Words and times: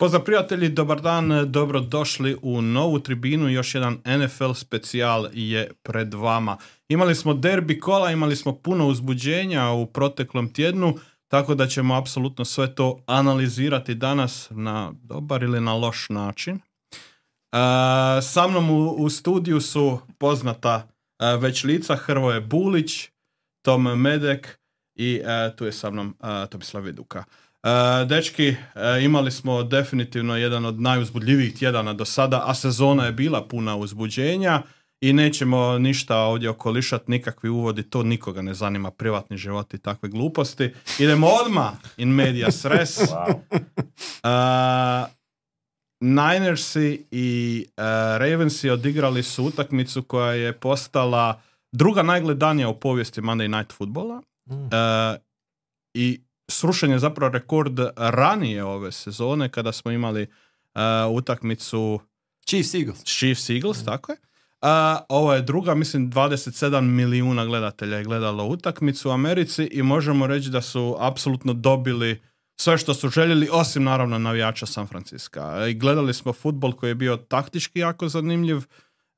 Pozdrav 0.00 0.24
prijatelji, 0.24 0.68
dobar 0.68 1.00
dan, 1.00 1.52
dobro 1.52 1.80
došli 1.80 2.36
u 2.42 2.62
novu 2.62 3.00
tribinu, 3.00 3.48
još 3.48 3.74
jedan 3.74 3.98
NFL 4.04 4.52
specijal 4.52 5.28
je 5.32 5.70
pred 5.82 6.14
vama. 6.14 6.56
Imali 6.88 7.14
smo 7.14 7.34
derbi 7.34 7.80
kola, 7.80 8.10
imali 8.10 8.36
smo 8.36 8.54
puno 8.56 8.86
uzbuđenja 8.86 9.70
u 9.70 9.86
proteklom 9.86 10.52
tjednu, 10.52 10.94
tako 11.28 11.54
da 11.54 11.66
ćemo 11.66 11.94
apsolutno 11.94 12.44
sve 12.44 12.74
to 12.74 13.00
analizirati 13.06 13.94
danas 13.94 14.48
na 14.50 14.92
dobar 15.02 15.42
ili 15.42 15.60
na 15.60 15.74
loš 15.74 16.08
način. 16.08 16.54
E, 16.56 16.60
sa 18.22 18.48
mnom 18.48 18.70
u, 18.98 19.10
studiju 19.10 19.60
su 19.60 19.98
poznata 20.18 20.88
e, 21.18 21.36
već 21.36 21.64
lica 21.64 21.96
Hrvoje 21.96 22.40
Bulić, 22.40 23.08
Tom 23.62 24.00
Medek 24.00 24.58
i 24.94 25.22
e, 25.24 25.56
tu 25.56 25.64
je 25.64 25.72
sa 25.72 25.90
mnom 25.90 26.16
Tomislav 26.50 26.82
Viduka. 26.82 27.24
E, 27.68 28.04
dečki, 28.04 28.48
e, 28.48 28.56
imali 29.02 29.30
smo 29.30 29.62
definitivno 29.62 30.36
jedan 30.36 30.64
od 30.64 30.80
najuzbudljivijih 30.80 31.58
tjedana 31.58 31.92
do 31.92 32.04
sada, 32.04 32.42
a 32.46 32.54
sezona 32.54 33.06
je 33.06 33.12
bila 33.12 33.48
puna 33.48 33.76
uzbuđenja 33.76 34.62
i 35.00 35.12
nećemo 35.12 35.78
ništa 35.78 36.16
ovdje 36.16 36.50
okolišati, 36.50 37.10
nikakvi 37.10 37.48
uvodi, 37.48 37.82
to 37.82 38.02
nikoga 38.02 38.42
ne 38.42 38.54
zanima, 38.54 38.90
privatni 38.90 39.36
život 39.36 39.74
i 39.74 39.78
takve 39.78 40.08
gluposti. 40.08 40.74
Idemo 40.98 41.26
odmah 41.26 41.72
in 41.96 42.08
media 42.08 42.48
res. 42.64 42.98
wow. 43.10 43.34
uh, 44.24 45.08
Ninersi 46.00 47.06
i 47.10 47.64
uh, 47.68 47.82
Ravensi 48.18 48.70
odigrali 48.70 49.22
su 49.22 49.44
utakmicu 49.44 50.02
koja 50.02 50.32
je 50.32 50.52
postala 50.52 51.40
druga 51.72 52.02
najgledanija 52.02 52.68
u 52.68 52.80
povijesti 52.80 53.20
Monday 53.20 53.58
Night 53.58 53.72
Footballa. 53.72 54.22
Mm. 54.50 54.68
I 55.94 56.20
srušen 56.48 56.90
je 56.90 56.98
zapravo 56.98 57.32
rekord 57.32 57.80
ranije 57.96 58.64
ove 58.64 58.92
sezone 58.92 59.48
kada 59.48 59.72
smo 59.72 59.90
imali 59.90 60.22
uh, 60.22 60.80
utakmicu 61.10 62.00
Chiefs 62.46 62.74
Eagles. 62.74 63.04
Chiefs 63.04 63.50
Eagles, 63.50 63.82
mm. 63.82 63.84
tako 63.84 64.12
je. 64.12 64.18
Uh, 64.62 64.68
ovo 65.08 65.34
je 65.34 65.42
druga, 65.42 65.74
mislim 65.74 66.12
27 66.12 66.80
milijuna 66.80 67.46
gledatelja 67.46 67.96
je 67.96 68.04
gledalo 68.04 68.44
utakmicu 68.44 69.08
u 69.08 69.12
Americi 69.12 69.64
i 69.64 69.82
možemo 69.82 70.26
reći 70.26 70.50
da 70.50 70.62
su 70.62 70.96
apsolutno 70.98 71.52
dobili 71.52 72.20
sve 72.60 72.78
što 72.78 72.94
su 72.94 73.08
željeli, 73.08 73.48
osim 73.52 73.84
naravno 73.84 74.18
navijača 74.18 74.66
San 74.66 74.86
Francisca. 74.86 75.68
I 75.68 75.74
gledali 75.74 76.14
smo 76.14 76.32
futbol 76.32 76.72
koji 76.72 76.90
je 76.90 76.94
bio 76.94 77.16
taktički 77.16 77.78
jako 77.78 78.08
zanimljiv, 78.08 78.62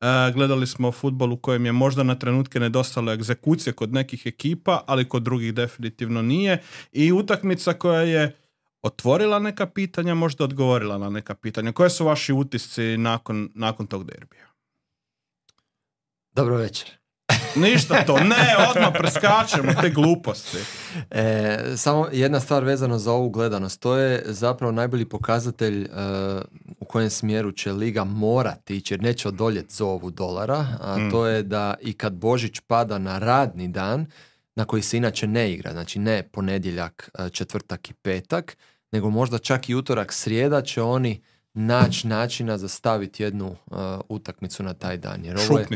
E, 0.00 0.32
gledali 0.32 0.66
smo 0.66 0.92
futbol 0.92 1.32
u 1.32 1.36
kojem 1.36 1.66
je 1.66 1.72
možda 1.72 2.02
na 2.02 2.14
trenutke 2.14 2.60
nedostalo 2.60 3.12
egzekucije 3.12 3.72
kod 3.72 3.92
nekih 3.92 4.26
ekipa, 4.26 4.84
ali 4.86 5.08
kod 5.08 5.22
drugih 5.22 5.54
definitivno 5.54 6.22
nije. 6.22 6.62
I 6.92 7.12
utakmica 7.12 7.72
koja 7.72 8.00
je 8.00 8.36
otvorila 8.82 9.38
neka 9.38 9.66
pitanja, 9.66 10.14
možda 10.14 10.44
odgovorila 10.44 10.98
na 10.98 11.10
neka 11.10 11.34
pitanja. 11.34 11.72
Koje 11.72 11.90
su 11.90 12.04
vaši 12.04 12.32
utisci 12.32 12.96
nakon, 12.96 13.50
nakon 13.54 13.86
tog 13.86 14.04
derbija? 14.04 14.46
Dobro 16.32 16.56
večer. 16.56 16.99
Ništa 17.56 18.04
to, 18.06 18.18
ne, 18.18 18.56
odmah 18.70 18.92
preskačemo 18.98 19.72
te 19.80 19.90
gluposti. 19.90 20.58
E, 21.10 21.58
samo 21.76 22.08
jedna 22.12 22.40
stvar 22.40 22.64
vezano 22.64 22.98
za 22.98 23.12
ovu 23.12 23.30
gledanost, 23.30 23.80
to 23.80 23.96
je 23.96 24.22
zapravo 24.26 24.72
najbolji 24.72 25.04
pokazatelj 25.04 25.82
e, 25.82 25.88
u 26.80 26.84
kojem 26.84 27.10
smjeru 27.10 27.52
će 27.52 27.72
Liga 27.72 28.04
morati 28.04 28.76
ići, 28.76 28.94
jer 28.94 29.02
neće 29.02 29.28
odoljeti 29.28 29.74
za 29.74 29.84
ovu 29.84 30.10
dolara, 30.10 30.66
a 30.80 30.96
mm. 30.98 31.10
to 31.10 31.26
je 31.26 31.42
da 31.42 31.74
i 31.80 31.92
kad 31.92 32.12
Božić 32.12 32.60
pada 32.66 32.98
na 32.98 33.18
radni 33.18 33.68
dan, 33.68 34.06
na 34.54 34.64
koji 34.64 34.82
se 34.82 34.96
inače 34.96 35.26
ne 35.26 35.52
igra, 35.52 35.72
znači 35.72 35.98
ne 35.98 36.22
ponedjeljak, 36.22 37.10
e, 37.18 37.30
četvrtak 37.30 37.90
i 37.90 37.94
petak, 37.94 38.56
nego 38.92 39.10
možda 39.10 39.38
čak 39.38 39.68
i 39.68 39.74
utorak, 39.74 40.12
srijeda 40.12 40.62
će 40.62 40.82
oni 40.82 41.22
naći 41.54 42.06
načina 42.06 42.58
za 42.58 42.68
staviti 42.68 43.22
jednu 43.22 43.46
uh, 43.46 43.76
utakmicu 44.08 44.62
na 44.62 44.74
taj 44.74 44.96
dan. 44.96 45.24
Jer 45.24 45.36
ovo 45.36 45.58
je, 45.58 45.66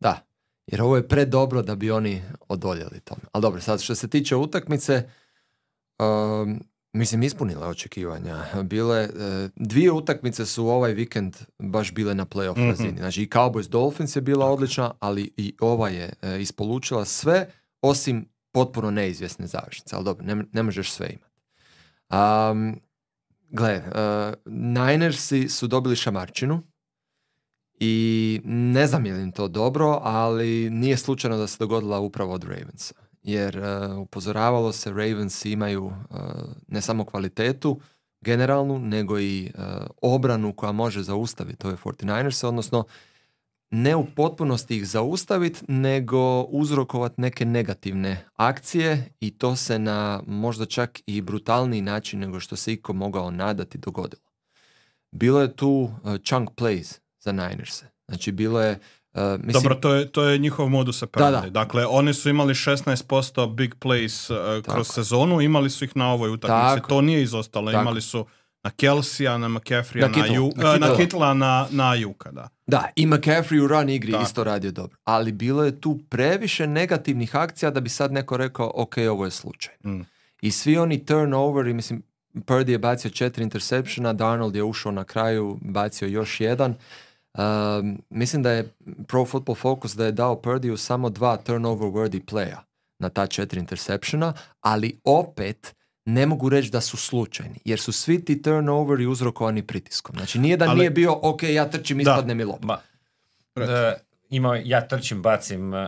da, 0.00 0.20
jer 0.66 0.82
ovo 0.82 0.96
je 0.96 1.08
predobro 1.08 1.62
da 1.62 1.74
bi 1.74 1.90
oni 1.90 2.22
odoljeli 2.48 3.00
tome. 3.00 3.22
Ali 3.32 3.42
dobro, 3.42 3.60
sad 3.60 3.80
što 3.80 3.94
se 3.94 4.08
tiče 4.08 4.36
utakmice, 4.36 5.08
um, 5.98 6.60
mislim 6.92 7.22
ispunila 7.22 7.68
očekivanja. 7.68 8.44
Bile, 8.62 9.08
uh, 9.08 9.50
dvije 9.56 9.92
utakmice 9.92 10.46
su 10.46 10.66
ovaj 10.66 10.92
vikend 10.92 11.36
baš 11.58 11.94
bile 11.94 12.14
na 12.14 12.26
playoff 12.26 12.58
mm 12.58 12.68
razini. 12.68 12.98
Znači 12.98 13.22
i 13.22 13.28
Cowboys 13.28 13.68
Dolphins 13.68 14.16
je 14.16 14.22
bila 14.22 14.46
odlična, 14.46 14.92
ali 15.00 15.32
i 15.36 15.54
ova 15.60 15.88
je 15.88 16.12
uh, 16.22 16.40
ispolučila 16.40 17.04
sve 17.04 17.50
osim 17.82 18.28
potpuno 18.52 18.90
neizvjesne 18.90 19.46
završnice. 19.46 19.96
Ali 19.96 20.04
dobro, 20.04 20.24
ne, 20.24 20.44
ne 20.52 20.62
možeš 20.62 20.92
sve 20.92 21.06
imati. 21.06 21.34
Um, 22.10 22.80
gle, 23.48 23.76
uh, 23.76 24.34
Ninersi 24.46 25.48
su 25.48 25.66
dobili 25.66 25.96
šamarčinu 25.96 26.62
i 27.80 28.40
ne 28.44 28.86
znam 28.86 29.06
je 29.06 29.14
li 29.14 29.32
to 29.32 29.48
dobro, 29.48 29.98
ali 30.02 30.70
nije 30.70 30.96
slučajno 30.96 31.36
da 31.36 31.46
se 31.46 31.56
dogodila 31.58 32.00
upravo 32.00 32.32
od 32.32 32.44
Ravensa. 32.44 32.94
Jer 33.22 33.58
uh, 33.58 33.98
upozoravalo 33.98 34.72
se, 34.72 34.90
Ravens 34.90 35.44
imaju 35.44 35.84
uh, 35.84 35.92
ne 36.68 36.80
samo 36.80 37.04
kvalitetu 37.04 37.80
generalnu, 38.20 38.78
nego 38.78 39.20
i 39.20 39.50
uh, 39.54 39.64
obranu 40.02 40.52
koja 40.52 40.72
može 40.72 41.02
zaustaviti 41.02 41.66
ove 41.66 41.76
49ers, 41.76 42.46
odnosno 42.46 42.84
ne 43.70 43.96
u 43.96 44.06
potpunosti 44.16 44.76
ih 44.76 44.86
zaustaviti, 44.86 45.60
nego 45.68 46.42
uzrokovati 46.42 47.20
neke 47.20 47.44
negativne 47.44 48.24
akcije 48.34 49.08
i 49.20 49.30
to 49.30 49.56
se 49.56 49.78
na 49.78 50.22
možda 50.26 50.66
čak 50.66 51.00
i 51.06 51.20
brutalniji 51.20 51.82
način 51.82 52.20
nego 52.20 52.40
što 52.40 52.56
se 52.56 52.72
iko 52.72 52.92
mogao 52.92 53.30
nadati 53.30 53.78
dogodilo. 53.78 54.22
Bilo 55.10 55.40
je 55.40 55.56
tu 55.56 55.90
chunk 56.24 56.50
plays 56.50 57.03
za 57.24 57.32
Niners. 57.32 57.82
Znači 58.08 58.32
bilo 58.32 58.60
je 58.60 58.78
Uh, 59.14 59.20
mislim, 59.20 59.52
Dobro, 59.52 59.74
to 59.74 59.94
je, 59.94 60.12
to 60.12 60.24
je 60.24 60.38
njihov 60.38 60.68
modus 60.68 61.02
operandi. 61.02 61.50
Dakle, 61.50 61.86
oni 61.86 62.14
su 62.14 62.28
imali 62.28 62.54
16% 62.54 63.54
big 63.54 63.74
plays 63.74 64.30
uh, 64.30 64.64
kroz 64.64 64.88
sezonu, 64.88 65.40
imali 65.40 65.70
su 65.70 65.84
ih 65.84 65.96
na 65.96 66.12
ovoj 66.12 66.30
utakmici. 66.30 66.88
To 66.88 67.00
nije 67.00 67.22
izostalo. 67.22 67.70
Imali 67.70 68.00
su 68.00 68.26
na 68.64 68.70
Kelsija, 68.70 69.38
na 69.38 69.48
McCaffrey, 69.48 70.00
na, 70.00 70.08
na, 70.08 70.26
Ju, 70.34 70.52
na, 70.56 70.76
na 70.76 70.96
Kitla, 70.96 71.34
na, 71.34 71.66
na 71.70 71.94
Juka, 71.94 72.30
da. 72.30 72.48
Da, 72.66 72.88
i 72.96 73.06
McCaffrey 73.06 73.64
u 73.64 73.66
run 73.66 73.88
igri 73.88 74.14
isto 74.22 74.44
radio 74.44 74.70
dobro. 74.70 74.98
Ali 75.04 75.32
bilo 75.32 75.64
je 75.64 75.80
tu 75.80 75.98
previše 76.08 76.66
negativnih 76.66 77.36
akcija 77.36 77.70
da 77.70 77.80
bi 77.80 77.88
sad 77.88 78.12
neko 78.12 78.36
rekao, 78.36 78.72
ok, 78.74 78.94
ovo 79.10 79.24
je 79.24 79.30
slučaj. 79.30 79.74
Mm. 79.84 80.00
I 80.42 80.50
svi 80.50 80.76
oni 80.76 81.06
turnoveri, 81.06 81.74
mislim, 81.74 82.02
Purdy 82.34 82.70
je 82.70 82.78
bacio 82.78 83.10
četiri 83.10 83.44
interseptiona, 83.44 84.12
Darnold 84.12 84.56
je 84.56 84.62
ušao 84.62 84.92
na 84.92 85.04
kraju, 85.04 85.58
bacio 85.62 86.08
još 86.08 86.40
jedan. 86.40 86.74
Um, 87.38 88.02
mislim 88.10 88.42
da 88.42 88.50
je 88.50 88.68
Pro 89.08 89.24
Football 89.24 89.56
Focus 89.56 89.94
da 89.94 90.04
je 90.04 90.12
dao 90.12 90.36
Purdue 90.36 90.76
samo 90.76 91.10
dva 91.10 91.36
turnover 91.36 91.88
worthy 91.88 92.24
playa 92.24 92.58
na 92.98 93.08
ta 93.08 93.26
četiri 93.26 93.60
interseptiona, 93.60 94.32
ali 94.60 95.00
opet 95.04 95.74
ne 96.04 96.26
mogu 96.26 96.48
reći 96.48 96.70
da 96.70 96.80
su 96.80 96.96
slučajni, 96.96 97.58
jer 97.64 97.80
su 97.80 97.92
svi 97.92 98.24
ti 98.24 98.42
turnoveri 98.42 99.06
uzrokovani 99.06 99.62
pritiskom. 99.62 100.16
Znači 100.16 100.38
nije 100.38 100.56
da 100.56 100.74
nije 100.74 100.90
bio, 100.90 101.18
ok, 101.22 101.42
ja 101.42 101.70
trčim, 101.70 102.00
ispadne 102.00 102.34
mi 102.34 102.44
lopta. 102.44 102.66
ima, 104.28 104.56
ja 104.56 104.88
trčim, 104.88 105.22
bacim, 105.22 105.72
uh, 105.72 105.80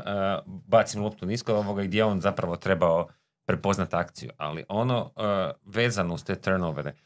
bacim 0.46 1.02
loptu 1.02 1.26
nisko 1.26 1.54
ovoga 1.54 1.82
gdje 1.82 2.04
on 2.04 2.20
zapravo 2.20 2.56
trebao 2.56 3.08
prepoznati 3.44 3.96
akciju, 3.96 4.30
ali 4.36 4.64
ono 4.68 5.02
uh, 5.04 5.72
vezano 5.74 6.14
uz 6.14 6.24
te 6.24 6.34
turnovere, 6.34 6.90
uh, 6.90 7.05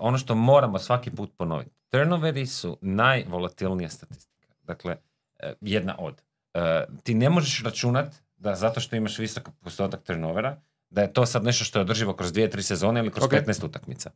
ono 0.00 0.18
što 0.18 0.34
moramo 0.34 0.78
svaki 0.78 1.10
put 1.10 1.30
ponoviti, 1.36 1.80
Turnoveri 1.90 2.46
su 2.46 2.78
najvolatilnija 2.80 3.88
statistika. 3.88 4.54
Dakle, 4.62 4.96
e, 5.38 5.54
jedna 5.60 5.96
od. 5.98 6.22
E, 6.54 6.84
ti 7.02 7.14
ne 7.14 7.30
možeš 7.30 7.62
računat 7.64 8.14
da 8.36 8.54
zato 8.54 8.80
što 8.80 8.96
imaš 8.96 9.18
visok 9.18 9.48
postotak 9.60 10.02
turnovera, 10.02 10.56
da 10.90 11.02
je 11.02 11.12
to 11.12 11.26
sad 11.26 11.44
nešto 11.44 11.64
što 11.64 11.78
je 11.78 11.80
održivo 11.80 12.12
kroz 12.12 12.32
dvije, 12.32 12.50
tri 12.50 12.62
sezone 12.62 13.00
ili 13.00 13.10
kroz 13.10 13.28
okay. 13.28 13.46
15 13.46 13.64
utakmica. 13.64 14.10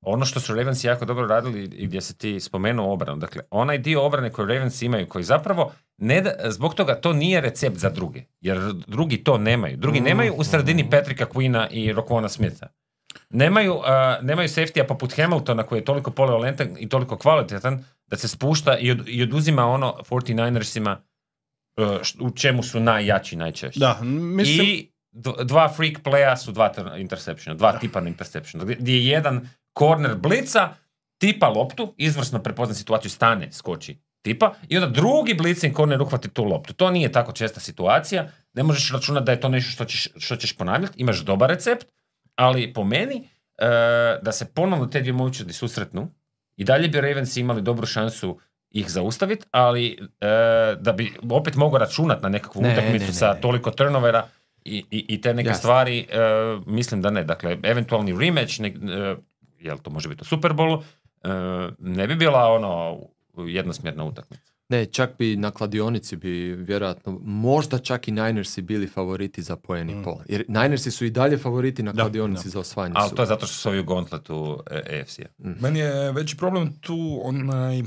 Ono 0.00 0.24
što 0.24 0.40
su 0.40 0.54
Ravens 0.54 0.84
jako 0.84 1.04
dobro 1.04 1.26
radili 1.26 1.64
i 1.64 1.86
gdje 1.86 2.00
se 2.00 2.14
ti 2.14 2.40
spomenuo 2.40 2.92
obranu, 2.92 3.18
dakle, 3.18 3.42
onaj 3.50 3.78
dio 3.78 4.06
obrane 4.06 4.32
koji 4.32 4.48
Ravens 4.48 4.82
imaju, 4.82 5.08
koji 5.08 5.24
zapravo, 5.24 5.72
ne 5.98 6.20
da, 6.20 6.50
zbog 6.50 6.74
toga 6.74 6.94
to 6.94 7.12
nije 7.12 7.40
recept 7.40 7.76
za 7.76 7.90
druge, 7.90 8.22
jer 8.40 8.72
drugi 8.86 9.24
to 9.24 9.38
nemaju. 9.38 9.76
Drugi 9.76 10.00
mm. 10.00 10.04
nemaju 10.04 10.34
u 10.36 10.44
sredini 10.44 10.90
Patrika 10.90 11.26
Quina 11.26 11.68
i 11.70 11.92
Rokona 11.92 12.28
Smitha. 12.28 12.66
Nemaju, 13.30 13.74
uh, 13.74 13.84
nemaju 14.22 14.48
safety 14.48 14.86
poput 14.86 15.16
Hamiltona 15.16 15.62
koji 15.62 15.78
je 15.78 15.84
toliko 15.84 16.10
polivalentan 16.10 16.76
i 16.78 16.88
toliko 16.88 17.16
kvalitetan 17.16 17.84
da 18.06 18.16
se 18.16 18.28
spušta 18.28 18.78
i, 18.78 18.90
od, 18.90 19.08
i 19.08 19.22
oduzima 19.22 19.66
ono 19.66 19.94
49ersima 20.10 20.96
uh, 21.76 22.26
u 22.26 22.30
čemu 22.30 22.62
su 22.62 22.80
najjači 22.80 23.36
najčešće. 23.36 23.80
Da, 23.80 23.98
mislim... 24.02 24.66
I 24.66 24.90
dva 25.44 25.72
freak 25.76 26.02
playa 26.04 26.36
su 26.36 26.52
dva 26.52 26.72
interceptiona, 26.98 27.56
dva 27.56 27.72
da. 27.72 27.78
tipa 27.78 28.00
interceptiona. 28.00 28.64
Gdje 28.64 28.92
je 28.92 29.06
jedan 29.06 29.48
corner 29.78 30.16
blica, 30.16 30.68
tipa 31.18 31.48
loptu, 31.48 31.94
izvrsno 31.96 32.42
prepozna 32.42 32.74
situaciju, 32.74 33.10
stane, 33.10 33.52
skoči 33.52 33.96
tipa 34.24 34.54
i 34.68 34.76
onda 34.76 34.88
drugi 34.88 35.34
blitzing 35.34 35.76
corner 35.76 36.02
uhvati 36.02 36.28
tu 36.28 36.44
loptu. 36.44 36.74
To 36.74 36.90
nije 36.90 37.12
tako 37.12 37.32
česta 37.32 37.60
situacija, 37.60 38.28
ne 38.54 38.62
možeš 38.62 38.92
računati 38.92 39.26
da 39.26 39.32
je 39.32 39.40
to 39.40 39.48
nešto 39.48 39.70
što 39.70 39.84
ćeš, 39.84 40.08
što 40.16 40.36
ćeš 40.36 40.56
ponavljati, 40.56 41.00
imaš 41.00 41.20
dobar 41.20 41.50
recept, 41.50 41.86
ali 42.34 42.72
po 42.72 42.84
meni 42.84 43.28
da 44.22 44.32
se 44.32 44.44
ponovno 44.54 44.86
te 44.86 45.00
dvije 45.00 45.12
momčadi 45.12 45.52
susretnu 45.52 46.10
i 46.56 46.64
dalje 46.64 46.88
bi 46.88 47.00
Ravens 47.00 47.36
imali 47.36 47.62
dobru 47.62 47.86
šansu 47.86 48.38
ih 48.74 48.90
zaustaviti, 48.90 49.46
ali 49.50 49.98
e, 50.20 50.26
da 50.80 50.92
bi 50.92 51.12
opet 51.30 51.54
mogao 51.54 51.78
računati 51.78 52.22
na 52.22 52.28
nekakvu 52.28 52.62
Ne, 52.62 52.72
utakmicu 52.72 53.04
ne, 53.04 53.06
ne, 53.06 53.12
sa 53.12 53.34
toliko 53.34 53.70
turnovera 53.70 54.26
i, 54.64 54.84
i, 54.90 55.04
i 55.08 55.20
te 55.20 55.34
neke 55.34 55.54
stvari, 55.54 55.98
e, 55.98 56.18
mislim 56.66 57.02
da 57.02 57.10
ne. 57.10 57.24
Dakle, 57.24 57.58
eventualni 57.62 58.18
rematch, 58.18 58.60
jel 59.58 59.78
to 59.78 59.90
može 59.90 60.08
biti 60.08 60.22
u 60.22 60.24
Super 60.24 60.52
Bowlu, 60.52 60.82
e, 61.22 61.28
ne 61.78 62.06
bi 62.06 62.14
bila 62.14 62.52
ono 62.52 62.98
jednosmjerna 63.36 64.04
utakmica. 64.04 64.53
Ne, 64.74 64.86
čak 64.86 65.10
bi 65.18 65.36
na 65.36 65.50
kladionici 65.50 66.16
bi 66.16 66.54
vjerojatno, 66.54 67.18
možda 67.22 67.78
čak 67.78 68.08
i 68.08 68.12
Ninersi 68.12 68.62
bili 68.62 68.86
favoriti 68.86 69.42
za 69.42 69.56
poen 69.56 69.90
i 69.90 70.04
pol. 70.04 70.16
Jer 70.28 70.44
Ninersi 70.48 70.90
su 70.90 71.04
i 71.04 71.10
dalje 71.10 71.38
favoriti 71.38 71.82
na 71.82 71.92
Da, 71.92 72.02
kladionici 72.02 72.44
da. 72.44 72.50
za 72.50 72.60
osvajanje 72.60 72.94
Ali 72.98 73.10
to 73.16 73.22
je 73.22 73.26
zato 73.26 73.46
što 73.46 73.56
su 73.56 73.68
ovi 73.68 73.78
u 73.78 73.84
gauntletu 73.84 74.62
e, 74.70 75.00
AFC-a. 75.00 75.28
Meni 75.38 75.78
je 75.78 76.12
veći 76.12 76.36
problem 76.36 76.72
tu 76.80 77.20
onaj 77.24 77.82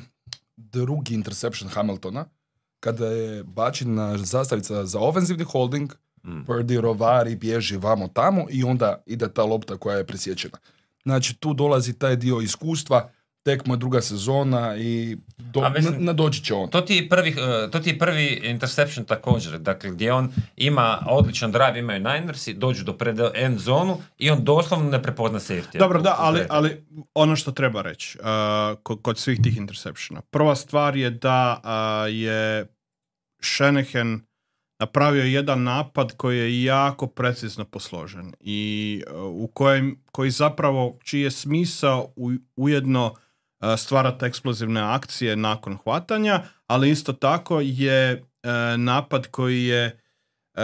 drugi 0.57 1.13
interception 1.13 1.69
Hamiltona, 1.69 2.25
kada 2.79 3.07
je 3.07 3.43
bačena 3.43 4.17
zastavica 4.17 4.85
za 4.85 4.99
ofenzivni 4.99 5.43
holding, 5.43 5.93
Mm. 6.23 6.45
Purdy 6.47 6.81
rovari, 6.81 7.35
bježi 7.35 7.77
vamo 7.77 8.07
tamo 8.07 8.45
i 8.49 8.63
onda 8.63 9.03
ide 9.05 9.33
ta 9.33 9.43
lopta 9.43 9.77
koja 9.77 9.97
je 9.97 10.07
presječena. 10.07 10.57
Znači 11.03 11.35
tu 11.35 11.53
dolazi 11.53 11.93
taj 11.93 12.15
dio 12.15 12.41
iskustva, 12.41 13.09
tek 13.47 13.65
mu 13.65 13.73
je 13.73 13.77
druga 13.77 14.01
sezona 14.01 14.77
i 14.77 15.17
do, 15.37 15.59
A 15.59 15.69
mislim- 15.69 15.93
na- 15.93 15.99
nadoći 16.05 16.43
će 16.43 16.53
on. 16.53 16.69
To 16.69 16.81
ti, 16.81 16.95
je 16.95 17.09
prvi, 17.09 17.29
e, 17.29 17.71
to 17.71 17.79
ti 17.79 17.89
je 17.89 17.99
prvi 17.99 18.41
interception 18.43 19.05
također, 19.05 19.59
dakle 19.59 19.89
gdje 19.91 20.13
on 20.13 20.31
ima 20.57 20.99
odličan 21.09 21.51
drive, 21.51 21.79
imaju 21.79 21.99
Ninersi, 21.99 22.53
dođu 22.53 22.83
do 22.83 22.93
pred 22.93 23.19
end 23.33 23.59
zonu 23.59 23.97
i 24.17 24.29
on 24.29 24.43
doslovno 24.43 24.89
ne 24.89 25.03
prepozna 25.03 25.39
safety. 25.39 25.79
Dobro, 25.79 26.01
da, 26.01 26.15
ali, 26.17 26.41
ali 26.49 26.85
ono 27.13 27.35
što 27.35 27.51
treba 27.51 27.81
reći 27.81 28.17
uh, 28.19 28.25
kod, 28.83 29.01
kod 29.01 29.17
svih 29.17 29.39
tih 29.43 29.57
interceptiona. 29.57 30.21
Prva 30.21 30.55
stvar 30.55 30.95
je 30.95 31.09
da 31.09 31.61
uh, 31.63 32.15
je 32.15 32.67
Shanahan 33.41 34.21
napravio 34.79 35.23
jedan 35.23 35.63
napad 35.63 36.17
koji 36.17 36.37
je 36.37 36.63
jako 36.63 37.07
precizno 37.07 37.65
posložen 37.65 38.33
i 38.39 39.03
uh, 39.07 39.21
u 39.23 39.47
kojem, 39.47 40.03
koji 40.11 40.31
zapravo, 40.31 40.97
čiji 41.03 41.21
je 41.21 41.31
smisao 41.31 42.13
u, 42.15 42.31
ujedno 42.55 43.13
uh, 43.59 43.67
stvarati 43.77 44.25
eksplozivne 44.25 44.81
akcije 44.81 45.35
nakon 45.35 45.77
hvatanja, 45.83 46.43
ali 46.67 46.89
isto 46.89 47.13
tako 47.13 47.59
je 47.61 48.13
uh, 48.13 48.49
napad 48.77 49.27
koji 49.27 49.65
je 49.65 49.99
uh, 50.53 50.61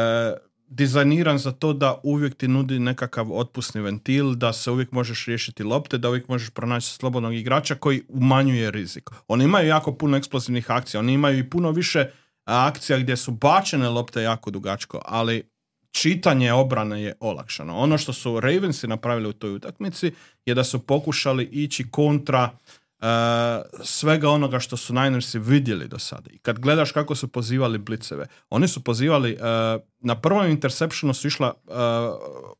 dizajniran 0.68 1.38
za 1.38 1.52
to 1.52 1.74
da 1.74 2.00
uvijek 2.04 2.36
ti 2.36 2.48
nudi 2.48 2.80
nekakav 2.80 3.32
otpusni 3.32 3.82
ventil, 3.82 4.34
da 4.34 4.54
se 4.54 4.72
uvijek 4.72 4.92
možeš 4.92 5.26
riješiti 5.26 5.64
lopte, 5.64 5.98
da 5.98 6.10
uvijek 6.10 6.28
možeš 6.28 6.50
pronaći 6.50 6.88
slobodnog 6.88 7.34
igrača 7.34 7.76
koji 7.76 8.04
umanjuje 8.08 8.72
rizik. 8.72 9.10
Oni 9.28 9.44
imaju 9.44 9.68
jako 9.68 9.94
puno 9.96 10.18
eksplozivnih 10.18 10.72
akcija, 10.72 11.00
oni 11.00 11.14
imaju 11.14 11.40
i 11.40 11.50
puno 11.50 11.72
više 11.72 12.10
akcija 12.46 13.00
gdje 13.00 13.18
su 13.18 13.32
bačene 13.32 13.90
lopte 13.90 14.22
jako 14.22 14.52
dugačko, 14.52 15.02
ali 15.06 15.50
čitanje 15.92 16.54
obrane 16.54 17.02
je 17.02 17.14
olakšano. 17.20 17.78
Ono 17.78 17.98
što 17.98 18.14
su 18.14 18.40
Ravensi 18.40 18.88
napravili 18.88 19.30
u 19.30 19.34
toj 19.34 19.56
utakmici 19.56 20.12
je 20.46 20.54
da 20.56 20.64
su 20.64 20.80
pokušali 20.80 21.50
ići 21.52 21.92
kontra 21.92 22.50
e, 22.50 22.83
svega 23.84 24.30
onoga 24.30 24.60
što 24.60 24.78
su 24.78 24.94
Ninersi 24.94 25.40
vidjeli 25.40 25.88
do 25.88 26.00
sada. 26.00 26.30
I 26.32 26.38
kad 26.38 26.60
gledaš 26.60 26.92
kako 26.92 27.16
su 27.16 27.28
pozivali 27.28 27.78
bliceve, 27.78 28.28
oni 28.50 28.68
su 28.68 28.84
pozivali, 28.84 29.32
e, 29.32 29.38
na 30.00 30.22
prvom 30.22 30.48
interceptionu 30.48 31.14
su 31.14 31.28
išla 31.28 31.48
e, 31.48 31.72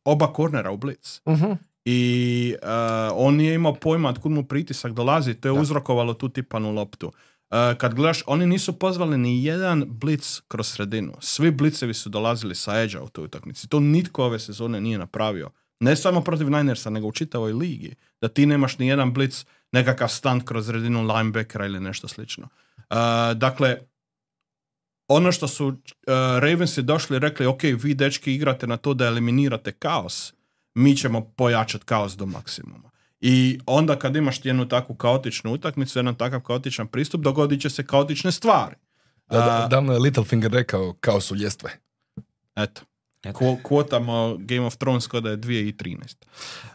oba 0.04 0.32
kornera 0.32 0.70
u 0.70 0.76
blic. 0.76 1.20
Mhm. 1.28 1.52
I 1.84 2.54
e, 2.62 2.66
on 3.12 3.34
nije 3.34 3.54
imao 3.54 3.74
pojma 3.74 4.14
kud 4.14 4.32
mu 4.32 4.44
pritisak 4.44 4.92
dolazi, 4.92 5.34
to 5.34 5.48
je 5.48 5.52
uzrokovalo 5.52 6.14
tu 6.14 6.28
tipanu 6.28 6.70
loptu. 6.70 7.12
E, 7.50 7.74
kad 7.78 7.94
gledaš, 7.94 8.22
oni 8.26 8.46
nisu 8.46 8.78
pozvali 8.78 9.18
ni 9.18 9.44
jedan 9.44 9.84
blic 9.86 10.40
kroz 10.48 10.68
sredinu. 10.68 11.12
Svi 11.20 11.50
blicevi 11.50 11.94
su 11.94 12.08
dolazili 12.08 12.54
sa 12.54 12.80
edge 12.80 12.98
u 12.98 13.08
toj 13.08 13.24
utakmici. 13.24 13.68
To 13.68 13.80
nitko 13.80 14.24
ove 14.24 14.38
sezone 14.38 14.80
nije 14.80 14.98
napravio. 14.98 15.50
Ne 15.80 15.96
samo 15.96 16.20
protiv 16.20 16.50
Ninersa, 16.50 16.90
nego 16.90 17.06
u 17.06 17.12
čitavoj 17.12 17.52
ligi. 17.52 17.94
Da 18.20 18.28
ti 18.28 18.46
nemaš 18.46 18.78
ni 18.78 18.86
jedan 18.86 19.12
blic, 19.12 19.44
nekakav 19.72 20.08
stand 20.08 20.44
kroz 20.44 20.66
sredinu 20.66 21.02
linebackera 21.02 21.66
ili 21.66 21.80
nešto 21.80 22.08
slično. 22.08 22.48
E, 22.78 22.84
dakle, 23.34 23.78
ono 25.08 25.32
što 25.32 25.48
su 25.48 25.66
uh, 25.66 25.74
Ravensi 26.38 26.82
došli 26.82 27.16
i 27.16 27.20
rekli, 27.20 27.46
ok, 27.46 27.62
vi 27.62 27.94
dečki 27.94 28.34
igrate 28.34 28.66
na 28.66 28.76
to 28.76 28.94
da 28.94 29.06
eliminirate 29.06 29.72
kaos, 29.72 30.34
mi 30.74 30.96
ćemo 30.96 31.32
pojačati 31.36 31.84
kaos 31.84 32.16
do 32.16 32.26
maksimuma. 32.26 32.90
I 33.20 33.58
onda 33.66 33.98
kad 33.98 34.16
imaš 34.16 34.44
jednu 34.44 34.68
takvu 34.68 34.94
kaotičnu 34.94 35.52
utakmicu, 35.52 35.98
jedan 35.98 36.14
takav 36.14 36.40
kaotičan 36.40 36.86
pristup, 36.86 37.20
dogodit 37.20 37.60
će 37.60 37.70
se 37.70 37.86
kaotične 37.86 38.32
stvari. 38.32 38.76
Da, 39.30 39.38
da, 39.38 39.64
A, 39.64 39.68
davno 39.68 39.92
je 39.92 39.98
Littlefinger 39.98 40.52
rekao 40.52 40.92
kao 41.00 41.20
su 41.20 41.34
ljestve. 41.34 41.70
Eto. 42.56 42.82
Eto. 43.24 43.38
Kvo- 43.38 43.62
Kvotamo 43.62 44.36
Game 44.38 44.60
of 44.60 44.76
Thrones 44.76 45.06
kod 45.06 45.22
da 45.22 45.30
je 45.30 45.36
2013. 45.36 45.96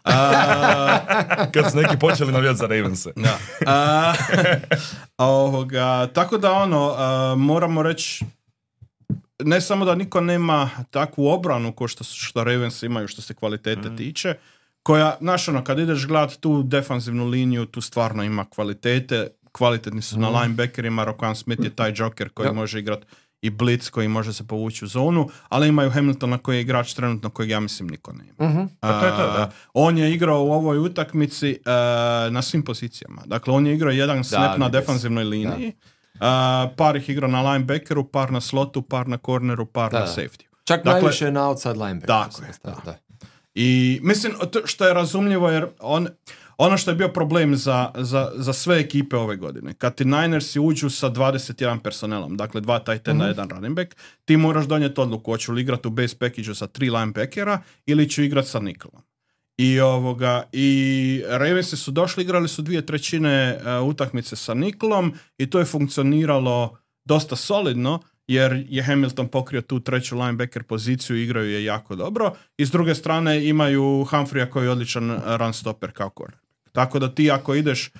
A, 0.04 1.00
Kad 1.54 1.72
su 1.72 1.78
neki 1.78 1.98
počeli 1.98 2.32
navijati 2.32 2.58
za 2.58 2.66
Ravense. 2.66 3.12
Da. 3.16 3.38
A, 3.68 4.14
ovoga, 5.20 6.08
tako 6.08 6.38
da 6.38 6.52
ono, 6.54 6.94
a, 6.98 7.36
moramo 7.36 7.84
reći, 7.84 8.26
ne 9.40 9.62
samo 9.62 9.86
da 9.86 9.96
niko 9.96 10.22
nema 10.22 10.70
takvu 10.92 11.28
obranu 11.28 11.72
ko 11.74 11.88
što, 11.88 12.04
što 12.04 12.44
Ravens 12.44 12.84
imaju 12.84 13.08
što 13.08 13.22
se 13.22 13.34
kvalitete 13.34 13.96
tiče, 13.96 14.34
koja, 14.84 15.18
znaš 15.20 15.48
ono, 15.48 15.64
kad 15.64 15.80
ideš 15.80 16.06
gledat 16.06 16.34
tu 16.34 16.64
defanzivnu 16.64 17.26
liniju, 17.26 17.66
tu 17.66 17.82
stvarno 17.82 18.24
ima 18.24 18.46
kvalitete, 18.46 19.28
kvalitetni 19.52 20.02
su 20.02 20.20
na 20.20 20.30
linebackerima, 20.32 21.04
Rokan 21.04 21.36
Smith 21.36 21.64
je 21.64 21.70
taj 21.70 21.94
joker 21.96 22.30
koji 22.30 22.48
Ja. 22.48 22.54
može 22.54 22.80
igrat 22.80 23.00
i 23.42 23.50
blitz 23.50 23.90
koji 23.90 24.08
može 24.08 24.34
se 24.34 24.48
povući 24.48 24.86
u 24.86 24.90
zonu, 24.90 25.30
ali 25.50 25.68
imaju 25.68 25.92
Hamiltona 25.92 26.38
koji 26.38 26.56
je 26.56 26.62
igrač 26.62 26.94
trenutno 26.94 27.30
kojeg 27.30 27.50
ja 27.50 27.60
mislim 27.60 27.88
niko 27.90 28.14
nema. 28.14 28.50
Mhm. 28.52 28.66
Pa 28.80 29.00
to 29.00 29.06
je 29.06 29.12
to, 29.12 29.18
da. 29.18 29.42
A, 29.42 29.50
on 29.74 29.98
je 29.98 30.14
igrao 30.14 30.40
u 30.40 30.52
ovoj 30.52 30.78
utakmici 30.80 31.50
e, 31.50 31.60
na 32.30 32.42
svim 32.42 32.62
pozicijama. 32.62 33.22
Dakle, 33.26 33.54
on 33.54 33.68
je 33.68 33.74
igrao 33.74 33.92
jedan 33.92 34.24
snap 34.24 34.58
na 34.58 34.66
vidi 34.66 34.66
se. 34.68 34.80
defanzivnoj 34.80 35.24
liniji, 35.24 35.74
a, 36.20 36.70
par 36.78 36.96
ih 36.96 37.10
igrao 37.10 37.30
na 37.30 37.42
linebackeru, 37.44 38.04
par 38.06 38.32
na 38.32 38.42
slotu, 38.42 38.82
par 38.82 39.08
na 39.08 39.18
corneru, 39.18 39.66
par 39.66 39.92
Da, 39.92 40.00
na 40.00 40.06
da. 40.06 40.12
safety. 40.12 40.44
Čak 40.64 40.80
Dakle- 40.80 40.92
najviše 40.94 41.32
na 41.32 41.48
outside 41.48 41.74
linebacker. 41.76 42.08
Tako 42.08 42.32
sam 42.32 42.46
je, 42.46 42.54
stavio, 42.54 42.82
da. 42.86 42.92
da. 42.92 42.98
I 43.56 44.00
mislim, 44.04 44.34
to 44.52 44.68
što 44.68 44.88
je 44.88 44.94
razumljivo 44.94 45.50
jer 45.50 45.68
on, 45.80 46.08
ono 46.62 46.78
što 46.78 46.92
je 46.92 46.96
bio 46.96 47.08
problem 47.08 47.56
za, 47.56 47.92
za, 47.98 48.32
za 48.36 48.54
sve 48.54 48.80
ekipe 48.80 49.16
ove 49.16 49.36
godine, 49.36 49.74
kad 49.74 49.96
ti 49.96 50.06
Ninersi 50.06 50.60
uđu 50.60 50.90
sa 50.90 51.10
21 51.10 51.80
personelom, 51.80 52.38
dakle 52.38 52.62
dva 52.62 52.80
tight 52.80 53.08
enda, 53.08 53.28
jedan 53.28 53.50
running 53.50 53.76
back, 53.76 53.96
ti 54.26 54.38
moraš 54.38 54.66
donijeti 54.66 55.02
odluku, 55.02 55.32
hoću 55.32 55.54
li 55.54 55.62
igrati 55.62 55.88
u 55.88 55.92
base 55.92 56.18
package 56.18 56.56
sa 56.56 56.68
tri 56.68 56.90
linebackera 56.90 57.62
ili 57.86 58.10
ću 58.10 58.24
igrati 58.24 58.50
sa 58.50 58.60
nikolom. 58.60 59.02
I 59.58 59.80
ovoga, 59.80 60.44
i 60.52 61.24
Ravensi 61.28 61.78
su 61.78 61.92
došli, 61.92 62.24
igrali 62.24 62.48
su 62.48 62.62
dvije 62.62 62.86
trećine 62.86 63.30
e, 63.30 63.80
utakmice 63.80 64.36
sa 64.36 64.54
Nikolom 64.54 65.14
i 65.38 65.50
to 65.50 65.60
je 65.60 65.66
funkcioniralo 65.66 66.78
dosta 67.06 67.36
solidno, 67.36 68.00
jer 68.28 68.66
je 68.70 68.84
Hamilton 68.84 69.28
pokrio 69.28 69.62
tu 69.62 69.80
treću 69.80 70.20
linebacker 70.20 70.64
poziciju 70.64 71.18
i 71.18 71.24
igraju 71.24 71.50
je 71.52 71.64
jako 71.64 71.96
dobro. 71.96 72.34
I 72.58 72.66
s 72.66 72.72
druge 72.72 72.96
strane 72.96 73.48
imaju 73.48 74.06
Humphreya 74.10 74.50
koji 74.50 74.66
je 74.66 74.72
odličan 74.72 75.20
run 75.38 75.54
stopper 75.54 75.92
kao 75.92 76.10
corner. 76.18 76.49
Tako 76.80 77.00
da 77.00 77.16
ti 77.16 77.32
ako 77.32 77.56
ideš 77.56 77.88
e, 77.88 77.92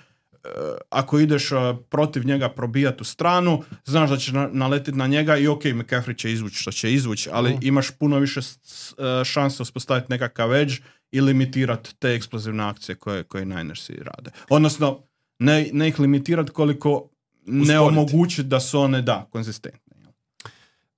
ako 0.90 1.20
ideš 1.20 1.52
e, 1.52 1.56
protiv 1.90 2.26
njega 2.26 2.50
probijati 2.50 3.02
u 3.02 3.06
stranu, 3.06 3.64
znaš 3.86 4.10
da 4.10 4.18
će 4.18 4.32
na, 4.32 4.50
naletiti 4.52 4.98
na 4.98 5.08
njega 5.08 5.38
i 5.38 5.48
ok, 5.48 5.64
McCaffrey 5.64 6.18
će 6.18 6.32
izvući 6.32 6.56
što 6.56 6.72
će 6.72 6.94
izvući, 6.94 7.30
ali 7.34 7.58
imaš 7.62 7.92
puno 7.92 8.20
više 8.20 8.40
e, 8.40 9.26
šanse 9.26 9.62
uspostaviti 9.62 10.08
nekakav 10.10 10.56
edge 10.56 10.74
i 11.12 11.22
limitirati 11.22 11.96
te 11.96 12.14
eksplozivne 12.14 12.64
akcije 12.64 12.96
koje, 12.96 13.24
koje 13.24 13.46
Ninersi 13.46 13.96
rade. 13.96 14.32
Odnosno, 14.50 15.04
ne, 15.40 15.70
ne 15.74 15.88
ih 15.88 16.00
limitirati 16.00 16.52
koliko 16.52 17.10
ne 17.46 17.80
Usporiti. 17.80 18.00
omogućiti 18.00 18.50
da 18.50 18.60
su 18.60 18.80
one, 18.80 19.02
da, 19.02 19.28
konzistentne. 19.32 19.96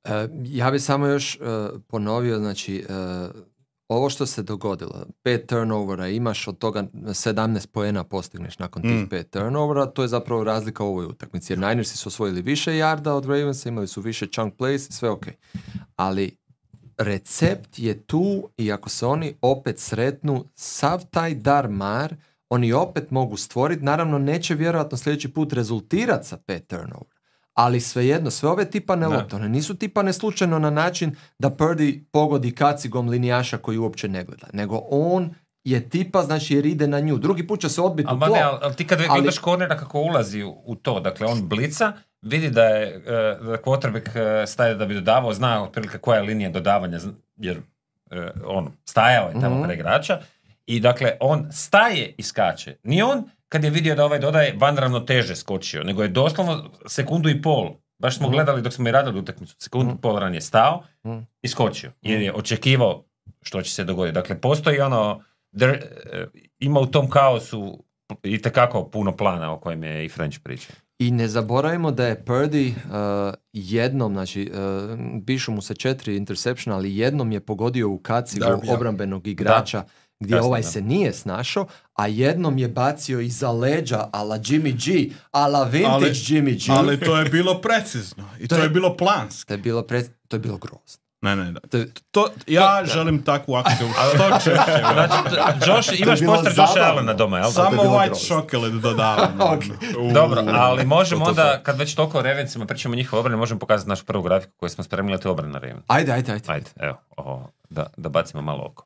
E, 0.03 0.27
ja 0.45 0.71
bi 0.71 0.79
samo 0.79 1.07
još 1.07 1.35
e, 1.35 1.39
ponovio, 1.87 2.37
znači, 2.37 2.85
e, 2.89 3.50
ovo 3.95 4.09
što 4.09 4.25
se 4.25 4.43
dogodilo, 4.43 5.05
pet 5.23 5.47
turnovera, 5.47 6.07
imaš 6.07 6.47
od 6.47 6.57
toga 6.57 6.83
17 6.93 7.67
poena 7.67 8.03
postigneš 8.03 8.59
nakon 8.59 8.81
tih 8.81 8.91
Mm. 8.91 9.07
pet 9.09 9.29
turnovera, 9.29 9.85
to 9.85 10.01
je 10.01 10.07
zapravo 10.07 10.43
razlika 10.43 10.83
u 10.83 10.87
ovoj 10.87 11.05
utakmici. 11.05 11.53
Jer 11.53 11.59
Ninersi 11.59 11.97
su 11.97 12.09
osvojili 12.09 12.41
više 12.41 12.71
yarda 12.71 13.09
od 13.09 13.25
Ravensa, 13.25 13.69
imali 13.69 13.87
su 13.87 14.01
više 14.01 14.27
chunk 14.27 14.53
plays, 14.53 14.91
sve 14.91 15.09
ok. 15.09 15.25
Ali 15.95 16.37
recept 16.97 17.79
je 17.79 18.03
tu 18.03 18.49
i 18.57 18.71
ako 18.71 18.89
se 18.89 19.05
oni 19.05 19.33
opet 19.41 19.79
sretnu, 19.79 20.45
sav 20.55 21.05
taj 21.11 21.35
dar 21.35 21.69
mar, 21.69 22.15
oni 22.49 22.73
opet 22.73 23.11
mogu 23.11 23.37
stvoriti, 23.37 23.83
naravno 23.83 24.17
neće 24.17 24.55
vjerojatno 24.55 24.97
sljedeći 24.97 25.33
put 25.33 25.53
rezultirati 25.53 26.27
sa 26.27 26.37
pet 26.37 26.67
turnovera. 26.67 27.20
Ali 27.53 27.79
svejedno, 27.81 28.31
sve 28.31 28.49
ove 28.49 28.65
tipane 28.65 29.01
Da. 29.01 29.15
lopte, 29.15 29.35
one 29.35 29.49
nisu 29.49 29.75
tipane 29.75 30.13
slučajno 30.13 30.59
na 30.59 30.69
način 30.69 31.15
da 31.39 31.49
Purdy 31.49 32.03
pogodi 32.11 32.51
kacigom 32.51 33.09
linijaša 33.09 33.57
koji 33.57 33.77
uopće 33.77 34.07
ne 34.07 34.23
gleda, 34.23 34.47
nego 34.53 34.81
on 34.81 35.33
je 35.63 35.89
tipa, 35.89 36.23
znači 36.23 36.55
jer 36.55 36.65
ide 36.65 36.87
na 36.87 36.99
nju. 36.99 37.17
Drugi 37.17 37.47
put 37.47 37.59
će 37.59 37.69
se 37.69 37.81
odbiti 37.81 38.07
u 38.07 38.11
Ali, 38.11 38.19
tlo. 38.19 38.27
ne, 38.29 38.41
ali, 38.41 38.57
ali 38.61 38.75
ti 38.75 38.87
kad 38.87 38.99
Ali- 38.99 39.07
gledaš 39.11 39.37
kornera 39.37 39.77
kako 39.77 39.99
ulazi 39.99 40.43
u, 40.43 40.63
u 40.65 40.75
to, 40.75 40.99
dakle 40.99 41.27
on 41.27 41.41
blica, 41.43 41.93
vidi 42.21 42.49
da 42.49 42.63
je 42.63 42.87
e, 42.87 43.01
da 43.35 43.57
quarterback 43.57 44.09
e, 44.41 44.47
staje 44.47 44.75
da 44.75 44.85
bi 44.85 44.93
dodavao, 44.93 45.33
zna 45.33 45.63
otprilike 45.63 45.97
koja 45.97 46.17
je 46.17 46.23
linija 46.23 46.49
dodavanja, 46.49 46.99
jer 47.37 47.57
e, 48.11 48.27
on 48.45 48.71
stajao 48.85 49.27
je 49.27 49.33
tamo 49.33 49.55
Mhm. 49.55 49.63
pre 49.63 49.73
igrača 49.73 50.19
i 50.65 50.79
dakle 50.79 51.11
on 51.19 51.47
staje 51.51 52.15
i 52.17 52.23
skače. 52.23 52.75
Ni 52.83 53.01
on 53.01 53.29
kad 53.51 53.63
je 53.63 53.69
vidio 53.69 53.95
da 53.95 54.05
ovaj 54.05 54.19
dodaje 54.19 54.55
van 54.57 54.77
ravnoteže 54.77 55.35
skočio, 55.35 55.83
nego 55.83 56.03
je 56.03 56.09
doslovno 56.09 56.69
sekundu 56.85 57.29
i 57.29 57.41
pol, 57.41 57.69
baš 57.99 58.17
smo 58.17 58.27
Mhm. 58.27 58.35
gledali 58.35 58.61
dok 58.61 58.73
smo 58.73 58.89
i 58.89 58.91
radili 58.91 59.19
utakmicu, 59.19 59.55
sekundu 59.59 59.93
i 59.93 60.01
pol 60.01 60.17
ranije 60.17 60.41
stao 60.41 60.83
Mhm. 61.05 61.17
i 61.41 61.47
skočio, 61.47 61.91
jer 62.01 62.21
je 62.21 62.33
očekivao 62.33 63.03
što 63.41 63.61
će 63.61 63.71
se 63.71 63.83
dogoditi. 63.83 64.13
Dakle, 64.13 64.41
postoji 64.41 64.79
ono, 64.79 65.21
dr- 65.53 65.81
e, 66.05 66.27
ima 66.59 66.79
u 66.79 66.85
tom 66.85 67.09
kaosu 67.09 67.83
i 68.23 68.41
tekako 68.41 68.83
puno 68.85 69.15
plana 69.15 69.53
o 69.53 69.59
kojem 69.59 69.83
je 69.83 70.05
i 70.05 70.09
French 70.09 70.39
pričao. 70.39 70.75
I 70.99 71.11
ne 71.11 71.27
zaboravimo 71.27 71.91
da 71.91 72.07
je 72.07 72.23
Purdy 72.25 72.69
uh, 72.69 73.33
jednom, 73.53 74.13
znači, 74.13 74.51
uh, 74.53 74.59
pišu 75.25 75.51
mu 75.51 75.61
se 75.61 75.73
četiri 75.75 76.17
interceptiona, 76.17 76.77
ali 76.77 76.97
jednom 76.97 77.31
je 77.31 77.39
pogodio 77.39 77.89
u 77.89 77.97
kacigu 77.99 78.45
obrambenog 78.69 79.27
igrača 79.27 79.83
gdje 80.21 80.35
Jasno, 80.35 80.47
ovaj 80.47 80.61
da. 80.61 80.67
se 80.67 80.81
nije 80.81 81.13
snašao, 81.13 81.65
a 81.93 82.07
jednom 82.07 82.57
je 82.57 82.67
bacio 82.69 83.19
iza 83.19 83.51
leđa 83.51 84.07
ala 84.11 84.37
Jimmy 84.37 84.73
G, 85.07 85.09
ala 85.31 85.63
vintage 85.63 85.89
Ali- 85.95 86.09
Jimmy 86.09 86.67
G. 86.67 86.73
Ali 86.73 86.99
to 86.99 87.17
je 87.17 87.25
bilo 87.25 87.53
precizno 87.55 88.23
i 88.39 88.47
to, 88.47 88.55
To 88.55 88.61
je- 88.61 88.65
je 88.65 88.69
bilo 88.69 88.97
planski. 88.97 89.47
To 89.47 89.53
je 89.53 89.57
bilo, 89.59 89.81
pre... 89.83 90.03
to 90.27 90.35
je 90.35 90.39
bilo 90.39 90.57
grozno. 90.57 91.01
Ne, 91.23 91.35
ne, 91.35 91.51
da. 91.51 91.59
To 91.61 91.77
je- 91.77 91.91
To, 92.11 92.27
ja 92.47 92.81
želim 92.85 93.21
takvu 93.21 93.55
akciju 93.55 93.87
što 94.07 94.23
češće. 94.33 94.81
Znači, 94.83 95.69
Josh, 95.69 95.99
imaš 95.99 96.19
poster 96.21 96.53
zabavno. 96.53 96.83
Allena 96.83 97.13
doma, 97.13 97.37
jel? 97.37 97.45
da? 97.45 97.51
Samo 97.51 97.83
white 97.83 98.05
grozno. 98.07 98.27
chocolate 98.27 98.73
dodavamo. 98.73 99.45
Ok. 99.53 99.63
Dobro, 100.13 100.43
ali 100.47 100.85
možemo 100.85 101.25
To, 101.25 101.31
to, 101.31 101.35
to. 101.35 101.41
onda, 101.41 101.59
kad 101.59 101.77
već 101.77 101.95
toliko 101.95 102.19
o 102.19 102.23
Ravensima 102.23 102.65
pričamo 102.65 102.93
o 102.93 102.97
njihovoj 102.97 103.19
obrani, 103.19 103.37
možemo 103.37 103.59
pokazati 103.59 103.89
našu 103.89 104.05
prvu 104.05 104.23
grafiku 104.23 104.53
koju 104.57 104.69
smo 104.69 104.83
spremili, 104.83 105.15
a 105.15 105.19
to 105.19 105.27
je 105.27 105.31
obrana 105.31 105.59
Ravens. 105.59 105.83
Ajde, 105.87 106.11
ajde, 106.11 106.31
ajde. 106.31 106.45
Ajde, 106.47 106.69
evo, 106.77 106.97
ovo, 107.09 107.49
da, 107.69 107.87
da 107.97 108.09
bacimo 108.09 108.41
malo 108.41 108.63
oko. 108.65 108.85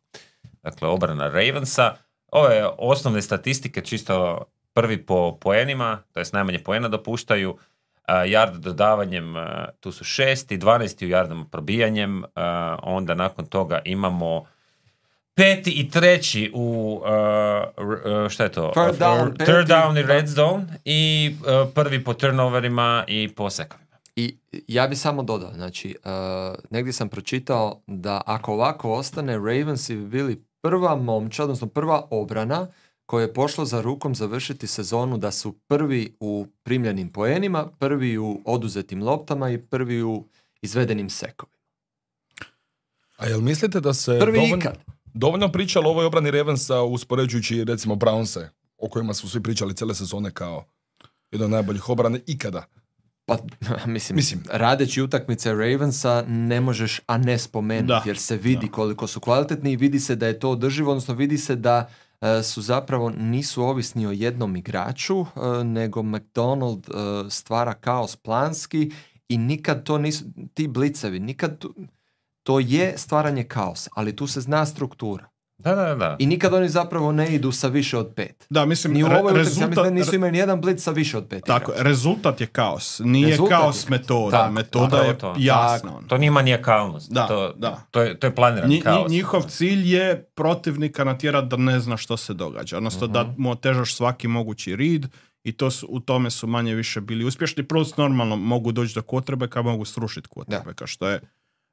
Dakle, 0.65 0.87
obrana 0.87 1.29
Ravensa. 1.29 1.93
Ove 2.31 2.69
osnovne 2.77 3.21
statistike, 3.21 3.81
čisto 3.81 4.45
prvi 4.73 5.05
po 5.05 5.37
poenima, 5.41 6.03
to 6.13 6.19
jest 6.19 6.33
najmanje 6.33 6.59
poena 6.59 6.87
dopuštaju. 6.87 7.57
A, 8.07 8.25
yard 8.25 8.57
dodavanjem, 8.57 9.35
a, 9.35 9.67
tu 9.79 9.91
su 9.91 10.03
šesti, 10.03 10.57
12 10.57 11.05
u 11.05 11.09
yardama 11.09 11.45
probijanjem. 11.51 12.23
a, 12.35 12.77
onda 12.83 13.15
nakon 13.15 13.45
toga 13.45 13.81
imamo 13.85 14.45
peti 15.35 15.71
i 15.71 15.89
treći 15.89 16.51
u, 16.53 17.01
a, 17.05 17.65
šta 18.29 18.43
je 18.43 18.51
to? 18.51 18.71
Third 18.75 18.99
down, 18.99 19.27
Uh, 19.27 19.33
peti, 19.37 19.51
third 19.51 19.67
down 19.67 19.99
i 19.99 20.03
red 20.03 20.27
zone 20.27 20.65
i 20.85 21.31
prvi 21.73 22.03
po 22.03 22.13
turnoverima 22.13 23.03
i 23.07 23.29
po 23.35 23.49
sekovima. 23.49 23.85
I 24.15 24.37
ja 24.67 24.87
bi 24.87 24.95
samo 24.95 25.23
dodao, 25.23 25.53
znači, 25.53 25.95
uh, 26.05 26.11
negdje 26.69 26.93
sam 26.93 27.09
pročitao 27.09 27.81
da 27.87 28.21
ako 28.25 28.53
ovako 28.53 28.93
ostane, 28.93 29.33
Ravensi 29.33 29.95
bi 29.95 30.05
bili 30.05 30.43
prva 30.65 30.95
momča, 30.95 31.43
odnosno 31.43 31.67
prva 31.67 32.07
obrana 32.11 32.67
koja 33.05 33.21
je 33.21 33.33
pošla 33.33 33.65
za 33.65 33.81
rukom 33.81 34.15
završiti 34.15 34.67
sezonu 34.67 35.17
da 35.17 35.31
su 35.31 35.51
prvi 35.67 36.17
u 36.19 36.47
primljenim 36.63 37.09
poenima, 37.09 37.67
prvi 37.79 38.17
u 38.17 38.41
oduzetim 38.45 39.03
loptama 39.03 39.49
i 39.49 39.57
prvi 39.57 40.03
u 40.03 40.23
izvedenim 40.61 41.09
sekovima. 41.09 41.55
A 43.17 43.27
jel 43.27 43.41
mislite 43.41 43.79
da 43.79 43.93
se 43.93 44.17
Prvi 44.19 44.37
dovoljno, 44.37 44.57
ikad. 44.57 44.77
dovoljno 45.13 45.51
pričalo 45.51 45.89
o 45.89 45.91
ovoj 45.91 46.05
obrani 46.05 46.31
Ravensa 46.31 46.81
uspoređujući 46.81 47.63
recimo 47.63 47.95
Brownse, 47.95 48.47
o 48.77 48.89
kojima 48.89 49.13
su 49.13 49.29
svi 49.29 49.43
pričali 49.43 49.75
cijele 49.75 49.95
sezone 49.95 50.31
kao 50.31 50.65
jedan 51.31 51.45
od 51.45 51.51
najboljih 51.51 51.89
obrane 51.89 52.19
ikada? 52.27 52.65
Pa, 53.25 53.37
mislim, 53.85 54.15
Mislim. 54.15 54.43
radeći 54.49 55.01
utakmice 55.01 55.53
Ravensa 55.53 56.23
ne 56.27 56.61
možeš, 56.61 57.01
a 57.07 57.17
ne 57.17 57.37
spomenuti, 57.37 57.87
Da, 57.87 58.03
jer 58.05 58.17
se 58.17 58.37
vidi 58.37 58.67
koliko 58.67 59.07
su 59.07 59.19
kvalitetni 59.19 59.71
i 59.71 59.77
vidi 59.77 59.99
se 59.99 60.15
da 60.15 60.27
je 60.27 60.39
to 60.39 60.51
održivo, 60.51 60.91
odnosno 60.91 61.13
vidi 61.13 61.37
se 61.37 61.55
da 61.55 61.89
e, 62.21 62.43
su 62.43 62.61
zapravo 62.61 63.09
nisu 63.09 63.63
ovisni 63.63 64.07
o 64.07 64.11
jednom 64.11 64.55
igraču, 64.55 65.21
e, 65.21 65.63
nego 65.63 66.03
McDonald 66.03 66.85
e, 66.85 66.91
stvara 67.29 67.73
kaos 67.73 68.15
planski 68.15 68.91
i 69.29 69.37
nikad 69.37 69.83
to 69.83 69.97
nisu, 69.97 70.25
ti 70.53 70.67
blicevi, 70.67 71.19
nikad 71.19 71.57
tu- 71.59 71.75
to 72.43 72.59
je 72.59 72.93
stvaranje 72.97 73.43
kaosa, 73.43 73.89
ali 73.95 74.15
tu 74.15 74.27
se 74.27 74.41
zna 74.41 74.65
struktura. 74.65 75.29
Da, 75.65 75.75
da, 75.75 75.95
da. 75.95 76.15
I 76.19 76.25
nikad 76.25 76.53
oni 76.53 76.69
zapravo 76.69 77.11
ne 77.11 77.27
idu 77.29 77.51
sa 77.51 77.67
više 77.67 77.97
od 77.97 78.13
pet. 78.15 78.45
Da, 78.49 78.65
mislim, 78.65 78.93
Ni 78.93 79.03
u 79.03 79.07
re- 79.07 79.15
ovoj 79.15 79.23
utakmici, 79.23 79.39
ja 79.39 79.43
mislim 79.43 79.61
da 79.65 79.81
rezultat, 79.81 79.93
nisu 79.95 80.15
imali 80.15 80.31
nijedan 80.31 80.61
blic 80.61 80.83
sa 80.83 80.91
više 80.91 81.17
od 81.17 81.25
pet 81.25 81.43
tako, 81.43 81.71
igrača. 81.71 81.83
rezultat 81.83 82.41
je 82.41 82.47
kaos. 82.47 83.01
Nije 83.01 83.27
Rezultat 83.29 83.59
kaos 83.59 83.77
je- 83.77 83.89
metoda. 83.89 84.31
tako, 84.31 84.51
metoda 84.51 84.97
je 84.97 85.17
to. 85.17 85.35
jasna. 85.37 85.97
ono. 85.97 86.07
To 86.07 86.17
nije 86.17 86.31
manijakalnost. 86.31 87.11
Da, 87.11 87.27
to, 87.27 87.53
da. 87.53 87.81
To, 87.91 88.01
je, 88.01 88.19
to 88.19 88.27
je 88.27 88.35
planiran 88.35 88.69
Nji- 88.69 88.75
nji- 88.75 88.81
kaos. 88.83 89.11
njihov 89.11 89.41
cilj 89.43 89.95
je 89.95 90.23
protivnika 90.25 91.03
natjerati 91.03 91.47
da 91.47 91.57
ne 91.57 91.79
zna 91.79 91.97
što 91.97 92.17
se 92.17 92.33
događa. 92.33 92.77
Odnosno 92.77 93.07
da 93.07 93.33
mu 93.37 93.51
otežaš 93.51 93.95
svaki 93.95 94.27
mogući 94.27 94.75
rid 94.75 95.05
i 95.43 95.51
to 95.51 95.71
su, 95.71 95.87
u 95.89 95.99
tome 95.99 96.31
su 96.31 96.47
manje 96.47 96.75
više 96.75 97.01
bili 97.01 97.25
uspješni. 97.25 97.63
Plus 97.63 97.97
normalno 97.97 98.35
mogu 98.35 98.71
doći 98.71 98.95
do 98.95 99.01
kvotrbeka, 99.01 99.61
mogu 99.61 99.85
srušiti 99.85 100.29
kvotrbeka, 100.29 100.87
što 100.87 101.07
je 101.07 101.19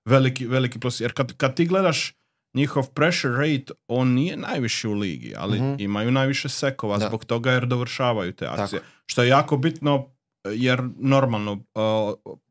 veliki, 0.05 0.47
veliki 0.47 0.81
plus. 0.81 1.01
Jer 1.01 1.13
kad, 1.13 1.33
kad 1.33 1.55
ti 1.55 1.67
gledaš 1.67 2.15
njihov 2.55 2.89
pressure 2.89 3.35
rate, 3.37 3.73
on 3.89 4.09
nije 4.09 4.37
najviši 4.37 4.89
u 4.89 4.95
ligi, 4.95 5.35
ali 5.37 5.61
Mhm. 5.61 5.75
imaju 5.79 6.11
najviše 6.11 6.49
sekova 6.49 6.99
Da. 6.99 7.07
zbog 7.07 7.25
toga 7.25 7.53
jer 7.53 7.67
dovršavaju 7.67 8.33
te 8.33 8.45
Tako. 8.45 8.63
akcije. 8.63 8.83
Što 9.07 9.23
je 9.23 9.29
jako 9.29 9.57
bitno 9.57 10.07
jer 10.47 10.83
normalno 10.97 11.53
uh, 11.53 11.61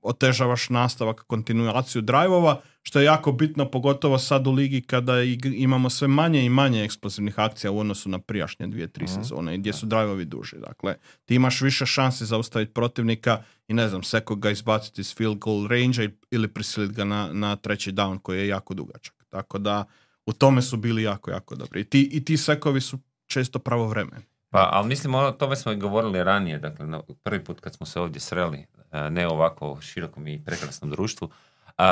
otežavaš 0.02 0.70
nastavak, 0.70 1.20
kontinuaciju 1.20 2.02
drajvova, 2.02 2.62
što 2.82 3.00
je 3.00 3.06
jako 3.06 3.32
bitno 3.32 3.66
pogotovo 3.68 4.18
sad 4.18 4.48
u 4.48 4.52
ligi 4.52 4.82
kada 4.82 5.22
imamo 5.46 5.90
sve 5.90 6.08
manje 6.08 6.46
i 6.46 6.50
manje 6.50 6.84
eksplozivnih 6.84 7.40
akcija 7.40 7.72
u 7.72 7.80
odnosu 7.80 8.10
na 8.10 8.20
prijašnje 8.20 8.68
dvije, 8.68 8.88
tri 8.88 9.04
Mhm. 9.06 9.14
sezone 9.14 9.56
i 9.56 9.60
gdje 9.60 9.74
su 9.74 9.86
drajvovi 9.86 10.26
duži. 10.26 10.56
Dakle, 10.58 10.96
ti 11.26 11.36
imaš 11.36 11.62
više 11.62 11.86
šansi 11.86 12.26
zaustaviti 12.26 12.74
protivnika 12.74 13.38
i 13.68 13.74
ne 13.74 13.90
znam, 13.90 14.04
sekog 14.04 14.40
ga 14.40 14.50
izbaciti 14.50 15.02
iz 15.02 15.16
field 15.16 15.38
goal 15.38 15.68
range 15.68 16.10
ili 16.32 16.48
prisiliti 16.48 16.94
ga 16.94 17.04
na, 17.06 17.30
na 17.34 17.56
treći 17.56 17.92
down 17.92 18.20
koji 18.20 18.40
je 18.40 18.48
jako 18.48 18.74
dugačak. 18.74 19.21
Tako 19.32 19.58
da 19.58 19.84
u 20.26 20.34
tome 20.34 20.62
su 20.62 20.78
bili 20.78 21.04
jako, 21.04 21.32
jako 21.32 21.56
dobri. 21.56 21.82
I 21.82 21.86
ti, 21.86 22.02
i 22.04 22.26
ti 22.26 22.38
sekovi 22.38 22.82
su 22.82 23.00
često 23.28 23.60
pravovremeni. 23.60 24.24
Pa, 24.50 24.70
ali 24.72 24.88
mislim, 24.88 25.16
o 25.16 25.32
tome 25.32 25.56
smo 25.56 25.72
i 25.72 25.78
govorili 25.78 26.24
ranije, 26.24 26.60
dakle, 26.60 26.88
na 26.88 27.02
prvi 27.24 27.44
put 27.44 27.60
kad 27.60 27.74
smo 27.74 27.86
se 27.86 28.00
ovdje 28.00 28.20
sreli, 28.22 28.66
a, 28.92 29.10
ne 29.10 29.28
ovako 29.28 29.78
širokom 29.82 30.28
i 30.28 30.44
prekrasnom 30.46 30.92
društvu. 30.92 31.30
A, 31.78 31.86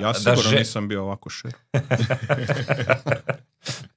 Ja 0.00 0.08
da 0.08 0.14
sigurno 0.14 0.42
že- 0.42 0.58
nisam 0.58 0.88
bio 0.88 1.02
ovako 1.02 1.30
šir. 1.30 1.52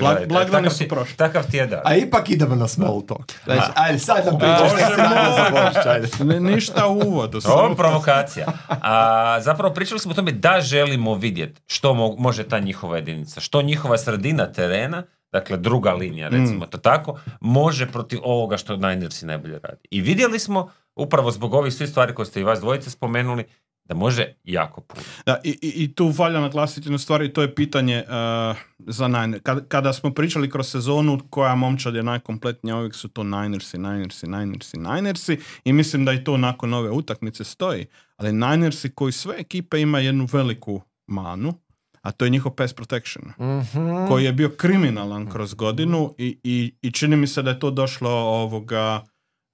Gledaj, 0.00 0.26
blagdani 0.26 0.64
takav 0.64 0.70
su 0.70 0.88
prošli. 0.88 1.16
Takav 1.16 1.50
ti 1.50 1.56
je 1.56 1.66
da. 1.66 1.82
A 1.84 1.94
ipak 1.94 2.30
idemo 2.30 2.54
na 2.54 2.68
small 2.68 3.06
talk. 3.06 3.32
Znači, 3.44 3.70
ajde, 3.74 3.98
sad 3.98 4.26
nam 4.26 4.38
pričaš 4.38 4.60
Bože 4.62 4.76
šta 4.76 4.94
si 4.94 5.00
radio 5.00 5.32
za 5.32 5.50
moj! 5.50 5.62
Božić, 5.62 5.86
ajde. 5.86 6.08
Ne, 6.24 6.40
ništa 6.40 6.86
u 6.86 6.98
uvodu. 6.98 7.40
Ovo 7.46 7.68
je 7.68 7.76
provokacija. 7.76 8.46
A, 8.68 9.38
zapravo 9.40 9.74
pričali 9.74 10.00
smo 10.00 10.10
o 10.10 10.14
tome 10.14 10.32
da 10.32 10.60
želimo 10.60 11.14
vidjeti 11.14 11.60
što 11.66 11.92
mo- 11.92 12.16
može 12.18 12.44
ta 12.44 12.58
njihova 12.58 12.96
jedinica, 12.96 13.40
što 13.40 13.62
njihova 13.62 13.98
sredina 13.98 14.52
terena, 14.52 15.02
dakle 15.32 15.56
druga 15.56 15.92
linija, 15.92 16.28
recimo 16.28 16.66
to 16.66 16.78
tako, 16.78 17.18
može 17.40 17.86
protiv 17.86 18.18
ovoga 18.22 18.56
što 18.56 18.76
Ninersi 18.76 19.26
najbolje 19.26 19.58
radi. 19.62 19.88
I 19.90 20.00
vidjeli 20.00 20.38
smo, 20.38 20.70
upravo 20.96 21.30
zbog 21.30 21.54
ovih 21.54 21.74
svih 21.74 21.88
stvari 21.90 22.14
koje 22.14 22.26
ste 22.26 22.40
i 22.40 22.44
vas 22.44 22.60
dvojice 22.60 22.90
spomenuli, 22.90 23.44
da 23.88 23.94
može 23.94 24.34
jako 24.44 24.80
puno. 24.80 25.02
Da, 25.26 25.40
i, 25.44 25.58
i, 25.62 25.84
i 25.84 25.92
tu 25.94 26.08
valja 26.08 26.40
naglasiti 26.40 26.86
jednu 26.86 26.98
stvar 26.98 27.22
i 27.22 27.32
to 27.32 27.42
je 27.42 27.54
pitanje 27.54 28.04
uh, 28.06 28.56
za 28.78 29.08
Niners. 29.08 29.42
Kad, 29.42 29.68
kada 29.68 29.92
smo 29.92 30.14
pričali 30.14 30.50
kroz 30.50 30.68
sezonu 30.68 31.20
koja 31.30 31.54
momčad 31.54 31.94
je 31.94 32.02
najkompletnija, 32.02 32.76
uvijek 32.76 32.94
su 32.94 33.08
to 33.08 33.22
Ninersi, 33.22 33.78
Ninersi, 33.78 34.26
Ninersi, 34.26 34.78
Ninersi 34.78 35.38
i 35.64 35.72
mislim 35.72 36.04
da 36.04 36.12
i 36.12 36.24
to 36.24 36.36
nakon 36.36 36.74
ove 36.74 36.90
utakmice 36.90 37.44
stoji. 37.44 37.86
Ali 38.16 38.32
Ninersi 38.32 38.90
koji 38.90 39.12
sve 39.12 39.34
ekipe 39.38 39.80
ima 39.80 39.98
jednu 39.98 40.28
veliku 40.32 40.80
manu, 41.06 41.54
a 42.02 42.12
to 42.12 42.24
je 42.24 42.30
njihov 42.30 42.52
pass 42.52 42.72
protection. 42.72 43.24
Mhm. 43.24 44.06
koji 44.08 44.24
je 44.24 44.32
bio 44.32 44.48
kriminalan 44.48 45.30
kroz 45.30 45.54
godinu 45.54 46.14
i, 46.18 46.38
i, 46.42 46.74
i 46.82 46.92
čini 46.92 47.16
mi 47.16 47.26
se 47.26 47.42
da 47.42 47.50
je 47.50 47.58
to 47.58 47.70
došlo 47.70 48.10
ovoga 48.10 49.04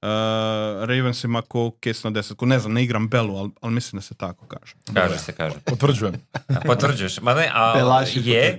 uh, 0.04 0.84
Ravensima 0.88 1.42
ko 1.42 1.70
kes 1.80 2.04
na 2.04 2.10
desetku. 2.10 2.46
Ne 2.46 2.58
znam, 2.58 2.72
ne 2.72 2.84
igram 2.84 3.08
Belu, 3.08 3.36
ali, 3.36 3.50
ali 3.60 3.74
mislim 3.74 3.98
da 3.98 4.02
se 4.02 4.14
tako 4.14 4.46
kaže. 4.46 4.74
Kaže 4.94 5.18
se, 5.18 5.32
kaže. 5.32 5.56
Potvrđujem. 5.64 6.14
Potvrđuješ. 6.66 7.20
Ma 7.20 7.34
ne, 7.34 7.50
a 7.54 8.02
je, 8.14 8.58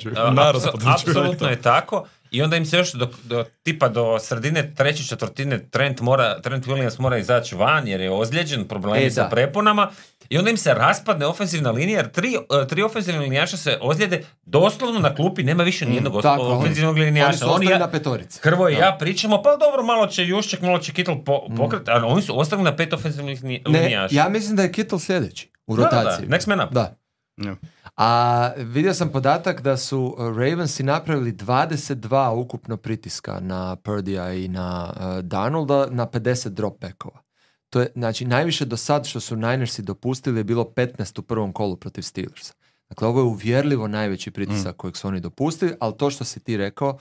apsolutno 0.86 1.48
je 1.48 1.62
tako. 1.62 2.06
I 2.32 2.41
onda 2.41 2.58
im 2.58 2.65
se 2.65 2.77
još 2.77 2.91
do, 2.91 3.10
do 3.24 3.46
tipa 3.63 3.88
do 3.89 4.20
sredine 4.20 4.74
treće 4.74 5.03
četvrtine 5.03 5.60
Trent, 5.62 6.01
mora, 6.01 6.41
Trent 6.41 6.65
Williams 6.65 7.00
mora 7.00 7.17
izaći 7.17 7.55
van 7.55 7.88
jer 7.88 8.01
je 8.01 8.12
ozlijeđen, 8.12 8.67
problemi 8.67 9.00
E, 9.00 9.12
sa 9.12 9.25
preponama 9.25 9.91
I 10.29 10.38
onda 10.38 10.50
im 10.50 10.58
se 10.58 10.74
raspadne 10.74 11.25
ofenzivna 11.25 11.72
linija, 11.72 11.98
jer 11.98 12.12
tri, 12.12 12.34
e, 12.34 12.67
tri 12.67 12.84
ofenzivne 12.84 13.20
linijaša 13.20 13.58
se 13.58 13.77
ozljede, 13.82 14.25
doslovno 14.44 15.00
na 15.00 15.15
klupi 15.15 15.44
nema 15.44 15.63
više 15.63 15.86
nijednog 15.86 16.15
os- 16.15 16.24
Tako, 16.24 16.44
ofenzivnog 16.44 16.96
Oni 16.96 17.05
linijaša. 17.05 17.38
su 17.38 17.46
Oni 17.46 17.53
ostali 17.53 17.72
ja- 17.72 17.79
na 17.79 17.88
petorici. 17.88 18.39
Hrvo 18.41 18.70
i 18.70 18.74
ja 18.74 18.98
pričamo, 19.00 19.41
pa 19.44 19.55
dobro, 19.58 19.84
malo 19.84 20.08
će 20.08 20.25
Jušček, 20.25 20.62
malo 20.62 20.79
će 20.79 20.94
Kittel 20.94 21.15
po, 21.17 21.48
pokret, 21.58 21.89
ali 21.89 22.03
oni 22.05 22.22
su 22.22 22.39
ostali 22.39 22.63
na 22.63 22.75
pet 22.75 22.94
ofenzivnih 22.94 23.44
ni- 23.44 23.62
Ne, 23.67 23.79
linijaša. 23.79 24.15
ja 24.15 24.29
mislim 24.29 24.55
da 24.55 24.63
je 24.63 24.72
Kittle 24.72 25.00
sljedeći 25.00 25.50
u 25.67 25.75
Da, 25.75 25.84
da, 25.84 25.89
da, 25.89 25.98
rotaciji. 26.00 26.27
next 26.29 26.48
man 26.48 26.62
up. 26.62 26.72
Da. 26.72 26.96
Ja. 27.38 27.55
A 27.96 28.52
vidio 28.58 28.94
sam 28.94 29.12
podatak 29.12 29.62
da 29.62 29.78
su 29.78 30.16
uh, 30.18 30.38
Ravensi 30.38 30.84
napravili 30.84 31.34
22 31.34 32.30
ukupno 32.30 32.78
pritiska 32.78 33.40
na 33.40 33.75
Purdija 33.75 34.34
i 34.34 34.48
na 34.48 34.94
uh, 34.96 35.25
Darnolda 35.25 35.88
na 35.92 36.08
50 36.08 36.50
drop 36.50 36.82
backova. 36.82 37.25
To 37.70 37.82
je, 37.82 37.92
znači, 37.96 38.25
najviše 38.25 38.66
do 38.66 38.78
sad 38.78 39.06
što 39.06 39.20
su 39.20 39.36
Ninersi 39.36 39.82
dopustili 39.82 40.40
je 40.40 40.44
bilo 40.44 40.64
15 40.64 41.20
u 41.20 41.22
prvom 41.22 41.54
kolu 41.54 41.75
protiv 41.75 42.02
Steelersa. 42.02 42.54
Dakle, 42.90 43.08
ovo 43.08 43.20
je 43.20 43.24
uvjerljivo 43.24 43.88
najveći 43.88 44.32
pritisak 44.32 44.75
kojeg 44.75 44.98
su 44.98 45.08
oni 45.08 45.20
dopustili, 45.20 45.74
ali 45.80 45.98
to 45.98 46.10
što 46.10 46.24
si 46.24 46.40
ti 46.40 46.58
rekao, 46.58 46.98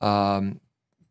um, 0.00 0.60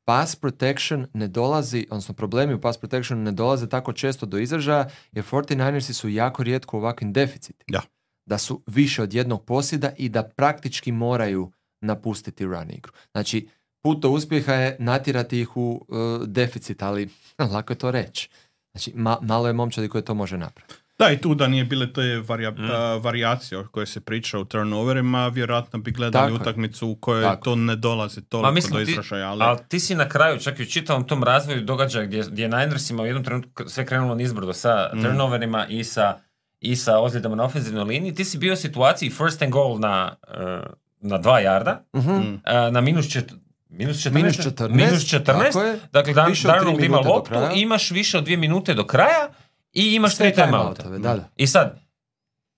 pass 0.05 0.35
protection 0.35 1.07
ne 1.13 1.27
dolazi, 1.27 1.87
odnosno 1.89 2.13
problemi 2.13 2.53
u 2.53 2.61
pass 2.61 2.77
protection 2.77 3.23
ne 3.23 3.31
dolaze 3.31 3.69
tako 3.69 3.93
često 3.93 4.25
do 4.25 4.37
izražaja, 4.37 4.89
jer 5.11 5.25
49ersi 5.25 5.93
su 5.93 6.09
jako 6.09 6.43
rijetko 6.43 6.77
u 6.77 6.79
ovakvim 6.79 7.13
deficitima. 7.13 7.63
Da. 7.67 7.81
Da 8.27 8.37
su 8.37 8.63
više 8.67 9.03
od 9.03 9.13
jednog 9.13 9.45
posjeda 9.45 9.91
i 9.97 10.09
da 10.09 10.23
praktički 10.25 10.91
moraju 10.91 11.51
napustiti 11.81 12.45
run 12.45 12.69
igru. 12.69 12.91
Znači, 13.11 13.47
put 13.81 13.99
do 13.99 14.09
uspjeha 14.09 14.53
je 14.53 14.77
natjerati 14.79 15.39
ih 15.39 15.57
u 15.57 15.85
uh, 15.87 15.97
deficit, 16.23 16.81
ali 16.81 17.09
lako 17.53 17.73
je 17.73 17.77
to 17.77 17.91
reći. 17.91 18.29
Znači, 18.71 18.91
ma- 18.93 19.21
malo 19.21 19.47
je 19.47 19.53
momčadi 19.53 19.89
koji 19.89 20.03
to 20.03 20.13
može 20.13 20.37
napraviti. 20.37 20.73
Da, 20.99 21.11
i 21.11 21.17
tu 21.17 21.35
da 21.35 21.47
nije 21.47 21.65
bile 21.65 21.93
te 21.93 22.01
varija, 22.19 22.51
Mm. 22.51 22.55
a, 22.65 22.95
varijacije 22.95 23.57
o 23.57 23.65
kojoj 23.65 23.85
se 23.87 24.01
priča 24.01 24.39
u 24.39 24.45
turnoverima, 24.45 25.27
vjerojatno 25.27 25.79
bi 25.79 25.91
gledali 25.91 26.31
Tako 26.31 26.41
utakmicu 26.41 26.87
u 26.87 26.95
kojoj 26.95 27.23
Tako. 27.23 27.43
to 27.43 27.55
ne 27.55 27.75
dolazi 27.75 28.21
toliko 28.21 28.45
Ma 28.45 28.51
mislim, 28.51 28.73
do 28.75 28.79
izražaja. 28.81 29.29
Ali, 29.29 29.43
Ali 29.43 29.59
ti 29.69 29.79
si 29.79 29.95
na 29.95 30.09
kraju, 30.09 30.39
čak 30.39 30.59
i 30.59 30.63
u 30.63 30.67
čitavom 30.67 31.03
tom 31.03 31.23
razvoju 31.23 31.61
događaja 31.61 32.05
gdje, 32.05 32.23
gdje 32.23 32.43
je 32.43 32.49
Ninersima 32.49 33.03
u 33.03 33.05
jednom 33.05 33.23
trenutku 33.23 33.63
sve 33.67 33.85
krenulo 33.85 34.15
nizbrdo 34.15 34.53
sa 34.53 34.89
Mm. 34.93 35.01
turnoverima 35.01 35.67
i 35.67 35.83
sa, 35.83 36.17
i 36.59 36.75
sa 36.75 36.99
ozljedama 36.99 37.35
na 37.35 37.43
ofenzivnoj 37.43 37.83
liniji, 37.83 38.13
ti 38.13 38.25
si 38.25 38.37
bio 38.37 38.53
u 38.53 38.57
situaciji 38.57 39.09
first 39.09 39.41
and 39.41 39.51
goal 39.51 39.79
na, 39.79 40.15
eh, 40.29 40.61
na 40.99 41.17
dva 41.17 41.39
jarda, 41.39 41.83
Mhm. 41.93 42.11
Mm. 42.11 42.41
eh, 42.45 42.71
na 42.71 42.81
minus, 42.81 43.07
čet, 43.07 43.33
minus 43.69 43.97
14. 43.99 44.13
Minus 44.13 44.35
14, 44.37 44.75
Minus 44.77 45.03
14. 45.03 45.43
tako 45.45 45.61
je. 45.61 45.79
Dakle, 45.93 46.13
Dan, 46.13 46.29
Više 46.29 46.47
od 46.47 46.53
tri 46.53 46.59
Darnold 46.59 46.83
ima 46.83 46.97
loptu, 46.99 47.33
imaš 47.55 47.91
više 47.91 48.17
od 48.17 48.23
dvije 48.23 48.37
minute 48.37 48.73
do 48.73 48.85
kraja 48.85 49.29
i 49.73 49.95
imaš 49.95 50.15
Sve 50.15 50.25
tri 50.25 50.35
timeouta. 50.35 50.73
timeoutove, 50.75 50.99
Da, 50.99 51.15
da. 51.15 51.29
I 51.35 51.47
sad, 51.47 51.79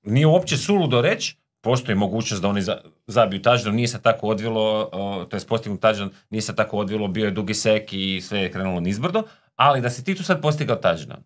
nije 0.03 0.27
uopće 0.27 0.57
suludo 0.57 1.01
reći, 1.01 1.37
postoji 1.61 1.95
mogućnost 1.95 2.41
da 2.41 2.47
oni 2.47 2.61
za, 2.61 2.77
zabiju 3.07 3.41
touchdown, 3.41 3.71
nije 3.71 3.87
se 3.87 4.01
tako 4.01 4.27
odvilo, 4.27 4.89
to 5.25 5.37
je 5.37 5.41
postignut 5.41 5.81
touchdown, 5.81 6.09
nije 6.29 6.41
se 6.41 6.55
tako 6.55 6.77
odvilo, 6.77 7.07
bio 7.07 7.25
je 7.25 7.31
dugi 7.31 7.53
sek 7.53 7.93
i 7.93 8.21
sve 8.21 8.39
je 8.39 8.51
krenulo 8.51 8.79
nizbrdo, 8.79 9.23
ali 9.55 9.81
da 9.81 9.89
si 9.89 10.03
ti 10.03 10.15
tu 10.15 10.23
sad 10.23 10.41
postigao 10.41 10.75
touchdown. 10.77 11.17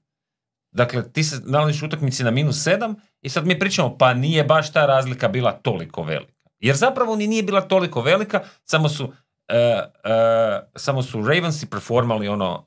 Dakle, 0.73 1.11
ti 1.11 1.23
se 1.23 1.41
nalaziš 1.45 1.81
u 1.81 1.85
utakmici 1.85 2.23
na 2.23 2.31
minus 2.31 2.63
sedam 2.63 2.95
i 3.21 3.29
sad 3.29 3.47
mi 3.47 3.59
pričamo, 3.59 3.97
pa 3.97 4.13
nije 4.13 4.43
baš 4.43 4.71
ta 4.73 4.85
razlika 4.85 5.27
bila 5.27 5.51
toliko 5.51 6.03
velika. 6.03 6.33
Jer 6.59 6.75
zapravo 6.75 7.15
ni 7.15 7.27
nije 7.27 7.43
bila 7.43 7.61
toliko 7.61 8.01
velika, 8.01 8.41
samo 8.63 8.89
su, 8.89 9.13
e, 9.47 9.55
e, 9.57 9.81
samo 10.75 11.03
su 11.03 11.21
Ravensi 11.21 11.65
performali 11.65 12.27
ono 12.27 12.65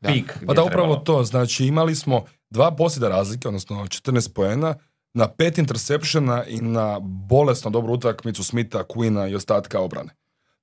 Da. 0.00 0.08
pik. 0.08 0.38
Pa 0.46 0.54
da, 0.54 0.62
upravo 0.64 0.96
to. 0.96 1.24
Znači, 1.24 1.66
imali 1.66 1.94
smo 1.94 2.24
dva 2.50 2.70
posjeda 2.70 3.08
razlike, 3.08 3.48
odnosno 3.48 3.76
14 3.86 4.32
poena, 4.34 4.74
na 5.14 5.28
pet 5.28 5.58
interseptiona 5.58 6.44
i 6.44 6.60
na 6.60 6.98
bolesno 7.02 7.70
dobru 7.70 7.92
utakmicu 7.94 8.44
Smitha, 8.44 8.78
Quina 8.84 9.30
i 9.30 9.34
ostatka 9.34 9.80
obrane. 9.80 10.10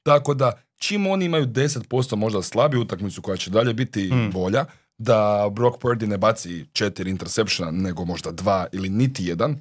Tako 0.03 0.33
da, 0.33 0.51
čim 0.77 1.07
oni 1.07 1.25
imaju 1.25 1.46
10% 1.46 2.15
možda 2.15 2.41
slabiju 2.41 2.81
utakmicu 2.81 3.22
koja 3.22 3.37
će 3.37 3.50
dalje 3.50 3.74
biti 3.74 4.09
Mm. 4.13 4.31
bolja, 4.31 4.65
da 4.98 5.50
Brock 5.51 5.81
Purdy 5.81 6.08
ne 6.08 6.18
baci 6.18 6.66
četiri 6.74 7.12
interseptiona, 7.12 7.72
nego 7.72 8.05
možda 8.05 8.31
dva 8.31 8.68
ili 8.72 8.90
niti 8.90 9.25
jedan, 9.25 9.58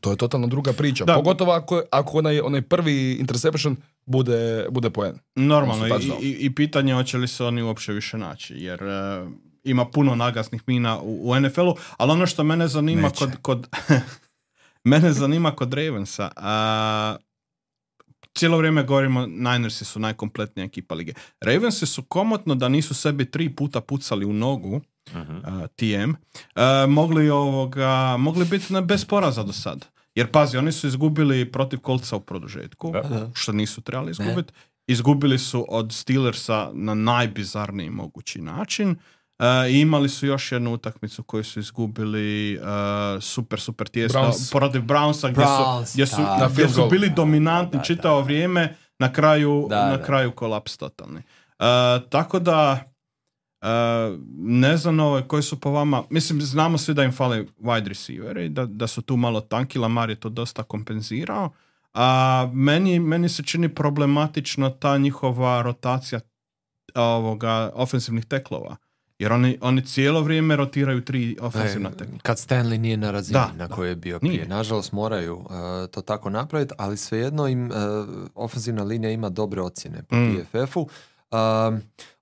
to 0.00 0.10
je 0.10 0.16
totalno 0.16 0.46
druga 0.46 0.72
priča. 0.72 1.04
Da. 1.04 1.14
Pogotovo 1.14 1.52
ako, 1.52 1.82
ako 1.90 2.18
onaj, 2.18 2.40
onaj 2.40 2.62
prvi 2.62 3.16
interception 3.20 3.76
bude, 4.06 4.66
bude 4.70 4.90
poen. 4.90 5.18
Normalno, 5.34 5.84
Odnosno 5.84 6.14
i, 6.20 6.26
i, 6.26 6.46
i 6.46 6.54
pitanje 6.54 6.92
je 6.92 6.96
hoće 6.96 7.18
li 7.18 7.28
se 7.28 7.44
oni 7.44 7.62
uopće 7.62 7.92
više 7.92 8.18
naći, 8.18 8.54
jer 8.56 8.82
e, 8.82 9.26
ima 9.64 9.84
puno 9.84 10.14
nagasnih 10.14 10.62
mina 10.66 11.00
u, 11.00 11.30
u 11.30 11.40
NFL-u, 11.40 11.76
ali 11.96 12.12
ono 12.12 12.26
što 12.26 12.44
mene 12.44 12.68
zanima 12.68 13.02
Neće. 13.02 13.18
kod, 13.18 13.36
kod 13.42 13.68
mene 14.90 15.12
zanima 15.12 15.56
kod 15.56 15.74
Ravensa, 15.74 16.30
a, 16.36 17.16
cijelo 18.34 18.58
vrijeme 18.58 18.82
govorimo 18.82 19.26
Ninersi 19.26 19.84
su 19.84 19.98
najkompletnija 20.00 20.64
ekipa 20.64 20.94
lige. 20.94 21.12
Ravensi 21.40 21.86
su 21.86 22.02
komotno 22.02 22.54
da 22.54 22.68
nisu 22.68 22.94
sebi 22.94 23.30
tri 23.30 23.56
puta 23.56 23.80
pucali 23.80 24.24
u 24.24 24.32
nogu, 24.32 24.80
Mhm. 25.14 25.36
a, 25.44 25.66
TM, 25.66 26.12
a, 26.54 26.86
mogli, 26.88 27.30
ovoga, 27.30 28.16
mogli 28.18 28.44
biti 28.44 28.72
na 28.72 28.80
bez 28.80 29.04
poraza 29.04 29.42
do 29.42 29.52
sad. 29.52 29.86
Jer 30.14 30.30
pazi, 30.30 30.56
oni 30.56 30.72
su 30.72 30.86
izgubili 30.86 31.52
protiv 31.52 31.78
kolca 31.78 32.16
u 32.16 32.20
produžetku. 32.20 32.90
Da. 32.92 33.30
što 33.34 33.52
nisu 33.52 33.80
trebali 33.80 34.10
izgubiti. 34.10 34.52
Izgubili 34.86 35.38
su 35.38 35.66
od 35.68 35.92
Steelersa 35.92 36.70
na 36.72 36.94
najbizarniji 36.94 37.90
mogući 37.90 38.40
način. 38.40 38.96
I 39.70 39.80
imali 39.80 40.08
su 40.08 40.26
još 40.26 40.52
jednu 40.52 40.72
utakmicu 40.72 41.22
koju 41.22 41.44
su 41.44 41.60
izgubili 41.60 42.54
e, 42.54 42.58
super, 43.20 43.60
super 43.60 43.88
tijesno 43.88 44.20
Browns. 44.20 44.52
protiv 44.52 44.82
Brownsa 44.82 45.30
gdje 45.30 45.44
Browns, 45.44 45.84
su, 45.86 45.92
gdje 45.94 46.06
su, 46.06 46.16
da. 46.16 46.48
Gdje 46.52 46.68
su 46.68 46.88
bili 46.90 47.10
dominantni 47.16 47.72
Da, 47.72 47.78
da, 47.78 47.84
čitavo 47.84 48.20
vrijeme, 48.20 48.76
na 48.98 49.12
kraju, 49.12 49.66
Da, 49.70 49.86
na 49.90 49.96
da. 49.96 50.02
kraju 50.02 50.32
kolaps 50.32 50.76
totalni. 50.76 51.18
E, 51.58 51.64
tako 52.10 52.38
da 52.38 52.90
ne 54.38 54.76
znam 54.76 55.00
ovaj, 55.00 55.22
koji 55.22 55.42
su 55.42 55.60
po 55.60 55.70
vama, 55.70 56.02
mislim 56.10 56.40
znamo 56.40 56.78
svi 56.78 56.94
da 56.94 57.04
im 57.04 57.12
fale 57.12 57.44
wide 57.60 57.88
receiveri, 57.88 58.48
da, 58.48 58.66
da 58.66 58.86
su 58.86 59.02
tu 59.02 59.16
malo 59.16 59.40
tanki, 59.40 59.78
Lamar 59.78 60.10
je 60.10 60.16
to 60.16 60.28
dosta 60.28 60.62
kompenzirao, 60.62 61.50
a 61.94 62.50
meni, 62.52 62.98
meni 62.98 63.28
se 63.28 63.42
čini 63.42 63.74
problematično 63.74 64.70
ta 64.70 64.98
njihova 64.98 65.62
rotacija 65.62 66.20
ovoga 66.94 67.70
ofensivnih 67.74 68.24
teklova. 68.24 68.76
Jer 69.18 69.32
oni, 69.32 69.58
oni 69.60 69.82
cijelo 69.82 70.20
vrijeme 70.22 70.56
rotiraju 70.56 71.00
tri 71.00 71.36
ofensivna 71.40 71.88
E, 71.88 71.96
tekla. 71.96 72.18
kad 72.18 72.36
Stanley 72.38 72.78
nije 72.78 72.96
na 72.96 73.10
razini 73.10 73.32
Da, 73.32 73.52
na 73.54 73.68
kojoj 73.68 73.90
je 73.90 73.96
bio 73.96 74.18
Nije. 74.22 74.34
prije. 74.34 74.48
Nažalost 74.48 74.92
moraju 74.92 75.36
uh, 75.36 75.46
to 75.90 76.02
tako 76.02 76.30
napraviti, 76.30 76.74
ali 76.78 76.96
svejedno 76.96 77.48
im 77.48 77.66
uh, 77.66 77.74
ofenzivna 78.34 78.82
linija 78.82 79.10
ima 79.10 79.28
dobre 79.28 79.62
ocjene 79.62 80.02
po 80.02 80.16
Mm. 80.16 80.36
PFF-u. 80.36 80.80
Um, 80.80 81.80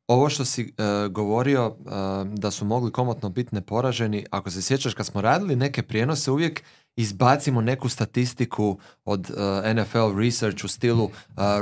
ovo 0.08 0.28
što 0.28 0.44
si 0.44 0.62
uh, 0.64 0.72
govorio 1.08 1.76
da 2.26 2.50
su 2.50 2.64
mogli 2.64 2.90
komotno 2.90 3.28
biti 3.28 3.54
neporaženi, 3.54 4.26
ako 4.30 4.50
se 4.50 4.62
sjećaš 4.62 4.94
kad 4.94 5.06
smo 5.06 5.20
radili 5.20 5.56
neke 5.56 5.82
prijenose 5.82 6.30
uvijek 6.30 6.62
izbacimo 6.96 7.60
neku 7.60 7.88
statistiku 7.88 8.78
od 9.04 9.30
uh, 9.30 9.36
NFL 9.76 10.18
research 10.18 10.64
u 10.64 10.68
stilu 10.68 11.04
uh, 11.04 11.12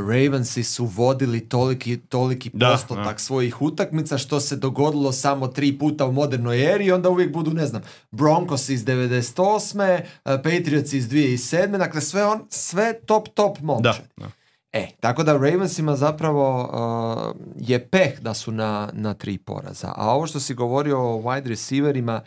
Ravensi 0.09 0.63
su 0.65 0.85
vodili 0.85 1.49
toliki, 1.49 1.97
toliki 1.97 2.51
Da, 2.55 2.71
postotak 2.73 3.13
da. 3.13 3.19
svojih 3.19 3.63
utakmica 3.63 4.19
što 4.19 4.41
se 4.41 4.57
dogodilo 4.57 5.13
samo 5.13 5.49
tri 5.49 5.79
puta 5.79 6.07
u 6.07 6.13
modernoj 6.13 6.75
eri 6.75 6.85
i 6.85 6.93
onda 6.93 7.09
uvijek 7.09 7.33
budu, 7.33 7.51
ne 7.51 7.67
znam, 7.67 7.83
Broncos 8.11 8.69
iz 8.69 8.85
98. 8.85 10.01
uh, 10.01 10.03
Patriots 10.25 10.93
iz 10.93 11.09
2007. 11.09 11.79
Dakle, 11.79 12.01
sve, 12.01 12.27
on, 12.27 12.41
sve 12.49 13.01
top, 13.07 13.29
top 13.29 13.59
Da, 13.59 13.65
momčad. 13.67 14.09
da. 14.17 14.31
E, 14.73 14.89
tako 15.01 15.23
da 15.23 15.33
Ravensima 15.33 15.97
zapravo 15.97 16.61
uh, 16.63 17.37
je 17.57 17.89
peh 17.89 18.21
da 18.21 18.35
su 18.35 18.53
na, 18.53 18.89
na 18.93 19.15
tri 19.15 19.39
poraza. 19.39 19.93
A 19.97 20.11
ovo 20.11 20.27
što 20.27 20.41
si 20.41 20.55
govorio 20.55 20.99
o 20.99 21.23
wide 21.23 21.49
receiverima, 21.49 22.23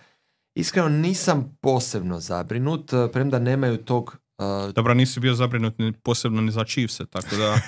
iskreno 0.55 0.89
nisam 0.89 1.57
posebno 1.61 2.19
zabrinut, 2.19 2.93
uh, 2.93 3.09
premda 3.11 3.39
nemaju 3.39 3.77
tog 3.77 4.17
uh, 4.37 4.73
Dobro, 4.73 4.93
nisi 4.93 5.19
bio 5.19 5.33
zabrinut 5.33 5.79
ni 5.79 5.91
posebno 5.93 6.41
ni 6.41 6.51
za 6.51 6.63
Chiefse, 6.63 7.05
tako 7.05 7.35
da 7.35 7.55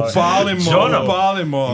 upalimo, 0.00 0.70
Jono. 0.72 1.04
upalimo. 1.04 1.68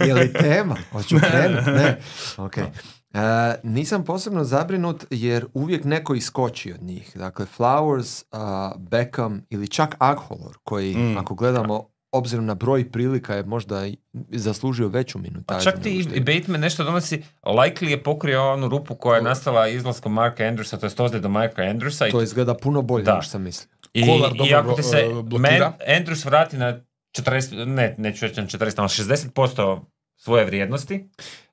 Je 0.00 0.14
li 0.14 0.32
tema? 0.32 0.76
Hoću 0.92 1.16
krenut? 1.20 1.66
Ne. 1.66 2.00
Ok. 2.36 2.56
E, 2.58 3.20
nisam 3.62 4.04
posebno 4.04 4.44
zabrinut 4.44 5.04
jer 5.10 5.46
uvijek 5.54 5.84
neko 5.84 6.14
iskoči 6.14 6.72
od 6.72 6.82
njih. 6.82 7.12
Dakle, 7.14 7.46
Flowers, 7.58 8.24
a, 8.32 8.72
Beckham 8.78 9.42
ili 9.50 9.68
čak 9.68 9.94
Agholor 9.98 10.56
koji, 10.62 10.96
Mm. 10.96 11.16
ako 11.18 11.34
gledamo 11.34 11.88
obzirom 12.14 12.46
na 12.46 12.54
broj 12.54 12.90
prilika 12.90 13.34
je 13.34 13.42
možda 13.44 13.86
i 13.86 13.96
zaslužio 14.30 14.88
veću 14.88 15.12
Pa 15.14 15.22
minutažu. 15.22 15.64
čak 15.64 15.82
ti 15.82 15.90
i- 15.90 16.06
i. 16.14 16.20
Bateman 16.22 16.60
nešto 16.60 16.84
donosi, 16.84 17.22
Likely 17.44 17.86
je 17.86 18.02
pokrio 18.02 18.52
onu 18.52 18.68
rupu 18.68 18.94
koja 18.94 19.16
je 19.16 19.22
nastala 19.22 19.68
izlaskom 19.68 20.12
Marka 20.12 20.44
Andrewsa, 20.44 20.78
to 20.78 20.86
je 20.86 21.20
do 21.20 21.28
Marka 21.28 21.62
Andrewsa. 21.62 22.08
i 22.08 22.10
To 22.10 22.22
izgleda 22.22 22.54
puno 22.54 22.82
bolje 22.82 23.04
Da. 23.04 23.10
nego 23.10 23.22
što 23.22 23.30
sam 23.30 23.42
mislio. 23.42 23.68
I, 23.94 24.06
Kolar 24.06 24.32
i 24.34 24.38
dobro 24.38 24.56
ako 24.58 24.72
ti 24.72 24.82
se 24.82 24.96
blo- 25.04 25.22
blokira. 25.22 25.58
Man, 25.60 25.72
Andrews 25.98 26.24
vrati 26.24 26.56
na 26.56 26.80
40, 27.12 27.64
ne, 27.66 27.94
neću 27.98 28.26
reći 28.26 28.40
na 28.40 28.46
40, 28.46 28.78
ali 28.78 28.88
60% 28.88 29.80
svoje 30.16 30.44
vrijednosti 30.44 31.08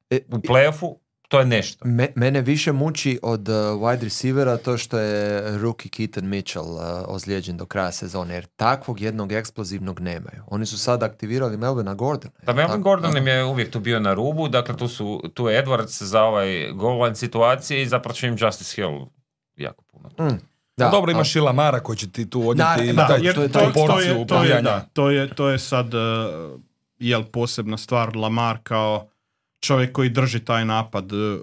E, 0.10 0.20
u 0.28 0.38
playoffu, 0.38 0.96
to 1.32 1.40
je 1.40 1.46
nešto. 1.46 1.86
Me, 1.88 2.08
mene 2.16 2.42
više 2.42 2.72
muči 2.72 3.20
od 3.24 3.50
uh, 3.50 3.56
wide 3.56 4.04
receivera 4.04 4.58
to 4.58 4.78
što 4.78 5.00
je 5.00 5.42
rookie 5.58 5.90
Keaton 5.90 6.30
Mitchell 6.30 6.66
uh, 6.66 6.82
ozlijeđen 7.08 7.58
do 7.58 7.66
kraja 7.66 7.92
sezone, 7.92 8.34
jer 8.34 8.46
takvog 8.46 9.02
jednog 9.02 9.32
eksplozivnog 9.32 10.00
nemaju. 10.00 10.44
Oni 10.48 10.66
su 10.66 10.78
sad 10.78 11.04
aktivirali 11.04 11.58
Melvina 11.58 11.94
Gordona. 11.94 12.34
Pa 12.46 12.54
Melvin 12.54 12.82
Gordon 12.82 13.18
im 13.18 13.28
je 13.28 13.44
uvijek 13.46 13.72
tu 13.72 13.80
bio 13.80 14.00
na 14.00 14.14
rubu, 14.14 14.48
dakle 14.48 14.78
tu 14.78 14.88
su 14.88 15.22
tu 15.34 15.48
je 15.48 15.66
Edwards 15.66 16.04
za 16.04 16.24
ovaj 16.24 16.72
goal 16.72 17.04
line 17.04 17.16
situacije 17.16 17.82
i 17.82 17.88
zapravo 17.88 18.14
će 18.14 18.28
im 18.28 18.38
Justice 18.40 18.76
Hill 18.76 19.06
jako 19.56 19.84
puno. 19.84 20.10
Mm, 20.10 20.38
Da, 20.78 20.86
da, 20.86 20.92
dobro, 20.92 21.10
a- 21.10 21.14
imaš 21.14 21.36
i 21.36 21.40
Lamara 21.40 21.80
koji 21.80 21.98
će 21.98 22.10
ti 22.12 22.30
tu 22.30 22.50
odnijeti 22.50 22.88
Da, 22.88 22.94
Da, 22.94 23.08
taj, 23.08 23.20
jer 23.22 23.36
to 23.36 23.42
je 23.42 23.48
to, 23.48 23.60
taj 23.60 23.68
to, 23.68 23.74
to, 23.74 23.88
porciju 23.88 24.12
je, 24.12 24.28
to, 24.28 24.36
je, 24.36 24.42
ubijanja. 24.42 24.62
da, 24.62 24.86
to, 24.94 25.10
je, 25.10 25.36
to 25.36 25.50
je 25.50 25.60
sad 25.60 25.94
uh, 25.94 26.02
jel 27.00 27.24
posebna 27.24 27.78
stvar 27.78 28.16
Lamar 28.16 28.58
kao 28.64 29.08
čovjek 29.62 29.92
koji 29.92 30.10
drži 30.10 30.40
taj 30.40 30.66
napad 30.66 31.12
uh, 31.12 31.40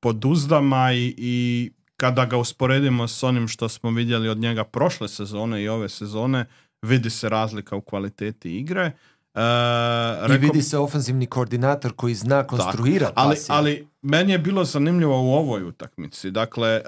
pod 0.00 0.24
uzdama 0.24 0.92
i, 0.92 1.14
i 1.18 1.70
kada 1.96 2.24
ga 2.24 2.36
usporedimo 2.36 3.08
s 3.08 3.22
onim 3.22 3.48
što 3.48 3.68
smo 3.68 3.90
vidjeli 3.90 4.28
od 4.28 4.38
njega 4.38 4.64
prošle 4.64 5.08
sezone 5.08 5.62
i 5.62 5.68
ove 5.68 5.88
sezone, 5.88 6.44
vidi 6.82 7.10
se 7.10 7.28
razlika 7.28 7.76
u 7.76 7.80
kvaliteti 7.80 8.56
igre. 8.58 8.92
I 9.34 9.38
rekao- 10.28 10.36
vidi 10.38 10.62
se 10.62 10.78
ofenzivni 10.78 11.26
koordinator 11.26 11.92
koji 11.96 12.14
zna 12.14 12.46
konstruirati 12.46 13.12
ali, 13.16 13.36
ali 13.48 13.88
meni 14.02 14.32
je 14.32 14.38
bilo 14.38 14.64
zanimljivo 14.64 15.22
u 15.22 15.34
ovoj 15.34 15.64
utakmici. 15.64 16.30
Dakle, 16.30 16.68
e, 16.70 16.82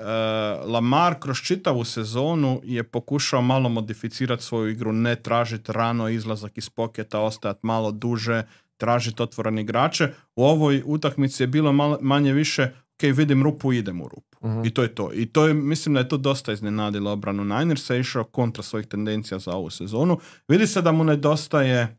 Lamar 0.67 1.15
kroz 1.21 1.37
čitavu 1.39 1.85
sezonu 1.85 2.61
je 2.65 2.83
pokušao 2.83 3.43
malo 3.43 3.69
modificirati 3.69 4.43
svoju 4.43 4.71
igru, 4.71 4.93
ne 4.93 5.17
tražiti 5.17 5.73
rano 5.73 6.09
izlazak 6.09 6.59
iz 6.59 6.69
poketa, 6.71 7.21
ostajati 7.21 7.61
malo 7.63 7.91
duže, 7.93 8.43
tražiti 8.77 9.23
otvorene 9.23 9.63
igrače. 9.63 10.09
U 10.37 10.45
ovoj 10.45 10.83
utakmici 10.87 11.43
je 11.43 11.47
bilo 11.47 11.73
malo, 11.73 11.99
manje 12.01 12.33
više, 12.33 12.63
ok, 12.95 13.17
vidim 13.17 13.43
rupu, 13.43 13.73
idem 13.73 14.01
u 14.01 14.09
rupu. 14.09 14.47
Mhm. 14.47 14.65
I 14.65 14.71
to 14.71 14.83
je 14.83 14.95
to. 14.95 15.11
I 15.15 15.27
to 15.27 15.47
je, 15.47 15.55
mislim 15.55 15.95
da 15.95 16.01
je 16.01 16.09
to 16.09 16.17
dosta 16.17 16.53
iznenadilo 16.53 17.13
obranu 17.13 17.45
Ninersa, 17.45 17.95
je 17.95 18.01
išao 18.01 18.25
kontra 18.25 18.63
svojih 18.63 18.87
tendencija 18.87 19.39
za 19.39 19.53
ovu 19.53 19.71
sezonu. 19.71 20.19
Vidi 20.49 20.67
se 20.67 20.83
da 20.83 20.93
mu 20.93 21.05
nedostaje 21.05 21.99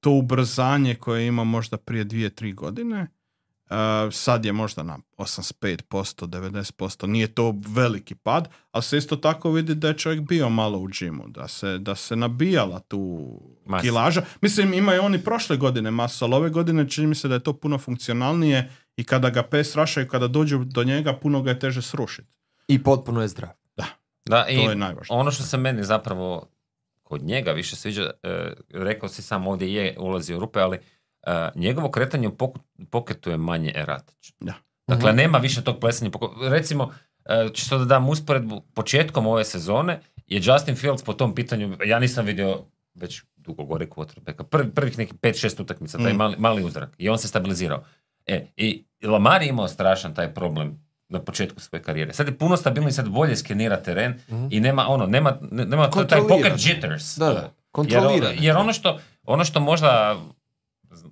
to 0.00 0.10
ubrzanje 0.10 0.94
koje 0.94 1.26
ima 1.26 1.44
možda 1.44 1.76
prije 1.76 2.04
dvije, 2.04 2.30
tri 2.30 2.52
godine. 2.52 3.06
Uh, 3.70 3.76
sad 4.12 4.44
je 4.44 4.52
možda 4.52 4.82
na 4.82 4.98
85%, 5.16 6.26
90%, 6.26 7.06
nije 7.06 7.26
to 7.26 7.54
veliki 7.66 8.14
pad, 8.14 8.48
ali 8.70 8.82
se 8.82 8.96
isto 8.98 9.16
tako 9.16 9.50
vidi 9.50 9.74
da 9.74 9.88
je 9.88 9.98
čovjek 9.98 10.20
bio 10.20 10.48
malo 10.48 10.78
u 10.78 10.88
džimu, 10.88 11.24
da 11.28 11.48
se, 11.48 11.78
da 11.78 11.94
se 11.94 12.16
nabijala 12.16 12.78
tu 12.80 13.30
Masa. 13.66 13.82
kilaža. 13.82 14.22
Mislim, 14.40 14.74
imaju 14.74 15.02
oni 15.02 15.24
prošle 15.24 15.56
godine 15.56 15.90
masu, 15.90 16.24
ali 16.24 16.34
ove 16.34 16.50
godine 16.50 16.88
čini 16.88 17.06
mi 17.06 17.14
se 17.14 17.28
da 17.28 17.34
je 17.34 17.42
to 17.42 17.52
puno 17.52 17.78
funkcionalnije 17.78 18.70
i 18.96 19.04
kada 19.04 19.30
ga 19.30 19.42
pes 19.42 19.76
rašaju, 19.76 20.08
kada 20.08 20.28
dođu 20.28 20.64
do 20.64 20.84
njega, 20.84 21.12
puno 21.12 21.42
ga 21.42 21.50
je 21.50 21.58
teže 21.58 21.82
srušiti. 21.82 22.28
I 22.68 22.82
potpuno 22.82 23.22
je 23.22 23.28
zdrav. 23.28 23.50
Da, 24.24 24.46
i 24.48 24.56
To 24.56 24.70
je 24.70 24.76
najvažnije. 24.76 25.20
ono 25.20 25.30
što 25.30 25.42
se 25.42 25.56
meni 25.56 25.84
zapravo 25.84 26.48
kod 27.02 27.22
njega 27.22 27.52
više 27.52 27.76
sviđa, 27.76 28.10
e, 28.22 28.52
rekao 28.68 29.08
si 29.08 29.22
sam 29.22 29.46
ovdje 29.46 29.74
je 29.74 29.96
ulazi 29.98 30.34
u 30.34 30.38
rupe, 30.38 30.60
ali 30.60 30.78
njegovo 31.54 31.90
kretanje 31.90 32.28
u 32.28 32.36
poketu 32.86 33.30
je 33.30 33.36
manje 33.38 33.72
eratično. 33.74 34.36
Da. 34.40 34.52
Dakle, 34.88 35.08
Mhm. 35.08 35.16
nema 35.16 35.38
više 35.38 35.62
tog 35.62 35.78
plesanja. 35.78 36.10
Recimo, 36.42 36.90
e, 37.24 37.48
čisto 37.52 37.78
da 37.78 37.84
dam 37.84 38.08
usporedbu, 38.08 38.60
početkom 38.64 39.26
ove 39.26 39.44
sezone 39.44 40.00
je 40.26 40.40
Justin 40.44 40.76
Fields 40.76 41.02
po 41.02 41.12
tom 41.12 41.34
pitanju, 41.34 41.76
ja 41.86 41.98
nisam 41.98 42.26
vidio 42.26 42.64
već 42.94 43.22
dugo 43.36 43.64
gore 43.64 43.86
quarterbacka, 43.86 44.42
prvi, 44.42 44.70
prvih 44.70 44.98
nekih 44.98 45.14
5-6 45.16 45.60
utakmica, 45.60 45.98
taj 45.98 46.12
Mm. 46.12 46.16
mali, 46.16 46.36
mali 46.38 46.64
uzrak 46.64 46.90
i 46.98 47.08
on 47.08 47.18
se 47.18 47.28
stabilizirao. 47.28 47.84
E, 48.26 48.46
i 48.56 48.84
Lamar 49.02 49.42
je 49.42 49.48
imao 49.48 49.68
strašan 49.68 50.14
taj 50.14 50.34
problem 50.34 50.78
na 51.08 51.20
početku 51.20 51.60
svoje 51.60 51.82
karijere. 51.82 52.12
Sad 52.12 52.28
je 52.28 52.38
puno 52.38 52.56
stabilniji, 52.56 52.92
sad 52.92 53.08
bolje 53.08 53.36
skenira 53.36 53.76
teren 53.78 54.14
i 54.50 54.60
nema 54.60 54.86
ono, 54.88 55.06
nema, 55.06 55.38
ne- 55.42 55.64
nema 55.64 55.90
taj 55.90 56.20
pocket 56.20 56.52
jitters. 56.58 57.16
Da, 57.16 57.26
da. 57.26 57.32
Jer, 57.32 57.50
Kontrolira. 57.72 58.28
jer 58.30 58.56
ono 58.56 58.72
što, 58.72 58.98
ono 59.24 59.44
što 59.44 59.60
možda, 59.60 60.16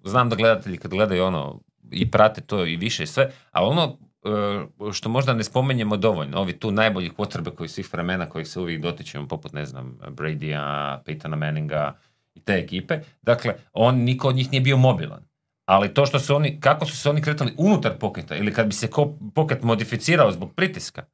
znam 0.04 0.28
da 0.28 0.36
gledatelji 0.36 0.76
kad 0.78 0.90
gledaju 0.90 1.24
ono 1.24 1.60
i 1.90 2.10
prate 2.10 2.40
to 2.40 2.66
i 2.66 2.76
više 2.76 3.02
i 3.02 3.06
sve, 3.06 3.30
ali 3.50 3.66
ono 3.66 3.96
e, 4.24 4.92
što 4.92 5.08
možda 5.08 5.34
ne 5.34 5.44
spomenjemo 5.44 5.96
dovoljno, 5.96 6.38
ovi 6.38 6.52
tu 6.52 6.70
najboljih 6.70 7.12
potrebe 7.12 7.50
koji 7.50 7.68
svih 7.68 7.92
vremena 7.92 8.28
kojih 8.28 8.48
se 8.48 8.60
uvijek 8.60 8.82
dotičemo, 8.82 9.28
poput 9.28 9.52
ne 9.52 9.66
znam, 9.66 9.98
Bradya, 10.10 10.62
Peytona 11.06 11.36
Manninga 11.36 11.96
i 12.34 12.40
te 12.40 12.52
ekipe, 12.52 13.00
dakle, 13.22 13.54
on, 13.72 13.96
niko 13.96 14.28
od 14.28 14.36
njih 14.36 14.50
nije 14.50 14.60
bio 14.60 14.76
mobilan. 14.76 15.28
Ali 15.64 15.94
to 15.94 16.06
što 16.06 16.18
su 16.18 16.36
oni, 16.36 16.60
kako 16.60 16.86
su 16.86 16.96
se 16.96 17.10
oni 17.10 17.22
kretali 17.22 17.54
unutar 17.56 17.98
poketa 17.98 18.36
ili 18.36 18.52
kad 18.52 18.66
bi 18.66 18.72
se 18.72 18.90
poket 19.34 19.62
modificirao 19.62 20.32
zbog 20.32 20.54
pritiska, 20.54 21.04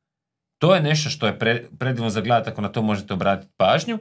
to 0.58 0.74
je 0.74 0.80
nešto 0.82 1.10
što 1.10 1.26
je 1.26 1.38
pre, 1.38 1.64
predivno 1.78 2.10
za 2.10 2.20
gledati 2.20 2.50
ako 2.50 2.60
na 2.60 2.68
to 2.68 2.82
možete 2.82 3.14
obratiti 3.14 3.52
pažnju. 3.56 3.98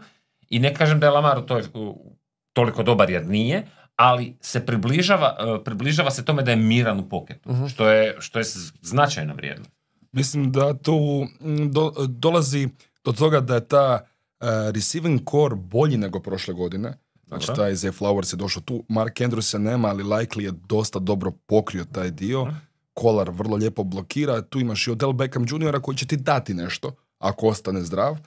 I 0.49 0.59
ne 0.59 0.73
kažem 0.75 0.99
da 0.99 1.05
je 1.05 1.11
Lamar 1.11 1.41
u- 1.73 2.15
toliko 2.53 2.83
dobar 2.83 3.09
jer 3.09 3.25
nije, 3.25 3.63
ali 3.95 4.37
se 4.41 4.65
približava, 4.65 5.35
e, 5.59 5.63
približava 5.63 6.11
se 6.11 6.25
tome 6.25 6.43
da 6.43 6.51
je 6.51 6.57
miran 6.57 6.99
u 6.99 7.09
poketu, 7.09 7.51
Mhm. 7.51 7.65
što, 7.67 7.87
je, 7.87 8.15
što 8.19 8.39
je 8.39 8.45
značajna 8.81 9.33
vrijednost. 9.33 9.71
Mislim 10.11 10.51
da 10.51 10.73
tu 10.73 11.27
do- 11.67 11.93
dolazi 12.09 12.69
do 13.03 13.11
toga 13.11 13.39
da 13.39 13.55
je 13.55 13.67
ta 13.67 13.99
uh, 14.41 14.47
receiving 14.71 15.21
core 15.31 15.55
bolji 15.55 15.97
nego 15.97 16.19
prošle 16.19 16.53
godine. 16.53 16.93
Znači 17.27 17.47
Dobro. 17.47 17.63
taj 17.63 17.71
Zay 17.73 17.91
Flowers 17.93 18.33
je 18.33 18.37
došao 18.37 18.61
tu, 18.61 18.83
Mark 18.89 19.13
Andrews 19.15 19.41
se 19.41 19.59
nema, 19.59 19.87
ali 19.87 20.03
Likely 20.03 20.41
je 20.41 20.51
dosta 20.51 20.99
dobro 20.99 21.31
pokrio 21.31 21.85
taj 21.85 22.11
dio. 22.11 22.47
Kolar 22.93 23.29
vrlo 23.29 23.55
lijepo 23.55 23.83
blokira, 23.83 24.41
tu 24.41 24.59
imaš 24.59 24.87
i 24.87 24.91
Odell 24.91 25.13
Beckham 25.13 25.43
Jr. 25.43 25.79
koji 25.81 25.97
će 25.97 26.05
ti 26.07 26.17
dati 26.17 26.53
nešto 26.53 26.91
ako 27.19 27.47
ostane 27.47 27.81
zdrav, 27.81 28.17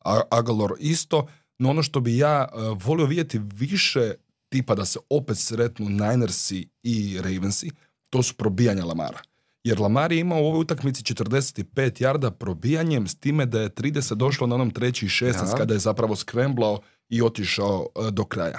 a 0.00 0.20
Agalor 0.30 0.74
isto, 0.78 1.26
no 1.58 1.70
ono 1.70 1.82
što 1.82 2.00
bi 2.00 2.16
ja 2.16 2.48
uh, 2.48 2.82
volio 2.84 3.06
vidjeti 3.06 3.40
više 3.44 4.12
tipa 4.48 4.74
da 4.74 4.84
se 4.84 4.98
opet 5.10 5.38
sretnu 5.38 5.88
Ninersi 5.88 6.68
i 6.82 7.18
Ravensi, 7.22 7.70
to 8.10 8.22
su 8.22 8.34
probijanja 8.34 8.84
Lamara. 8.84 9.18
Jer 9.64 9.80
Lamar 9.80 10.12
je 10.12 10.20
imao 10.20 10.42
u 10.42 10.46
ovoj 10.46 10.60
utakmici 10.60 11.02
45 11.02 12.02
jarda 12.02 12.30
probijanjem 12.30 13.06
s 13.06 13.14
time 13.14 13.46
da 13.46 13.60
je 13.60 13.70
30 13.70 14.14
došlo 14.14 14.46
na 14.46 14.54
onom 14.54 14.70
treći 14.70 15.06
i 15.06 15.08
16 15.08 15.50
Da. 15.50 15.56
kada 15.56 15.74
je 15.74 15.80
zapravo 15.80 16.16
skremblao 16.16 16.80
i 17.08 17.22
otišao 17.22 17.86
e, 17.96 18.10
do 18.10 18.24
kraja. 18.24 18.58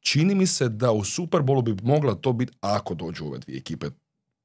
Čini 0.00 0.34
mi 0.34 0.46
se 0.46 0.68
da 0.68 0.92
u 0.92 1.04
Super 1.04 1.40
Bowlu 1.40 1.62
bi 1.62 1.82
mogla 1.82 2.14
to 2.14 2.32
biti, 2.32 2.52
ako 2.60 2.94
dođu 2.94 3.24
ove 3.24 3.38
dvije 3.38 3.58
ekipe 3.58 3.86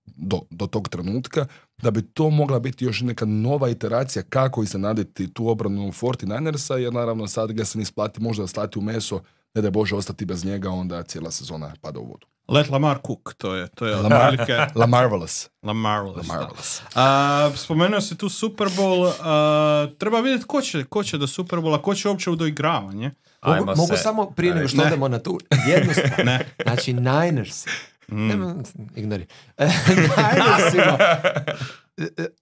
do, 0.06 0.42
do 0.50 0.68
tog 0.68 0.90
trenutka, 0.90 1.46
da 1.82 1.92
bi 1.92 2.02
to 2.02 2.30
mogla 2.30 2.60
biti 2.60 2.86
još 2.86 3.02
neka 3.02 3.26
nova 3.26 3.70
iteracija 3.70 4.24
kako 4.24 4.64
iznenaditi 4.64 5.34
tu 5.34 5.48
obranu 5.48 5.92
49ersa, 5.92 6.74
jer 6.74 6.94
naravno 6.94 7.28
sad 7.28 7.52
ga 7.52 7.66
se 7.66 7.78
ne 7.78 7.82
isplati 7.82 8.22
možda 8.22 8.48
slati 8.48 8.80
u 8.80 8.82
meso, 8.82 9.22
ne 9.56 9.62
da 9.62 9.70
Bože 9.70 9.96
ostati 9.96 10.26
bez 10.26 10.46
njega, 10.46 10.70
onda 10.70 11.04
cijela 11.04 11.32
sezona 11.32 11.74
pada 11.82 12.00
u 12.00 12.06
vodu. 12.06 12.28
Let 12.48 12.70
Lamar 12.70 12.98
Cook, 12.98 13.34
to 13.34 13.56
je, 13.56 13.68
to 13.68 13.86
je 13.86 13.96
Lamar- 13.96 14.24
otprilike 14.24 14.54
La 14.80 14.86
Marvelous. 14.88 15.50
Lamarless. 15.64 16.28
da. 16.28 16.34
Marvelous. 16.34 16.82
A, 16.96 17.52
spomenuo 17.56 18.02
si 18.02 18.18
tu 18.18 18.30
Super 18.30 18.68
Bowl, 18.70 19.12
a, 19.22 19.88
treba 19.98 20.20
vidjeti 20.20 20.46
ko 20.46 20.62
će, 20.62 20.84
ko 20.84 21.04
će 21.04 21.18
do 21.18 21.28
Super 21.28 21.60
Bowla, 21.60 21.82
ko 21.82 21.96
će 21.96 22.10
uopće 22.10 22.30
u 22.30 22.36
doigravanje. 22.36 23.12
Mogu, 23.44 23.66
mogu 23.68 23.88
se- 23.88 23.98
samo 23.98 24.26
prije 24.28 24.56
nego 24.56 24.68
što 24.68 24.78
Ne. 24.78 24.84
odemo 24.84 25.08
na 25.08 25.20
tu 25.20 25.40
jednu. 25.68 25.94
Ne. 26.26 26.46
Znači, 26.64 26.94
Niners. 26.94 27.66
Mm. 28.08 28.28
Nema, 28.28 28.56
ignori. 28.96 29.26
Ninersima. 29.58 30.98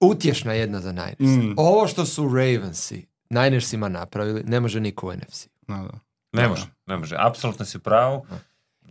Utješna 0.01 0.53
jedna 0.53 0.79
za 0.79 0.91
Niners. 0.91 1.19
Mm. 1.43 1.53
Ovo 1.57 1.87
što 1.87 2.05
su 2.05 2.23
Ravensi 2.25 3.07
Ninersima 3.29 3.89
napravili, 3.89 4.43
ne 4.43 4.59
može 4.59 4.79
niko 4.79 5.07
u 5.07 5.13
NFC. 5.13 5.47
Da, 5.67 5.75
da. 5.75 5.99
Ne 6.33 6.47
može, 6.47 6.65
ne 6.85 6.97
može. 6.97 7.15
Apsolutno 7.19 7.65
si 7.65 7.79
pravu. 7.79 8.25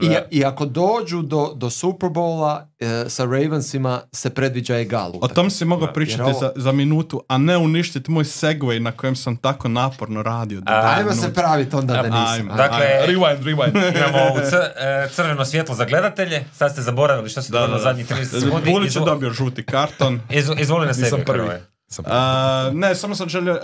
I, 0.01 0.11
I 0.31 0.45
ako 0.45 0.67
dođu 0.67 1.23
do, 1.23 1.53
do 1.55 1.71
Super 1.71 2.09
Bowla 2.11 2.67
e, 2.81 3.09
sa 3.09 3.25
Ravensima 3.25 4.03
se 4.13 4.31
predviđa 4.31 4.77
egal. 4.77 5.13
O 5.15 5.29
tom 5.29 5.51
si 5.51 5.65
mogao 5.65 5.87
Da, 5.87 5.93
pričati 5.93 6.23
ovo- 6.23 6.33
za, 6.33 6.53
za 6.57 6.73
minutu, 6.73 7.23
a 7.29 7.39
ne 7.39 7.57
uništiti 7.59 8.11
moj 8.11 8.25
segway 8.25 8.79
na 8.79 8.93
kojem 8.93 9.17
sam 9.17 9.37
tako 9.37 9.69
naporno 9.69 10.23
radio. 10.23 10.61
do 10.61 10.73
A, 10.73 10.95
Ajmo 10.99 11.13
se 11.13 11.35
praviti 11.35 11.77
onda 11.77 11.93
da 11.93 12.01
Ajmo. 12.01 12.17
nisam. 12.17 12.33
Ajmo. 12.35 12.55
Dakle, 12.55 12.79
Rewind, 13.07 13.39
rewind. 13.41 13.77
imamo 13.99 14.25
ovu 14.25 14.39
cr- 14.41 14.71
e, 14.77 15.09
crveno 15.09 15.45
svjetlo 15.45 15.75
za 15.75 15.85
gledatelje. 15.85 16.45
Sad 16.53 16.73
ste 16.73 16.83
zaboravili 16.83 17.29
što 17.29 17.43
se 17.43 17.53
Da, 17.53 17.59
dogodilo 17.59 17.79
da, 17.79 17.85
zadnjih 17.85 18.07
30 18.09 18.41
sekundi. 18.41 18.71
Bulić 18.71 18.87
je 18.87 18.91
Izvo- 18.93 19.05
dobio 19.05 19.31
žuti 19.31 19.65
karton. 19.65 20.21
izvo- 20.31 20.55
izvoli 20.55 20.87
na 20.87 20.93
prvi. 21.25 21.39
Hrvoje. 21.39 21.67
Sam 21.89 22.05
prvi. 22.05 22.17
A, 22.17 22.71
ne, 22.75 22.95
samo 22.95 23.15
sam 23.15 23.29
želio, 23.29 23.61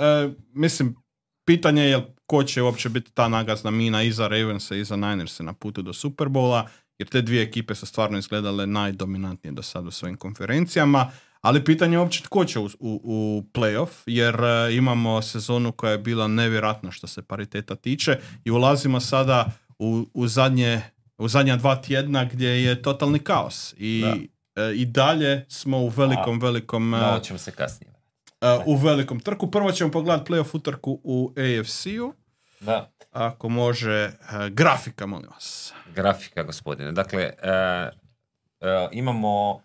mislim, 0.54 0.96
pitanje 1.48 1.82
je 1.82 2.14
ko 2.26 2.42
će 2.42 2.62
uopće 2.62 2.88
biti 2.88 3.11
ta 3.11 3.28
nagazna 3.28 3.70
mina 3.70 4.02
i 4.02 4.12
za 4.12 4.28
Ravensa 4.28 4.76
i 4.76 4.84
za 4.84 4.96
Ninersa 4.96 5.42
na 5.42 5.52
putu 5.52 5.82
do 5.82 5.92
Super 5.92 6.28
Bowla, 6.28 6.66
jer 6.98 7.08
te 7.08 7.22
dvije 7.22 7.42
ekipe 7.42 7.74
su 7.74 7.87
stvarno 7.87 8.18
izgledale 8.18 8.66
najdominantnije 8.66 9.52
do 9.52 9.62
sada 9.62 9.88
u 9.88 9.90
svojim 9.90 10.16
konferencijama, 10.16 11.11
ali 11.40 11.64
pitanje 11.64 11.94
je 11.94 11.98
uopće 11.98 12.22
tko 12.22 12.44
će 12.44 12.58
u, 12.58 12.64
u, 12.64 13.00
u 13.04 13.44
playoff, 13.52 13.88
jer 14.06 14.34
e, 14.34 14.74
imamo 14.76 15.22
sezonu 15.22 15.72
koja 15.72 15.92
je 15.92 15.98
bila 15.98 16.28
nevjerojatna 16.28 16.90
što 16.90 17.06
se 17.06 17.22
pariteta 17.22 17.76
tiče 17.76 18.18
i 18.44 18.50
ulazimo 18.50 19.00
sada 19.00 19.52
u, 19.78 20.06
u 20.14 20.28
zadnje 20.28 20.82
u 21.18 21.28
zadnja 21.28 21.56
dva 21.56 21.76
tjedna 21.76 22.24
gdje 22.24 22.48
je 22.48 22.82
totalni 22.82 23.18
kaos 23.18 23.74
i 23.78 24.04
e, 24.56 24.74
i 24.74 24.87
dalje 24.87 25.46
smo 25.48 25.78
u 25.78 25.88
velikom, 25.88 26.40
velikom... 26.40 26.90
Na 26.90 27.11
ovo 27.11 27.20
ćemo 27.20 27.38
se 27.38 27.50
kasnije. 27.50 27.97
E, 28.40 28.59
u 28.66 28.77
velikom 28.77 29.20
trku. 29.20 29.51
Prvo 29.51 29.72
ćemo 29.72 29.90
pogledati 29.90 30.33
playoff 30.33 30.57
utrku 30.57 31.01
u 31.05 31.33
AFC-u. 31.37 32.12
Da. 32.61 32.90
Ako 33.12 33.48
može, 33.48 33.92
e, 33.92 34.12
grafika, 34.51 35.07
molim 35.07 35.29
vas. 35.31 35.74
Grafika, 35.94 36.42
gospodine. 36.42 36.92
Dakle, 36.92 37.22
e, 37.22 37.90
imamo 38.92 39.62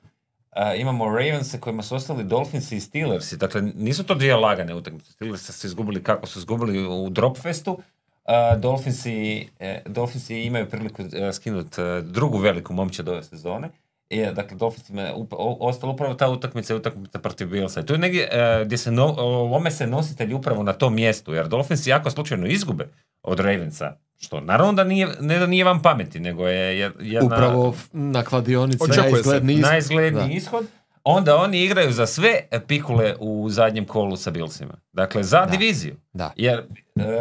e, 0.55 0.77
imamo 0.77 1.05
Ravens 1.05 1.55
kojima 1.59 1.83
su 1.83 1.95
ostali 1.95 2.23
Dolphins 2.23 2.71
i 2.71 2.79
Steelers. 2.79 3.33
Dakle, 3.33 3.61
nisu 3.61 4.03
to 4.03 4.15
dvije 4.15 4.35
lagane 4.35 4.75
utakmice. 4.75 5.11
Steelers 5.11 5.51
su 5.51 5.67
izgubili 5.67 6.03
kako 6.03 6.27
su 6.27 6.39
izgubili 6.39 6.87
u 6.87 7.09
Dropfestu. 7.09 7.81
Uh, 8.25 8.59
Dolphinsi, 8.61 9.49
e, 9.59 9.81
Dolphinsi 9.85 10.43
imaju 10.43 10.69
priliku 10.69 11.01
e, 11.01 11.33
skinuti 11.33 11.81
drugu 12.01 12.37
veliku 12.37 12.73
momčad 12.73 13.09
ove 13.09 13.23
sezone. 13.23 13.69
I, 14.13 14.19
e, 14.19 14.31
dakle, 14.31 14.57
Dolphinsima 14.57 15.01
je 15.01 15.13
up- 15.13 15.27
o- 15.33 15.57
ostala 15.59 15.93
upravo 15.93 16.13
ta 16.13 16.29
utakmica 16.29 16.73
i 16.73 16.77
utakmica 16.77 17.19
protiv 17.19 17.47
Billsa. 17.47 17.79
I 17.79 17.85
to 17.85 17.93
je 17.93 17.99
negdje 17.99 18.23
e, 18.23 18.63
gdje 18.65 18.77
se 18.77 18.91
no, 18.91 19.05
lome 19.45 19.71
se 19.71 19.87
nositelji 19.87 20.33
upravo 20.33 20.63
na 20.63 20.73
tom 20.73 20.95
mjestu, 20.95 21.33
jer 21.33 21.47
Dolphinsi 21.47 21.89
jako 21.89 22.09
slučajno 22.09 22.47
izgube 22.47 22.87
od 23.23 23.39
Ravensa, 23.39 23.91
što 24.17 24.41
naravno 24.41 24.73
da 24.73 24.83
nije, 24.83 25.07
ne 25.19 25.39
da 25.39 25.45
nije 25.47 25.63
vam 25.63 25.81
pameti, 25.81 26.19
nego 26.19 26.47
je 26.47 26.79
je- 26.79 26.91
jedna 26.99 27.25
Upravo 27.27 27.75
na 27.93 28.23
kladionici 28.23 28.83
najizgledniji 28.89 29.55
ishod. 29.55 29.69
najizgledniji 29.69 30.27
Da. 30.27 30.33
ishod. 30.33 30.65
Onda 31.05 31.37
oni 31.37 31.63
igraju 31.63 31.91
za 31.91 32.05
sve 32.05 32.33
pikule 32.67 33.15
u 33.19 33.47
zadnjem 33.49 33.85
kolu 33.85 34.17
sa 34.17 34.31
Billsima. 34.31 34.73
Dakle, 34.91 35.23
za 35.23 35.45
diviziju. 35.45 35.95
Da. 36.13 36.33
Jer 36.35 36.59
e, 36.59 36.63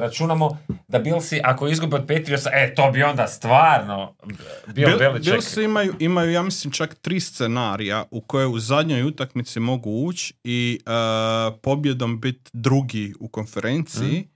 računamo 0.01 0.59
da 0.89 0.99
Billsi, 0.99 1.41
ako 1.45 1.69
izgube 1.69 1.97
od 1.97 2.07
Patriotsa, 2.09 2.51
e, 2.53 2.75
to 2.75 2.91
bi 2.91 3.03
onda 3.03 3.27
stvarno 3.29 4.15
bio 4.67 4.89
Bil- 4.89 4.99
Beliček. 4.99 5.33
Bilsi 5.33 5.63
imaju, 5.63 5.95
imaju, 5.99 6.33
ja 6.33 6.43
mislim, 6.43 6.73
čak 6.73 6.95
tri 6.95 7.21
scenarija 7.21 8.05
u 8.11 8.21
koje 8.21 8.47
u 8.47 8.59
zadnjoj 8.59 9.03
utakmici 9.03 9.61
mogu 9.61 9.91
ući 9.91 10.35
i 10.45 10.81
e, 10.87 10.91
pobjedom 11.63 12.21
biti 12.21 12.51
drugi 12.53 13.15
u 13.21 13.29
konferenciji, 13.29 14.29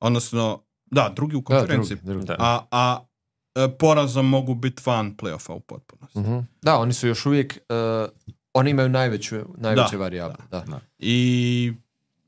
odnosno, 0.00 0.62
da, 0.86 1.12
drugi 1.16 1.36
u 1.36 1.40
Da, 1.40 1.44
konferenciji, 1.44 1.96
drugi, 1.96 2.06
drugi. 2.10 2.26
Da. 2.26 2.36
a, 2.38 2.66
a 2.70 3.04
e, 3.54 3.68
porazom 3.78 4.28
mogu 4.28 4.54
biti 4.54 4.82
van 4.86 5.16
playoffa 5.16 5.52
u 5.52 5.60
potpunosti. 5.60 6.18
Mhm. 6.18 6.38
Da, 6.62 6.76
oni 6.78 6.92
su 6.92 7.08
još 7.08 7.26
uvijek, 7.26 7.56
eh, 7.68 8.08
oni 8.54 8.70
imaju 8.70 8.88
najveću, 8.88 9.36
najveće 9.56 9.96
Da, 9.96 10.02
varijable. 10.02 10.36
Da. 10.50 10.80
I 10.98 11.72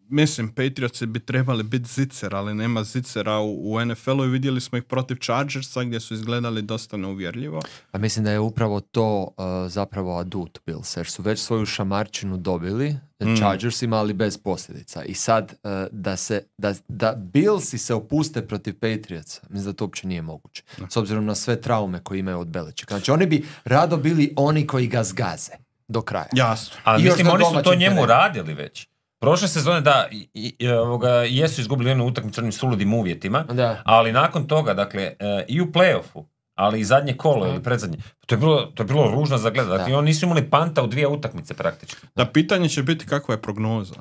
mislim, 0.09 0.49
Patriotsi 0.49 1.07
bi 1.07 1.21
trebali 1.21 1.63
biti 1.63 1.89
zicer, 1.89 2.35
ali 2.35 2.55
nema 2.55 2.85
zicera 2.85 3.39
u, 3.39 3.73
u 3.73 3.85
NFL-u 3.85 4.25
i 4.25 4.29
vidjeli 4.29 4.61
smo 4.61 4.79
ih 4.79 4.85
protiv 4.85 5.17
Chargersa 5.17 5.85
gdje 5.85 6.01
su 6.01 6.15
izgledali 6.15 6.63
dosta 6.63 6.97
neuvjerljivo. 6.97 7.61
Pa 7.91 7.99
mislim 7.99 8.25
da 8.25 8.31
je 8.31 8.39
upravo 8.39 8.81
to 8.81 9.23
uh, 9.23 9.45
zapravo 9.71 10.19
adut 10.19 10.59
Bills, 10.67 10.97
jer 10.97 11.07
su 11.07 11.23
već 11.23 11.41
svoju 11.41 11.67
šamarčinu 11.67 12.37
dobili 12.37 12.97
Mm. 13.25 13.37
Chargersima, 13.37 13.97
ali 13.97 14.13
bez 14.13 14.39
posljedica. 14.39 15.05
I 15.05 15.15
sad 15.15 15.55
uh, 15.63 15.71
da 15.91 16.17
se, 16.17 16.43
da, 16.59 16.75
da 16.89 17.13
Billsi 17.13 17.79
se 17.79 17.95
opuste 17.95 18.47
protiv 18.47 18.75
Patriotsa, 18.81 19.41
mislim 19.49 19.73
da 19.73 19.77
to 19.77 19.85
uopće 19.85 20.07
nije 20.07 20.23
moguće. 20.23 20.63
S 20.89 20.97
obzirom 20.97 21.25
na 21.25 21.35
sve 21.35 21.61
traume 21.61 22.01
koje 22.03 22.19
imaju 22.19 22.39
od 22.39 22.49
Beličeka. 22.49 22.95
Znači 22.95 23.11
oni 23.11 23.27
bi 23.27 23.47
rado 23.65 23.97
bili 23.97 24.33
oni 24.37 24.67
koji 24.67 24.87
ga 24.87 25.05
zgaze 25.05 25.53
do 25.93 26.03
kraja. 26.03 26.27
Jasno. 26.33 26.77
Ali 26.85 27.03
I 27.03 27.05
mislim, 27.05 27.27
oni 27.29 27.45
su 27.47 27.63
to 27.63 27.75
njemu 27.75 27.95
terenu. 27.97 28.07
radili 28.09 28.55
već. 28.55 28.89
Prošle 29.21 29.49
sezone, 29.49 29.81
da, 29.81 30.09
i, 30.11 30.29
i- 30.59 30.69
ovoga, 30.69 31.09
jesu 31.11 31.61
izgubili 31.61 31.91
jednu 31.91 32.07
utakmicu 32.07 32.41
onim 32.41 32.53
suludim 32.53 32.95
uvjetima, 32.95 33.43
Da. 33.43 33.83
ali 33.85 34.13
nakon 34.13 34.47
toga, 34.47 34.75
dakle, 34.75 35.03
e, 35.03 35.45
i 35.49 35.61
u 35.61 35.67
playoffu, 35.67 36.25
ali 36.55 36.81
i 36.81 36.85
zadnje 36.85 37.17
kolo 37.17 37.47
ili 37.47 37.63
predzadnje, 37.63 37.99
to 38.27 38.35
je 38.35 38.39
bilo, 38.39 38.63
to 38.65 38.83
je 38.83 38.87
bilo 38.87 39.11
ružno 39.11 39.39
za 39.39 39.51
gledat. 39.51 39.71
Dakle, 39.71 39.93
Da. 39.93 39.99
oni 39.99 40.07
nisu 40.07 40.27
imali 40.27 40.51
panta 40.51 40.83
u 40.83 40.87
dvije 40.87 41.09
utakmice 41.09 41.55
praktički. 41.55 42.07
Da, 42.15 42.27
pitanje 42.27 42.69
će 42.69 42.83
biti 42.83 43.07
kakva 43.07 43.35
je 43.35 43.43
prognoza. 43.43 43.95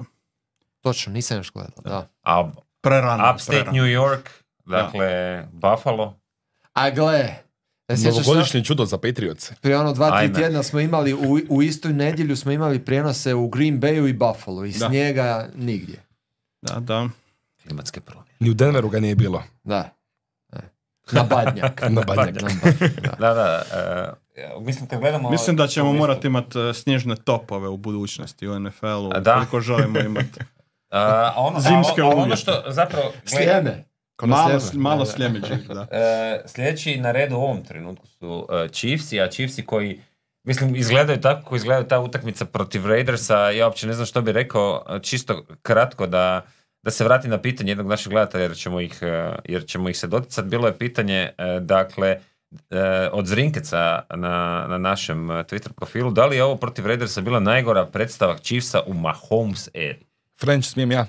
Točno, 0.82 1.14
nisam 1.14 1.38
još 1.38 1.52
gledao. 1.52 1.82
Da. 1.84 2.08
A 2.24 2.50
Prerano. 2.82 3.32
Upstate 3.34 3.58
prerano. 3.58 3.78
New 3.78 3.86
York, 3.88 4.30
dakle, 4.66 5.08
Buffalo, 5.52 6.20
A 6.74 6.90
gle, 6.90 7.36
Novogodišnje 7.98 8.64
čudo 8.64 8.86
za 8.86 8.98
Patriots. 8.98 9.52
Prije 9.62 9.78
ono 9.78 9.94
dva, 9.94 10.10
tri 10.10 10.18
Ajme. 10.20 10.34
tjedna 10.34 10.64
smo 10.64 10.80
imali, 10.80 11.14
u, 11.14 11.20
u 11.50 11.62
istoj 11.62 11.94
nedjelju 11.94 12.36
smo 12.36 12.52
imali 12.52 12.80
prijenose 12.80 13.34
u 13.34 13.48
Green 13.48 13.80
Bayu 13.80 14.10
i 14.10 14.14
Buffalo 14.14 14.66
i 14.66 14.72
Da. 14.72 14.88
snijega 14.88 15.50
nigdje. 15.56 15.96
Da, 16.62 16.76
da. 16.76 17.10
klimatske 17.64 18.02
promjene. 18.02 18.32
Ni 18.40 18.50
u 18.50 18.54
Denveru 18.54 18.90
ga 18.90 19.00
nije 19.00 19.16
bilo. 19.16 19.44
Da. 19.64 19.90
E. 20.54 20.58
Na 21.12 21.24
badnjak. 21.24 21.82
Na 21.90 22.02
badnjak. 22.02 22.42
Na 22.42 22.50
badnjak, 22.56 23.02
da. 23.20 23.34
Da, 23.34 23.62
e, 24.36 24.50
mislim 24.60 24.88
kad 24.88 25.00
gledamo... 25.00 25.30
Mislim 25.30 25.56
da 25.56 25.68
ćemo 25.68 25.94
morati 25.94 26.28
imati 26.28 26.60
e, 26.60 26.74
snježne 26.74 27.16
topove 27.16 27.68
u 27.68 27.78
budućnosti 27.78 28.48
u 28.48 28.60
NFL-u. 28.60 29.20
Da. 29.20 29.34
Koliko 29.34 29.62
želimo 29.62 30.00
imati. 30.10 30.40
A, 30.90 31.34
ono, 31.38 31.58
a, 31.58 31.62
Zimske 31.62 32.02
a 32.02 32.06
ono 32.06 32.16
uvjete. 32.18 32.36
što 32.36 32.64
zapravo... 32.68 33.12
gled- 33.26 33.44
Sljeme. 33.44 33.84
Ko 34.22 34.28
malo 34.28 34.60
malo 34.74 35.04
Da, 35.04 35.06
da. 35.06 35.12
sljemeđih, 35.12 35.68
da. 35.76 35.88
E, 35.92 36.42
sljedeći 36.46 37.00
na 37.00 37.12
redu 37.12 37.36
u 37.36 37.40
ovom 37.40 37.64
trenutku 37.64 38.08
su 38.08 38.48
e, 38.52 38.68
Chiefsi, 38.68 39.22
a 39.22 39.28
Chiefsi 39.28 39.66
koji 39.66 40.00
mislim 40.44 40.76
izgledaju 40.76 41.22
tako 41.22 41.42
kako 41.42 41.56
izgledaju 41.56 41.88
ta 41.88 42.00
utakmica 42.00 42.46
protiv 42.46 42.88
Raidersa, 42.88 43.50
ja 43.50 43.66
uopće 43.66 43.88
ne 43.88 43.94
znam 43.94 44.06
što 44.06 44.22
bi 44.22 44.32
rekao, 44.32 44.86
e, 44.90 45.00
čisto 45.00 45.46
kratko 45.62 46.08
da 46.08 46.46
da 46.84 46.92
se 46.92 47.04
vrati 47.04 47.28
na 47.28 47.42
pitanje 47.42 47.72
jednog 47.72 47.88
našeg 47.88 48.12
gledatelja 48.12 48.44
jer 48.44 48.56
ćemo 48.56 48.80
ih, 48.82 49.00
e, 49.02 49.36
jer 49.46 49.66
ćemo 49.66 49.90
ih 49.90 49.98
se 49.98 50.08
doticati. 50.08 50.48
Bilo 50.48 50.68
je 50.68 50.78
pitanje, 50.78 51.30
dakle, 51.62 52.20
od 53.12 53.26
Zrinkeca 53.26 54.02
na, 54.10 54.66
na 54.70 54.78
našem 54.78 55.30
Twitter 55.30 55.72
profilu, 55.72 56.12
da 56.12 56.26
li 56.26 56.36
je 56.36 56.44
ovo 56.44 56.56
protiv 56.56 56.86
Raidersa 56.86 57.22
bila 57.22 57.40
najgora 57.40 57.86
predstava 57.86 58.38
Chiefsa 58.38 58.82
u 58.88 58.94
Mahomes 58.94 59.70
eri? 59.74 60.06
French, 60.42 60.68
smijem 60.68 60.92
ja? 60.92 61.08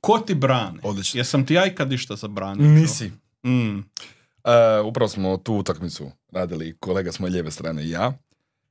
Ko 0.00 0.18
ti 0.18 0.34
brani? 0.34 0.78
Odlično. 0.82 1.18
Jesam 1.18 1.46
ti 1.46 1.54
ja 1.54 1.66
ikad 1.66 1.92
išta 1.92 2.16
zabranio? 2.16 2.66
Nisi. 2.68 3.12
Mm. 3.46 3.78
E, 4.44 4.80
upravo 4.84 5.08
smo 5.08 5.36
tu 5.36 5.54
utakmicu 5.54 6.10
radili 6.32 6.76
kolega 6.80 7.12
s 7.12 7.18
moje 7.18 7.30
lijeve 7.30 7.50
strane 7.50 7.84
i 7.84 7.90
ja. 7.90 8.12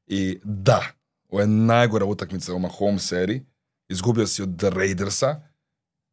I 0.08 0.40
da, 0.44 0.86
ovo 1.30 1.42
je 1.42 1.48
najgora 1.48 2.06
utakmica 2.06 2.54
u 2.54 2.60
Mahomes 2.60 3.08
seriji. 3.08 3.46
Izgubio 3.90 4.28
si 4.28 4.42
od 4.42 4.64
Raidersa, 4.64 5.42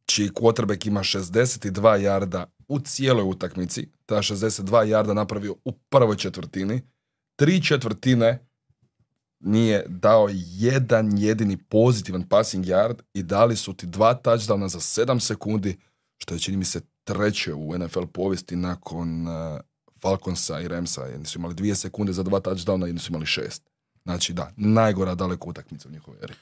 čiji 0.05 0.29
quarterback 0.29 0.87
ima 0.87 0.99
62 0.99 1.95
jarda 1.95 2.45
u 2.67 2.79
cijeloj 2.79 3.23
utakmici. 3.23 3.89
Ta 4.05 4.15
62 4.15 4.83
jarda 4.83 5.13
napravio 5.13 5.55
u 5.65 5.71
prvoj 5.71 6.17
četvrtini. 6.17 6.81
Tri 7.35 7.63
četvrtine 7.63 8.46
nije 9.39 9.85
dao 9.87 10.29
jedan 10.31 11.17
jedini 11.17 11.57
pozitivan 11.57 12.23
passing 12.23 12.65
yard 12.65 13.01
i 13.13 13.23
dali 13.23 13.55
su 13.55 13.73
ti 13.73 13.85
dva 13.85 14.21
touchdowna 14.23 14.67
za 14.67 14.79
7 14.79 15.19
sekundi, 15.19 15.77
što 16.17 16.33
je 16.35 16.39
čini 16.39 16.57
mi 16.57 16.65
se 16.65 16.81
treće 17.03 17.53
u 17.53 17.77
NFL 17.77 18.05
povijesti 18.13 18.55
nakon 18.55 19.27
uh, 19.27 19.59
Falconsa 20.01 20.59
i 20.59 20.67
Ramsa. 20.67 21.01
Jedni 21.01 21.25
su 21.25 21.39
imali 21.39 21.53
dvije 21.53 21.75
sekunde 21.75 22.13
za 22.13 22.23
dva 22.23 22.39
touchdowna, 22.39 22.85
jedni 22.85 22.99
su 22.99 23.11
imali 23.11 23.25
šest. 23.25 23.63
Znači 24.03 24.33
da, 24.33 24.51
najgora 24.57 25.15
daleko 25.15 25.49
utakmica 25.49 25.89
u 25.89 25.91
njihovoj 25.91 26.19
eri. 26.23 26.33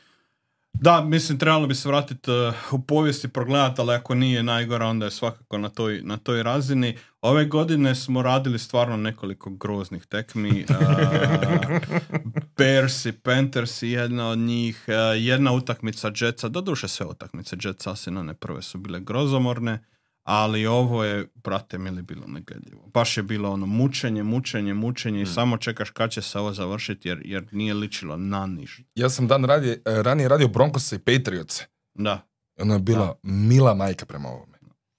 Da, 0.81 1.01
mislim, 1.01 1.37
trebalo 1.37 1.67
bi 1.67 1.75
se 1.75 1.89
vratiti 1.89 2.31
uh, 2.31 2.73
u 2.73 2.81
povijest 2.81 3.23
i 3.23 3.27
progledati, 3.27 3.81
ali 3.81 3.93
ako 3.93 4.15
nije 4.15 4.43
najgora, 4.43 4.85
onda 4.85 5.05
je 5.05 5.11
svakako 5.11 5.57
na 5.57 5.69
toj, 5.69 6.01
na 6.03 6.17
toj 6.17 6.43
razini. 6.43 6.97
Ove 7.21 7.45
godine 7.45 7.95
smo 7.95 8.21
radili 8.21 8.59
stvarno 8.59 8.97
nekoliko 8.97 9.49
groznih 9.49 10.05
tekmi. 10.05 10.65
Uh, 10.69 10.75
Bears 12.57 13.05
i 13.05 13.11
Panthers 13.11 13.81
i 13.83 13.89
jedna 13.89 14.29
od 14.29 14.37
njih, 14.37 14.85
uh, 14.87 14.93
jedna 15.21 15.51
utakmica 15.51 16.11
Jetsa, 16.21 16.49
doduše 16.49 16.87
sve 16.87 17.05
utakmice 17.05 17.55
Jetsa, 17.63 17.93
one 18.07 18.33
prve 18.33 18.61
su 18.61 18.77
bile 18.77 18.99
grozomorne, 18.99 19.79
ali 20.25 20.65
ovo 20.65 21.03
je, 21.03 21.27
brate 21.35 21.77
mili, 21.77 22.01
bilo 22.01 22.27
negledljivo. 22.27 22.81
Baš 22.87 23.17
je 23.17 23.23
bilo 23.23 23.51
ono 23.51 23.65
mučenje, 23.65 24.23
mučenje, 24.23 24.73
mučenje 24.73 25.21
i 25.21 25.25
samo 25.25 25.57
čekaš 25.57 25.89
kad 25.89 26.11
će 26.11 26.21
se 26.21 26.39
ovo 26.39 26.53
završiti 26.53 27.07
jer, 27.07 27.21
jer 27.25 27.47
nije 27.51 27.73
ličilo 27.73 28.17
na 28.17 28.45
niš. 28.45 28.81
Ja 28.95 29.09
sam 29.09 29.27
dan 29.27 29.43
radije, 29.45 29.73
eh, 29.75 30.03
ranije 30.03 30.29
radio 30.29 30.47
Broncos 30.47 30.91
i 30.91 30.99
Patriots. 30.99 31.61
Da. 31.93 32.21
Ona 32.59 32.73
je 32.73 32.79
bila 32.79 33.15
mila 33.23 33.73
majka 33.73 34.05
prema 34.05 34.29
ovome. 34.29 34.57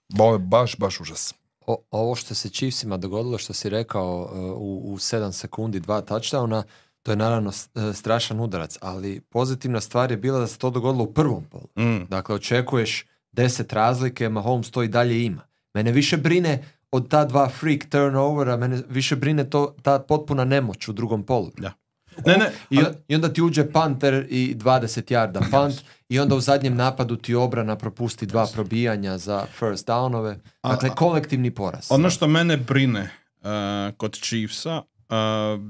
Ba- 0.08 0.22
Ovo 0.22 0.32
je 0.32 0.38
baš, 0.38 0.76
baš 0.76 1.00
užas. 1.00 1.34
O- 1.60 1.84
ovo 1.90 2.14
što 2.14 2.34
se 2.34 2.48
Chiefsima 2.48 2.96
dogodilo, 2.96 3.38
što 3.38 3.52
si 3.52 3.68
rekao 3.68 4.22
uh, 4.22 4.38
u, 4.52 4.92
u 4.92 4.96
7 4.96 5.32
sekundi 5.32 5.80
dva 5.80 6.02
touchdowna, 6.02 6.62
to 7.02 7.12
je 7.12 7.16
naravno 7.16 7.48
uh, 7.50 7.94
strašan 7.94 8.40
udarac, 8.40 8.78
ali 8.80 9.20
pozitivna 9.20 9.80
stvar 9.80 10.10
je 10.10 10.16
bila 10.16 10.38
da 10.40 10.46
se 10.46 10.58
to 10.58 10.70
dogodilo 10.70 11.04
u 11.04 11.12
prvom 11.12 11.44
polu. 11.44 11.68
Mm. 11.78 12.04
Dakle, 12.08 12.34
očekuješ 12.34 13.06
10 13.36 13.74
razlike, 13.74 14.28
Mahomes 14.28 14.70
to 14.70 14.82
i 14.82 14.88
dalje 14.88 15.24
ima. 15.24 15.42
Mene 15.74 15.92
više 15.92 16.16
brine 16.16 16.64
od 16.90 17.08
ta 17.08 17.24
dva 17.24 17.48
freak 17.48 17.84
turnovera, 17.90 18.56
mene 18.56 18.82
više 18.88 19.16
brine 19.16 19.50
to, 19.50 19.74
ta 19.82 19.98
potpuna 19.98 20.44
nemoć 20.44 20.88
u 20.88 20.92
drugom 20.92 21.22
polu. 21.22 21.50
Da. 21.58 21.72
Ne, 22.26 22.36
ne, 22.36 22.50
I, 22.70 22.78
ali- 22.78 22.94
I 23.08 23.14
onda 23.14 23.32
ti 23.32 23.42
uđe 23.42 23.72
panter 23.72 24.26
i 24.28 24.54
20 24.58 25.12
yarda 25.12 25.40
punt 25.50 25.84
i 26.08 26.18
onda 26.20 26.34
u 26.34 26.40
zadnjem 26.40 26.76
napadu 26.76 27.16
ti 27.16 27.34
obrana 27.34 27.76
propusti 27.76 28.26
dva 28.26 28.46
probijanja 28.54 29.18
za 29.18 29.46
first 29.58 29.88
downove. 29.88 30.36
Dakle, 30.62 30.88
kolektivni 30.88 31.50
poraz. 31.50 31.86
Ono 31.90 32.10
što 32.10 32.26
mene 32.26 32.56
brine 32.56 33.00
uh, 33.40 33.48
kod 33.96 34.18
Chiefsa 34.20 34.82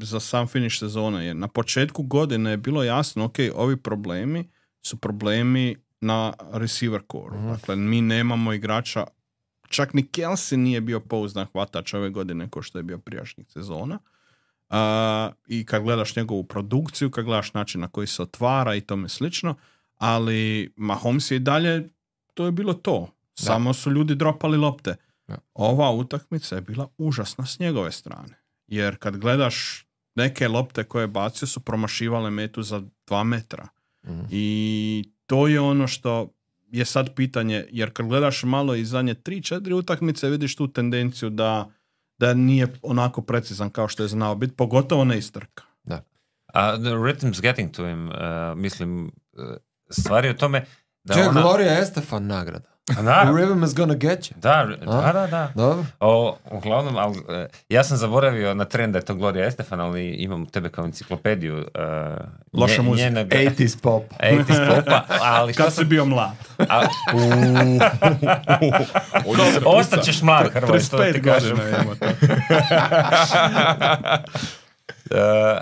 za 0.02 0.20
sam 0.20 0.46
finish 0.46 0.78
sezone. 0.78 1.26
Jer 1.26 1.36
na 1.36 1.48
početku 1.48 2.02
godine 2.02 2.50
je 2.50 2.56
bilo 2.56 2.84
jasno, 2.84 3.24
ok, 3.24 3.36
ovi 3.54 3.76
problemi 3.76 4.50
su 4.86 4.96
problemi 4.96 5.76
na 6.00 6.32
receiver 6.52 7.00
core. 7.12 7.38
Dakle, 7.38 7.76
mi 7.76 8.00
nemamo 8.00 8.52
igrača, 8.52 9.06
čak 9.68 9.94
ni 9.94 10.02
Kelsey 10.02 10.56
nije 10.56 10.80
bio 10.80 11.00
pouzdan 11.00 11.46
hvatač 11.52 11.94
ove 11.94 12.10
godine 12.10 12.48
kao 12.50 12.62
što 12.62 12.78
je 12.78 12.82
bio 12.82 12.98
prijašnjih 12.98 13.46
sezona. 13.50 13.98
A, 14.68 15.30
I 15.46 15.66
kad 15.66 15.82
gledaš 15.82 16.16
njegovu 16.16 16.44
produkciju, 16.44 17.10
kad 17.10 17.24
gledaš 17.24 17.54
način 17.54 17.80
na 17.80 17.88
koji 17.88 18.06
se 18.06 18.22
otvara 18.22 18.74
i 18.74 18.80
tome 18.80 19.08
slično, 19.08 19.54
ali 19.96 20.72
Mahomes 20.76 21.30
je 21.30 21.36
i 21.36 21.40
dalje, 21.40 21.88
to 22.34 22.46
je 22.46 22.52
bilo 22.52 22.74
to. 22.74 23.12
Samo 23.34 23.74
su 23.74 23.90
ljudi 23.90 24.14
dropali 24.14 24.56
lopte. 24.56 24.96
Da. 25.28 25.36
Ova 25.54 25.90
utakmica 25.90 26.54
je 26.54 26.60
bila 26.60 26.88
užasna 26.98 27.46
s 27.46 27.58
njegove 27.58 27.92
strane. 27.92 28.42
Jer 28.66 28.96
kad 28.96 29.16
gledaš 29.16 29.86
neke 30.14 30.48
lopte 30.48 30.84
koje 30.84 31.02
je 31.02 31.08
bacio 31.08 31.48
su 31.48 31.60
promašivale 31.60 32.30
metu 32.30 32.62
za 32.62 32.82
dva 33.06 33.24
metra. 33.24 33.68
Mhm. 34.06 34.24
I 34.30 35.04
to 35.26 35.46
je 35.46 35.60
ono 35.60 35.86
što 35.86 36.32
je 36.68 36.84
sad 36.84 37.14
pitanje, 37.14 37.66
jer 37.70 37.92
kad 37.92 38.06
gledaš 38.06 38.42
malo 38.42 38.74
i 38.74 38.84
zadnje 38.84 39.14
tri, 39.14 39.42
četiri 39.42 39.74
utakmice 39.74 40.28
vidiš 40.30 40.56
tu 40.56 40.72
tendenciju 40.72 41.30
da, 41.30 41.70
da 42.18 42.34
nije 42.34 42.72
onako 42.82 43.22
precizan 43.22 43.70
kao 43.70 43.88
što 43.88 44.02
je 44.02 44.08
znao 44.08 44.34
biti, 44.34 44.56
pogotovo 44.56 45.04
ne 45.04 45.18
iz 45.18 45.32
trka. 45.32 45.62
A 46.56 46.76
the 46.76 46.96
rhythm's 46.96 47.40
getting 47.40 47.70
to 47.70 47.86
him, 47.86 48.08
uh, 48.08 48.14
mislim, 48.56 49.04
uh, 49.04 49.56
stvari 49.90 50.28
o 50.28 50.34
tome 50.34 50.64
da 51.04 51.14
Čekaj, 51.14 51.28
ona... 51.28 51.40
Gloria 51.40 51.78
Estefan 51.78 52.26
nagrada. 52.26 52.75
A 52.88 52.94
The 52.94 53.02
naravno, 53.02 53.32
rhythm 53.34 53.64
is 53.64 53.74
gonna 53.74 53.94
get 53.94 54.18
you. 54.20 54.32
da, 54.36 54.66
da, 54.80 55.12
da, 55.12 55.26
da. 55.26 55.48
Dobro. 55.56 55.84
O, 56.00 56.36
uglavnom, 56.46 56.96
ali, 56.96 57.16
e, 57.30 57.46
ja 57.68 57.84
sam 57.84 57.96
zaboravio 57.96 58.54
na 58.54 58.64
trend 58.64 58.92
da 58.92 58.98
je 58.98 59.04
to 59.04 59.14
Gloria 59.14 59.46
Estefan, 59.46 59.80
ali 59.80 60.08
imam 60.08 60.46
tebe 60.46 60.68
kao 60.68 60.84
enciklopediju. 60.84 61.56
Uh, 61.56 61.62
Loša 62.52 62.82
muzika. 62.82 63.04
njenog- 63.04 63.28
80s 63.28 63.76
pop. 63.76 64.04
80s 64.12 64.76
popa, 64.76 65.02
ali 65.20 65.54
Kad 65.54 65.66
si 65.66 65.74
sam... 65.74 65.88
bio 65.88 66.04
mlad. 66.04 66.30
A, 66.60 66.82
ostaćeš 69.66 70.22
mlad, 70.22 70.50
Hrvoje, 70.52 70.80
što 70.80 70.96
da 70.96 71.04
ti 71.04 71.10
35 71.12 71.24
kažem. 71.24 71.50
godina 71.50 71.68
imamo 71.70 71.94
to. 71.94 72.06
E, 75.10 75.58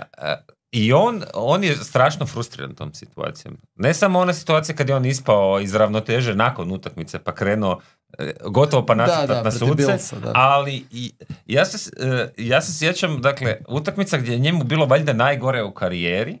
I 0.75 0.93
on, 0.93 1.23
on 1.33 1.63
je 1.63 1.75
strašno 1.75 2.25
frustriran 2.25 2.75
tom 2.75 2.93
situacijom. 2.93 3.57
Ne 3.75 3.93
samo 3.93 4.19
ona 4.19 4.33
situacija 4.33 4.75
kad 4.75 4.89
je 4.89 4.95
on 4.95 5.05
ispao 5.05 5.59
iz 5.61 5.75
ravnoteže 5.75 6.35
nakon 6.35 6.71
utakmice 6.71 7.19
pa 7.19 7.35
krenuo 7.35 7.81
e, 8.17 8.33
gotovo 8.45 8.85
pa 8.85 8.95
nasrtat 8.95 9.27
da, 9.27 9.43
na 9.43 9.51
suce, 9.51 9.73
Billsa, 9.75 10.19
da. 10.19 10.31
ali 10.33 10.85
i, 10.91 11.11
ja, 11.45 11.65
se, 11.65 11.91
e, 11.99 12.29
ja 12.37 12.61
se 12.61 12.77
sjećam, 12.77 13.21
dakle, 13.21 13.57
utakmica 13.67 14.17
gdje 14.17 14.31
je 14.31 14.39
njemu 14.39 14.63
bilo 14.63 14.85
valjda 14.85 15.13
najgore 15.13 15.63
u 15.63 15.73
karijeri, 15.73 16.33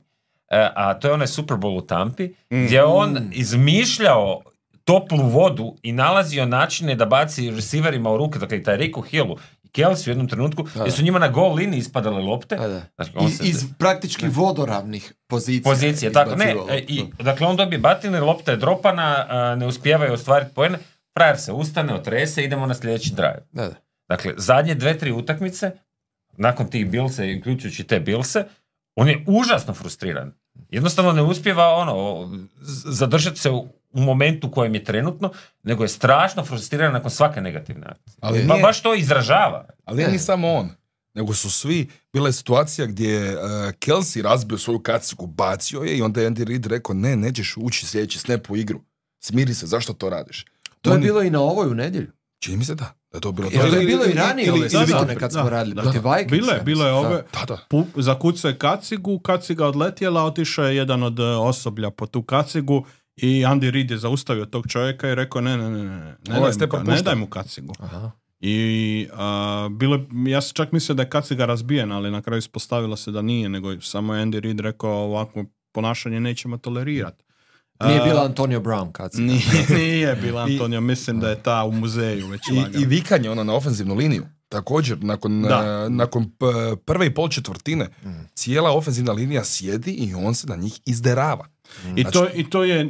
e, 0.49 0.69
a 0.75 0.93
to 0.99 1.07
je 1.07 1.13
onaj 1.13 1.27
Super 1.27 1.57
Bowl 1.57 1.77
u 1.77 1.81
Tampi, 1.81 2.33
gdje 2.49 2.75
je 2.75 2.83
on 2.83 3.29
izmišljao 3.31 4.41
toplu 4.83 5.29
vodu 5.29 5.75
i 5.83 5.91
nalazio 5.91 6.45
načine 6.45 6.95
da 6.95 7.05
baci 7.05 7.51
receiverima 7.51 8.11
u 8.11 8.17
ruke, 8.17 8.39
dakle 8.39 8.57
i 8.57 8.63
taj 8.63 8.77
Riku 8.77 9.01
Hillu 9.01 9.37
Kelsey 9.75 10.07
u 10.07 10.11
jednom 10.11 10.27
trenutku, 10.27 10.63
gdje 10.75 10.91
su 10.91 11.03
njima 11.03 11.19
na 11.19 11.27
gol 11.27 11.53
liniji 11.53 11.79
ispadale 11.79 12.21
lopte. 12.23 12.55
Da. 12.55 12.81
Znači, 12.95 13.11
on 13.15 13.27
I, 13.27 13.31
se- 13.31 13.43
iz 13.47 13.65
praktički 13.79 14.27
vodoravnih 14.27 15.13
pozicija. 15.27 15.71
pozicije. 15.71 16.11
Tako, 16.11 16.35
ne, 16.35 16.55
i, 16.87 17.03
dakle, 17.19 17.47
on 17.47 17.55
dobije 17.55 17.79
batine, 17.79 18.19
lopta 18.19 18.51
je 18.51 18.57
dropana, 18.57 19.25
a, 19.29 19.55
ne 19.55 19.67
uspijevaju 19.67 20.13
ostvariti 20.13 20.53
poene, 20.53 20.77
frajer 21.17 21.37
se 21.39 21.51
ustane, 21.51 21.93
otrese, 21.93 22.43
idemo 22.43 22.65
na 22.65 22.73
sljedeći 22.73 23.13
drive. 23.13 23.45
Da, 23.51 23.63
da. 23.67 23.75
Dakle, 24.09 24.33
zadnje 24.37 24.75
dve, 24.75 24.97
tri 24.97 25.11
utakmice, 25.11 25.71
nakon 26.37 26.69
tih 26.69 26.89
Billse, 26.89 27.35
uključujući 27.39 27.83
te 27.83 27.99
Billse, 27.99 28.45
on 28.95 29.07
je 29.09 29.23
užasno 29.27 29.73
frustriran. 29.73 30.33
Jednostavno 30.69 31.11
ne 31.11 31.21
uspijeva 31.21 31.67
ono, 31.75 32.29
zadržati 32.85 33.39
se 33.39 33.51
u, 33.51 33.67
u 33.95 34.01
momentu 34.01 34.47
u 34.47 34.51
kojem 34.51 34.75
je 34.75 34.83
trenutno, 34.83 35.31
nego 35.63 35.83
je 35.83 35.89
strašno 35.89 36.45
frustriran 36.45 36.93
nakon 36.93 37.11
svake 37.11 37.41
negativne 37.41 37.87
akcije. 37.87 38.15
Ali 38.21 38.47
Pa 38.47 38.53
nije- 38.53 38.63
baš 38.63 38.81
to 38.81 38.95
izražava. 38.95 39.65
Ali 39.85 39.97
nije 39.97 40.11
ni 40.11 40.19
samo 40.19 40.53
on, 40.53 40.69
nego 41.13 41.33
su 41.33 41.51
svi, 41.51 41.89
bila 42.13 42.29
je 42.29 42.33
situacija 42.33 42.87
gdje 42.87 43.09
je 43.09 43.35
uh, 43.35 43.41
Kelsey 43.71 44.21
razbio 44.21 44.57
svoju 44.57 44.79
kacigu, 44.79 45.27
bacio 45.27 45.81
je 45.81 45.97
i 45.97 46.01
onda 46.01 46.21
je 46.21 46.29
Andy 46.29 46.43
Reid 46.43 46.65
rekao 46.65 46.95
ne, 46.95 47.15
nećeš 47.15 47.53
ući 47.57 47.85
sljedeći 47.85 48.19
snap 48.19 48.49
u 48.49 48.55
igru. 48.55 48.79
Smiri 49.19 49.53
se, 49.53 49.67
zašto 49.67 49.93
to 49.93 50.09
radiš? 50.09 50.45
To 50.81 50.93
je 50.93 50.99
bilo 50.99 51.21
i 51.21 51.29
na 51.29 51.41
ovoj 51.41 51.67
u 51.67 51.73
nedjelju. 51.73 52.11
Čini 52.39 52.57
mi 52.57 52.65
se 52.65 52.75
da, 52.75 52.83
da 53.11 53.17
je 53.17 53.21
to 53.21 53.31
bilo 53.31 53.49
to 53.49 53.55
je 53.57 53.67
Ili- 53.67 53.85
bilo 53.85 54.05
i 54.05 54.13
ranije 54.13 54.47
ili- 54.47 54.59
ove 54.59 54.69
sezone 54.69 55.15
kad 55.15 55.31
da, 55.31 55.39
smo 55.41 55.49
radili 55.49 55.75
da. 55.75 55.81
protiv 55.81 56.01
Vikingsa. 56.03 56.29
Bilo 56.31 56.51
je, 56.51 56.61
bilo 56.61 56.85
je 56.85 56.91
Da. 56.91 56.97
ove, 56.97 57.23
Da, 57.33 57.45
da. 57.47 57.57
pu, 57.69 57.85
zakucao 57.95 58.49
je 58.49 58.57
kacigu, 58.57 59.19
kaciga 59.19 59.67
odletjela, 59.67 60.23
otišao 60.23 60.65
je 60.65 60.75
jedan 60.75 61.03
od 61.03 61.19
e, 61.19 61.23
osoblja 61.23 61.89
po 61.91 62.05
tu 62.05 62.23
kacigu 62.23 62.85
i 63.17 63.45
Andy 63.45 63.69
Reid 63.69 63.91
je 63.91 63.97
zaustavio 63.97 64.45
tog 64.45 64.67
čovjeka 64.67 65.09
i 65.09 65.15
rekao 65.15 65.41
ne, 65.41 65.57
ne, 65.57 65.69
ne, 65.69 65.77
ne, 65.79 65.95
ne, 65.95 66.15
ne, 66.27 66.39
daj, 66.39 66.53
ste 66.53 66.65
mu, 66.65 66.71
ka- 66.73 66.83
ne 66.85 67.01
daj 67.01 67.15
mu 67.15 67.27
kacigu. 67.27 67.73
Aha. 67.79 68.11
I 68.39 69.07
a, 69.13 69.69
bilo, 69.71 69.99
ja 70.27 70.41
sam 70.41 70.53
čak 70.53 70.71
mislio 70.71 70.95
da 70.95 71.01
je 71.01 71.09
kaciga 71.09 71.45
razbijena, 71.45 71.95
ali 71.95 72.11
na 72.11 72.21
kraju 72.21 72.39
ispostavilo 72.39 72.95
se 72.95 73.11
da 73.11 73.21
nije, 73.21 73.49
nego 73.49 73.81
samo 73.81 74.15
je 74.15 74.25
Andy 74.25 74.39
Reid 74.39 74.59
rekao 74.59 74.91
ovakvo 74.93 75.45
ponašanje 75.71 76.19
nećemo 76.19 76.57
tolerirati. 76.57 77.23
Nije 77.81 78.01
bila 78.01 78.23
Antonio 78.23 78.59
Brown 78.59 78.91
kad 78.91 79.13
se... 79.13 79.21
Nije, 79.21 79.41
nije 79.77 80.15
bila 80.15 80.41
Antonio, 80.43 80.81
mislim 80.81 81.19
da 81.19 81.29
je 81.29 81.43
ta 81.43 81.63
u 81.63 81.71
muzeju 81.71 82.27
već 82.27 82.41
I. 82.47 82.81
I 82.81 82.85
vikanje 82.85 83.29
ono 83.29 83.43
na 83.43 83.53
ofenzivnu 83.53 83.95
liniju. 83.95 84.25
Također, 84.49 84.97
nakon, 85.01 85.41
Da. 85.41 85.83
uh, 85.85 85.91
nakon 85.91 86.25
p- 86.29 86.45
prve 86.77 87.05
i 87.05 87.13
pol 87.13 87.29
četvrtine, 87.29 87.87
Mm. 88.03 88.09
cijela 88.33 88.71
ofenzivna 88.71 89.11
linija 89.11 89.43
sjedi 89.43 89.91
i 89.91 90.13
on 90.15 90.35
se 90.35 90.47
na 90.47 90.55
njih 90.55 90.79
izderava. 90.85 91.47
I 91.95 92.03
to, 92.03 92.27
I 92.35 92.49
to 92.49 92.63
je, 92.63 92.89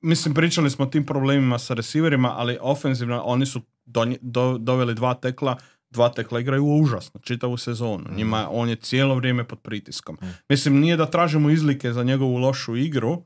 mislim, 0.00 0.34
pričali 0.34 0.70
smo 0.70 0.84
o 0.84 0.88
tim 0.88 1.06
problemima 1.06 1.58
sa 1.58 1.74
receiverima, 1.74 2.32
ali 2.32 2.58
ofenzivno, 2.60 3.22
oni 3.22 3.46
su 3.46 3.60
donje- 3.86 4.18
do- 4.20 4.58
doveli 4.58 4.94
dva 4.94 5.14
tekla, 5.14 5.56
dva 5.90 6.08
tekla 6.08 6.40
igraju 6.40 6.64
užasno, 6.66 7.20
čitavu 7.20 7.56
sezonu. 7.56 8.04
Njima, 8.10 8.48
on 8.50 8.68
je 8.68 8.76
cijelo 8.76 9.14
vrijeme 9.14 9.44
pod 9.44 9.58
pritiskom. 9.60 10.18
Mislim, 10.48 10.80
nije 10.80 10.96
da 10.96 11.06
tražimo 11.06 11.50
izlike 11.50 11.92
za 11.92 12.02
njegovu 12.02 12.36
lošu 12.36 12.76
igru, 12.76 13.22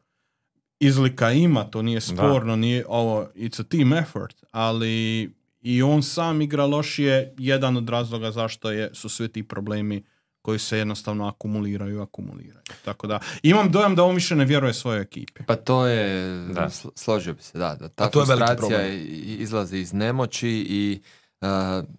izlika 0.81 1.33
ima, 1.33 1.65
to 1.65 1.83
nije 1.83 2.01
sporno, 2.01 2.57
nije 2.57 2.85
ovo, 2.89 3.29
it's 3.35 3.61
a 3.61 3.65
team 3.65 3.93
effort, 3.93 4.45
ali 4.51 5.31
i 5.61 5.83
on 5.83 6.03
sam 6.03 6.43
igra 6.43 6.67
lošije, 6.67 7.35
jedan 7.39 7.77
od 7.77 7.89
razloga 7.89 8.31
zašto 8.31 8.71
je, 8.71 8.91
su 8.95 9.09
svi 9.09 9.29
ti 9.29 9.43
problemi 9.43 10.05
koji 10.47 10.59
se 10.59 10.79
jednostavno 10.79 11.29
akumuliraju 11.29 12.03
akumuliraju. 12.03 12.63
Tako 12.85 13.07
da, 13.07 13.21
imam 13.43 13.71
dojam 13.71 13.95
da 13.95 14.05
on 14.05 14.15
više 14.15 14.37
ne 14.37 14.45
vjeruje 14.45 14.75
svojoj 14.75 15.03
ekipi. 15.03 15.43
Pa 15.45 15.57
to 15.57 15.87
je, 15.87 16.31
Da. 16.49 16.69
sl- 16.69 16.89
složio 16.95 17.35
bi 17.35 17.43
se, 17.43 17.59
da, 17.59 17.75
da 17.75 17.89
ta 17.89 18.05
A 18.05 18.09
to 18.09 18.21
je 18.21 18.27
frustracija 18.27 18.89
i- 18.89 19.03
izlazi 19.39 19.79
iz 19.79 19.93
nemoći 19.93 20.49
i 20.71 21.01
uh, 21.41 21.49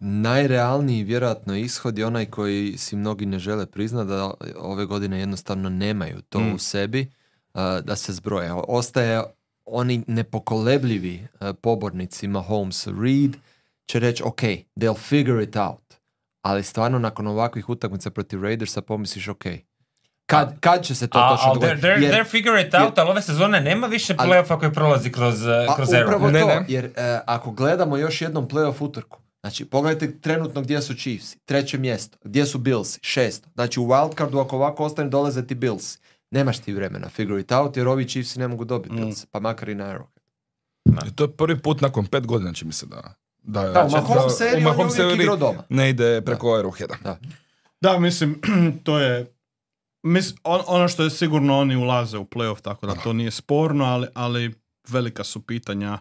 najrealniji 0.02 1.04
vjerojatno 1.04 1.56
ishod 1.58 1.98
je 1.98 2.06
onaj 2.06 2.26
koji 2.28 2.78
si 2.78 2.96
mnogi 2.96 3.26
ne 3.26 3.40
žele 3.40 3.66
priznati 3.66 4.08
da 4.08 4.34
ove 4.58 4.86
godine 4.86 5.20
jednostavno 5.20 5.70
nemaju 5.70 6.22
to 6.22 6.40
Mm. 6.40 6.54
u 6.54 6.60
sebi 6.60 7.02
uh, 7.54 7.60
da 7.80 7.96
se 7.96 8.14
zbroje. 8.14 8.54
Ostaje 8.54 9.24
oni 9.66 10.04
nepokolebljivi 10.08 11.28
uh, 11.42 11.48
pobornici 11.62 12.28
Mahomes 12.28 12.88
Reed 12.88 13.36
će 13.86 14.00
reći 14.00 14.24
ok, 14.24 14.42
they'll 14.76 14.98
figure 15.00 15.44
it 15.44 15.56
out. 15.58 15.87
Ali 16.42 16.64
stvarno 16.64 17.00
nakon 17.00 17.28
ovakvih 17.28 17.70
utakmica 17.70 18.10
protiv 18.10 18.44
Raidersa 18.44 18.82
pomisliš 18.82 19.28
ok, 19.28 19.44
kad, 20.26 20.60
kad 20.60 20.84
će 20.84 20.96
se 20.96 21.08
to 21.08 21.20
A, 21.20 21.30
točno 21.30 21.54
dogoditi? 21.54 21.82
they're, 21.88 22.02
Jer- 22.04 22.14
they're 22.14 22.30
figure 22.32 22.62
it 22.62 22.74
out, 22.74 22.98
ali 22.98 23.10
ove 23.10 23.22
sezone 23.22 23.62
nema 23.62 23.88
više 23.88 24.14
playoffa 24.16 24.60
koji 24.60 24.74
prolazi 24.74 25.12
kroz, 25.12 25.44
uh, 25.44 25.50
Pa 25.68 25.76
kroz 25.76 25.90
upravo 25.90 26.28
Arrow. 26.28 26.32
Ne, 26.32 26.40
to, 26.40 26.48
ne. 26.48 26.66
jer 26.68 26.86
e, 26.86 27.20
ako 27.26 27.52
gledamo 27.52 27.98
još 27.98 28.22
jednom 28.22 28.48
playoff 28.48 28.76
utrku, 28.80 29.20
znači 29.42 29.66
pogledajte 29.66 30.20
trenutno 30.20 30.62
gdje 30.62 30.82
su 30.82 30.94
Chiefs, 30.94 31.36
treće 31.46 31.78
mjesto, 31.78 32.18
gdje 32.24 32.46
su 32.46 32.58
Bills, 32.58 33.00
šesto. 33.02 33.50
Znači 33.54 33.80
u 33.80 33.86
wildcardu 33.86 34.42
ako 34.46 34.56
ovako 34.56 34.86
ostane 34.86 35.10
dolaze 35.10 35.48
ti 35.48 35.56
Bills. 35.56 35.98
Nemaš 36.32 36.60
ti 36.60 36.74
vremena 36.74 37.10
figure 37.10 37.42
it 37.42 37.52
out 37.52 37.78
jer 37.78 37.88
ovi 37.88 38.08
Chiefs 38.08 38.36
ne 38.36 38.48
mogu 38.48 38.66
dobiti 38.66 38.94
Mm. 38.96 38.98
Bills, 38.98 39.26
pa 39.26 39.40
makar 39.40 39.70
i 39.70 39.76
na 39.76 39.86
Arrowhead. 39.86 41.12
To 41.16 41.24
je 41.24 41.32
prvi 41.32 41.60
put 41.60 41.82
nakon 41.82 42.06
pet 42.06 42.28
godina 42.28 42.54
čini 42.54 42.68
mi 42.68 42.74
se 42.74 42.86
da... 42.86 43.14
Da, 43.48 43.64
Da, 43.64 43.86
u 43.86 43.90
će- 43.90 43.96
Mahomes 43.96 44.24
da- 44.24 44.30
seriji 44.30 44.54
u 44.56 44.58
on 44.58 44.62
je 44.64 44.64
Mahomes 44.68 44.94
uvijek 44.94 45.10
seriji 45.10 45.24
igrao 45.24 45.36
doma. 45.38 45.64
Ne 45.70 45.90
ide 45.90 46.22
preko 46.22 46.48
Arrowheada. 46.50 46.96
Da. 47.04 47.18
Da, 47.82 48.00
mislim, 48.00 48.42
to 48.84 49.00
je... 49.00 49.34
Mis, 50.04 50.34
on- 50.44 50.62
ono 50.68 50.88
što 50.88 51.04
je 51.04 51.10
sigurno 51.10 51.60
oni 51.60 51.76
ulaze 51.76 52.18
u 52.18 52.26
playoff, 52.26 52.62
tako 52.62 52.88
da 52.88 52.94
to 52.94 53.14
nije 53.14 53.32
sporno, 53.32 53.86
ali, 53.86 54.08
ali 54.14 54.54
velika 54.90 55.24
su 55.24 55.42
pitanja 55.42 55.98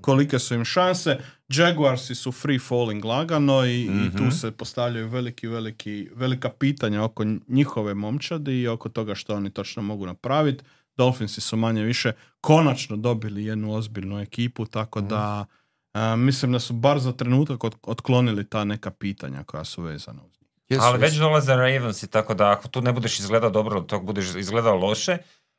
kolike 0.00 0.38
su 0.38 0.54
im 0.54 0.64
šanse. 0.64 1.18
Jaguarsi 1.48 2.14
su 2.14 2.32
free 2.32 2.58
falling 2.58 3.04
lagano 3.04 3.66
i, 3.66 3.80
i 3.82 4.16
tu 4.18 4.30
se 4.30 4.50
postavljaju 4.50 5.08
veliki, 5.08 5.46
veliki, 5.46 6.08
velika 6.14 6.48
pitanja 6.50 7.04
oko 7.04 7.24
njihove 7.48 7.94
momčadi 7.94 8.60
i 8.60 8.68
oko 8.68 8.88
toga 8.88 9.14
što 9.14 9.34
oni 9.34 9.50
točno 9.50 9.82
mogu 9.82 10.06
napraviti. 10.06 10.64
Dolphinsi 10.96 11.40
su 11.40 11.56
manje 11.56 11.82
više 11.82 12.12
konačno 12.40 12.96
dobili 12.96 13.44
jednu 13.44 13.74
ozbiljnu 13.74 14.20
ekipu, 14.20 14.66
tako 14.66 15.00
da 15.00 15.44
a, 15.92 16.16
mislim 16.16 16.52
da 16.52 16.58
su 16.58 16.72
bar 16.72 16.98
za 16.98 17.12
trenutak 17.12 17.64
od- 17.64 17.76
otklonili 17.82 18.48
ta 18.48 18.64
neka 18.64 18.90
pitanja 18.90 19.44
koja 19.44 19.64
su 19.64 19.82
vezana 19.82 20.22
uz 20.22 20.32
njih. 20.40 20.80
Ali 20.80 20.98
već 20.98 21.14
dolaze 21.14 21.56
Ravens 21.56 22.02
i 22.02 22.06
tako 22.06 22.34
da 22.34 22.50
ako 22.50 22.68
tu 22.68 22.82
ne 22.82 22.92
budeš 22.92 23.18
izgledao 23.18 23.50
dobro, 23.50 23.78
ili 23.78 23.86
to 23.86 24.00
budeš 24.00 24.34
izgledao 24.34 24.76
loše, 24.76 25.18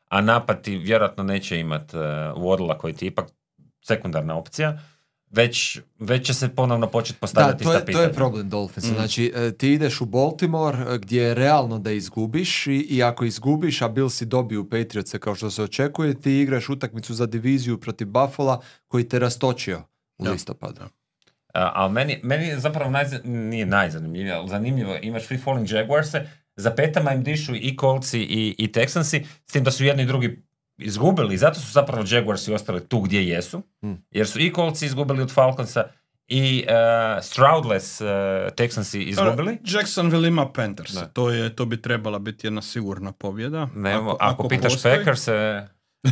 a 0.09 0.21
napad 0.21 0.61
ti 0.63 0.77
vjerojatno 0.77 1.23
neće 1.23 1.59
imat 1.59 1.93
uh, 1.93 1.99
Waddle-a 2.35 2.77
koji 2.77 2.93
ti 2.93 3.05
je 3.05 3.07
ipak 3.07 3.25
sekundarna 3.81 4.35
opcija, 4.35 4.79
već, 5.31 5.79
već 5.99 6.25
će 6.27 6.33
se 6.33 6.49
ponovno 6.49 6.87
početi 6.87 7.17
Da, 7.17 7.19
postavljati 7.19 7.63
to 7.63 7.73
ista 7.77 7.91
je, 7.91 7.95
to 7.95 8.01
je 8.01 8.13
problem 8.13 8.49
Dolphinsa. 8.49 8.91
Mm. 8.91 8.95
Znači, 8.95 9.33
e, 9.35 9.51
ti 9.51 9.73
ideš 9.73 10.01
u 10.01 10.05
Baltimore 10.05 10.77
e, 10.93 10.97
gdje 10.97 11.21
je 11.21 11.33
realno 11.33 11.79
da 11.79 11.91
izgubiš 11.91 12.67
i, 12.67 12.87
i 12.89 13.03
ako 13.03 13.25
izgubiš, 13.25 13.81
a 13.81 13.87
Bilsi 13.87 14.25
dobiju 14.25 14.69
Patriotse 14.69 15.19
kao 15.19 15.35
što 15.35 15.51
se 15.51 15.63
očekuje, 15.63 16.21
ti 16.21 16.39
igraš 16.39 16.69
utakmicu 16.69 17.13
za 17.13 17.25
diviziju 17.25 17.79
protiv 17.79 18.07
Buffalo 18.07 18.61
koji 18.87 19.09
te 19.09 19.19
rastočio 19.19 19.83
u 20.21 20.25
Da. 20.25 20.31
listopadu. 20.31 20.81
A, 21.53 21.71
ali 21.73 21.93
meni, 21.93 22.19
meni 22.23 22.47
je 22.47 22.59
zapravo 22.59 22.91
najza, 22.91 23.19
nije 23.23 23.65
najzanimljivije, 23.65 24.33
ali 24.33 24.49
zanimljivo, 24.49 24.97
imaš 25.01 25.27
free 25.27 25.39
falling 25.39 25.71
Jaguarse, 25.71 26.27
za 26.55 26.71
petama 26.71 27.13
im 27.13 27.23
dišu 27.23 27.55
i 27.55 27.77
Coltsi 27.79 28.19
i, 28.19 28.55
i 28.57 28.67
Texansi, 28.67 29.23
s 29.47 29.53
tim 29.53 29.63
da 29.63 29.71
su 29.71 29.85
jedni 29.85 30.03
i 30.03 30.07
drugi 30.07 30.43
izgubili 30.77 31.33
i 31.33 31.37
zato 31.37 31.59
su 31.59 31.71
zapravo 31.71 32.05
Jaguarsi 32.07 32.53
ostali 32.53 32.87
tu 32.87 33.01
gdje 33.01 33.27
jesu, 33.27 33.63
Mm. 33.83 33.93
jer 34.11 34.27
su 34.27 34.39
i 34.39 34.53
Coltsi 34.55 34.85
izgubili 34.85 35.21
od 35.21 35.33
Falconsa 35.33 35.83
i 36.27 36.65
uh, 36.65 36.73
Stroudless 37.23 38.01
uh, 38.01 38.07
Texansi 38.49 38.99
izgubili. 38.99 39.57
Jacksonville 39.65 40.27
ima 40.27 40.51
Panthers. 40.51 40.93
To, 41.13 41.29
je, 41.29 41.55
to 41.55 41.65
bi 41.65 41.81
trebala 41.81 42.19
biti 42.19 42.47
jedna 42.47 42.61
sigurna 42.61 43.11
pobjeda. 43.11 43.67
Ne, 43.75 43.99
ako, 44.19 44.47
pitaš 44.47 44.73
postoji. 44.73 44.97
Packers, 44.97 45.27
e, 45.27 45.67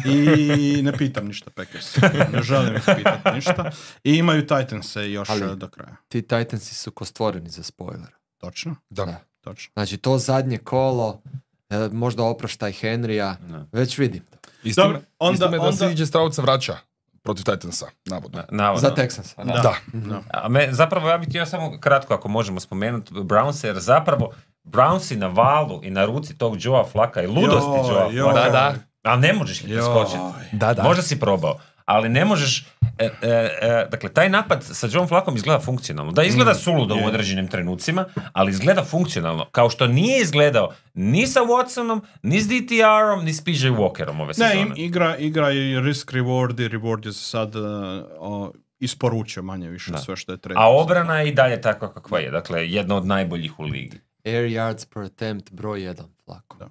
I 0.06 0.82
ne 0.84 0.92
pitam 0.94 1.28
ništa 1.28 1.50
Packers. 1.52 1.98
Ne 2.32 2.42
želim 2.42 2.76
ih 2.76 2.84
pitati 2.88 3.32
ništa. 3.36 3.72
I 4.04 4.14
imaju 4.14 4.42
Titanse 4.42 5.12
još 5.12 5.30
Ali- 5.30 5.44
eh, 5.44 5.56
do 5.56 5.68
kraja. 5.68 5.96
Ti 6.08 6.22
Titansi 6.22 6.76
su 6.76 6.92
ko 6.92 7.06
stvoreni 7.06 7.50
za 7.50 7.64
spoiler. 7.64 8.10
Točno? 8.38 8.76
Da. 8.90 9.06
Da. 9.06 9.20
Točno. 9.42 9.72
Znači, 9.74 9.98
to 9.98 10.18
zadnje 10.18 10.58
kolo, 10.58 11.22
e, 11.70 11.90
možda 11.92 12.24
oproštaj 12.24 12.72
Henrya, 12.74 13.36
već 13.72 13.98
vidim. 13.98 14.24
I 14.64 14.74
s 14.74 14.76
Dobro, 14.76 15.00
onda- 15.20 15.46
time 15.46 15.58
da 15.58 15.64
onda- 15.64 15.90
CJ 15.90 16.06
Stroud 16.06 16.36
se 16.36 16.42
vraća 16.42 16.78
protiv 17.24 17.44
Titansa, 17.46 17.86
navodno. 18.06 18.44
navodno. 18.52 18.90
Za 18.90 18.96
Texans. 18.96 19.36
Pa 19.36 19.44
Da. 19.44 19.54
Da. 19.54 19.74
Da. 19.94 20.22
A 20.34 20.50
me, 20.50 20.68
zapravo 20.72 21.10
ja 21.10 21.18
bih 21.18 21.30
htio 21.30 21.46
samo 21.46 21.80
kratko 21.80 22.14
ako 22.14 22.28
možemo 22.28 22.60
spomenuti 22.60 23.14
Brownse, 23.14 23.66
jer 23.66 23.80
zapravo 23.80 24.32
Brownsi 24.64 25.16
na 25.16 25.28
valu 25.28 25.80
i 25.84 25.90
na 25.90 26.06
ruci 26.06 26.38
tog 26.38 26.56
Joea 26.60 26.84
Flaka 26.86 27.22
i 27.22 27.28
ludosti 27.28 27.90
Joea. 27.90 28.24
Flaka. 28.24 28.44
Da, 28.44 28.50
da. 28.50 28.76
Ali 29.10 29.22
ne 29.22 29.34
možeš 29.34 29.62
ih 29.62 29.68
preskočiti. 29.68 30.18
Da, 30.51 30.74
da. 30.74 30.84
Možda 30.84 31.01
si 31.03 31.20
probao, 31.20 31.60
ali 31.86 32.10
ne 32.10 32.26
možeš... 32.26 32.66
e, 32.97 33.10
e, 33.22 33.30
e, 33.62 33.88
dakle, 33.91 34.10
taj 34.10 34.30
napad 34.30 34.64
sa 34.64 34.88
Joe 34.88 35.07
Flakom 35.07 35.36
izgleda 35.36 35.60
funkcionalno. 35.60 36.12
Da, 36.12 36.24
izgleda 36.24 36.53
suludo 36.55 36.95
je. 36.95 37.03
u 37.03 37.07
određenim 37.07 37.47
trenucima, 37.47 38.05
ali 38.34 38.51
izgleda 38.51 38.84
funkcionalno. 38.84 39.45
Kao 39.45 39.70
što 39.70 39.88
nije 39.88 40.22
izgledao 40.22 40.74
ni 40.93 41.28
sa 41.28 41.39
Watsonom, 41.41 42.01
ni 42.24 42.41
s 42.41 42.47
DTR-om, 42.47 43.26
ni 43.26 43.34
s 43.34 43.43
PJ 43.43 43.68
Walkerom 43.68 44.18
ove 44.18 44.28
Ne, 44.28 44.34
sezone. 44.34 44.62
im- 44.62 44.74
igra, 44.78 45.18
igra 45.18 45.49
je 45.49 45.82
risk 45.82 46.12
reward 46.12 46.60
i 46.62 46.70
reward 46.70 47.05
je 47.05 47.14
sad 47.14 47.53
o, 47.55 48.51
isporučio 48.80 49.43
manje 49.43 49.70
više 49.70 49.91
Da. 49.91 49.97
sve 49.97 50.16
što 50.16 50.32
je 50.32 50.38
trebalo. 50.38 50.66
A 50.68 50.72
obrana 50.74 51.20
je 51.20 51.30
i 51.30 51.34
dalje 51.34 51.62
takva 51.62 51.93
kakva 51.93 52.20
je. 52.20 52.32
Dakle, 52.32 52.70
jedna 52.70 52.95
od 52.95 53.05
najboljih 53.05 53.60
u 53.60 53.64
ligi. 53.64 53.99
Air 54.26 54.43
yards 54.43 54.88
per 54.93 55.03
attempt 55.03 55.51
broj 55.51 55.84
jedan 55.84 56.05
flako. 56.26 56.57
Da. 56.57 56.70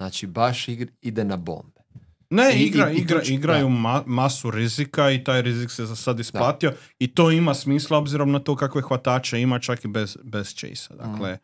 Znači, 0.00 0.26
baš 0.26 0.66
igr- 0.66 0.88
ide 1.00 1.24
na 1.24 1.36
bombe. 1.36 1.80
Ne, 2.30 2.52
I- 2.54 2.62
igra, 2.62 2.90
i- 2.90 2.94
i 2.94 2.98
igra, 2.98 3.20
će- 3.20 3.34
igraju 3.34 3.64
da. 3.64 3.72
ma- 3.72 4.02
masu 4.06 4.50
rizika 4.50 5.10
i 5.10 5.24
taj 5.24 5.42
rizik 5.42 5.70
se 5.70 5.86
za 5.86 5.96
sad 5.96 6.20
isplatio 6.20 6.72
i 6.98 7.06
to 7.08 7.30
ima 7.30 7.54
smisla 7.54 7.98
obzirom 7.98 8.32
na 8.32 8.38
to 8.38 8.56
kakve 8.56 8.82
hvatače 8.82 9.40
ima 9.40 9.58
čak 9.58 9.84
i 9.84 9.88
bez, 9.88 10.16
bez 10.24 10.48
chase 10.48 10.94
Dakle, 10.94 11.38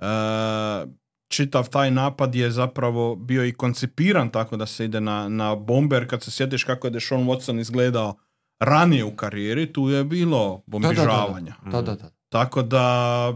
e, 0.00 0.06
čitav 1.28 1.68
taj 1.68 1.90
napad 1.90 2.34
je 2.34 2.50
zapravo 2.50 3.16
bio 3.16 3.44
i 3.44 3.52
koncipiran 3.52 4.30
tako 4.30 4.56
da 4.56 4.66
se 4.66 4.84
ide 4.84 5.00
na, 5.00 5.28
na 5.28 5.54
bomber. 5.56 6.08
Kad 6.08 6.22
se 6.22 6.30
sjetiš 6.30 6.64
kako 6.64 6.86
je 6.86 6.90
Deshaun 6.90 7.26
Watson 7.26 7.60
izgledao 7.60 8.14
ranije 8.60 9.04
u 9.04 9.16
karijeri, 9.16 9.72
tu 9.72 9.88
je 9.88 10.04
bilo 10.04 10.62
Da, 10.66 10.78
da, 10.78 10.88
da, 10.88 10.94
da. 10.94 10.94
bombižavanja. 10.96 11.54
Da, 11.64 11.82
da, 11.82 11.94
da. 11.94 12.10
Tako 12.28 12.62
da, 12.62 13.34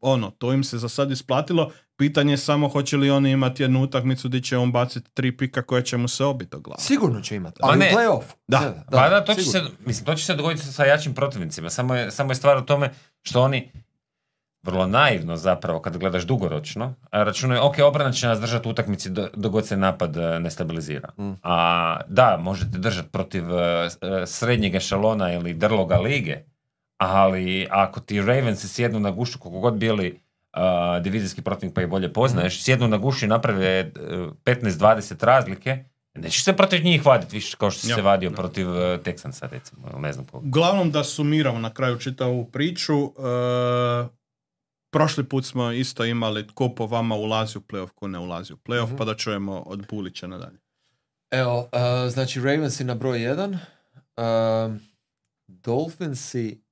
ono, 0.00 0.30
to 0.30 0.52
im 0.52 0.64
se 0.64 0.78
za 0.78 0.88
sad 0.88 1.10
isplatilo. 1.10 1.72
Pitanje 2.00 2.32
je 2.32 2.36
samo 2.36 2.68
hoće 2.68 2.96
li 2.96 3.10
oni 3.10 3.30
imati 3.30 3.62
jednu 3.62 3.82
utakmicu 3.82 4.28
gdje 4.28 4.40
će 4.40 4.58
on 4.58 4.72
baciti 4.72 5.10
tri 5.14 5.36
pika 5.36 5.62
koje 5.62 5.84
će 5.84 5.96
mu 5.96 6.08
se 6.08 6.24
obiti 6.24 6.56
o 6.56 6.60
glavu. 6.60 6.80
Sigurno 6.80 7.20
će 7.20 7.36
imati. 7.36 7.58
Ma 7.62 7.68
Ali 7.68 7.78
ne. 7.78 7.90
u 7.92 7.96
play-off. 7.96 8.22
Da. 8.48 8.84
Pa 8.90 9.08
da, 9.08 9.24
to 9.24 9.34
će, 9.34 9.42
se, 9.42 9.62
mislim, 9.86 10.06
to 10.06 10.14
će 10.14 10.24
se 10.24 10.34
dogoditi 10.34 10.66
sa 10.66 10.84
jačim 10.84 11.14
protivnicima. 11.14 11.70
Samo 11.70 11.94
je, 11.94 12.10
samo 12.10 12.30
je 12.30 12.34
stvar 12.34 12.56
u 12.56 12.62
tome 12.62 12.90
što 13.22 13.42
oni 13.42 13.70
vrlo 14.62 14.86
naivno 14.86 15.36
zapravo 15.36 15.80
kad 15.80 15.96
gledaš 15.96 16.22
dugoročno, 16.22 16.94
računaju, 17.12 17.60
ok, 17.64 17.74
obrana 17.84 18.12
će 18.12 18.26
nas 18.26 18.40
držati 18.40 18.68
u 18.68 18.70
utakmici 18.70 19.10
do, 19.10 19.28
dok 19.34 19.52
god 19.52 19.66
se 19.66 19.76
napad 19.76 20.16
e, 20.16 20.40
ne 20.40 20.50
stabilizira. 20.50 21.08
Mm. 21.18 21.32
A 21.42 21.96
da, 22.08 22.38
možete 22.40 22.78
držati 22.78 23.08
protiv 23.08 23.44
e, 23.58 23.90
srednjeg 24.26 24.74
ešalona 24.74 25.32
ili 25.32 25.54
drloga 25.54 25.98
lige, 25.98 26.36
ali 26.98 27.66
ako 27.70 28.00
ti 28.00 28.22
Ravensi 28.22 28.68
sjednu 28.68 29.00
na 29.00 29.10
gušu 29.10 29.38
koliko 29.38 29.60
god 29.60 29.74
bili 29.74 30.20
a, 30.52 31.00
divizijski 31.00 31.42
protivnik 31.42 31.74
pa 31.74 31.82
ih 31.82 31.88
bolje 31.88 32.12
poznaješ, 32.12 32.62
sjednu 32.62 32.88
na 32.88 32.96
gušu 32.96 33.24
i 33.24 33.28
naprave 33.28 33.66
e, 33.66 33.90
15-20 34.44 35.24
razlike, 35.24 35.84
nećeš 36.14 36.44
se 36.44 36.52
protiv 36.52 36.84
njih 36.84 37.06
vaditi 37.06 37.36
više 37.36 37.56
kao 37.56 37.70
što 37.70 37.80
si 37.80 37.88
Ja, 37.88 37.96
se 37.96 38.02
vadio 38.02 38.30
da. 38.30 38.36
protiv 38.36 38.66
e, 38.68 38.98
Texansa 38.98 39.48
recimo, 39.48 39.88
ne 39.98 40.12
znam 40.12 40.24
koga. 40.26 40.46
Uglavnom 40.46 40.90
da 40.90 41.04
sumiramo 41.04 41.58
na 41.58 41.74
kraju 41.74 41.98
čitavu 41.98 42.44
priču, 42.44 42.94
e, 42.98 43.10
prošli 44.90 45.24
put 45.24 45.44
smo 45.44 45.72
isto 45.72 46.04
imali 46.04 46.46
tko 46.46 46.68
po 46.68 46.86
vama 46.86 47.14
ulazi 47.16 47.58
u 47.58 47.62
playoff, 47.62 47.90
ko 47.90 48.08
ne 48.08 48.18
ulazi 48.18 48.52
u 48.52 48.58
playoff, 48.58 48.86
Mhm. 48.86 48.96
pa 48.96 49.04
da 49.04 49.14
čujemo 49.14 49.52
od 49.56 49.86
Bulića 49.88 50.26
nadalje. 50.26 50.58
Evo, 51.32 51.58
uh, 51.58 51.68
znači 52.08 52.40
Ravensi 52.40 52.84
na 52.84 52.94
broj 52.94 53.22
jedan, 53.22 53.58
um, 54.16 54.80
Dolphinsi 55.48 56.62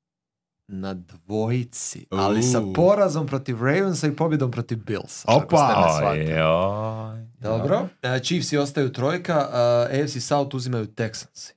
na 0.69 0.95
dvojici, 0.95 2.07
ali 2.11 2.43
sa 2.43 2.63
porazom 2.75 3.27
protiv 3.27 3.63
Ravensa 3.63 4.07
i 4.07 4.13
pobjedom 4.13 4.51
protiv 4.51 4.79
Billsa. 4.79 5.25
ako 5.27 5.45
Opa! 5.47 6.01
Ojoj. 6.05 6.27
Dobro. 7.35 7.79
Uh, 7.79 8.21
Chiefsi 8.21 8.59
ostaju 8.59 8.93
trojka, 8.93 9.39
uh, 9.39 9.55
AFC 9.95 10.19
South 10.19 10.55
uzimaju 10.55 10.87
Texansi. 10.87 11.53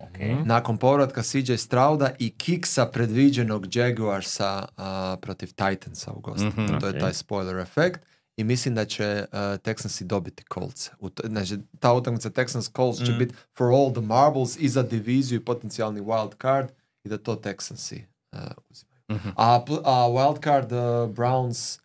Ok. 0.00 0.16
Nakon 0.44 0.76
povratka 0.76 1.22
CJ 1.22 1.56
Strauda 1.56 2.10
i 2.18 2.30
kiksa 2.30 2.86
predviđenog 2.86 3.76
Jaguarsa 3.76 4.64
uh, 4.68 4.84
protiv 5.20 5.48
Titansa 5.48 6.12
u 6.12 6.20
gostima. 6.20 6.52
Mhm, 6.58 6.78
to 6.78 6.86
je 6.86 6.98
taj 6.98 7.14
spoiler 7.14 7.58
efekt. 7.58 8.00
I 8.36 8.44
mislim 8.44 8.74
da 8.74 8.84
će 8.84 9.04
uh, 9.22 9.38
Texansi 9.38 10.04
dobiti 10.04 10.44
Colts. 10.54 10.90
U 10.98 11.10
to- 11.10 11.22
Znači, 11.26 11.58
ta 11.80 11.92
utakmica 11.92 12.30
Texans 12.30 12.76
Colts 12.76 12.98
će 12.98 13.10
Mhm. 13.10 13.18
biti 13.18 13.34
for 13.52 13.66
all 13.66 13.92
the 13.92 14.00
marbles 14.02 14.56
i 14.58 14.68
za 14.68 14.82
diviziju 14.82 15.36
i 15.36 15.44
potencijalni 15.44 16.00
wild 16.00 16.32
card 16.42 16.68
i 17.04 17.08
da 17.08 17.18
to 17.18 17.34
Texansi 17.36 18.02
uh, 18.34 18.40
uzimaju. 18.70 19.32
A, 19.36 19.60
pl- 19.60 19.82
a 19.84 20.06
wild 20.06 20.44
card 20.44 20.72
uh, 20.72 20.78
Browns, 21.10 21.78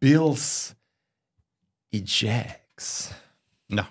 Bills 0.00 0.74
i 1.90 1.98
Jags. 2.00 3.10
Da. 3.68 3.84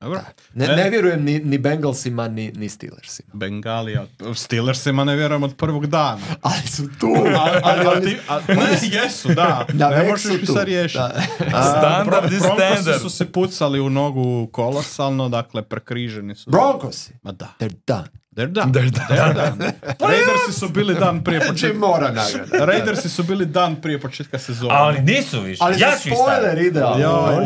Dobro. 0.00 0.20
Ne, 0.54 0.64
E. 0.64 0.68
ne 0.68 0.90
vjerujem 0.90 1.24
ni, 1.24 1.38
ni 1.38 1.58
Bengalsima, 1.58 2.28
ni, 2.28 2.52
ni 2.52 2.68
Steelersima. 2.68 3.28
Bengalija. 3.34 4.06
Steelersima 4.34 5.04
ne 5.04 5.16
vjerujem 5.16 5.42
od 5.42 5.56
prvog 5.56 5.86
dana. 5.86 6.20
Ali 6.42 6.66
su 6.66 6.88
tu. 7.00 7.06
ali, 7.40 7.60
ali, 7.62 7.86
oni- 7.86 8.06
ti- 8.06 8.18
a- 8.28 8.40
ne, 8.48 8.64
jesu, 8.84 9.28
da. 9.28 9.66
Na 9.74 9.88
ne 9.88 10.02
možeš 10.04 10.32
ih 10.32 10.48
sad 10.48 10.64
riješiti. 10.64 10.98
Da. 10.98 11.22
A, 11.54 11.62
Standard 11.62 12.32
standard. 12.34 13.00
su 13.02 13.10
se 13.10 13.32
pucali 13.32 13.80
u 13.80 13.90
nogu 13.90 14.46
kolosalno, 14.46 15.28
dakle 15.28 15.62
prekriženi 15.62 16.34
su. 16.34 16.50
Broncosi. 16.50 17.12
Ma 17.22 17.32
da. 17.32 17.48
They're 17.60 17.76
done. 17.86 18.08
They're 18.38 18.52
done. 18.52 18.72
They're 18.72 18.90
done. 18.90 19.08
They're 19.10 19.34
done. 19.34 19.72
Raidersi 20.08 20.52
su 20.52 20.68
bili 20.68 20.94
dan 20.94 21.24
prije 21.24 21.40
Znači 21.40 21.52
početka. 21.52 21.78
mora 21.78 22.12
nagrada. 22.12 22.64
Raidersi 22.64 23.08
su 23.08 23.22
bili 23.22 23.46
dan 23.46 23.76
prije 23.76 24.00
početka 24.00 24.38
sezone. 24.38 24.74
Ali 24.74 25.00
nisu 25.00 25.40
više. 25.40 25.58
Ali 25.62 25.80
ja 25.80 25.90
ću 25.92 26.08
spoiler 26.08 26.58
ide. 26.58 26.80
da. 26.80 26.94
joj. 26.98 27.36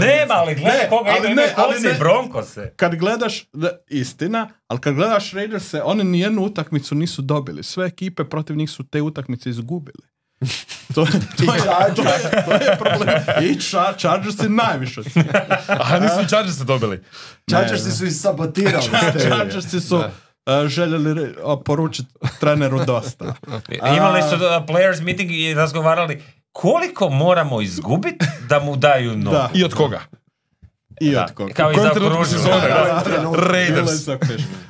Nema, 0.00 0.34
ali 0.34 0.54
gledaj 0.54 0.78
Ne, 0.78 0.88
koga 0.88 1.10
ali 1.10 1.28
ne, 1.28 1.34
ne, 1.34 1.52
ali 1.56 1.80
ne. 1.80 1.90
i 1.90 1.98
Broncose. 1.98 2.72
Kad 2.76 2.94
gledaš, 2.94 3.44
da, 3.52 3.70
istina, 3.88 4.48
ali 4.68 4.80
kad 4.80 4.94
gledaš 4.94 5.32
Raiderse, 5.32 5.82
oni 5.82 6.04
nijednu 6.04 6.42
utakmicu 6.42 6.94
nisu 6.94 7.22
dobili. 7.22 7.62
Sve 7.62 7.86
ekipe 7.86 8.24
protiv 8.24 8.56
njih 8.56 8.70
su 8.70 8.82
te 8.84 9.02
utakmice 9.02 9.50
izgubili. 9.50 10.08
To, 10.94 11.04
to, 11.38 11.54
je, 11.54 11.60
to, 11.96 12.02
je, 12.02 12.44
to 12.44 12.52
je 12.52 12.76
problem. 12.78 13.08
I 13.42 13.54
Char- 13.54 13.98
Chargersi 13.98 14.48
najviše. 14.48 15.00
od 15.00 15.06
svih. 15.12 15.24
A 15.68 15.98
nisu 16.00 16.20
i 16.24 16.28
Chargersi 16.28 16.64
dobili. 16.64 17.02
Chargersi 17.50 17.90
su 17.90 18.06
ih 18.06 18.12
sabotirali. 18.12 18.82
ste. 18.82 19.20
Chargersi 19.20 19.80
su 19.80 19.96
uh, 19.96 20.04
željeli 20.68 21.14
re- 21.14 21.34
o, 21.42 21.60
poručiti 21.60 22.08
treneru 22.40 22.84
dosta. 22.84 23.34
Imali 23.96 24.22
su 24.22 24.34
uh, 24.34 24.40
players 24.66 25.02
meeting 25.02 25.30
i 25.32 25.54
razgovarali 25.54 26.22
koliko 26.52 27.08
moramo 27.08 27.60
izgubiti 27.60 28.26
da 28.48 28.60
mu 28.60 28.76
daju 28.76 29.16
nogu. 29.16 29.36
Da. 29.36 29.50
I 29.54 29.64
od 29.64 29.74
koga? 29.74 30.00
I 31.00 31.10
Da, 31.10 31.24
od 31.24 31.34
koga. 31.34 31.54
Kao 31.54 31.72
i 31.72 31.74
za 31.74 31.90
sezone, 32.24 32.68
Da, 32.68 33.02
da. 33.06 33.22
da. 33.22 33.48
Raiders. 33.52 34.08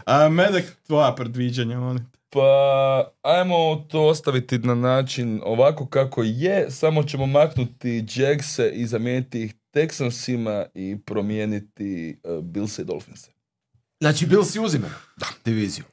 A 0.05 0.29
Medek, 0.29 0.65
tvoja 0.87 1.13
predviđanja, 1.15 1.79
molim 1.81 2.11
te. 2.13 2.19
Pa, 2.31 3.11
ajmo 3.23 3.77
to 3.91 4.07
ostaviti 4.07 4.59
na 4.59 4.75
način 4.75 5.41
ovako 5.45 5.87
kako 5.87 6.23
je, 6.23 6.71
samo 6.71 7.03
ćemo 7.03 7.27
maknuti 7.27 8.05
Jagse 8.15 8.71
i 8.75 8.87
zamijeniti 8.87 9.43
ih 9.43 9.55
Texansima 9.75 10.67
i 10.75 10.97
promijeniti 11.07 12.21
uh, 12.25 12.45
Billse 12.45 12.83
i 12.83 12.85
Dolphinse. 12.85 13.31
Znači, 14.01 14.27
Bills 14.27 14.51
si 14.51 14.61
uzimaju 14.61 14.93
diviziju. 15.45 15.85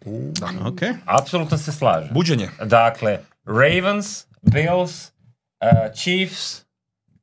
Ok. 0.66 0.80
Apsolutno 1.06 1.58
se 1.58 1.72
slažem. 1.72 2.10
Buđenje. 2.14 2.50
Dakle, 2.62 3.20
Ravens, 3.46 4.26
Bills, 4.42 5.06
uh, 5.06 5.94
Chiefs, 5.94 6.62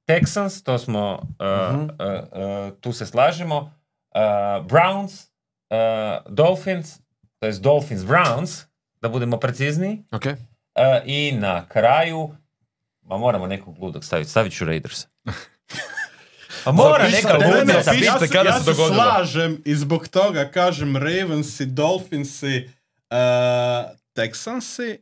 Texans, 0.07 0.63
to 0.63 0.79
smo, 0.79 1.15
uh, 1.15 1.75
Mhm. 1.75 1.83
uh, 1.83 1.89
uh, 1.89 2.79
tu 2.81 2.93
se 2.93 3.07
slažemo, 3.07 3.59
uh, 3.59 3.71
Browns, 4.67 5.13
uh, 5.71 5.77
Dolphins, 6.29 6.99
to 7.39 7.47
jest 7.47 7.63
Dolphins 7.63 8.03
Browns, 8.03 8.65
da 9.01 9.09
budemo 9.09 9.37
precizniji, 9.37 10.05
Ok. 10.11 10.25
uh, 10.27 10.33
i 11.05 11.33
na 11.33 11.69
kraju, 11.69 12.35
ma 13.03 13.17
moramo 13.19 13.47
nekog 13.47 13.79
ludog 13.79 14.05
staviti, 14.05 14.31
stavit 14.31 14.53
ću 14.53 14.65
Raiders. 14.65 15.07
Pa 16.65 16.73
mora 16.73 17.09
neka 17.09 17.39
ne, 17.39 17.47
ne, 17.47 17.57
ludnica 17.57 17.91
pišite 17.91 18.07
ja 18.07 18.19
se, 18.19 18.29
kada 18.29 18.49
ja 18.49 18.59
se 18.59 18.65
dogodilo. 18.65 18.95
slažem 18.95 19.63
i 19.65 19.75
zbog 19.75 20.09
toga 20.09 20.51
kažem 20.51 20.97
Ravensi, 20.97 21.67
Dolphinsi, 21.67 22.71
uh, 23.11 23.97
Texansi 24.13 24.99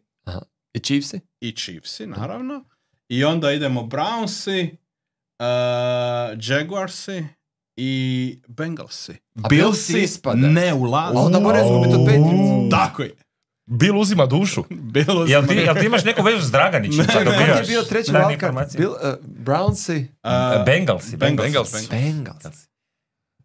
I 0.74 0.78
Chiefsi? 0.78 1.20
i 1.40 1.52
Chiefsi, 1.56 2.06
naravno. 2.06 2.64
I 3.08 3.24
onda 3.24 3.52
idemo 3.52 3.82
Brownsi, 3.82 4.76
uh, 5.38 6.38
Jaguarsi 6.42 7.24
i 7.76 8.38
Bengalsi. 8.48 9.12
A 9.44 9.48
Billsi 9.48 10.06
ne 10.34 10.74
ulaze. 10.74 11.16
A 11.16 11.20
onda 11.20 11.40
mora 11.40 11.60
izgubiti 11.64 11.94
od 11.94 12.00
Patriotsa. 12.06 12.76
Tako 12.76 13.02
je. 13.02 13.14
Bill 13.70 13.98
uzima 13.98 14.26
dušu. 14.26 14.64
Bilo 14.94 15.24
Jel 15.24 15.46
ti, 15.46 15.54
jel 15.54 15.74
ti 15.74 15.86
imaš 15.86 16.04
neku 16.04 16.22
vezu 16.22 16.46
s 16.46 16.50
Draganićem? 16.50 16.98
Ne, 16.98 17.04
ne, 17.06 17.24
Kak 17.24 17.32
je 17.32 17.38
dobivaš 17.38 17.68
bio 17.68 17.82
treći 17.82 18.12
informacije? 18.32 18.78
Bill, 18.78 18.90
uh, 18.92 18.98
Brownsi? 19.44 20.06
Uh, 20.22 20.64
Bengalsi. 20.64 21.16
Bengals. 21.16 21.46
Bengals. 21.46 21.88
Bengals. 21.90 22.56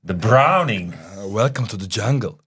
The 0.07 0.13
Browning. 0.13 0.87
Uh, 0.87 1.33
welcome 1.35 1.67
to 1.67 1.77
the 1.77 2.01
jungle. 2.01 2.45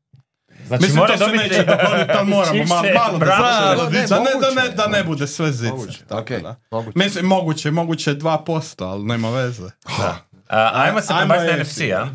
Znači, 0.66 0.82
Mislim, 0.82 0.98
mora 0.98 1.12
to 1.12 1.18
se 1.18 1.24
dobiti... 1.24 1.44
neće 1.44 1.64
dogoditi, 1.64 2.12
ali 2.18 2.28
moramo 2.28 2.52
Chiefs 2.52 2.70
malo, 2.70 2.88
malo 2.94 3.18
da. 3.18 3.90
Ne, 3.90 4.06
da, 4.06 4.18
ne, 4.18 4.30
da, 4.40 4.62
ne, 4.62 4.68
da 4.76 4.86
ne 4.86 5.04
bude 5.04 5.26
sve 5.26 5.52
zice. 5.52 5.70
Moguće, 5.70 5.98
Tako 6.08 6.20
okej, 6.20 6.40
da. 6.40 6.56
moguće. 6.70 6.98
Mislim, 6.98 7.26
moguće, 7.26 7.70
moguće 7.70 8.14
2%, 8.14 8.84
ali 8.84 9.04
nema 9.04 9.30
veze. 9.30 9.70
Da. 9.98 10.16
A, 10.48 10.70
ajmo 10.74 11.00
se 11.00 11.14
prebaciti 11.18 11.52
na 11.52 11.62
NFC, 11.62 11.70
NFC, 11.70 11.80
a? 11.80 12.08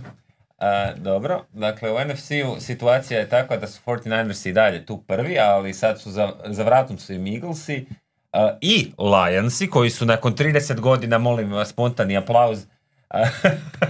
A, 0.64 0.94
dobro, 0.98 1.46
dakle 1.54 1.92
u 1.92 1.96
NFC-u 2.00 2.60
situacija 2.60 3.20
je 3.20 3.30
takva 3.30 3.58
da 3.58 3.68
su 3.68 3.82
49ersi 3.86 4.50
i 4.50 4.54
dalje 4.54 4.86
tu 4.86 5.04
prvi, 5.08 5.40
ali 5.40 5.74
sad 5.74 6.02
su 6.02 6.12
za, 6.12 6.32
za 6.46 6.64
vratom 6.64 6.98
su 6.98 7.14
im 7.14 7.28
Eaglesi 7.28 7.86
a, 8.32 8.58
i 8.62 8.92
Lionsi, 8.98 9.70
koji 9.70 9.90
su 9.90 10.06
nakon 10.06 10.36
30 10.36 10.80
godina, 10.80 11.18
molim 11.18 11.52
vas, 11.52 11.70
spontani 11.70 12.18
aplauz, 12.18 12.66
a, 13.10 13.24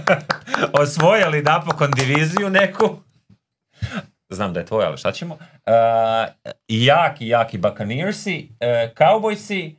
osvojili 0.82 1.42
napokon 1.42 1.90
diviziju 1.90 2.50
neku. 2.50 2.96
Znam 4.28 4.52
da 4.52 4.60
je 4.60 4.66
tvoja, 4.66 4.88
ali 4.88 4.98
šta 4.98 5.12
ćemo? 5.12 5.38
I 6.68 6.84
jaki, 6.84 7.28
jaki 7.28 7.58
Buccaneersi, 7.58 8.48
e, 8.60 8.92
Cowboysi, 8.96 9.74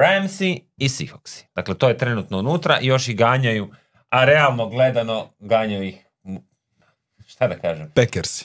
Ramsi 0.00 0.64
i 0.76 0.88
Seahawksi. 0.88 1.44
Dakle, 1.54 1.78
to 1.78 1.88
je 1.88 1.96
trenutno 1.96 2.38
unutra 2.38 2.78
i 2.80 2.86
još 2.86 3.08
ih 3.08 3.16
ganjaju, 3.16 3.68
a 4.08 4.24
realno 4.24 4.68
gledano 4.68 5.28
ganjaju 5.38 5.82
ih, 5.82 6.09
šta 7.40 7.48
da 7.48 7.56
kažem, 7.56 7.90
Packersi. 7.90 8.44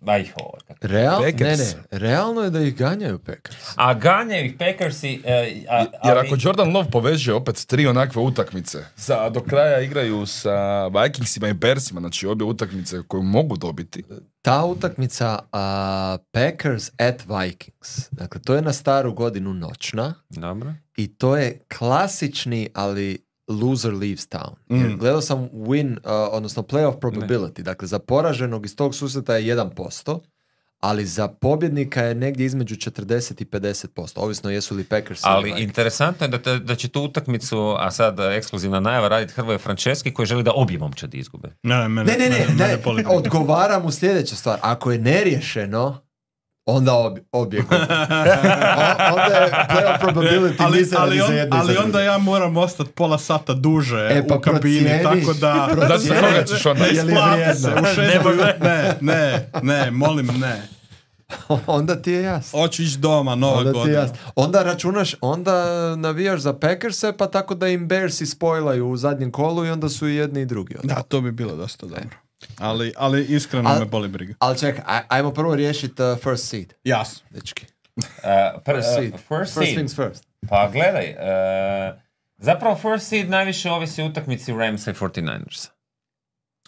ma 0.00 0.16
ih 0.16 0.32
ovo. 0.36 0.52
kako- 0.68 0.86
Real, 0.86 1.22
ne, 1.22 1.30
Packers. 1.32 1.58
ne, 1.60 1.98
realno 1.98 2.40
je 2.40 2.50
da 2.50 2.60
ih 2.60 2.76
ganjaju 2.76 3.18
Packers. 3.18 3.56
A 3.76 3.94
ganjaju 3.94 4.44
ih 4.44 4.54
Packersi, 4.54 5.20
e, 5.24 5.32
a, 5.68 5.78
Jer 5.78 5.88
ali- 6.10 6.18
ako 6.20 6.36
Jordan 6.38 6.72
Love 6.72 6.90
poveže 6.90 7.32
opet 7.32 7.56
tri 7.58 7.86
onakve 7.86 8.22
utakmice, 8.22 8.78
sa, 8.96 9.28
do 9.28 9.40
kraja 9.42 9.80
igraju 9.80 10.26
sa 10.26 10.56
Vikingsima 10.86 11.48
i 11.48 11.52
Bearsima, 11.54 12.00
znači 12.00 12.26
obje 12.26 12.44
utakmice 12.44 13.02
koju 13.02 13.22
mogu 13.22 13.56
dobiti. 13.56 14.04
Ta 14.42 14.64
utakmica 14.64 15.38
a, 15.52 16.16
Packers 16.32 16.90
at 16.98 17.22
Vikings, 17.22 18.08
dakle 18.10 18.40
to 18.40 18.54
je 18.54 18.62
na 18.62 18.72
staru 18.72 19.12
godinu 19.12 19.54
noćna 19.54 20.14
Dobro. 20.30 20.72
i 20.96 21.08
to 21.08 21.36
je 21.36 21.60
klasični, 21.78 22.68
ali 22.74 23.23
loser 23.48 23.92
leaves 23.92 24.26
town. 24.26 24.54
Jer 24.70 24.88
Mm. 24.88 24.98
gledao 24.98 25.20
sam 25.20 25.38
win, 25.44 25.90
uh, 25.92 26.00
odnosno 26.30 26.62
playoff 26.64 26.98
probability, 27.00 27.62
dakle 27.62 27.88
za 27.88 27.98
poraženog 27.98 28.66
iz 28.66 28.76
tog 28.76 28.94
susreta 28.94 29.36
je 29.36 29.46
1%, 29.46 30.20
ali 30.80 31.06
za 31.06 31.28
pobjednika 31.28 32.02
je 32.02 32.14
negdje 32.14 32.46
između 32.46 32.76
40 32.76 33.40
i 33.40 33.44
50%, 33.44 33.88
ovisno 34.16 34.50
jesu 34.50 34.74
li 34.74 34.84
Packers 34.84 35.20
ili 35.20 35.30
Ali 35.30 35.44
Vikings. 35.44 35.62
interesantno 35.62 36.24
je 36.24 36.30
da, 36.30 36.38
te- 36.38 36.58
da 36.58 36.74
će 36.74 36.88
tu 36.88 37.02
utakmicu, 37.02 37.74
a 37.78 37.90
sad 37.90 38.20
e, 38.20 38.36
ekskluzivna 38.36 38.80
najava, 38.80 39.08
raditi 39.08 39.32
Hrvoje 39.32 39.58
Frančeski 39.58 40.12
koji 40.12 40.26
želi 40.26 40.42
da 40.42 40.52
obje 40.52 40.78
momčadi 40.78 41.18
izgube. 41.18 41.48
Ne, 41.62 41.88
mene, 41.88 42.12
Ne, 42.12 42.18
ne, 42.18 42.28
ne, 42.28 42.30
mene- 42.30 42.46
ne, 42.48 42.54
mene 42.56 42.78
boli 42.78 42.94
briga. 42.96 43.10
odgovaram 43.10 43.86
u 43.86 43.90
sljedeća 43.90 44.36
stvar. 44.36 44.58
Ako 44.62 44.92
je 44.92 44.98
neriješeno, 44.98 46.03
onda 46.66 46.94
ob, 46.94 47.18
obje 47.32 47.60
gube. 47.60 47.76
O- 49.06 49.14
onda 49.14 49.34
je 49.34 49.50
playoff 49.70 50.00
probability 50.00 50.54
ali, 50.58 50.78
ali, 50.96 51.18
za 51.18 51.24
on- 51.24 51.48
ali 51.52 51.76
onda 51.76 52.00
ja 52.00 52.18
moram 52.18 52.56
ostati 52.56 52.90
pola 52.90 53.18
sata 53.18 53.54
duže 53.54 54.08
E, 54.10 54.26
pa 54.28 54.34
u 54.34 54.40
kabini, 54.40 54.90
tako 55.02 55.32
da... 55.34 55.68
Da 55.88 55.98
se 55.98 56.08
koga 56.10 56.44
ćeš 56.46 56.66
onda? 56.66 56.82
Ne 56.82 56.88
Je 56.88 57.02
li 57.02 57.12
isplati 57.12 57.60
se, 57.60 57.68
u 57.72 57.84
šest 57.86 58.24
Ne 58.24 58.54
ne, 58.60 58.96
ne, 59.02 59.50
ne, 59.62 59.90
molim 59.90 60.26
ne. 60.26 60.68
onda 61.66 61.96
ti 61.96 62.12
je 62.12 62.22
jasno. 62.22 62.60
Hoću 62.60 62.82
ići 62.82 62.98
doma, 62.98 63.34
nova 63.34 63.58
Onda 63.58 63.72
ti 63.72 63.76
je 63.76 63.80
godina. 63.80 63.98
jasno. 63.98 64.16
Onda 64.36 64.62
računaš, 64.62 65.14
onda 65.20 65.64
navijaš 65.96 66.40
za 66.40 66.52
Packerse, 66.52 67.12
pa 67.12 67.26
tako 67.26 67.54
da 67.54 67.68
im 67.68 67.88
Bearsi 67.88 68.26
spojlaju 68.26 68.88
u 68.88 68.96
zadnjem 68.96 69.30
kolu 69.30 69.66
i 69.66 69.70
onda 69.70 69.88
su 69.88 70.08
i 70.08 70.14
jedni 70.14 70.40
i 70.40 70.46
drugi. 70.46 70.74
Da, 70.82 70.94
to 70.94 71.20
bi 71.20 71.32
bilo 71.32 71.56
dosta 71.56 71.86
dobro. 71.86 72.23
Ali, 72.58 72.92
ali 72.96 73.24
iskreno 73.24 73.70
Al- 73.70 73.78
me 73.78 73.84
boli 73.84 74.08
briga. 74.08 74.34
Ali 74.38 74.58
čekaj, 74.58 74.84
aj- 74.86 75.02
ajmo 75.08 75.30
prvo 75.30 75.54
riješiti 75.54 76.02
uh, 76.02 76.18
first 76.18 76.48
seed, 76.48 76.74
Jasno. 76.84 77.26
dečki. 77.30 77.66
E, 77.96 78.02
pr- 78.56 78.64
First 78.66 78.88
e, 78.88 78.94
seed. 78.94 79.12
first 79.12 79.28
First 79.28 79.54
seed. 79.56 79.74
things 79.74 79.94
first. 79.94 80.24
Pa 80.48 80.68
gledaj, 80.68 81.04
e, 81.06 82.00
zapravo 82.38 82.76
first 82.76 83.08
seed 83.08 83.30
najviše 83.30 83.70
ovisi 83.70 84.02
utakmici 84.02 84.52
Ramsa 84.52 84.90
i 84.90 84.94
49ersa. 84.94 85.68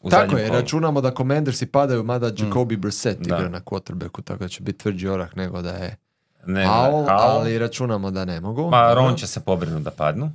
U 0.03 0.11
Tako 0.11 0.37
je, 0.37 0.47
kolu. 0.47 0.61
računamo 0.61 1.01
da 1.01 1.11
Commandersi 1.11 1.67
padaju, 1.67 2.05
mada 2.05 2.27
Jacoby 2.29 2.77
Brissett 2.77 3.21
Da. 3.21 3.37
igra 3.37 3.49
na 3.49 3.61
quarterbacku, 3.61 4.23
tako 4.23 4.39
da 4.39 4.49
će 4.49 4.63
biti 4.63 4.79
tvrđi 4.79 5.09
orah 5.09 5.37
nego 5.37 5.63
da 5.63 5.71
je 5.73 5.97
Ne, 6.47 6.65
Howell. 6.65 7.07
ali 7.09 7.59
računamo 7.59 8.11
da 8.11 8.25
ne 8.25 8.41
mogu. 8.41 8.71
Pa. 8.71 8.95
Ron 8.95 9.17
će 9.17 9.27
se 9.27 9.41
pobrinuti 9.41 9.85
da 9.85 9.91
padnu. 9.91 10.33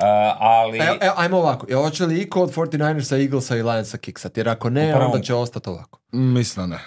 E, 0.00 0.06
ali... 0.38 0.78
Evo, 0.78 0.96
evo, 1.00 1.14
ajmo 1.16 1.38
ovako, 1.38 1.66
je, 1.68 1.76
hoće 1.76 2.06
li 2.06 2.18
i 2.18 2.30
kod 2.30 2.50
49ersa, 2.50 2.88
Eaglesa 3.14 3.56
i 3.56 3.62
Lionsa 3.62 3.98
kiksat? 3.98 4.36
Jer 4.36 4.48
ako 4.48 4.70
ne, 4.70 4.88
U 4.88 4.92
prvom- 4.92 5.06
onda 5.06 5.20
će 5.20 5.34
ostati 5.34 5.68
ovako. 5.68 6.00
Mislim 6.12 6.70
da 6.70 6.76
ne. 6.76 6.82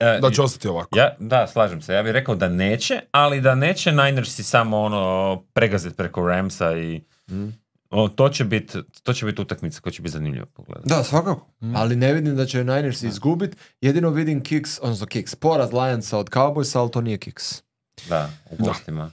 e, 0.00 0.18
Da 0.20 0.30
će 0.30 0.42
ostati 0.42 0.68
ovako. 0.68 0.98
Ja, 0.98 1.16
da, 1.18 1.46
slažem 1.46 1.82
se. 1.82 1.94
Ja 1.94 2.02
bih 2.02 2.12
rekao 2.12 2.34
da 2.34 2.48
neće, 2.48 3.00
ali 3.10 3.40
da 3.40 3.54
neće 3.54 3.92
Ninersi 3.92 4.42
samo 4.42 4.78
ono 4.78 5.42
pregazit 5.52 5.96
preko 5.96 6.20
Ramsa 6.22 6.72
i 6.72 7.00
Mm. 7.30 7.48
o, 7.90 8.08
to 8.08 8.28
će 8.28 8.44
biti 8.44 8.72
to 9.02 9.12
će 9.12 9.26
biti 9.26 9.42
utakmica 9.42 9.80
koja 9.80 9.92
će 9.92 10.02
biti 10.02 10.12
zanimljiva 10.12 10.46
pogledati. 10.46 10.88
Da, 10.88 11.04
svakako. 11.04 11.46
Ali 11.74 11.96
ne 11.96 12.12
vidim 12.12 12.36
da 12.36 12.46
će 12.46 12.58
Niners 12.58 13.02
izgubit. 13.02 13.56
Jedino 13.80 14.10
vidim 14.10 14.42
kicks, 14.42 14.78
odnosno 14.82 15.06
kicks, 15.06 15.34
poraz 15.34 15.72
Lionsa 15.72 16.18
od 16.18 16.30
Cowboysa, 16.30 16.78
ali 16.78 16.90
to 16.90 17.00
nije 17.00 17.18
kicks. 17.18 17.62
Da, 18.08 18.30
u 18.50 18.56
gostima. 18.58 19.10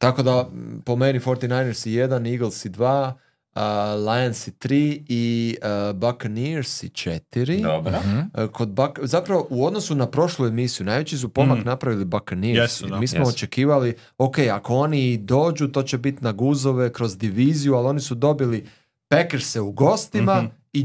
Tako 0.00 0.22
da, 0.22 0.50
po 0.84 0.96
meni 0.96 1.20
49ers 1.20 1.86
i 1.86 1.92
1, 1.92 2.26
Eagles 2.26 2.64
i 2.64 2.70
2, 2.70 3.12
uh, 3.54 3.60
Lions 4.06 4.48
i 4.48 4.52
3 4.52 4.74
i 5.08 5.56
uh, 5.62 5.96
Buccaneers 5.96 6.82
i 6.82 6.88
4. 6.88 7.62
Dobro. 7.62 7.92
Uh, 8.36 8.50
Kod 8.50 8.68
Buc- 8.68 8.98
zapravo 9.02 9.46
u 9.50 9.66
odnosu 9.66 9.94
na 9.94 10.06
prošlu 10.06 10.46
emisiju 10.46 10.86
najveći 10.86 11.18
su 11.18 11.28
pomak 11.28 11.58
Mm. 11.58 11.62
napravili 11.62 12.04
Buccaneers. 12.04 12.58
Jesu, 12.58 12.86
da. 12.86 12.98
Mi 12.98 13.06
smo 13.06 13.18
Jesu. 13.18 13.30
očekivali, 13.30 13.94
ok, 14.18 14.38
ako 14.40 14.74
oni 14.74 15.18
dođu, 15.18 15.68
to 15.68 15.82
će 15.82 15.98
biti 15.98 16.24
na 16.24 16.32
guzove 16.32 16.92
kroz 16.92 17.18
diviziju, 17.18 17.74
ali 17.74 17.86
oni 17.86 18.00
su 18.00 18.14
dobili 18.14 18.66
Packerse 19.08 19.60
u 19.60 19.72
gostima 19.72 20.36
Mhm. 20.36 20.46
i. 20.72 20.84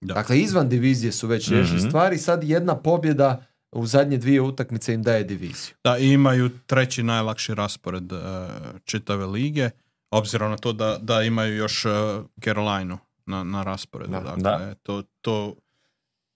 Da. 0.00 0.14
Dakle, 0.14 0.38
izvan 0.38 0.68
divizije 0.68 1.12
su 1.12 1.26
već 1.26 1.48
riješili 1.48 1.78
Mhm. 1.78 1.88
stvari, 1.88 2.18
sad 2.18 2.44
jedna 2.44 2.76
pobjeda 2.76 3.42
u 3.72 3.86
zadnje 3.86 4.16
dvije 4.16 4.40
utakmice 4.40 4.94
im 4.94 5.02
daje 5.02 5.24
diviziju. 5.24 5.74
Da, 5.84 5.98
i 5.98 6.08
imaju 6.08 6.50
treći 6.66 7.02
najlakši 7.02 7.54
raspored 7.54 8.12
uh, 8.12 8.18
čitave 8.84 9.26
lige, 9.26 9.70
obzirom 10.10 10.50
na 10.50 10.56
to 10.56 10.72
da, 10.72 10.98
da 11.00 11.22
imaju 11.22 11.56
još 11.56 11.84
uh, 11.84 11.92
Carolinu 12.44 12.98
na, 13.26 13.44
na 13.44 13.62
rasporedu. 13.62 14.10
Da. 14.10 14.20
dakle, 14.20 14.42
Da. 14.42 14.74
To, 14.74 15.02
to 15.20 15.54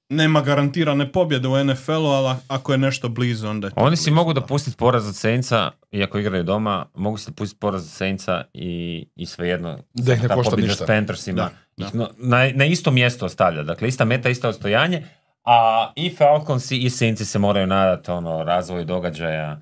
nema 0.08 0.40
garantirane 0.40 1.12
pobjede 1.12 1.48
u 1.48 1.64
NFL-u, 1.64 2.06
ali 2.06 2.36
ako 2.48 2.72
je 2.72 2.78
nešto 2.78 3.08
blizu, 3.08 3.48
onda 3.48 3.66
je 3.66 3.70
to 3.70 3.80
Oni 3.80 3.96
si 3.96 4.02
blizu, 4.02 4.14
mogu 4.14 4.32
da. 4.32 4.40
dopustiti 4.40 4.76
poraz 4.76 5.08
od 5.08 5.16
Saintsa, 5.16 5.70
iako 5.92 6.18
igraju 6.18 6.44
doma, 6.44 6.86
mogu 6.94 7.18
si 7.18 7.26
dopustiti 7.26 7.60
poraz 7.60 7.82
od 7.82 7.90
Saintsa 7.90 8.44
i, 8.54 9.06
i 9.16 9.26
svejedno 9.26 9.78
Da 9.94 10.12
ih 10.14 10.22
ne 10.22 10.28
košta 10.28 10.56
ništa. 10.56 10.84
s 10.84 10.86
Panthersima 10.86 11.50
Da, 11.76 11.86
ih 11.86 11.94
no- 11.94 12.10
na, 12.18 12.50
na 12.54 12.64
isto 12.64 12.90
mjesto 12.90 13.26
ostavlja. 13.26 13.62
Dakle, 13.62 13.88
ista 13.88 14.04
meta, 14.04 14.28
isto 14.28 14.48
odstojanje, 14.48 15.06
A 15.44 15.92
i 15.96 16.10
Falconsi 16.10 16.76
i 16.76 16.90
Sinci 16.90 17.24
se 17.24 17.38
moraju 17.38 17.66
nadati 17.66 18.10
ono, 18.10 18.42
razvoju 18.42 18.84
događaja. 18.84 19.60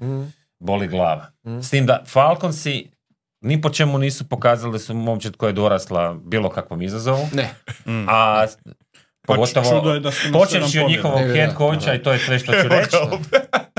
Boli 0.59 0.89
glava. 0.89 1.27
S 1.63 1.71
tim 1.71 1.87
da 1.87 2.03
Falconsi 2.07 2.91
ni 3.41 3.61
po 3.61 3.71
čemu 3.71 3.99
nisu 3.99 4.29
pokazali 4.29 4.73
da 4.73 4.79
su 4.79 4.95
momčad 4.95 5.37
koja 5.37 5.49
je 5.49 5.53
dorasla 5.53 6.17
bilo 6.25 6.51
kakvom 6.51 6.83
izazovu. 6.83 7.29
Ne. 7.33 7.55
A 8.09 8.47
Pa 9.27 9.35
pogotovo 9.35 9.71
čudo 9.71 9.95
je 9.95 10.01
da 10.01 10.11
su 10.11 10.29
na 10.31 10.39
počevši 10.39 10.71
sedam 10.71 10.85
od 10.85 10.91
njihovog 10.91 11.21
head 11.35 11.57
coacha 11.59 11.95
i 11.95 12.03
to 12.03 12.13
je 12.13 12.19
sve 12.19 12.39
što 12.39 12.53
ću 12.53 12.69
reći. 12.69 12.97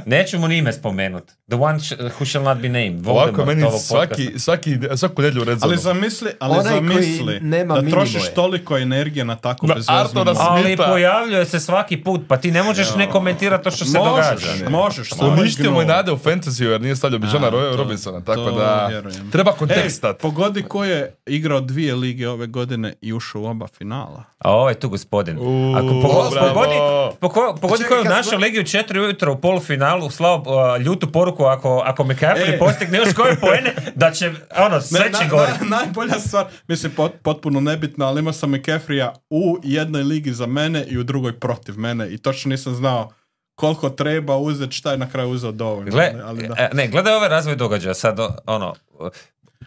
Neću 0.06 0.40
mu 0.40 0.48
ni 0.48 0.58
ime 0.58 0.74
spomenut. 0.74 1.24
The 1.50 1.58
one 1.58 1.80
sh- 1.80 1.92
who 2.12 2.26
shall 2.26 2.44
not 2.46 2.58
be 2.58 2.70
named. 2.70 3.08
Ovako 3.08 3.20
Voldemort 3.22 3.48
meni 3.48 3.64
ovog 3.64 3.80
svaki, 3.82 4.40
svaki, 4.40 4.78
svaku 4.96 5.22
nedjelju 5.22 5.44
red 5.44 5.58
Ali 5.62 5.78
zamisli, 5.78 6.30
ali 6.40 6.52
Onaj 6.54 6.74
zamisli 6.74 7.40
nema 7.42 7.76
da 7.76 7.82
minimoje. 7.82 8.06
trošiš 8.06 8.30
toliko 8.30 8.78
energije 8.78 9.26
na 9.26 9.36
tako 9.38 9.68
bezveznu 9.68 10.24
moć. 10.26 10.38
Ali 10.40 10.78
pojavljuje 10.78 11.46
se 11.46 11.60
svaki 11.60 11.98
put, 11.98 12.22
pa 12.28 12.38
ti 12.38 12.52
ne 12.52 12.64
možeš 12.64 12.96
ne 12.96 13.10
komentirati 13.10 13.64
to 13.64 13.72
što 13.72 13.86
se 13.86 13.98
Možeš, 14.00 14.26
događa. 14.46 14.70
možeš. 14.72 15.10
samo 15.10 15.32
Uništio 15.32 15.64
mu 15.66 15.72
i 15.72 15.84
ignoru. 15.84 15.88
nade 15.90 16.12
u 16.12 16.18
fantasy 16.18 16.64
jer 16.64 16.82
nije 16.82 16.96
stavljao 16.96 17.20
Bijona 17.20 17.48
A, 17.48 17.52
to- 17.52 17.76
Robinsona, 17.76 18.22
tako 18.22 18.42
to 18.42 18.52
da 18.52 18.88
vjerujem. 18.88 19.32
treba 19.32 19.52
Ej, 19.52 19.58
kontekst 19.58 20.02
dati. 20.02 20.22
pogodi 20.22 20.64
ko 20.64 20.84
je 20.84 21.16
igrao 21.28 21.62
dvije 21.62 21.96
lige 21.96 22.30
ove 22.30 22.48
godine 22.48 22.94
i 23.02 23.14
ušao 23.14 23.42
u 23.42 23.46
oba 23.46 23.68
finala. 23.70 24.24
A 24.40 24.52
ovo 24.52 24.70
je 24.70 24.76
tu 24.76 24.90
gospodin. 24.90 25.38
Uuu, 25.40 25.76
Ako 25.76 25.88
pogodi, 26.02 26.76
pogo- 27.22 27.56
pogodi 27.56 27.78
Čekaj, 27.78 27.90
koju 27.90 28.04
kad 28.04 28.12
našao 28.12 28.24
smo- 28.30 28.40
Ligi 28.40 28.60
u 28.60 28.64
četiri 28.64 29.00
ujutro 29.00 29.34
u 29.34 29.38
polufinalu, 29.38 29.91
slao 30.12 30.36
uh, 30.38 30.82
ljutu 30.82 31.12
poruku 31.12 31.46
ako, 31.46 31.80
ako 31.80 32.04
McCaffrey 32.04 32.56
E. 32.56 32.60
postigne 32.60 32.98
još 32.98 33.14
koje 33.14 33.36
poene, 33.38 33.74
da 33.96 34.12
će, 34.12 34.32
ono, 34.58 34.82
sve 34.82 35.00
će 35.04 35.24
na- 35.24 35.30
gori. 35.30 35.52
na- 35.62 35.78
najbolja 35.78 36.20
stvar, 36.20 36.46
mislim 36.68 36.92
pot- 36.92 37.18
potpuno 37.18 37.60
nebitno, 37.62 38.06
ali 38.06 38.20
imao 38.20 38.34
sam 38.34 38.52
McCaffrey-a 38.52 39.14
u 39.30 39.58
jednoj 39.64 40.04
ligi 40.04 40.32
za 40.32 40.46
mene 40.48 40.84
i 40.84 40.98
u 40.98 41.04
drugoj 41.04 41.34
protiv 41.34 41.78
mene 41.78 42.08
i 42.08 42.18
točno 42.18 42.50
nisam 42.50 42.76
znao 42.76 43.12
koliko 43.56 43.90
treba 43.90 44.38
uzeti, 44.38 44.72
šta 44.72 44.92
je 44.92 44.98
na 44.98 45.10
kraju 45.10 45.30
uzeo 45.30 45.52
dovoljno. 45.52 45.92
Gle, 45.92 46.14
ali 46.24 46.48
da. 46.48 46.56
e, 46.56 46.70
ne, 46.74 46.88
gledaj 46.88 47.14
ovaj 47.14 47.30
razvoj 47.30 47.56
događaja, 47.56 47.94
sad 47.94 48.20
ono, 48.46 48.76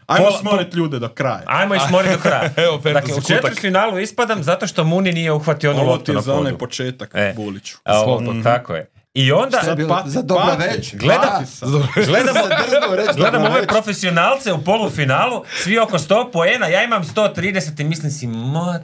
Ajmo 0.06 0.26
pola- 0.26 0.38
smorit 0.40 0.74
ljude 0.74 0.98
do 0.98 1.08
kraja. 1.08 1.42
ajmo 1.46 1.74
ismoriti 1.76 2.14
do 2.14 2.20
kraja. 2.20 2.50
Evo, 2.66 2.76
dakle, 2.84 3.12
u 3.12 3.16
kutak. 3.16 3.26
četvrtfinalu 3.26 3.98
ispadam 3.98 4.42
zato 4.42 4.66
što 4.66 4.84
Muni 4.84 5.12
nije 5.12 5.32
uhvatio 5.32 5.70
onu 5.70 5.80
Ovo 5.80 5.90
loptu 5.90 6.04
ti 6.04 6.10
je 6.10 6.14
na 6.14 6.20
za 6.20 6.34
onaj 6.34 6.52
podu. 6.52 6.58
početak, 6.58 7.10
E. 7.14 7.32
Buliću. 7.36 7.76
A, 7.84 8.00
ovo, 8.00 8.18
talk. 8.22 8.44
tako 8.44 8.74
je. 8.74 8.90
I 9.14 9.32
onda 9.32 9.58
Šta 9.58 9.70
je 9.70 9.76
bilo? 9.76 9.88
pati- 9.88 10.10
za 10.10 10.22
dobra 10.22 10.44
pati. 10.46 10.68
večer. 10.68 10.98
Gleda- 10.98 11.42
gledamo, 12.06 12.40
se 12.40 12.54
drznuo 12.60 12.96
reći 12.96 13.10
gledam 13.16 13.42
dobra 13.42 13.50
ove 13.50 13.66
profesionalce 13.66 14.52
u 14.52 14.64
polufinalu, 14.64 15.44
svi 15.54 15.78
oko 15.78 15.98
100 15.98 16.32
poena, 16.32 16.66
ja 16.66 16.84
imam 16.84 17.04
130 17.04 17.80
i 17.80 17.84
mislim 17.84 18.10
si, 18.12 18.26
ma, 18.26 18.80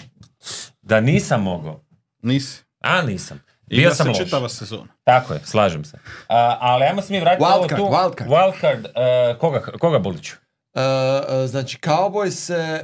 da 0.82 1.00
nisam 1.00 1.42
mogao. 1.42 1.84
Nisi. 2.22 2.62
A 2.80 3.02
nisam. 3.02 3.40
I 3.68 3.76
Bio 3.76 3.88
da 3.88 3.94
sam 3.94 4.04
se 4.04 4.10
loš. 4.10 4.18
čitava 4.18 4.48
sezona. 4.48 4.88
Tako 5.04 5.34
je, 5.34 5.40
slažem 5.44 5.84
se. 5.84 5.98
A, 6.28 6.58
ali 6.60 6.84
ajmo 6.84 7.02
se 7.02 7.12
mi 7.12 7.20
vratiti 7.20 7.44
Wild 7.44 7.54
ovo 7.54 7.68
card, 7.68 7.76
tu. 7.76 7.86
wild 7.86 8.18
card. 8.18 8.30
Wild 8.30 8.60
card, 8.60 8.86
e, 8.86 9.38
koga, 9.38 9.60
koga 9.60 9.98
Buliću? 9.98 10.36
Uh, 10.74 10.82
uh, 10.82 11.46
znači, 11.46 11.78
Cowboys, 11.78 12.50
uh, 12.50 12.80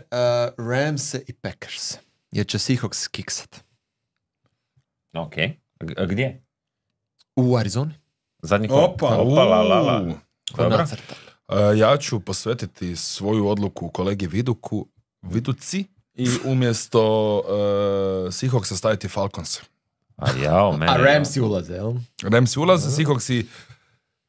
Rams 0.71 1.15
i 1.15 1.33
Packers. 1.43 1.99
Jer 2.31 2.47
će 2.47 2.59
Seahawks 2.59 3.09
kiksat. 3.09 3.57
Ok. 5.15 5.35
G- 5.81 6.07
gdje? 6.07 6.46
U 7.37 7.57
Arizoni. 7.57 7.95
Zadnji 8.43 8.69
Opa. 8.71 9.07
Opa, 9.07 9.45
la, 9.45 9.63
la, 9.63 9.81
la. 9.81 10.15
Dobro. 10.57 10.85
E, 11.49 11.79
ja 11.79 11.97
ću 11.97 12.21
posvetiti 12.21 12.97
svoju 12.97 13.49
odluku 13.49 13.89
kolegi 13.89 14.27
Viduku, 14.27 14.87
Viduci 15.23 15.85
i 16.15 16.29
umjesto 16.45 17.37
uh, 17.39 18.33
Seahawksa 18.33 18.77
staviti 18.77 19.09
Falcons. 19.09 19.61
A 20.17 20.31
jao, 20.43 20.73
mene. 20.73 20.93
A 20.93 20.97
Ramsi 20.97 21.41
ulaze, 21.41 21.75
jel? 21.75 21.93
Ramsi 22.23 22.59
ulaze, 22.59 23.03
Seahawksi 23.03 23.47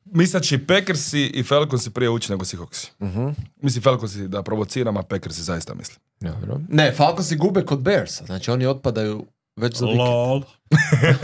misleći 0.05 0.57
Packersi 0.57 1.25
i 1.25 1.43
Falconsi 1.43 1.89
prije 1.89 2.09
ući 2.09 2.31
nego 2.31 2.45
Seahawksi. 2.45 2.91
Mhm. 3.01 3.27
Mislim 3.61 3.83
Falconsi 3.83 4.27
da 4.27 4.43
provociram, 4.43 4.97
a 4.97 5.03
Packersi 5.03 5.43
zaista 5.43 5.73
mislim. 5.73 5.99
Dobro. 6.19 6.59
Ne, 6.69 6.93
Falconsi 6.93 7.35
gube 7.35 7.65
kod 7.65 7.79
Bearsa. 7.79 8.25
Znači, 8.25 8.51
oni 8.51 8.65
otpadaju 8.65 9.25
već 9.57 9.77
za. 9.77 9.85
Lol. 9.85 10.41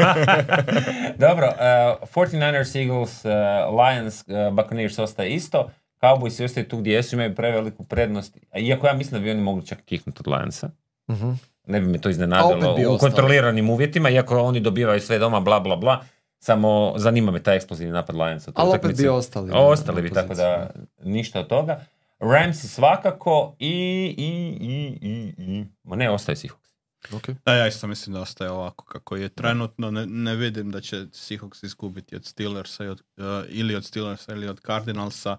Dobro, 1.25 1.47
uh, 1.47 2.09
49ers, 2.09 2.79
Eagles, 2.79 3.25
uh, 3.25 3.31
Lions, 3.79 4.23
uh, 4.27 4.55
Buccaneers 4.55 4.99
ostaje 4.99 5.29
isto. 5.29 5.69
Cowboys 6.01 6.45
ostaju 6.45 6.67
tu 6.67 6.77
gdje 6.77 6.93
jesu, 6.93 7.15
imaju 7.15 7.35
preveliku 7.35 7.83
prednost. 7.83 8.37
A 8.51 8.59
Iako 8.59 8.87
ja 8.87 8.93
mislim 8.93 9.21
da 9.21 9.23
bi 9.23 9.31
oni 9.31 9.41
mogli 9.41 9.65
čak 9.65 9.81
kiknuti 9.85 10.19
od 10.19 10.27
Lionsa. 10.27 10.69
Mhm. 11.11 11.31
Ne 11.67 11.79
bi 11.79 11.87
me 11.87 11.97
to 11.97 12.09
iznenadilo 12.09 12.69
u 12.69 12.73
ostali. 12.73 12.99
kontroliranim 12.99 13.69
uvjetima, 13.69 14.09
iako 14.09 14.41
oni 14.41 14.59
dobivaju 14.59 14.99
sve 14.99 15.19
doma, 15.19 15.39
bla, 15.39 15.59
bla, 15.59 15.75
bla. 15.75 16.03
Samo 16.39 16.93
zanima 16.97 17.31
me 17.31 17.43
taj 17.43 17.55
eksplozivni 17.55 17.93
napad 17.93 18.15
Lionsa. 18.15 18.51
Ali 18.55 18.69
opet 18.69 18.79
utakmici. 18.79 19.03
bi 19.03 19.09
ostali. 19.09 19.51
Ostali 19.53 20.01
bi, 20.01 20.13
tako 20.13 20.33
da 20.33 20.69
ništa 21.03 21.39
od 21.39 21.47
toga. 21.47 21.85
Ramsi 22.19 22.67
svakako 22.67 23.55
i, 23.59 23.69
i, 24.17 24.57
i, 24.61 24.97
i, 25.07 25.33
i, 25.37 25.65
ma 25.83 25.95
ne, 25.95 26.09
ostaje 26.09 26.35
Seahawks. 26.35 26.62
Ok. 27.11 27.29
Da, 27.45 27.53
ja 27.53 27.67
isto 27.67 27.87
mislim 27.87 28.13
da 28.13 28.21
ostaje 28.21 28.51
ovako 28.51 28.85
kako 28.85 29.15
je 29.15 29.29
trenutno. 29.29 29.91
Ne, 29.91 30.05
ne 30.05 30.35
vidim 30.35 30.71
da 30.71 30.81
će 30.81 30.95
Seahawks 30.97 31.65
izgubiti 31.65 32.15
od 32.15 32.25
Steelersa 32.25 32.83
i 32.83 32.87
od, 32.87 33.01
uh, 33.17 33.23
ili 33.47 33.75
od 33.75 33.85
Steelersa 33.85 34.33
ili 34.33 34.47
od 34.47 34.61
Cardinalsa. 34.61 35.37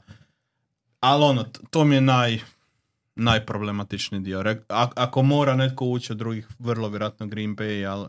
Ali 1.00 1.24
ono, 1.24 1.44
to 1.70 1.84
mi 1.84 1.94
je 1.94 2.00
naj, 2.00 2.38
najproblematičniji 3.16 4.20
dio. 4.20 4.42
Re- 4.42 4.62
a- 4.68 4.88
ako 4.96 5.22
mora 5.22 5.56
netko 5.56 5.84
ući 5.86 6.12
od 6.12 6.18
drugih, 6.18 6.48
vrlo 6.58 6.88
vjerojatno 6.88 7.26
Green 7.26 7.56
Bay, 7.56 7.86
ali 7.86 8.06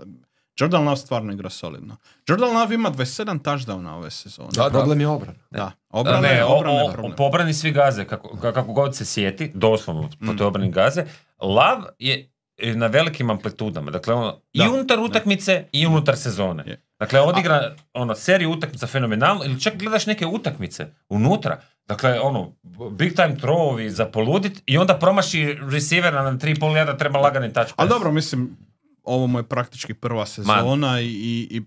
Jordan 0.57 0.83
Love 0.83 0.97
stvarno 0.97 1.33
igra 1.33 1.49
solidno. 1.49 1.95
Jordan 2.27 2.49
Love 2.51 2.75
ima 2.75 2.91
27 2.91 3.05
touchdowna 3.39 3.89
ove 3.89 4.11
sezone. 4.11 4.49
Da. 4.51 4.69
Problem 4.69 5.01
je 5.01 5.07
obrana. 5.07 5.39
Da, 5.51 5.71
obrana, 5.89 6.19
ne, 6.19 6.29
je, 6.29 6.45
o- 6.45 6.91
problem. 6.91 7.15
po 7.15 7.23
obrani 7.23 7.53
svi 7.53 7.71
gaze, 7.71 8.05
kako, 8.05 8.37
kako 8.43 8.73
god 8.73 8.95
se 8.95 9.05
sjeti, 9.05 9.51
doslovno 9.53 10.09
po 10.19 10.25
Mm. 10.25 10.37
toj 10.37 10.47
obrani 10.47 10.71
gaze. 10.71 11.05
Lav 11.39 11.83
je 11.99 12.31
na 12.57 12.87
velikim 12.87 13.29
amplitudama. 13.29 13.91
Dakle, 13.91 14.13
ono, 14.13 14.41
i 14.53 14.59
Da, 14.59 14.69
unutar 14.69 14.97
da. 14.97 15.03
utakmice 15.03 15.65
i 15.71 15.87
unutar 15.87 16.17
sezone. 16.17 16.63
Je. 16.67 16.81
Dakle, 16.99 17.21
odigra 17.21 17.75
ono, 17.93 18.15
seriju 18.15 18.51
utakmica 18.51 18.87
fenomenalno 18.87 19.45
ili 19.45 19.61
čak 19.61 19.77
gledaš 19.77 20.05
neke 20.05 20.25
utakmice 20.25 20.87
unutra. 21.09 21.61
Dakle, 21.87 22.19
ono, 22.19 22.55
big 22.91 23.15
time 23.15 23.35
throwovi 23.41 23.87
za 23.89 24.05
poludit 24.05 24.63
i 24.65 24.77
onda 24.77 24.97
promaši 24.99 25.57
receivera 25.71 26.23
na 26.23 26.37
3,5 26.37 26.75
jada 26.75 26.97
treba 26.97 27.19
lagani 27.19 27.53
touch 27.53 27.73
Ali 27.75 27.89
dobro, 27.89 28.11
mislim, 28.11 28.57
ovo 29.03 29.27
mu 29.27 29.39
je 29.39 29.43
praktički 29.43 29.93
prva 29.93 30.25
sezona 30.25 31.01
i, 31.01 31.07
i, 31.07 31.47
i 31.51 31.61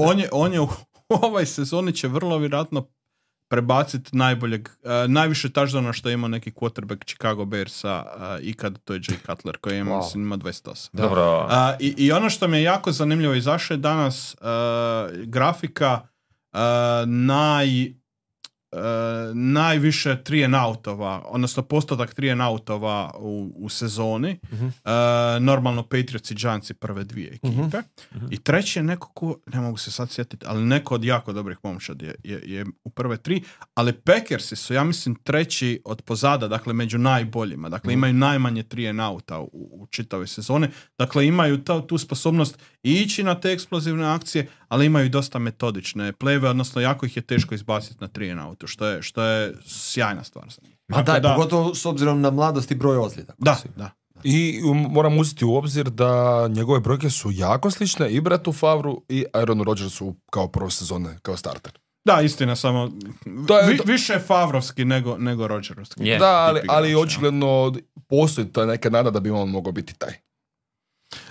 on 0.00 0.18
je, 0.20 0.28
on 0.32 0.52
je 0.52 0.60
u 0.60 0.68
ovoj 1.08 1.46
sezoni 1.46 1.92
će 1.92 2.08
vrlo 2.08 2.38
vjerojatno 2.38 2.86
prebaciti 3.48 4.16
najboljeg, 4.16 4.68
uh, 4.82 5.10
najviše 5.10 5.48
touchdowna 5.48 5.92
što 5.92 6.08
je 6.08 6.12
imao 6.14 6.28
neki 6.28 6.50
quarterback 6.50 7.04
Chicago 7.04 7.44
Bearsa 7.44 8.04
uh, 8.16 8.46
ikad, 8.46 8.78
to 8.84 8.94
je 8.94 9.00
Jay 9.00 9.26
Cutler 9.26 9.56
koji 9.56 9.78
ima, 9.78 9.94
Wow. 9.94 10.16
ima 10.16 10.36
28. 10.36 10.88
Dobro. 10.92 11.44
Uh, 11.46 11.50
i, 11.80 11.94
I 11.98 12.12
ono 12.12 12.30
što 12.30 12.48
mi 12.48 12.56
je 12.56 12.62
jako 12.62 12.92
zanimljivo, 12.92 13.34
izašao 13.34 13.74
je 13.74 13.78
danas 13.78 14.34
uh, 14.40 14.46
grafika 15.24 16.00
uh, 16.52 16.58
naj, 17.06 17.94
najviše 19.34 20.16
3 20.24 20.44
and 20.44 20.54
outova, 20.54 21.22
odnosno 21.28 21.62
postotak 21.62 22.14
3 22.14 22.32
and 22.32 22.40
outova 22.40 23.10
u, 23.18 23.52
u 23.56 23.68
sezoni. 23.68 24.38
Mhm. 24.52 24.66
Uh, 24.66 24.72
normalno 25.40 25.82
Patriots 25.82 26.30
i 26.30 26.34
Giants 26.34 26.70
i 26.70 26.74
prve 26.74 27.04
dvije 27.04 27.28
ekipe. 27.28 27.78
I 28.30 28.38
treći 28.38 28.78
je 28.78 28.82
neko 28.82 29.08
ko, 29.14 29.36
ne 29.46 29.60
mogu 29.60 29.76
se 29.76 29.90
sad 29.90 30.10
sjetiti, 30.10 30.46
ali 30.48 30.64
neko 30.64 30.94
od 30.94 31.04
jako 31.04 31.32
dobrih 31.32 31.58
momčadi 31.62 32.06
je, 32.06 32.14
je, 32.24 32.42
je 32.44 32.66
u 32.84 32.90
prve 32.90 33.16
tri, 33.16 33.42
ali 33.74 33.92
Packersi 33.92 34.56
su, 34.56 34.74
ja 34.74 34.84
mislim, 34.84 35.14
treći 35.14 35.80
od 35.84 36.02
pozada, 36.02 36.48
dakle 36.48 36.72
među 36.72 36.98
najboljima. 36.98 37.68
Dakle, 37.68 37.92
imaju 37.92 38.14
najmanje 38.14 38.62
3 38.62 38.90
and 38.90 39.00
outa 39.00 39.38
u, 39.38 39.48
u 39.52 39.86
čitavoj 39.90 40.26
sezoni. 40.26 40.68
Dakle, 40.98 41.26
imaju 41.26 41.64
ta, 41.64 41.86
tu 41.86 41.98
sposobnost 41.98 42.58
ići 42.82 43.22
na 43.22 43.40
te 43.40 43.52
eksplozivne 43.52 44.06
akcije, 44.06 44.48
ali 44.68 44.86
imaju 44.86 45.08
dosta 45.08 45.38
metodične 45.38 46.12
pleve, 46.12 46.48
odnosno 46.48 46.80
jako 46.80 47.06
ih 47.06 47.16
je 47.16 47.22
teško 47.22 47.54
izbaciti 47.54 47.96
na 48.00 48.08
3 48.08 48.30
and 48.30 48.40
outu, 48.64 48.72
što 48.72 48.86
je, 48.86 49.02
što 49.02 49.22
je 49.22 49.54
sjajna 49.66 50.24
stvar. 50.24 50.44
za 50.50 50.58
njih. 50.62 50.76
Ma 50.88 51.04
Tako 51.04 51.20
da, 51.20 51.34
pogotovo 51.34 51.74
s 51.74 51.86
obzirom 51.86 52.20
na 52.20 52.30
mladost 52.30 52.70
i 52.70 52.74
broj 52.74 52.96
ozljeda. 52.98 53.32
Da, 53.38 53.56
da. 53.76 53.90
I 54.24 54.60
moram 54.90 55.18
uzeti 55.18 55.44
u 55.44 55.54
obzir 55.54 55.90
da 55.90 56.12
njegove 56.48 56.80
brojke 56.80 57.10
su 57.10 57.30
jako 57.32 57.70
slične 57.70 58.10
i 58.10 58.20
Bretu 58.20 58.52
Favru 58.52 59.02
i 59.08 59.24
Aaronu 59.32 59.64
Rodgersu 59.64 60.14
kao 60.30 60.48
prve 60.48 60.70
sezone, 60.70 61.18
kao 61.22 61.36
starter. 61.36 61.72
Da, 62.04 62.20
istina, 62.20 62.56
samo 62.56 62.90
To 63.48 63.58
je- 63.58 63.66
vi- 63.66 63.80
više 63.84 64.18
Favrovski 64.18 64.84
nego, 64.84 65.16
nego 65.18 65.48
Rodgerovski. 65.48 66.04
Je. 66.04 66.18
Da, 66.18 66.26
ali, 66.30 66.60
ali 66.68 66.94
očigledno 66.94 67.74
postoji 68.08 68.52
ta 68.52 68.66
neka 68.66 68.90
nada 68.90 69.10
da 69.10 69.20
bi 69.20 69.30
on 69.30 69.48
mogao 69.48 69.72
biti 69.72 69.94
taj. 69.94 70.12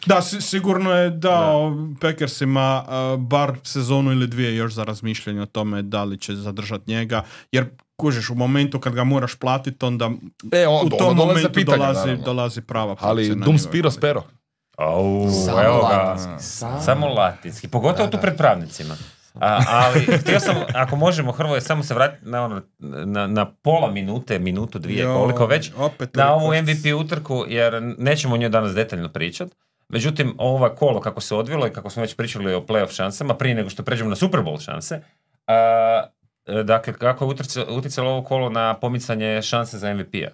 Da, 0.05 0.21
si- 0.21 0.41
sigurno 0.41 0.93
je 0.93 1.09
dao 1.09 1.77
Packersima 2.01 2.83
uh, 2.83 3.19
bar 3.19 3.53
sezonu 3.63 4.11
ili 4.11 4.27
dvije 4.27 4.55
još 4.55 4.73
za 4.73 4.83
razmišljanje 4.83 5.41
o 5.41 5.45
tome 5.45 5.81
da 5.81 6.03
li 6.03 6.17
će 6.17 6.35
zadržati 6.35 6.83
njega, 6.87 7.23
jer 7.51 7.65
kužiš 7.95 8.29
u 8.29 8.35
momentu 8.35 8.79
kad 8.79 8.93
ga 8.93 9.03
moraš 9.03 9.35
platiti, 9.35 9.85
onda 9.85 10.09
E, 10.51 10.67
on, 10.67 10.87
u 10.87 10.89
tom 10.89 11.15
dolaze 11.17 11.17
momentu 11.27 11.51
pitanja, 11.51 11.77
dolazi, 11.77 11.99
naravno. 11.99 12.23
dolazi 12.25 12.61
prava 12.61 12.95
Ali 12.99 13.35
Dum 13.35 13.57
Spiro. 13.59 13.91
Spero. 13.91 14.23
Au, 14.77 15.29
Samo 15.45 15.61
evo 15.61 15.77
ga. 15.79 15.95
latinski. 15.95 16.43
Samo. 16.49 16.81
Samo 16.81 17.07
latinski, 17.07 17.67
pogotovo 17.67 18.07
tu 18.07 18.17
pred 18.17 18.37
pravnicima. 18.37 18.95
A, 19.35 19.59
ali 19.67 19.99
htio 19.99 20.39
sam, 20.39 20.55
ako 20.75 20.95
možemo 20.95 21.31
Hrvoje, 21.31 21.61
samo 21.61 21.83
se 21.83 21.93
vratiti 21.93 22.25
na, 22.25 22.43
ono, 22.43 22.61
na, 23.05 23.27
na 23.27 23.45
pola 23.45 23.91
minute, 23.91 24.39
minutu, 24.39 24.79
dvije, 24.79 24.99
Jo, 24.99 25.15
koliko 25.15 25.45
već, 25.45 25.71
opet 25.77 26.15
na 26.15 26.33
ovu 26.33 26.51
MVP 26.53 26.95
utrku, 26.97 27.45
jer 27.47 27.73
nećemo 27.97 28.33
o 28.33 28.37
njoj 28.37 28.49
danas 28.49 28.73
detaljno 28.73 29.09
pričat. 29.09 29.49
Međutim, 29.93 30.35
ova 30.37 30.75
kolo 30.75 30.99
kako 30.99 31.21
se 31.21 31.35
odvilo 31.35 31.67
i 31.67 31.69
kako 31.69 31.89
smo 31.89 32.01
već 32.01 32.15
pričali 32.15 32.53
o 32.53 32.61
playoff 32.61 32.95
šansama, 32.95 33.33
prije 33.33 33.55
nego 33.55 33.69
što 33.69 33.83
pređemo 33.83 34.09
na 34.09 34.15
Super 34.15 34.39
Bowl 34.39 34.65
šanse, 34.65 35.01
a, 35.47 36.03
e, 36.45 36.63
dakle, 36.63 36.93
kako 36.93 37.25
je 37.25 37.35
utjecalo 37.69 38.11
ovo 38.11 38.23
kolo 38.23 38.49
na 38.49 38.73
pomicanje 38.73 39.41
šanse 39.41 39.77
za 39.77 39.93
MVP-a. 39.93 40.29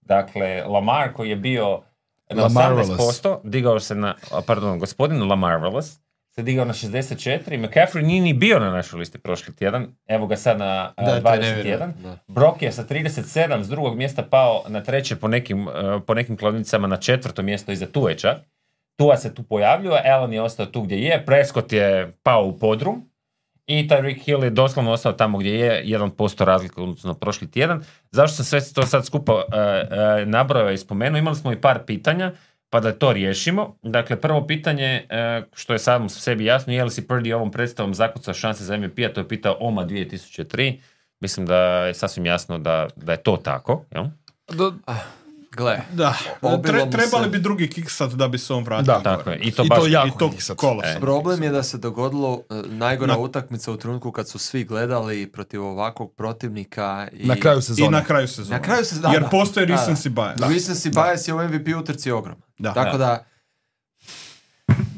Dakle, 0.00 0.64
Lamar 0.66 1.12
koji 1.12 1.30
je 1.30 1.36
bio 1.36 1.82
na 2.30 2.42
Lamarvelous. 2.42 3.00
18%, 3.24 3.38
digao 3.44 3.80
se 3.80 3.94
na, 3.94 4.14
pardon, 4.46 4.78
gospodin 4.78 5.28
Lamarvelous, 5.28 5.98
se 6.30 6.42
digao 6.42 6.64
na 6.64 6.72
64, 6.72 7.56
McCaffrey 7.56 8.02
nije 8.02 8.20
ni 8.20 8.32
bio 8.32 8.58
na 8.58 8.70
našoj 8.70 8.98
listi 8.98 9.18
prošli 9.18 9.56
tjedan, 9.56 9.86
evo 10.06 10.26
ga 10.26 10.36
sad 10.36 10.58
na 10.58 10.92
a, 10.96 11.04
Da, 11.04 11.10
to 11.10 11.14
je 11.14 11.22
21. 11.22 11.40
nevjerojatno, 11.40 12.02
da. 12.02 12.18
Brock 12.26 12.62
je 12.62 12.72
sa 12.72 12.84
37 12.84 13.62
s 13.62 13.68
drugog 13.68 13.96
mjesta 13.96 14.22
pao 14.22 14.62
na 14.68 14.82
treće 14.82 15.16
po 15.16 15.28
nekim, 15.28 15.68
e, 15.68 16.00
po 16.06 16.14
nekim 16.14 16.36
kladnicama 16.36 16.86
na 16.86 16.96
četvrto 16.96 17.42
mjesto 17.42 17.72
iza 17.72 17.86
Tue 17.86 18.18
čak. 18.18 18.36
Tua 19.02 19.16
se 19.16 19.34
tu 19.34 19.42
pojavljuje, 19.42 20.02
Allen 20.10 20.32
je 20.32 20.42
ostao 20.42 20.66
tu 20.66 20.82
gdje 20.82 20.96
je, 20.96 21.24
Prescott 21.26 21.72
je 21.72 22.12
pao 22.22 22.44
u 22.44 22.58
podrum 22.58 23.10
i 23.66 23.88
Tyreek 23.88 24.24
Hill 24.24 24.44
je 24.44 24.50
doslovno 24.50 24.92
ostao 24.92 25.12
tamo 25.12 25.38
gdje 25.38 25.58
je, 25.58 25.84
1% 25.84 26.44
razlika 26.44 26.80
u 26.80 26.84
odnosu 26.84 27.08
na 27.08 27.14
prošli 27.14 27.50
tjedan. 27.50 27.84
Zašto 28.10 28.36
sam 28.36 28.44
sve 28.44 28.72
to 28.74 28.86
sad 28.86 29.06
skupa 29.06 29.34
uh, 29.34 29.42
nabrojao 30.26 30.70
i 30.70 30.78
spomenuo? 30.78 31.18
Imali 31.18 31.36
smo 31.36 31.52
i 31.52 31.60
par 31.60 31.78
pitanja, 31.86 32.32
pa 32.70 32.80
da 32.80 32.92
to 32.92 33.12
riješimo. 33.12 33.76
Dakle, 33.82 34.20
prvo 34.20 34.46
pitanje, 34.46 35.06
e, 35.08 35.42
što 35.52 35.72
je 35.72 35.78
samo 35.78 36.08
sebi 36.08 36.44
jasno, 36.44 36.72
je 36.72 36.84
li 36.84 36.90
si 36.90 37.02
Purdy 37.02 37.34
ovom 37.34 37.50
predstavom 37.50 37.94
zakucao 37.94 38.34
šanse 38.34 38.64
za 38.64 38.76
MVP-a, 38.76 39.12
to 39.12 39.20
je 39.20 39.28
pitao 39.28 39.56
Oma 39.60 39.84
2003. 39.86 40.78
Mislim 41.20 41.46
da 41.46 41.56
je 41.86 41.94
sasvim 41.94 42.26
jasno 42.26 42.58
da, 42.58 42.88
da 42.96 43.12
je 43.12 43.22
to 43.22 43.36
tako, 43.36 43.84
jel? 43.90 44.04
Do- 44.48 44.74
Gle, 45.52 45.80
Da, 45.92 46.14
Tre- 46.42 46.90
trebali 46.90 47.24
se. 47.24 47.28
bi 47.28 47.38
drugi 47.38 47.68
kiksat 47.68 48.12
da 48.12 48.28
bi 48.28 48.38
se 48.38 48.52
on 48.52 48.64
vratio. 48.64 48.84
Da. 48.84 49.02
Tako 49.02 49.30
je. 49.30 49.38
I 49.38 49.50
to 49.50 49.64
I 49.64 49.68
baš... 49.68 49.78
to 49.78 49.86
jako 49.88 50.06
I 50.08 50.18
to 50.18 50.30
kiksat. 50.30 50.56
kolo. 50.56 50.82
E. 50.84 51.00
problem 51.00 51.42
je 51.42 51.50
da 51.50 51.62
se 51.62 51.78
dogodilo 51.78 52.42
e, 52.50 52.62
najgora 52.64 53.12
Na- 53.12 53.18
utakmica 53.18 53.72
u 53.72 53.76
trenutku 53.76 54.12
kad 54.12 54.28
su 54.28 54.38
svi 54.38 54.64
gledali 54.64 55.26
protiv 55.28 55.62
ovakvog 55.62 56.14
protivnika 56.14 57.08
i 57.12 57.26
Na 57.26 57.36
kraju 57.36 57.62
sezone. 57.62 57.86
I 57.88 57.90
na 57.90 58.04
kraju 58.04 58.28
sezone. 58.28 58.56
Na 58.56 58.62
kraju 58.62 58.84
sezone, 58.84 59.14
Jer 59.14 59.22
da. 59.22 59.28
postoji 59.28 59.66
Da, 59.66 59.74
da. 59.74 59.80
recency 59.82 60.08
bias. 60.10 60.40
recency 60.42 60.90
bias 60.94 61.28
je 61.28 61.34
u 61.34 61.38
MVP 61.38 61.68
utrci 61.74 62.10
ogroman. 62.10 62.42
Da. 62.58 62.74
Tako 62.74 62.98
da, 62.98 63.24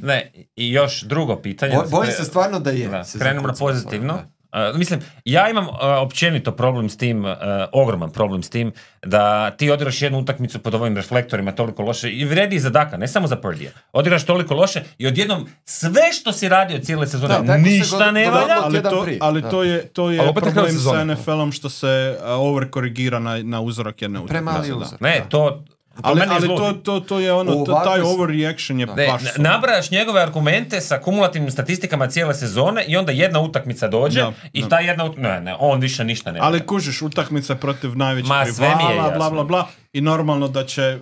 Ne, 0.02 0.32
i 0.57 0.72
još 0.72 1.02
drugo 1.02 1.36
pitanje. 1.36 1.74
bo- 1.74 1.88
bojim 1.88 2.12
se 2.12 2.24
stvarno 2.24 2.61
da 2.61 2.70
je. 2.70 2.88
Da, 2.88 3.05
krenemo 3.14 3.46
na 3.46 3.55
pozitivno. 3.55 4.14
da. 4.14 4.34
Uh, 4.55 4.78
mislim, 4.78 5.00
ja 5.24 5.50
imam 5.50 5.64
uh, 5.64 5.74
općenito 6.00 6.52
problem 6.52 6.88
s 6.88 6.96
tim, 6.96 7.24
uh, 7.24 7.30
ogroman 7.72 8.11
problem 8.11 8.42
s 8.42 8.50
tim, 8.50 8.72
da 9.02 9.50
ti 9.50 9.70
odigraš 9.70 10.02
jednu 10.02 10.18
utakmicu 10.18 10.59
pod 10.59 10.74
ovim 10.74 10.96
reflektorima 10.96 11.52
toliko 11.52 11.82
loše, 11.82 12.11
i 12.11 12.24
vredi 12.24 12.57
i 12.57 12.61
za 12.61 12.70
Daka, 12.70 12.96
ne 12.96 13.09
samo 13.09 13.26
za 13.26 13.36
Purdija. 13.36 13.70
Odigraš 13.92 14.24
toliko 14.24 14.55
loše 14.55 14.82
i 14.98 15.07
odjednom 15.07 15.46
sve 15.64 16.12
što 16.12 16.32
si 16.32 16.48
radio 16.48 16.78
cijele 16.78 17.07
sezone, 17.07 17.34
Da, 17.36 17.52
se 17.55 17.59
ništa 17.61 17.98
god- 17.98 18.14
ne 18.14 18.30
valja. 18.30 18.55
ali 18.57 18.82
to, 18.82 19.07
ali 19.20 19.42
to 19.42 19.62
je, 19.62 19.86
to 19.86 20.11
je 20.11 20.18
problem 20.34 20.72
sa. 20.72 21.05
NFL-om 21.05 21.52
što 21.52 21.70
se 21.70 22.16
uh, 22.18 22.26
overkorigira 22.30 23.18
na, 23.18 23.38
na 23.38 23.61
uzorak 23.61 24.02
jedne 24.02 24.18
utakmice. 24.18 24.34
Premali 24.34 24.68
Da. 24.68 24.76
uzor. 24.76 24.98
Ne, 25.00 25.22
to 25.28 25.64
Ali, 26.03 26.22
ali 26.28 26.49
to, 26.49 26.72
to, 26.74 27.01
to 27.01 27.18
je 27.18 27.32
ono, 27.32 27.64
to- 27.64 27.80
taj 27.84 28.01
overreaction 28.01 28.80
je 28.80 28.86
Ne, 28.86 29.07
baš... 29.07 29.22
nabrajaš 29.36 29.90
njegove 29.90 30.22
argumente 30.22 30.80
sa 30.80 30.99
kumulativnim 30.99 31.51
statistikama 31.51 32.07
cijele 32.07 32.34
sezone 32.34 32.84
i 32.84 32.97
onda 32.97 33.12
jedna 33.12 33.40
utakmica 33.40 33.88
dođe 33.88 34.20
Da, 34.20 34.32
i 34.53 34.62
da. 34.62 34.68
ta 34.68 34.78
jedna 34.78 35.05
ut- 35.05 35.16
ne, 35.18 35.40
ne, 35.40 35.57
on 35.59 35.80
više 35.80 36.05
ništa 36.05 36.32
ne 36.32 36.38
Ali 36.42 36.66
kužiš, 36.66 37.03
utakmica 37.03 37.55
protiv 37.55 37.97
najvećeg 37.97 38.28
Ma, 38.28 38.47
sve 38.47 38.76
mi 38.76 38.84
je 38.84 38.88
rivala, 38.92 39.14
bla, 39.16 39.30
bla, 39.30 39.45
bla. 39.45 39.68
I 39.92 40.01
normalno 40.01 40.49
da 40.49 40.66
će... 40.66 40.99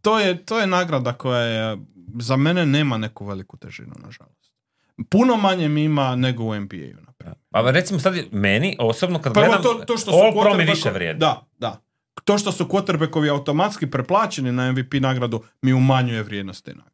To 0.00 0.18
je, 0.18 0.44
to 0.44 0.58
je 0.60 0.66
nagrada 0.66 1.12
koja 1.12 1.40
je... 1.40 1.76
Za 2.18 2.36
mene 2.36 2.66
nema 2.66 2.98
neku 2.98 3.26
veliku 3.26 3.56
težinu, 3.56 3.94
nažalost. 3.98 4.52
Puno 5.08 5.36
manje 5.36 5.68
mi 5.68 5.84
ima 5.84 6.16
nego 6.16 6.44
u 6.44 6.54
NBA-u. 6.60 7.10
Pa 7.50 7.70
recimo 7.70 8.00
sad 8.00 8.14
meni 8.32 8.76
osobno 8.78 9.18
kad 9.18 9.32
Prvo 9.34 9.46
gledam, 9.46 9.62
to, 9.62 9.74
to 9.86 9.96
što 9.98 10.10
su 10.10 10.16
All 10.18 10.42
Pro 10.42 10.54
mi 10.54 10.64
više 10.64 10.90
vrijedi. 10.90 11.18
Da, 11.18 11.46
da. 11.58 11.80
To 12.24 12.38
što 12.38 12.52
su 12.52 12.64
quarterbackovi 12.64 13.30
automatski 13.30 13.90
preplaćeni 13.90 14.52
na 14.52 14.72
MVP 14.72 14.94
nagradu 15.00 15.42
mi 15.62 15.72
umanjuje 15.72 16.22
vrijednost 16.22 16.64
te 16.64 16.70
nagrade. 16.70 16.90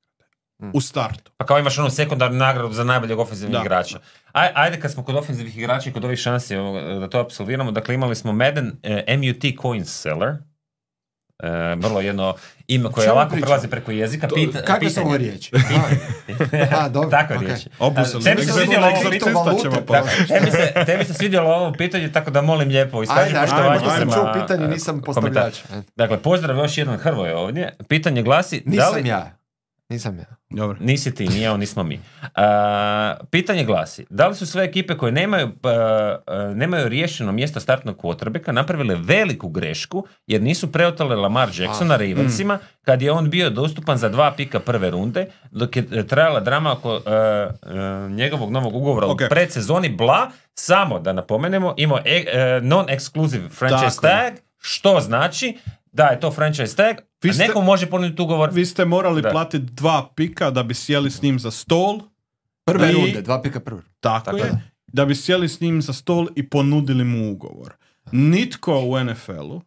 Mm. 0.58 0.70
U 0.74 0.80
startu. 0.80 1.32
Pa 1.36 1.46
kao 1.46 1.58
imaš 1.58 1.78
onu 1.78 1.90
sekundarnu 1.90 2.38
nagradu 2.38 2.72
za 2.72 2.84
najboljeg 2.84 3.18
ofenzivnog 3.18 3.64
igrača. 3.64 3.98
Aj, 4.32 4.52
ajde 4.54 4.80
kad 4.80 4.92
smo 4.92 5.04
kod 5.04 5.16
ofenzivnih 5.16 5.58
igrača 5.58 5.90
i 5.90 5.92
kod 5.92 6.04
ovih 6.04 6.18
šansi 6.18 6.54
da 7.00 7.08
to 7.08 7.20
apsolviramo. 7.20 7.70
Dakle, 7.70 7.94
imali 7.94 8.14
smo 8.14 8.32
Madden 8.32 8.72
eh, 8.82 9.16
MUT 9.16 9.60
Coins 9.62 10.00
Seller. 10.00 10.36
E, 11.42 11.74
vrlo 11.74 12.00
jedno 12.00 12.34
ime 12.66 12.90
koje 12.90 13.04
čemu 13.04 13.14
ovako 13.16 13.36
prelazi 13.36 13.68
preko 13.68 13.90
jezika. 13.90 14.28
Pita, 14.28 14.62
Kakve 14.62 14.90
su 14.90 14.94
pitanje- 14.94 15.06
ovo 15.06 15.16
riječi? 15.16 15.50
A, 16.78 16.88
dobro. 16.88 17.10
Takve 17.10 17.36
ok. 17.36 17.42
riječi. 17.42 17.68
Obuzeli. 17.78 18.24
Tebi 18.24 18.42
se 18.42 18.52
svidjelo 18.52 18.86
ovo 18.86 19.10
pitanje? 19.10 19.34
Da, 19.88 20.02
tebi, 20.28 20.50
se, 20.50 20.72
tebi 20.86 21.04
se 21.04 21.14
svidjelo 21.14 21.50
ovo 21.50 21.72
pitanje, 21.72 22.12
tako 22.12 22.30
da 22.30 22.42
molim 22.42 22.68
lijepo, 22.68 23.02
iskaži 23.02 23.20
Ajde, 23.20 23.38
ajde, 23.38 23.50
poštovanje 23.50 23.80
sam 23.80 23.96
prema, 23.96 24.12
čuo 24.12 24.32
pitanje, 24.34 24.64
e, 24.64 24.68
nisam 24.68 25.02
komentar. 25.02 25.22
postavljač. 25.42 25.54
Ajde. 25.72 25.86
Dakle, 25.96 26.18
pozdrav 26.18 26.56
još 26.56 26.78
jedan 26.78 26.96
Hrvoje 26.96 27.36
ovdje. 27.36 27.74
Pitanje 27.88 28.22
glasi... 28.22 28.62
da 28.64 28.70
Nisam 28.70 28.94
li, 28.94 29.08
ja. 29.08 29.36
Nisam 29.88 30.18
ja. 30.18 30.24
Dobro. 30.50 30.76
Nisi 30.80 31.14
ti, 31.14 31.28
nije 31.28 31.50
on, 31.50 31.60
nismo 31.60 31.82
mi. 31.82 32.00
A, 32.34 33.14
pitanje 33.30 33.64
glasi, 33.64 34.06
da 34.10 34.28
li 34.28 34.34
su 34.34 34.46
sve 34.46 34.64
ekipe 34.64 34.96
koje 34.96 35.12
nemaju, 35.12 35.48
a, 35.62 36.52
nemaju 36.54 36.88
riješeno 36.88 37.32
mjesto 37.32 37.60
startnog 37.60 37.96
quarterbacka 37.96 38.52
napravile 38.52 38.96
veliku 39.00 39.48
grešku 39.48 40.06
jer 40.26 40.42
nisu 40.42 40.72
preotale 40.72 41.16
Lamar 41.16 41.48
Jacksona 41.54 41.96
Ravensima 41.96 42.58
kad 42.82 43.02
je 43.02 43.12
on 43.12 43.30
bio 43.30 43.50
dostupan 43.50 43.98
za 43.98 44.08
dva 44.08 44.32
pika 44.36 44.60
prve 44.60 44.90
runde 44.90 45.26
dok 45.50 45.76
je 45.76 46.06
trajala 46.06 46.40
drama 46.40 46.72
oko 46.72 46.94
e, 46.96 48.08
njegovog 48.08 48.52
novog 48.52 48.76
ugovora 48.76 49.06
Ok. 49.06 49.20
u 49.20 49.28
predsezoni 49.28 49.88
bla, 49.88 50.30
samo 50.54 50.98
da 50.98 51.12
napomenemo, 51.12 51.74
imao 51.76 51.98
e, 52.04 52.24
non-exclusive 52.62 53.48
franchise 53.58 54.00
Tako 54.00 54.06
tag, 54.06 54.34
što 54.58 55.00
znači 55.00 55.58
da 55.92 56.06
je 56.06 56.20
to 56.20 56.30
franchise 56.30 56.76
tag, 56.76 56.96
Vi 57.22 57.30
a 57.30 57.32
ste- 57.32 57.42
neko 57.42 57.60
može 57.62 57.86
ponuditi 57.88 58.22
ugovor 58.22 58.50
Vi 58.50 58.66
ste 58.66 58.84
morali 58.84 59.22
Da. 59.22 59.30
platiti 59.30 59.66
dva 59.66 60.12
pika 60.16 60.50
da 60.50 60.62
bi 60.62 60.74
sjeli 60.74 61.10
s 61.10 61.22
njim 61.22 61.38
za 61.38 61.50
stol. 61.50 62.00
Prve 62.64 62.90
I- 62.90 62.94
runde, 62.94 63.22
dva 63.22 63.42
pika 63.42 63.60
prve. 63.60 63.82
Tako, 64.00 64.24
Tako 64.24 64.36
je. 64.36 64.44
da. 64.44 64.60
Da 64.88 65.04
bi 65.04 65.14
sjeli 65.14 65.48
s 65.48 65.60
njim 65.60 65.82
za 65.82 65.92
stol 65.92 66.28
i 66.36 66.42
ponudili 66.44 67.04
mu 67.04 67.32
ugovor. 67.32 67.72
Nitko 68.12 68.80
u 68.80 68.94
NFL-u 68.96 69.62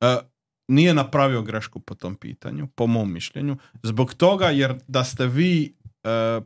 e, 0.00 0.16
nije 0.68 0.94
napravio 0.94 1.42
grešku 1.42 1.80
po 1.80 1.94
tom 1.94 2.14
pitanju, 2.14 2.66
po 2.66 2.86
mom 2.86 3.12
mišljenju, 3.12 3.56
zbog 3.82 4.14
toga 4.14 4.46
jer 4.46 4.78
da 4.88 5.04
ste 5.04 5.26
vi 5.26 5.74
e, 6.04 6.40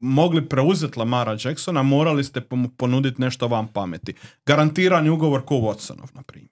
mogli 0.00 0.48
preuzeti 0.48 0.98
Lamara 0.98 1.36
Jacksona, 1.40 1.82
morali 1.82 2.24
ste 2.24 2.42
mu 2.50 2.68
ponuditi 2.68 3.20
nešto 3.20 3.48
vam 3.48 3.68
pameti. 3.68 4.14
Garantirani 4.46 5.10
ugovor 5.10 5.44
ko 5.44 5.54
Watsonov, 5.56 6.14
na 6.14 6.22
primjer. 6.22 6.50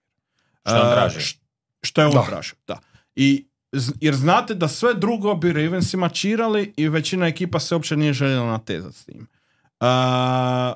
Što 0.61 0.75
on 0.77 0.89
E, 0.89 0.93
traži. 0.93 1.20
š- 1.20 1.39
Što 1.83 2.01
je 2.01 2.07
on 2.07 2.12
Da. 2.12 2.23
tražio, 2.23 2.55
da. 2.66 2.79
I, 3.16 3.46
jer 4.00 4.14
znate 4.14 4.54
da 4.54 4.68
sve 4.68 4.94
drugo 4.94 5.34
bi 5.34 5.52
Ravensima 5.52 6.08
čirali 6.08 6.72
i 6.76 6.88
većina 6.88 7.26
ekipa 7.26 7.60
se 7.60 7.74
uopće 7.74 7.96
nije 7.96 8.12
željela 8.12 8.46
natezati 8.46 8.98
s 8.98 9.04
tim. 9.04 9.26
A, 9.80 10.74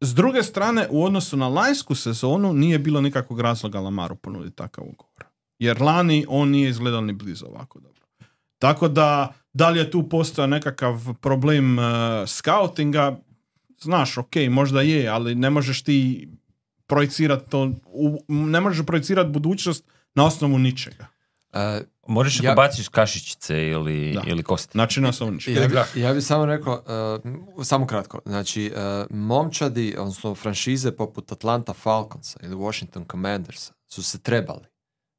s 0.00 0.14
druge 0.14 0.42
strane, 0.42 0.86
u 0.90 1.04
odnosu 1.04 1.36
na 1.36 1.48
lanjsku 1.48 1.94
sezonu 1.94 2.52
nije 2.52 2.78
bilo 2.78 3.00
nikakvog 3.00 3.40
razloga 3.40 3.80
Lamaru 3.80 4.16
ponuditi 4.16 4.56
takav 4.56 4.84
ugovor. 4.84 5.24
Jer 5.58 5.82
lani 5.82 6.26
on 6.28 6.48
nije 6.48 6.70
izgledao 6.70 7.00
ni 7.00 7.12
blizu 7.12 7.46
ovako 7.46 7.80
dobro. 7.80 8.02
Tako 8.58 8.88
da, 8.88 9.34
da 9.52 9.68
li 9.70 9.78
je 9.78 9.90
tu 9.90 10.08
postojao 10.08 10.46
nekakav 10.46 11.14
problem 11.20 11.78
uh, 11.78 11.84
scoutinga, 12.26 13.18
znaš, 13.80 14.18
ok, 14.18 14.32
možda 14.50 14.80
je, 14.82 15.08
ali 15.08 15.34
ne 15.34 15.50
možeš 15.50 15.82
ti 15.82 16.28
projicirati 16.86 17.50
to, 17.50 17.72
u- 17.86 18.18
ne 18.28 18.60
možeš 18.60 18.86
projicirati 18.86 19.30
budućnost 19.30 19.84
na 20.14 20.24
osnovu 20.26 20.58
ničega. 20.58 21.06
E, 21.52 21.80
Možeš 22.06 22.40
Ja- 22.42 22.50
ako 22.52 22.56
baciš 22.56 22.88
kašičice 22.88 23.66
ili, 23.66 24.12
Da. 24.12 24.22
ili 24.26 24.42
kosti. 24.42 24.72
Znači 24.72 25.00
na 25.00 25.08
osnovu 25.08 25.32
ničega. 25.32 25.60
Ja, 25.60 25.68
bi, 25.68 26.00
ja 26.00 26.14
bi 26.14 26.20
samo 26.22 26.46
rekao, 26.46 26.82
uh, 27.56 27.64
samo 27.66 27.86
kratko, 27.86 28.20
znači 28.26 28.72
uh, 28.74 29.16
momčadi, 29.16 29.96
odnosno 29.98 30.34
franšize 30.34 30.92
poput 30.96 31.32
Atlanta 31.32 31.72
Falconsa 31.72 32.40
ili 32.42 32.54
Washington 32.54 33.04
Commandersa 33.10 33.72
su 33.86 34.02
se 34.02 34.18
trebali 34.18 34.64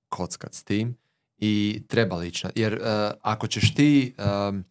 kockat 0.10 0.54
s 0.54 0.64
tim 0.64 0.98
i 1.38 1.84
trebali 1.88 2.28
ići 2.28 2.48
jer 2.56 2.74
uh, 2.74 2.80
ako 3.22 3.48
ćeš 3.48 3.74
ti 3.76 4.16
um, 4.50 4.64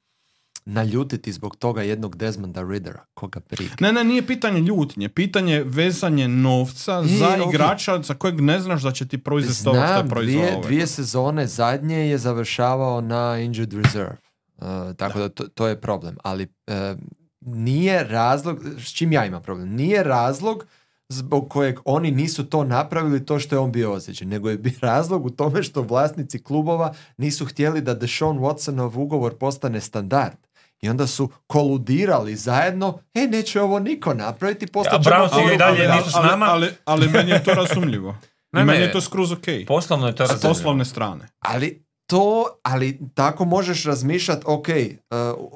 naljutiti 0.68 1.32
zbog 1.32 1.56
toga 1.56 1.82
jednog 1.82 2.16
Desmonda 2.16 2.62
Riddera, 2.62 3.04
koga 3.14 3.40
briga. 3.50 3.74
Ne, 3.80 3.92
ne, 3.92 4.04
nije 4.04 4.26
pitanje 4.26 4.60
ljutnje, 4.60 5.08
pitanje 5.08 5.54
je 5.54 5.64
vezanje 5.64 6.28
novca 6.28 7.02
I, 7.06 7.16
za 7.16 7.36
ok. 7.40 7.54
igrača 7.54 8.02
za 8.02 8.14
kojeg 8.14 8.40
ne 8.40 8.60
znaš 8.60 8.82
da 8.82 8.92
će 8.92 9.08
ti 9.08 9.18
proizvesti 9.18 9.68
ovo 9.68 9.78
što 9.86 10.20
je 10.20 10.26
dvije, 10.26 10.52
ovaj. 10.52 10.62
dvije 10.62 10.86
sezone 10.86 11.46
zadnje 11.46 11.96
je 11.96 12.18
završavao 12.18 13.00
na 13.00 13.38
injured 13.38 13.72
reserve. 13.72 14.16
Uh, 14.56 14.64
tako 14.96 15.18
da, 15.18 15.28
to, 15.28 15.48
to 15.48 15.66
je 15.66 15.80
problem. 15.80 16.16
Ali 16.22 16.48
e, 16.66 16.94
nije 17.40 18.04
razlog, 18.04 18.64
s 18.78 18.92
čim 18.92 19.12
ja 19.12 19.26
imam 19.26 19.42
problem, 19.42 19.68
nije 19.68 20.02
razlog 20.02 20.64
zbog 21.08 21.50
kojeg 21.50 21.78
oni 21.84 22.10
nisu 22.10 22.46
to 22.46 22.64
napravili 22.64 23.26
to 23.26 23.38
što 23.38 23.54
je 23.54 23.58
on 23.58 23.72
bio 23.72 23.92
ozlijeđen, 23.92 24.28
nego 24.28 24.50
je 24.50 24.58
bio 24.58 24.78
razlog 24.92 25.26
u 25.26 25.30
tome 25.30 25.62
što 25.62 25.82
vlasnici 25.82 26.42
klubova 26.42 26.94
nisu 27.16 27.46
htjeli 27.46 27.80
da 27.80 27.94
Deshaun 27.94 28.38
Watsonov 28.38 28.98
ugovor 28.98 29.34
postane 29.38 29.80
standard. 29.80 30.47
I 30.80 30.88
onda 30.88 31.06
su 31.06 31.30
koludirali 31.46 32.36
zajedno, 32.36 32.98
e, 33.14 33.20
neće 33.22 33.60
ovo 33.60 33.78
niko 33.78 34.14
napraviti, 34.14 34.64
A 34.64 34.68
postaćemo... 34.72 35.16
Browns 35.16 35.54
i 35.54 35.56
dalje 35.56 35.88
nisu 35.88 36.10
s 36.10 36.14
ali, 36.14 36.26
nama. 36.26 36.46
ali, 36.46 36.68
ali 36.84 37.08
meni 37.08 37.30
je 37.30 37.44
to 37.44 37.54
razumljivo. 37.54 38.16
Ne, 38.52 38.60
I 38.60 38.64
meni 38.64 38.78
ne. 38.78 38.84
je 38.84 38.92
to 38.92 39.00
skroz 39.00 39.32
ok. 39.32 39.44
Poslovno 39.66 40.06
je 40.06 40.14
to 40.14 40.26
S 40.28 40.40
poslovne 40.42 40.84
strane. 40.84 41.28
Ali 41.38 41.84
to, 42.06 42.44
ali 42.62 43.00
tako 43.14 43.44
možeš 43.44 43.84
razmišljati, 43.84 44.42
ok, 44.46 44.66
uh, 44.68 44.74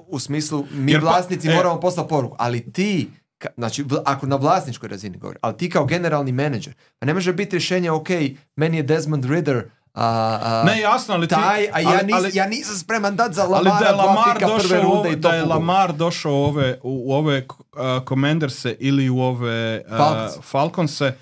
u 0.06 0.18
smislu 0.18 0.64
mi 0.72 0.92
Jer 0.92 1.00
pa- 1.00 1.06
vlasnici 1.06 1.48
e- 1.48 1.54
moramo 1.54 1.80
poslati 1.80 2.08
poruku, 2.08 2.36
ali 2.38 2.72
ti, 2.72 3.08
ka- 3.40 3.48
znači 3.56 3.84
vl- 3.84 4.02
ako 4.04 4.26
na 4.26 4.36
vlasničkoj 4.36 4.88
razini 4.88 5.18
govori, 5.18 5.38
ali 5.40 5.56
ti 5.56 5.70
kao 5.70 5.84
generalni 5.84 6.32
menadžer, 6.32 6.74
pa 6.98 7.06
ne 7.06 7.14
može 7.14 7.32
biti 7.32 7.56
rješenje, 7.56 7.90
ok, 7.90 8.08
meni 8.56 8.76
je 8.76 8.82
Desmond 8.82 9.24
Ritter 9.24 9.70
a, 9.94 10.06
a, 10.42 10.62
Ne, 10.64 10.80
jasno, 10.80 11.14
ali 11.14 11.28
ti... 11.28 11.34
taj, 11.34 11.68
a 11.72 11.80
ja, 11.80 11.88
ali- 11.88 12.04
nis, 12.04 12.14
ali- 12.14 12.30
ja 12.34 12.46
nisam 12.46 12.76
spreman 12.76 13.16
dati 13.16 13.34
za 13.34 13.42
Ali 13.44 13.52
Lamara 13.52 13.78
da 13.80 13.86
je 13.86 13.92
Lamar 13.94 14.38
prve 14.38 14.46
došao, 14.48 14.78
u 14.78 14.82
runde 14.82 14.98
ove- 14.98 15.12
i 15.12 15.16
da 15.16 15.28
je. 15.30 15.44
Lamar 15.44 15.92
došao 15.92 16.32
u 16.32 16.44
ove, 16.44 16.78
u 16.82 17.14
ove 17.14 17.38
uh, 17.38 17.78
Commanderse 18.08 18.76
ili 18.80 19.10
u 19.10 19.20
ove 19.20 19.82
uh, 19.82 19.96
Falcons. 19.96 20.34
Falconse, 20.42 21.12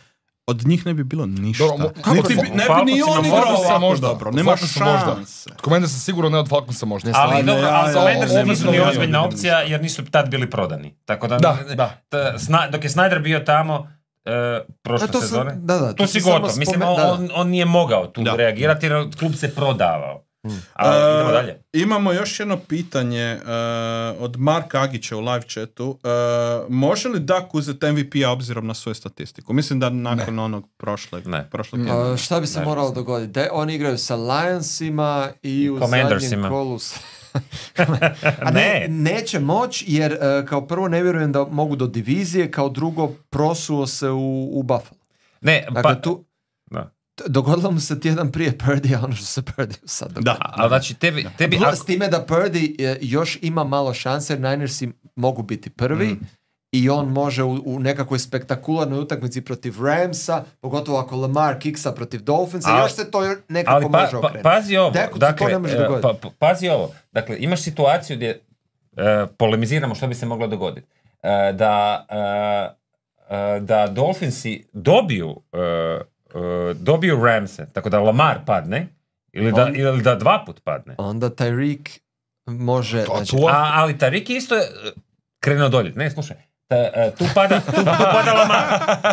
od 0.46 0.66
njih 0.66 0.86
ne 0.86 0.94
bi 0.94 1.04
bilo 1.04 1.26
ništa. 1.26 1.64
Dobro, 1.64 1.88
kako 1.94 2.14
bi, 2.18 2.34
U 2.34 2.56
ne 2.56 2.64
bi 2.76 2.92
ni 2.92 3.02
on 3.04 3.26
igrao 3.26 3.42
ovako 3.56 3.78
možda. 3.80 4.08
dobro. 4.08 4.30
Nema 4.30 4.56
šanse. 4.56 5.50
Commander 5.64 5.90
se 5.90 5.98
sigurno 5.98 6.30
ne 6.30 6.38
od 6.38 6.48
Falconsa 6.48 6.86
možda. 6.86 7.08
Ne 7.08 7.14
Ali 7.16 7.42
dobro, 7.42 7.62
ja, 7.62 7.82
ali 7.96 7.96
ovo 7.96 8.42
nisu 8.44 8.70
ni 8.70 8.80
ozbiljna 8.80 9.24
opcija 9.24 9.58
jer 9.58 9.82
nisu 9.82 10.04
tad 10.04 10.28
bili 10.28 10.50
prodani. 10.50 10.94
Tako 11.04 11.26
da, 11.28 11.38
Da, 11.38 11.56
da. 11.74 11.88
t- 12.08 12.16
Sna- 12.38 12.70
dok 12.70 12.84
je 12.84 12.90
Snyder 12.90 13.18
bio 13.18 13.40
tamo 13.40 13.88
e, 14.30 14.60
prošle 14.82 15.08
to 15.08 15.20
sezone, 15.20 15.54
da, 15.54 15.76
da, 15.76 15.92
tu 15.92 16.06
si 16.06 16.20
gotov. 16.20 16.50
Mislim, 16.56 16.82
on, 16.82 16.96
da, 16.96 17.02
da. 17.02 17.12
on, 17.12 17.28
on 17.34 17.48
nije 17.48 17.64
mogao 17.64 18.06
tu 18.06 18.22
Da. 18.22 18.34
reagirati 18.34 18.86
jer 18.86 19.16
klub 19.18 19.34
se 19.34 19.54
prodavao. 19.54 20.24
Hmm. 20.42 20.62
A, 20.74 20.86
E, 20.86 21.14
idemo 21.14 21.32
dalje. 21.32 21.62
Imamo 21.74 22.12
još 22.12 22.40
jedno 22.40 22.56
pitanje 22.58 23.20
e, 23.22 23.38
od 24.18 24.36
Marka 24.38 24.80
Agića 24.80 25.16
u 25.16 25.20
live 25.20 25.42
chatu. 25.44 25.98
E, 26.04 26.08
može 26.68 27.08
li 27.08 27.20
Dak 27.20 27.54
uzeti 27.54 27.86
MVP-a 27.86 28.30
obzirom 28.30 28.66
na 28.66 28.74
svoju 28.74 28.94
statistiku? 28.94 29.52
Mislim 29.52 29.80
da 29.80 29.90
nakon 29.90 30.38
onog 30.38 30.68
prošle, 30.76 31.22
Ne. 31.22 31.48
prošlog 31.50 31.80
A, 31.80 31.84
tjedna. 31.84 32.16
šta 32.16 32.40
bi 32.40 32.46
se 32.46 32.58
Ne, 32.58 32.64
moralo 32.64 32.90
dogoditi? 32.90 33.32
Da, 33.32 33.48
oni 33.52 33.74
igraju 33.74 33.98
sa 33.98 34.16
Lionsima 34.16 35.28
i 35.42 35.70
u 35.70 35.78
Commandersima. 35.78 36.18
zadnjem 36.30 36.50
kolu 36.50 36.78
A 38.40 38.50
Ne. 38.50 38.60
ne, 38.80 38.86
neće 38.90 39.40
moć 39.40 39.84
jer 39.86 40.12
e, 40.12 40.18
kao 40.46 40.60
prvo 40.62 40.88
ne 40.88 41.02
vjerujem 41.02 41.32
da 41.32 41.44
mogu 41.44 41.76
do 41.76 41.86
divizije, 41.86 42.50
kao 42.50 42.68
drugo 42.68 43.08
prosuo 43.08 43.86
se 43.86 44.08
u, 44.08 44.18
u 44.52 44.62
Buffalo. 44.62 45.00
Ne, 45.40 45.64
Dakle, 45.64 45.82
pa, 45.84 45.94
tu 45.94 46.24
da. 46.66 46.94
dogodilo 47.26 47.70
mu 47.70 47.80
se 47.80 48.00
tjedan 48.00 48.32
prije 48.32 48.58
Purdy, 48.58 49.04
ono 49.04 49.14
što 49.14 49.26
se 49.26 49.42
Purdy 49.42 49.76
sad 49.84 50.08
dogodilo. 50.08 50.34
Da. 50.34 50.52
ali 50.54 50.68
znači 50.68 50.94
tebi, 50.94 51.26
tebi 51.38 51.56
Plus, 51.56 51.66
ako- 51.66 51.76
S 51.76 51.84
time 51.84 52.08
da 52.08 52.26
Purdy 52.26 52.74
e, 52.80 52.98
još 53.02 53.38
ima 53.42 53.64
malo 53.64 53.94
šanse 53.94 54.32
jer 54.32 54.40
Ninersi 54.40 54.88
mogu 55.16 55.42
biti 55.42 55.70
prvi 55.70 56.06
Mm. 56.06 56.20
I 56.72 56.90
on 56.90 57.08
može 57.08 57.42
u, 57.42 57.62
u 57.66 57.80
nekakvoj 57.80 58.18
spektakularnoj 58.18 58.98
utakmici 58.98 59.40
protiv 59.40 59.84
Ramsa, 59.84 60.44
pogotovo 60.60 60.98
ako 60.98 61.16
Lamar 61.16 61.58
kiksa 61.58 61.92
protiv 61.92 62.22
Dolphinsa, 62.22 62.68
Ali- 62.70 62.82
još 62.82 62.92
se 62.92 63.10
to 63.10 63.20
nekako 63.48 63.74
ali 63.76 63.84
pa, 63.84 64.00
može 64.00 64.10
pa, 64.12 64.18
okrenuti. 64.18 64.42
pazi 64.42 64.76
ovo, 64.76 64.90
Deku 64.90 65.12
se 65.12 65.18
dakle, 65.18 65.46
to 65.46 65.52
ne 65.52 65.58
može 65.58 65.74
e, 65.74 65.78
dogoditi. 65.78 66.02
pa, 66.02 66.14
pa- 66.22 66.34
pazi 66.38 66.68
ovo, 66.68 66.90
dakle, 67.12 67.36
imaš 67.38 67.62
situaciju 67.62 68.16
gdje 68.16 68.40
e, 68.96 69.26
polemiziramo 69.38 69.94
što 69.94 70.06
bi 70.06 70.14
se 70.14 70.26
moglo 70.26 70.46
dogoditi. 70.46 70.86
E, 71.22 71.52
da, 71.52 72.06
e, 72.08 73.34
e, 73.36 73.60
da 73.60 73.86
Dolphinsi 73.86 74.64
dobiju 74.72 75.40
e, 75.52 76.00
dobiju 76.74 77.24
Ramse, 77.24 77.66
tako 77.72 77.88
da 77.90 78.00
Lamar 78.00 78.38
padne, 78.46 78.88
ili 79.32 79.52
da, 79.52 79.64
On- 79.64 79.76
ili 79.76 80.02
da 80.02 80.14
dva 80.14 80.42
put 80.46 80.60
padne. 80.64 80.94
Onda 80.98 81.30
Tyreek 81.30 81.98
može... 82.46 83.04
To- 83.04 83.12
znači, 83.16 83.36
to- 83.36 83.46
A, 83.50 83.70
ali 83.74 83.96
je 84.28 84.36
isto 84.36 84.56
e, 84.56 84.60
krenuo 85.40 85.68
dolje. 85.68 85.92
Ne, 85.96 86.10
slušaj. 86.10 86.49
E, 86.70 87.10
tu 87.10 87.24
pada, 87.34 87.60
tu, 87.60 87.72
tu 87.72 87.84
pada 87.84 88.32
Lamar. 88.32 88.64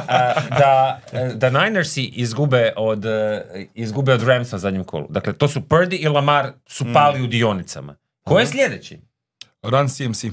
A, 0.07 0.33
da, 0.49 0.99
e, 1.13 1.27
da 1.27 1.49
Ninersi 1.51 2.03
izgube 2.05 2.73
od, 2.75 3.05
e, 3.05 3.43
izgube 3.73 4.13
od 4.13 4.23
Ramsa 4.23 4.55
u 4.55 4.59
zadnjem 4.59 4.83
kolu. 4.83 5.07
Dakle, 5.09 5.33
to 5.33 5.47
su 5.47 5.61
Purdy 5.61 5.95
i 5.95 6.07
Lamar 6.07 6.51
su 6.67 6.85
pali 6.93 7.21
u 7.21 7.27
dionicama. 7.27 7.95
Ko 8.23 8.39
je 8.39 8.47
sljedeći? 8.47 8.99
Run 9.63 9.87
CMC. 9.87 10.23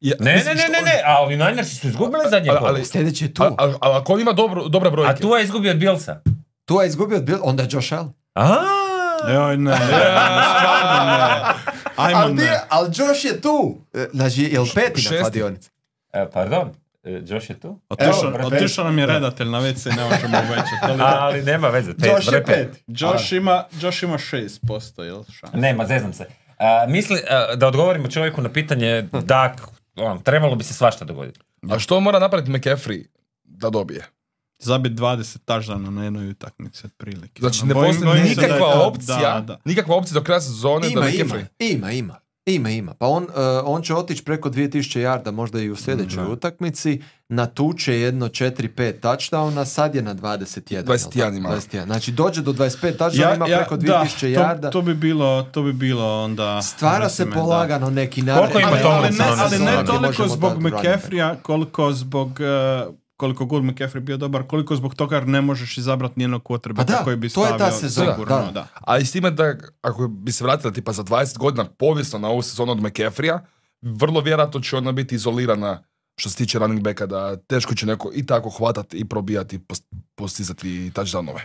Ja, 0.00 0.14
Ne, 0.20 0.26
ne, 0.26 0.34
mislim, 0.34 0.56
ne, 0.56 0.62
ne, 0.64 0.80
ne, 0.82 1.02
a 1.04 1.18
ovi 1.18 1.36
Ninersi 1.36 1.76
su 1.76 1.88
izgubili 1.88 2.22
zadnje 2.30 2.50
Ali- 2.50 2.58
kolo. 2.58 2.70
ali- 2.70 2.84
Sljedeći 2.84 3.24
je 3.24 3.34
tu. 3.34 3.42
Ali 3.42 3.54
al, 3.58 3.74
al 3.80 3.94
ako 3.94 4.12
on 4.12 4.20
ima 4.20 4.32
dobro, 4.32 4.68
dobre 4.68 4.90
brojke. 4.90 5.12
A 5.12 5.16
tu 5.16 5.28
je 5.28 5.44
izgubio 5.44 5.70
od 5.70 5.76
Billsa. 5.76 6.20
Tu 6.64 6.74
je 6.74 6.86
izgubio 6.88 7.16
od 7.16 7.24
Bill, 7.24 7.38
onda 7.42 7.62
je 7.62 7.68
Josh 7.72 7.92
Allen. 7.92 8.12
Joj, 9.34 9.56
ne, 9.56 9.76
stvarno 9.76 11.04
ne. 11.04 11.52
Ajmo 11.96 12.20
Ali, 12.20 12.34
ne. 12.34 12.60
ali 12.68 12.88
Josh 12.88 13.24
je 13.24 13.40
tu. 13.40 13.76
E, 13.94 14.06
Znači, 14.12 14.42
je 14.42 14.60
li 14.60 14.68
peti 14.74 15.02
na 15.12 15.20
kladionici? 15.20 15.70
e, 16.12 16.30
pardon, 16.32 16.70
e, 17.04 17.22
Josh 17.26 17.50
je 17.50 17.60
tu? 17.60 17.80
Otišao, 18.44 18.84
nam 18.84 18.98
je 18.98 19.06
redatelj 19.06 19.48
na 19.48 19.60
WC, 19.60 19.96
ne 19.96 20.04
možemo 20.04 20.38
uvećati. 20.48 21.02
Ali 21.02 21.42
nema 21.42 21.68
veze. 21.68 21.94
pet, 21.94 22.04
Josh 22.10 22.32
je 22.32 22.44
peti. 22.44 22.82
Josh 22.86 23.32
ima, 23.32 23.64
Josh 23.80 24.02
ima 24.02 24.18
6%, 24.18 25.02
jel 25.02 25.24
šans? 25.40 25.52
Nema, 25.54 25.86
zeznam 25.86 26.12
se. 26.12 26.26
A, 26.58 26.84
misli, 26.88 27.20
a, 27.30 27.54
da 27.56 27.66
odgovorimo 27.66 28.08
čovjeku 28.08 28.42
na 28.42 28.52
pitanje, 28.52 29.02
da, 29.12 29.54
on, 29.96 30.22
trebalo 30.22 30.54
bi 30.56 30.64
se 30.64 30.74
svašta 30.74 31.04
dogoditi. 31.04 31.40
A 31.70 31.78
što 31.78 32.00
mora 32.00 32.18
napraviti 32.18 32.50
McCaffrey 32.50 33.04
da 33.44 33.70
dobije? 33.70 34.04
Zabit 34.58 34.92
20 34.92 35.38
touchdowna 35.40 35.90
na 35.90 36.04
jednoj 36.04 36.30
utakmici 36.30 36.86
otprilike. 36.86 37.40
Znači 37.40 37.58
Ono, 37.58 37.68
ne 37.68 37.74
bojim- 37.74 37.86
postoji 37.88 38.10
bojim 38.12 38.28
se 38.28 38.34
da 38.34 38.42
je 38.42 38.48
nikakva 38.48 38.72
to- 38.72 38.82
opcija, 38.82 39.34
Da, 39.34 39.40
da. 39.42 39.58
nikakva 39.64 39.96
opcija 39.96 40.14
do 40.14 40.22
kraja 40.22 40.40
sezone 40.40 40.88
Ima, 40.88 41.00
da 41.00 41.08
ima, 41.08 41.24
McCaffrey... 41.24 41.44
ima, 41.60 41.90
ima. 41.92 42.14
Ima, 42.46 42.70
ima. 42.70 42.94
Pa 42.94 43.06
on, 43.06 43.22
uh, 43.22 43.28
on 43.64 43.82
će 43.82 43.94
otići 43.94 44.24
preko 44.24 44.50
2000 44.50 44.98
jarda 44.98 45.30
možda 45.30 45.60
i 45.60 45.70
u 45.70 45.76
sljedećoj 45.76 46.24
Da. 46.24 46.30
utakmici. 46.30 47.00
Natuče 47.28 47.94
jedno 47.94 48.28
4-5 48.28 48.68
touchdowna, 49.00 49.64
sad 49.64 49.94
je 49.94 50.02
na 50.02 50.14
21. 50.14 50.82
21 50.82 51.16
jel 51.16 51.34
ima. 51.34 51.48
tako? 51.48 51.60
21. 51.60 51.84
Znači 51.84 52.12
dođe 52.12 52.42
do 52.42 52.52
25 52.52 52.96
touchdowna, 52.98 53.34
ima 53.36 53.44
preko 53.46 53.76
2000 53.76 54.20
da, 54.22 54.40
jarda. 54.40 54.60
To, 54.62 54.72
to 54.72 54.82
bi 54.82 54.94
bilo, 54.94 55.42
to 55.44 55.62
bi 55.62 55.72
bilo 55.72 56.22
onda... 56.22 56.62
Stvara 56.62 57.08
se 57.08 57.24
mislim, 57.24 57.30
da. 57.30 57.34
polagano 57.36 57.90
neki 57.90 58.22
nared. 58.22 58.40
Koliko 58.42 58.58
ima 58.60 58.68
Ali, 58.68 58.82
to 58.82 58.88
ali, 58.88 58.94
Tomlinson 58.96 59.26
ne, 59.26 59.42
ali 59.66 59.78
ne 59.78 59.86
toliko 59.86 60.28
zbog. 60.28 60.52
McCaffrey-a 60.54 61.36
koliko 61.36 61.92
zbog 61.92 62.28
uh, 62.28 62.94
koliko 63.16 63.46
god 63.46 63.62
McCaffrey 63.62 64.00
bio 64.00 64.16
dobar, 64.16 64.42
koliko 64.46 64.76
zbog 64.76 64.94
toga 64.94 65.20
ne 65.20 65.40
možeš 65.40 65.78
izabrati 65.78 66.14
nijednog 66.16 66.42
quarterbacka 66.42 66.98
Pa 66.98 67.04
koji 67.04 67.16
bi 67.16 67.28
to 67.28 67.44
je 67.44 67.50
ta 67.50 67.56
stavio 67.56 67.78
sezona, 67.78 68.12
sigurno, 68.12 68.36
da. 68.36 68.50
da. 68.50 68.68
A 68.80 68.98
i 68.98 69.04
s 69.04 69.12
time 69.12 69.30
da, 69.30 69.54
ako 69.82 70.08
bi 70.08 70.32
se 70.32 70.44
vratila 70.44 70.72
tipa 70.72 70.92
za 70.92 71.04
20 71.04 71.38
godina 71.38 71.64
povijesno 71.64 72.18
na 72.18 72.28
ovu 72.28 72.42
sezonu 72.42 72.72
od 72.72 72.78
McCaffrey-a, 72.78 73.40
vrlo 73.82 74.20
vjerojatno 74.20 74.60
će 74.60 74.76
ona 74.76 74.92
biti 74.92 75.14
izolirana 75.14 75.82
što 76.18 76.30
se 76.30 76.36
tiče 76.36 76.58
running 76.58 76.82
backa, 76.82 77.06
da 77.06 77.36
teško 77.36 77.74
će 77.74 77.86
neko 77.86 78.10
i 78.14 78.26
tako 78.26 78.50
hvatati 78.50 78.96
i 78.96 79.04
probijati 79.04 79.56
i 79.56 79.58
post- 79.58 79.94
postizati 80.14 80.90
touchdownove. 80.94 81.40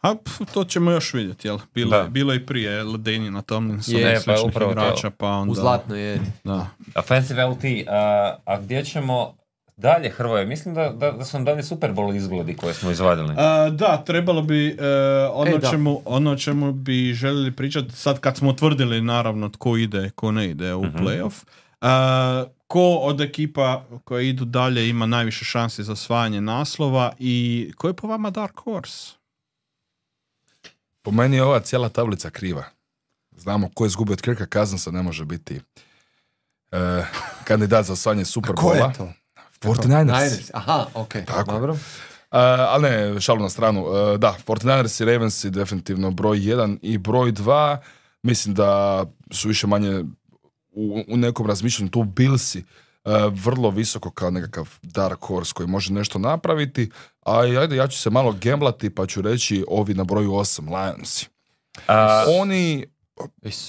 A 0.00 0.14
pf, 0.24 0.52
to 0.54 0.64
ćemo 0.64 0.90
još 0.90 1.14
vidjeti, 1.14 1.48
jel? 1.48 1.58
Bilo, 1.74 1.90
Da. 1.90 1.96
je, 1.96 2.08
bilo 2.08 2.32
je 2.32 2.36
i 2.36 2.46
prije 2.46 2.82
Ledeni 2.84 3.42
Tomlinsona 3.42 3.98
Je, 3.98 4.16
i 4.16 4.24
pa 4.26 4.34
upravo 4.44 4.72
igrača, 4.72 5.10
pa 5.10 5.28
onda... 5.28 5.52
U 5.52 5.54
zlatnoj 5.54 6.12
eri. 6.14 6.24
Da. 6.44 6.66
Offensive 6.94 7.46
LT, 7.46 7.64
a, 7.88 8.34
a 8.44 8.60
gdje 8.60 8.84
ćemo 8.84 9.34
dalje, 9.76 10.10
Hrvoje? 10.10 10.46
Mislim 10.46 10.74
da, 10.74 10.88
da, 10.88 11.10
da 11.10 11.24
su 11.24 11.36
nam 11.36 11.44
dalje 11.44 11.62
Super 11.62 11.90
Bowl 11.92 12.16
izgledi 12.16 12.56
koje 12.56 12.74
smo 12.74 12.90
izvadili. 12.90 13.34
A, 13.36 13.70
da, 13.70 14.02
trebalo 14.06 14.42
bi 14.42 14.68
e, 14.68 14.86
ono, 15.32 15.50
E, 15.50 15.58
da. 15.58 15.70
čemu, 15.70 16.02
ono 16.04 16.30
o 16.32 16.36
čemu 16.36 16.72
bi 16.72 17.12
željeli 17.14 17.52
pričati, 17.52 17.92
sad 17.92 18.20
kad 18.20 18.36
smo 18.36 18.50
utvrdili 18.50 19.00
naravno 19.00 19.48
tko 19.48 19.76
ide, 19.76 20.10
ko 20.14 20.32
ne 20.32 20.50
ide 20.50 20.74
u 20.74 20.82
playoff, 20.82 21.44
a, 21.80 22.44
ko 22.66 22.94
od 22.94 23.20
ekipa 23.20 23.84
koje 24.04 24.28
idu 24.28 24.44
dalje 24.44 24.88
ima 24.88 25.06
najviše 25.06 25.44
šansi 25.44 25.84
za 25.84 25.92
osvajanje 25.92 26.40
naslova 26.40 27.12
i 27.18 27.72
ko 27.76 27.88
je 27.88 27.94
po 27.94 28.06
vama 28.06 28.30
Dark 28.30 28.60
Horse? 28.64 29.12
Po 31.02 31.10
meni 31.10 31.36
je 31.36 31.42
ova 31.42 31.60
cijela 31.60 31.88
tablica 31.88 32.30
kriva. 32.30 32.64
Znamo 33.36 33.70
ko 33.74 33.84
je 33.84 33.86
izgubio 33.86 34.12
od 34.12 34.20
Kirka 34.22 34.46
Kazansa 34.46 34.90
ne 34.90 35.02
može 35.02 35.24
biti 35.24 35.60
e, 36.72 37.04
kandidat 37.44 37.86
za 37.86 37.92
osvajanje 37.92 38.24
Super 38.24 38.54
Ko 38.54 38.72
je 38.72 38.82
Bowla. 38.82 39.12
To? 39.62 39.68
49ers. 39.68 40.04
Niners. 40.04 40.50
Aha, 40.54 40.86
ok. 40.94 41.12
Tako. 41.26 41.52
Dobro. 41.52 41.72
Uh, 41.72 41.78
ali 42.68 42.82
ne, 42.82 43.20
šalu 43.20 43.42
na 43.42 43.48
stranu. 43.48 43.84
Uh, 43.84 44.18
da, 44.18 44.36
49ers 44.46 45.02
i 45.02 45.04
Ravens 45.04 45.44
definitivno 45.44 46.10
broj 46.10 46.38
1 46.38 46.78
i 46.82 46.98
broj 46.98 47.32
2. 47.32 47.76
Mislim 48.22 48.54
da 48.54 49.04
su 49.30 49.48
više 49.48 49.66
manje 49.66 50.04
u, 50.70 51.04
u 51.08 51.16
nekom 51.16 51.46
razmišljanju 51.46 51.90
tu 51.90 52.02
Billsi 52.04 52.64
uh, 53.04 53.12
vrlo 53.32 53.70
visoko 53.70 54.10
kao 54.10 54.30
nekakav 54.30 54.68
dark 54.82 55.18
horse 55.20 55.52
koji 55.54 55.68
može 55.68 55.92
nešto 55.92 56.18
napraviti. 56.18 56.90
A 57.26 57.38
ajde, 57.40 57.76
ja 57.76 57.88
ću 57.88 57.98
se 57.98 58.10
malo 58.10 58.32
gemblati 58.32 58.90
pa 58.90 59.06
ću 59.06 59.22
reći 59.22 59.64
ovi 59.68 59.94
na 59.94 60.04
broju 60.04 60.30
8, 60.30 60.68
Lionsi. 60.68 61.26
Oni. 62.40 62.86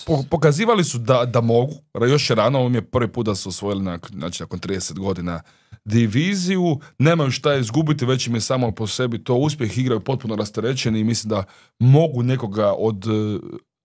Po- 0.08 0.24
pokazivali 0.30 0.84
su 0.84 0.98
da, 0.98 1.26
da 1.26 1.42
mogu, 1.42 1.74
još 2.10 2.30
je 2.30 2.36
rano, 2.36 2.60
ovo 2.60 2.70
mi 2.70 2.78
je 2.78 2.82
prvi 2.92 3.08
put 3.08 3.26
da 3.26 3.36
su 3.36 3.50
osvojili 3.50 3.84
nakon, 3.84 4.10
znači, 4.14 4.44
nakon 4.44 4.60
30 4.60 5.00
godina 5.00 5.42
diviziju, 5.86 6.80
nemaju 7.00 7.32
šta 7.32 7.56
izgubiti, 7.56 8.06
već 8.06 8.28
im 8.28 8.36
je 8.36 8.42
samo 8.42 8.72
po 8.72 8.88
sebi 8.88 9.24
to 9.24 9.36
uspjeh, 9.36 9.78
igraju 9.78 10.00
potpuno 10.00 10.36
rasterećeni 10.36 11.00
i 11.00 11.04
mislim 11.04 11.30
da 11.30 11.44
mogu 11.80 12.24
nekoga 12.24 12.74
od 12.78 13.06
e, 13.06 13.40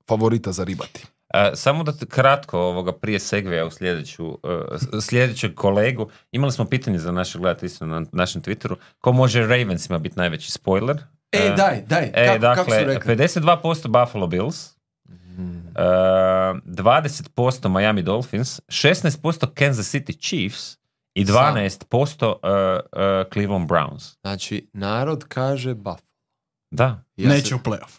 favorita 0.08 0.52
zaribati. 0.52 1.06
E, 1.34 1.50
samo 1.54 1.84
da 1.84 1.92
te 1.92 2.06
kratko 2.06 2.58
ovoga 2.58 2.92
prije 2.92 3.18
segveja 3.18 3.66
u 3.66 3.70
sljedeću, 3.70 4.28
e, 4.28 5.00
sljedećeg 5.00 5.54
kolegu. 5.54 6.08
Imali 6.32 6.52
smo 6.52 6.64
pitanje 6.64 6.98
za 6.98 7.12
naše 7.12 7.38
gledatelje 7.38 7.66
isto 7.66 7.86
na 7.86 8.04
našem 8.12 8.42
Twitteru. 8.42 8.74
Ko 8.98 9.12
može 9.12 9.46
Ravensima 9.46 9.98
biti 9.98 10.18
najveći 10.18 10.52
spoiler? 10.52 10.96
E, 11.32 11.54
daj, 11.56 11.82
daj, 11.86 12.10
E, 12.14 12.26
kako, 12.26 12.38
dakle, 12.38 12.64
kako 12.64 12.70
su 12.70 12.86
rekli? 12.86 13.16
52% 13.16 13.88
Buffalo 13.88 14.26
Bills, 14.26 14.66
e, 14.66 14.77
20% 15.78 17.68
Miami 17.68 18.02
Dolphins, 18.02 18.60
16% 18.68 19.46
Kansas 19.54 19.94
City 19.94 20.20
Chiefs 20.20 20.76
i 21.14 21.24
12% 21.24 22.34
e, 22.42 22.48
e, 23.02 23.24
Cleveland 23.32 23.70
Browns. 23.70 24.16
Znači, 24.20 24.70
narod 24.72 25.24
kaže 25.28 25.74
Buffalo. 25.74 26.08
Da. 26.70 27.02
Ja 27.16 27.28
Neće 27.28 27.48
se- 27.48 27.54
u 27.54 27.58
playoff. 27.58 27.98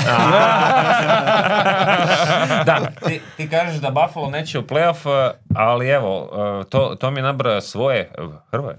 da, 2.66 2.80
ti, 3.06 3.20
ti 3.36 3.50
kažeš 3.50 3.80
da 3.80 3.90
Buffalo 3.90 4.30
neće 4.30 4.58
u 4.58 4.62
playoff, 4.62 5.30
ali 5.54 5.88
evo, 5.88 6.28
to, 6.68 6.96
to 7.00 7.10
mi 7.10 7.22
nabraja 7.22 7.60
svoje 7.60 8.12
Hrvoje. 8.50 8.76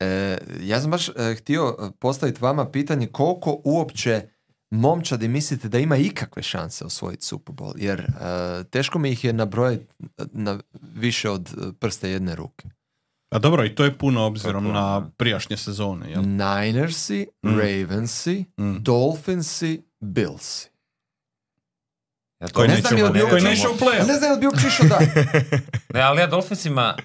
E, 0.00 0.38
ja 0.60 0.80
sam 0.80 0.90
baš 0.90 1.08
e, 1.08 1.12
htio 1.38 1.76
postaviti 1.98 2.42
vama 2.42 2.70
pitanje 2.70 3.06
koliko 3.06 3.60
uopće 3.64 4.28
momčadi 4.74 5.28
mislite 5.28 5.68
da 5.68 5.78
ima 5.78 5.96
ikakve 5.96 6.42
šanse 6.42 6.84
osvojiti 6.84 7.24
Super 7.24 7.54
Bowl, 7.54 7.72
jer 7.76 8.00
e, 8.00 8.06
teško 8.64 8.98
mi 8.98 9.10
ih 9.10 9.24
je 9.24 9.32
nabrojiti 9.32 9.86
na 10.32 10.58
više 10.94 11.30
od 11.30 11.48
e, 11.48 11.72
prsta 11.72 12.06
jedne 12.08 12.34
ruke. 12.34 12.68
A 13.30 13.38
dobro, 13.38 13.64
i 13.64 13.74
to 13.74 13.84
je 13.84 13.98
puno 13.98 14.22
obzirom 14.22 14.64
puno, 14.64 14.74
na 14.74 15.00
da. 15.00 15.10
prijašnje 15.16 15.56
sezone. 15.56 16.10
Jel? 16.10 16.22
Ninersi, 16.22 17.26
Mm. 17.42 17.58
Ravensi, 17.58 18.44
Mm. 18.58 18.76
Dolphinsi, 18.76 19.82
Billsi. 20.00 20.68
Ja 22.40 22.48
to 22.48 22.54
Koji 22.54 22.68
Ne 22.68 22.76
znam 22.76 22.98
je 22.98 23.04
li 23.04 23.12
bi 23.12 23.22
u 23.22 23.26
A 23.26 23.28
playoff. 23.30 24.06
ne 24.06 24.14
znam 24.14 24.22
je 24.22 24.32
li 24.32 24.40
bi 24.40 24.46
uopće 24.46 24.66
išao 24.66 24.86
dalje. 24.88 25.08
Ne, 25.94 26.00
ali 26.00 26.20
ja 26.20 26.26
Dolphinsima, 26.26 26.96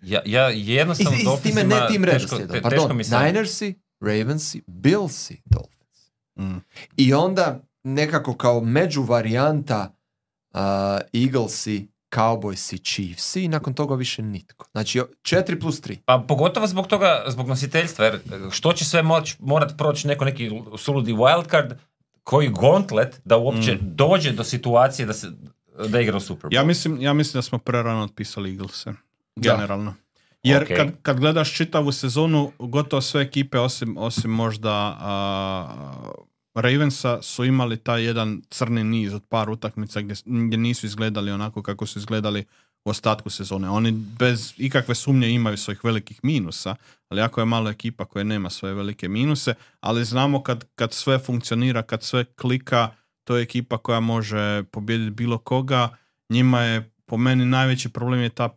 ja, 0.00 0.22
ja 0.26 0.50
I, 0.50 0.66
jednostavno 0.66 1.10
i 1.12 1.16
s 1.16 1.22
time 1.22 1.30
Dolphinsima 1.30 1.80
ne 1.80 1.86
tim 1.88 2.04
redoslijedom. 2.04 2.62
Pardon. 2.62 2.96
Ninersi, 3.24 3.74
Ravensi, 4.00 4.62
Billsi, 4.66 5.42
Dolphins. 5.44 5.81
Mm. 6.38 6.56
I 6.96 7.14
onda 7.14 7.60
nekako 7.84 8.34
kao 8.34 8.60
među 8.60 9.02
varijanta 9.02 9.94
uh, 10.54 10.60
Eaglesi, 11.12 11.88
Cowboysi, 12.14 12.84
Chiefsi 12.84 13.44
i 13.44 13.48
nakon 13.48 13.74
toga 13.74 13.94
više 13.94 14.22
nitko. 14.22 14.66
Znači 14.72 15.00
4 15.22 15.60
plus 15.60 15.82
3. 15.82 15.96
Pa 16.04 16.24
pogotovo 16.28 16.66
zbog 16.66 16.86
toga, 16.86 17.24
zbog 17.28 17.48
nositeljstva, 17.48 18.04
jer 18.04 18.20
što 18.50 18.72
će 18.72 18.84
sve 18.84 19.02
moć, 19.02 19.36
morat 19.38 19.72
proći 19.78 20.08
neko 20.08 20.24
neki 20.24 20.50
suludi 20.78 21.12
wildcard, 21.12 21.74
koji 22.24 22.48
gauntlet 22.60 23.20
da 23.24 23.36
uopće 23.36 23.74
Mm. 23.74 23.78
dođe 23.82 24.32
do 24.32 24.44
situacije 24.44 25.06
da 25.06 25.12
se 25.12 25.26
da 25.88 26.00
igra 26.00 26.16
u 26.16 26.20
Super 26.20 26.50
Bowl. 26.50 26.54
Ja 26.54 26.64
mislim, 26.64 27.02
ja 27.02 27.12
mislim 27.12 27.38
da 27.38 27.42
smo 27.42 27.58
prerano 27.58 28.02
otpisali 28.04 28.50
Eaglese. 28.50 28.92
Da. 29.36 29.52
Generalno. 29.54 29.94
Jer 30.42 30.62
Ok. 30.62 30.68
kad, 30.76 31.02
kad 31.02 31.20
gledaš 31.20 31.56
čitavu 31.56 31.92
sezonu, 31.92 32.52
gotovo 32.58 33.02
sve 33.02 33.22
ekipe 33.22 33.58
osim, 33.58 33.96
osim 33.96 34.30
možda 34.30 34.96
a, 35.00 36.12
Ravensa 36.54 37.22
su 37.22 37.44
imali 37.44 37.76
taj 37.76 38.04
jedan 38.04 38.42
crni 38.50 38.84
niz 38.84 39.14
od 39.14 39.22
par 39.28 39.50
utakmica 39.50 40.00
gdje, 40.00 40.14
gdje 40.24 40.58
nisu 40.58 40.86
izgledali 40.86 41.30
onako 41.30 41.62
kako 41.62 41.86
su 41.86 41.98
izgledali 41.98 42.44
u 42.84 42.90
ostatku 42.90 43.30
sezone. 43.30 43.70
Oni 43.70 43.92
bez 43.92 44.54
ikakve 44.56 44.94
sumnje 44.94 45.30
imaju 45.30 45.56
svojih 45.56 45.84
velikih 45.84 46.20
minusa, 46.22 46.76
ali 47.08 47.20
jako 47.20 47.40
je 47.40 47.44
malo 47.44 47.70
ekipa 47.70 48.04
koja 48.04 48.24
nema 48.24 48.50
svoje 48.50 48.74
velike 48.74 49.08
minuse, 49.08 49.54
ali 49.80 50.04
znamo 50.04 50.42
kad, 50.42 50.64
kad 50.74 50.92
sve 50.92 51.18
funkcionira, 51.18 51.82
kad 51.82 52.02
sve 52.02 52.24
klika, 52.24 52.90
to 53.24 53.36
je 53.36 53.42
ekipa 53.42 53.78
koja 53.78 54.00
može 54.00 54.62
pobijediti 54.62 55.10
bilo 55.10 55.38
koga. 55.38 55.88
Njima 56.30 56.60
je, 56.60 56.92
po 57.06 57.16
meni, 57.16 57.44
najveći 57.44 57.88
problem 57.88 58.20
je 58.20 58.28
ta, 58.28 58.48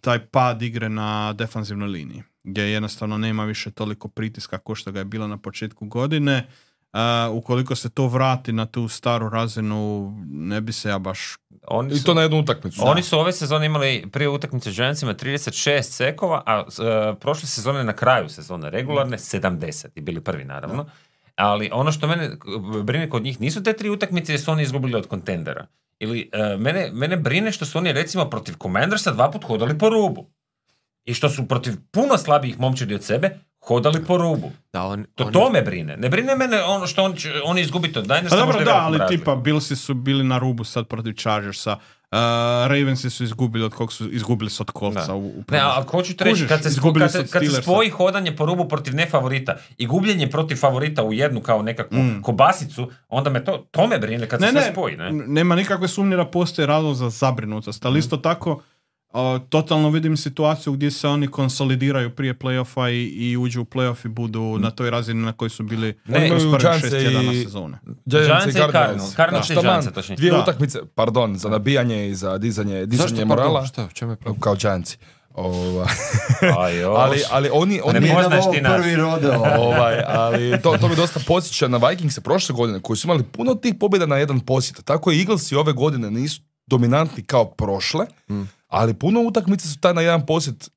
taj 0.00 0.26
pad 0.26 0.62
igre 0.62 0.88
na 0.88 1.32
defanzivnoj 1.32 1.88
liniji, 1.88 2.22
gdje 2.44 2.62
jednostavno 2.62 3.18
nema 3.18 3.44
više 3.44 3.70
toliko 3.70 4.08
pritiska 4.08 4.58
kao 4.58 4.74
što 4.74 4.92
ga 4.92 4.98
je 4.98 5.04
bilo 5.04 5.26
na 5.26 5.36
početku 5.38 5.86
godine. 5.86 6.46
Uh, 6.92 7.36
ukoliko 7.36 7.74
se 7.74 7.90
to 7.90 8.06
vrati 8.06 8.52
na 8.52 8.66
tu 8.66 8.88
staru 8.88 9.28
razinu, 9.28 10.12
ne 10.26 10.60
bi 10.60 10.72
se 10.72 10.88
ja 10.88 10.98
baš 10.98 11.36
Oni 11.66 11.94
I 11.94 11.98
su, 11.98 12.04
to 12.04 12.14
na 12.14 12.22
jednu 12.22 12.38
utakmicu. 12.38 12.82
oni 12.84 13.02
su 13.02 13.18
ove 13.18 13.32
sezone 13.32 13.66
imali 13.66 14.06
prije 14.12 14.28
utakmice 14.28 14.72
s 14.72 14.76
Giantsima 14.76 15.14
36 15.14 15.82
sekova, 15.82 16.42
a 16.46 16.58
e, 16.60 17.14
prošle 17.20 17.48
sezone 17.48 17.84
na 17.84 17.92
kraju 17.92 18.28
sezone 18.28 18.70
regularne 18.70 19.18
70 19.18 19.86
i 19.94 20.00
bili 20.00 20.20
prvi 20.20 20.44
naravno. 20.44 20.86
Ali 21.36 21.70
ono 21.72 21.92
što 21.92 22.06
mene 22.06 22.30
brine 22.82 23.10
kod 23.10 23.22
njih 23.22 23.40
nisu 23.40 23.62
te 23.62 23.72
tri 23.72 23.90
utakmice 23.90 24.32
jer 24.32 24.40
su 24.40 24.50
oni 24.50 24.62
izgubili 24.62 24.94
od 24.94 25.06
kontendera. 25.06 25.66
Ili 26.00 26.30
e, 26.32 26.56
mene, 26.56 26.90
mene 26.92 27.16
brine 27.16 27.52
što 27.52 27.64
su 27.64 27.78
oni 27.78 27.92
recimo 27.92 28.24
protiv 28.26 28.54
Commandersa 28.54 29.12
dva 29.12 29.30
put 29.30 29.44
hodali 29.44 29.78
po 29.78 29.88
rubu. 29.88 30.26
I 31.04 31.14
što 31.14 31.28
su 31.28 31.46
protiv 31.46 31.74
puno 31.90 32.18
slabijih 32.18 32.60
momčadi 32.60 32.94
od 32.94 33.04
sebe 33.04 33.30
hodali 33.60 34.04
po 34.04 34.16
rubu. 34.16 34.50
Da, 34.72 34.82
on, 34.82 35.04
To, 35.14 35.24
oni- 35.24 35.32
to 35.32 35.50
me 35.50 35.62
brine. 35.62 35.96
Ne 35.96 36.08
brine 36.08 36.36
mene 36.36 36.62
ono 36.62 36.86
što 36.86 37.02
on 37.02 37.14
će- 37.14 37.40
oni 37.44 37.60
izgubiti 37.60 37.98
od 37.98 38.04
Dinersa. 38.04 38.28
Pa 38.30 38.36
dobro, 38.36 38.64
da, 38.64 38.74
ali 38.76 38.98
razlikom. 38.98 39.18
tipa 39.18 39.36
Billsi 39.36 39.76
su 39.76 39.94
bili 39.94 40.24
na 40.24 40.38
rubu 40.38 40.64
sad 40.64 40.86
protiv 40.86 41.12
Chargersa. 41.14 41.76
Uh, 42.10 42.18
Ravensi 42.68 43.10
su 43.10 43.24
izgubili 43.24 43.64
od 43.64 43.74
kog 43.74 43.92
su 43.92 44.10
izgubili 44.10 44.50
su 44.50 44.64
od 44.78 44.94
Da. 44.94 45.14
u, 45.14 45.26
u 45.26 45.42
Ne, 45.50 45.58
ali 45.58 45.86
hoću 45.86 46.16
ti 46.16 46.24
reći, 46.24 46.46
kad 46.46 46.62
se, 46.62 46.68
izgubili 46.68 47.04
kad 47.04 47.12
se, 47.12 47.26
kad 47.26 47.42
se 47.44 47.62
spoji 47.62 47.90
hodanje 47.90 48.36
po 48.36 48.46
rubu 48.46 48.68
protiv 48.68 48.94
nefavorita 48.94 49.56
i 49.78 49.86
gubljenje 49.86 50.30
protiv 50.30 50.56
favorita 50.56 51.02
u 51.04 51.12
jednu 51.12 51.40
kao 51.40 51.62
nekakvu 51.62 51.98
Mm. 51.98 52.22
kobasicu, 52.22 52.90
onda 53.08 53.30
me 53.30 53.44
to, 53.44 53.68
to 53.70 53.86
me 53.86 53.98
brine 53.98 54.28
kad 54.28 54.40
se 54.40 54.46
ne, 54.46 54.52
sve 54.52 54.60
ne, 54.60 54.72
spoji. 54.72 54.96
Ne? 54.96 55.12
nema 55.12 55.54
nikakve 55.54 55.88
sumnje 55.88 56.16
da 56.16 56.26
postoji 56.26 56.66
razlog 56.66 56.94
za 56.94 57.10
zabrinutost, 57.10 57.84
ali 57.84 57.98
isto 57.98 58.16
tako 58.16 58.62
a, 59.10 59.38
totalno 59.40 59.90
vidim 59.90 60.16
situaciju 60.16 60.72
gdje 60.72 60.90
se 60.90 61.08
oni 61.08 61.26
konsolidiraju 61.28 62.10
prije 62.10 62.34
playoffa 62.34 62.90
i, 62.90 63.02
i 63.22 63.36
uđu 63.36 63.60
u 63.60 63.66
playoff 63.66 64.06
i 64.06 64.10
budu 64.10 64.58
na 64.58 64.70
toj 64.70 64.90
razini 64.90 65.22
na 65.22 65.32
kojoj 65.32 65.50
su 65.50 65.62
bili 65.62 65.98
Ne, 66.06 66.28
prvih 66.28 66.44
Giantse 66.52 66.80
šest 66.80 66.96
tjedana 66.96 67.32
i- 67.32 67.44
sezone. 67.44 67.78
Giants 68.06 68.26
Giants 68.26 68.46
i 68.46 68.52
Cardinals. 68.52 69.14
Cardinals. 69.14 69.50
I 69.50 69.54
Taman, 69.54 69.64
Giantsa, 69.64 69.90
točnije. 69.90 70.16
Dvije 70.16 70.32
Da. 70.32 70.38
utakmice, 70.38 70.78
pardon, 70.94 71.36
za 71.36 71.48
nabijanje 71.48 72.08
i 72.08 72.14
za 72.14 72.38
dizanje, 72.38 72.86
dizanje 72.86 73.08
Zašto, 73.08 73.26
morala. 73.26 73.52
pardon, 73.52 73.66
šta, 73.66 73.84
u 73.84 73.90
čemu 73.90 74.12
je 74.12 74.16
problem? 74.16 74.40
Kao 74.40 74.54
Giantsi. 74.54 74.98
Ova, 75.34 75.86
ali, 76.96 77.22
ali 77.30 77.50
oni, 77.52 77.80
oni 77.84 78.00
Ne 78.00 78.14
poznaš 78.14 78.44
ti 78.52 78.60
nas. 78.60 78.72
prvi 78.74 78.96
rodeo. 78.96 79.42
ovaj, 79.58 79.94
ali 80.06 80.62
to, 80.62 80.76
to 80.76 80.88
mi 80.88 80.96
dosta 80.96 81.20
podsjeća 81.20 81.68
na 81.68 81.78
Vikingse 81.78 82.20
prošle 82.20 82.54
godine 82.54 82.80
koji 82.80 82.96
su 82.96 83.06
imali 83.06 83.22
puno 83.24 83.54
tih 83.54 83.74
pobjeda 83.74 84.06
na 84.06 84.16
jedan 84.16 84.40
posjet. 84.40 84.84
Tako 84.84 85.12
i 85.12 85.18
Eaglesi 85.18 85.54
ove 85.54 85.72
godine 85.72 86.10
nisu 86.10 86.40
dominantni 86.66 87.22
kao 87.22 87.44
prošle, 87.46 88.06
Mm. 88.28 88.42
Ali 88.68 88.94
puno 88.94 89.20
utakmica 89.20 89.68
su 89.68 89.80
taj 89.80 89.94
na 89.94 90.00
jedan 90.00 90.26
posjet 90.26 90.70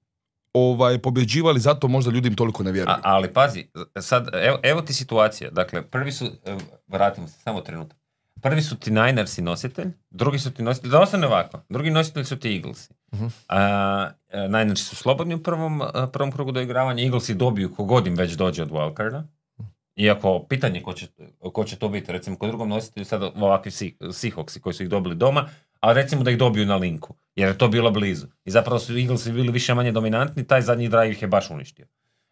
ovaj, 0.54 0.98
pobjeđivali, 0.98 1.60
zato 1.60 1.88
možda 1.88 2.12
ljudi 2.12 2.28
im 2.28 2.36
toliko 2.36 2.64
ne 2.64 2.72
vjeruju. 2.72 2.94
A, 2.96 3.00
ali 3.04 3.34
pazi, 3.34 3.68
sad, 4.02 4.28
evo, 4.34 4.60
evo 4.64 4.82
ti 4.82 4.94
situacija. 4.94 5.50
Dakle, 5.52 5.82
prvi 5.82 6.12
su, 6.12 6.28
vratimo 6.88 7.28
se, 7.28 7.40
samo 7.40 7.62
trenutak. 7.62 7.98
Prvi 8.42 8.62
su 8.62 8.76
ti 8.76 8.92
Ninersi 8.92 9.42
nositelj, 9.42 9.88
drugi 10.10 10.40
su 10.40 10.52
ti 10.52 10.64
nositelj, 10.64 10.92
da 10.92 11.00
ostane 11.00 11.28
ovako, 11.28 11.60
drugi 11.70 11.90
nositelj 11.90 12.24
su 12.24 12.40
ti 12.40 12.56
Eaglesi. 12.56 12.94
Mhm. 13.14 13.26
A, 13.48 14.10
e, 14.30 14.48
Ninersi 14.48 14.84
su 14.84 14.96
slobodni 14.96 15.36
u 15.36 15.44
prvom, 15.44 15.82
a, 15.82 16.08
prvom 16.14 16.32
krugu 16.32 16.52
doigravanja, 16.52 17.04
Eaglesi 17.04 17.34
dobiju 17.34 17.76
kogod 17.76 18.08
im 18.08 18.16
već 18.16 18.32
dođe 18.32 18.64
od 18.64 18.70
wildcarda. 18.70 19.24
Iako 19.96 20.46
pitanje 20.50 20.82
ko 20.82 20.94
će, 20.94 21.08
ko 21.54 21.64
će 21.64 21.76
to 21.76 21.90
biti, 21.90 22.12
recimo 22.12 22.38
kod 22.38 22.50
drugom 22.50 22.70
nositelju 22.70 23.06
sad 23.06 23.24
ovakvi 23.24 23.72
Si- 23.72 23.98
Seahawksi 24.02 24.60
koji 24.60 24.74
su 24.74 24.84
ih 24.84 24.90
dobili 24.90 25.16
doma, 25.16 25.50
a 25.82 25.94
recimo 25.94 26.24
da 26.24 26.32
ih 26.32 26.38
dobiju 26.38 26.66
na 26.66 26.76
linku, 26.76 27.16
jer 27.36 27.50
je 27.50 27.58
to 27.58 27.68
bilo 27.68 27.92
blizu. 27.92 28.28
I 28.46 28.52
zapravo 28.52 28.80
su 28.80 28.98
Eaglesi 28.98 29.32
bili 29.32 29.52
više 29.52 29.74
manje 29.74 29.92
dominantni, 29.92 30.48
taj 30.48 30.62
zadnji 30.62 30.90
drive 30.90 31.12
ih 31.12 31.22
je 31.22 31.28
baš 31.28 31.50
uništio. 31.50 31.88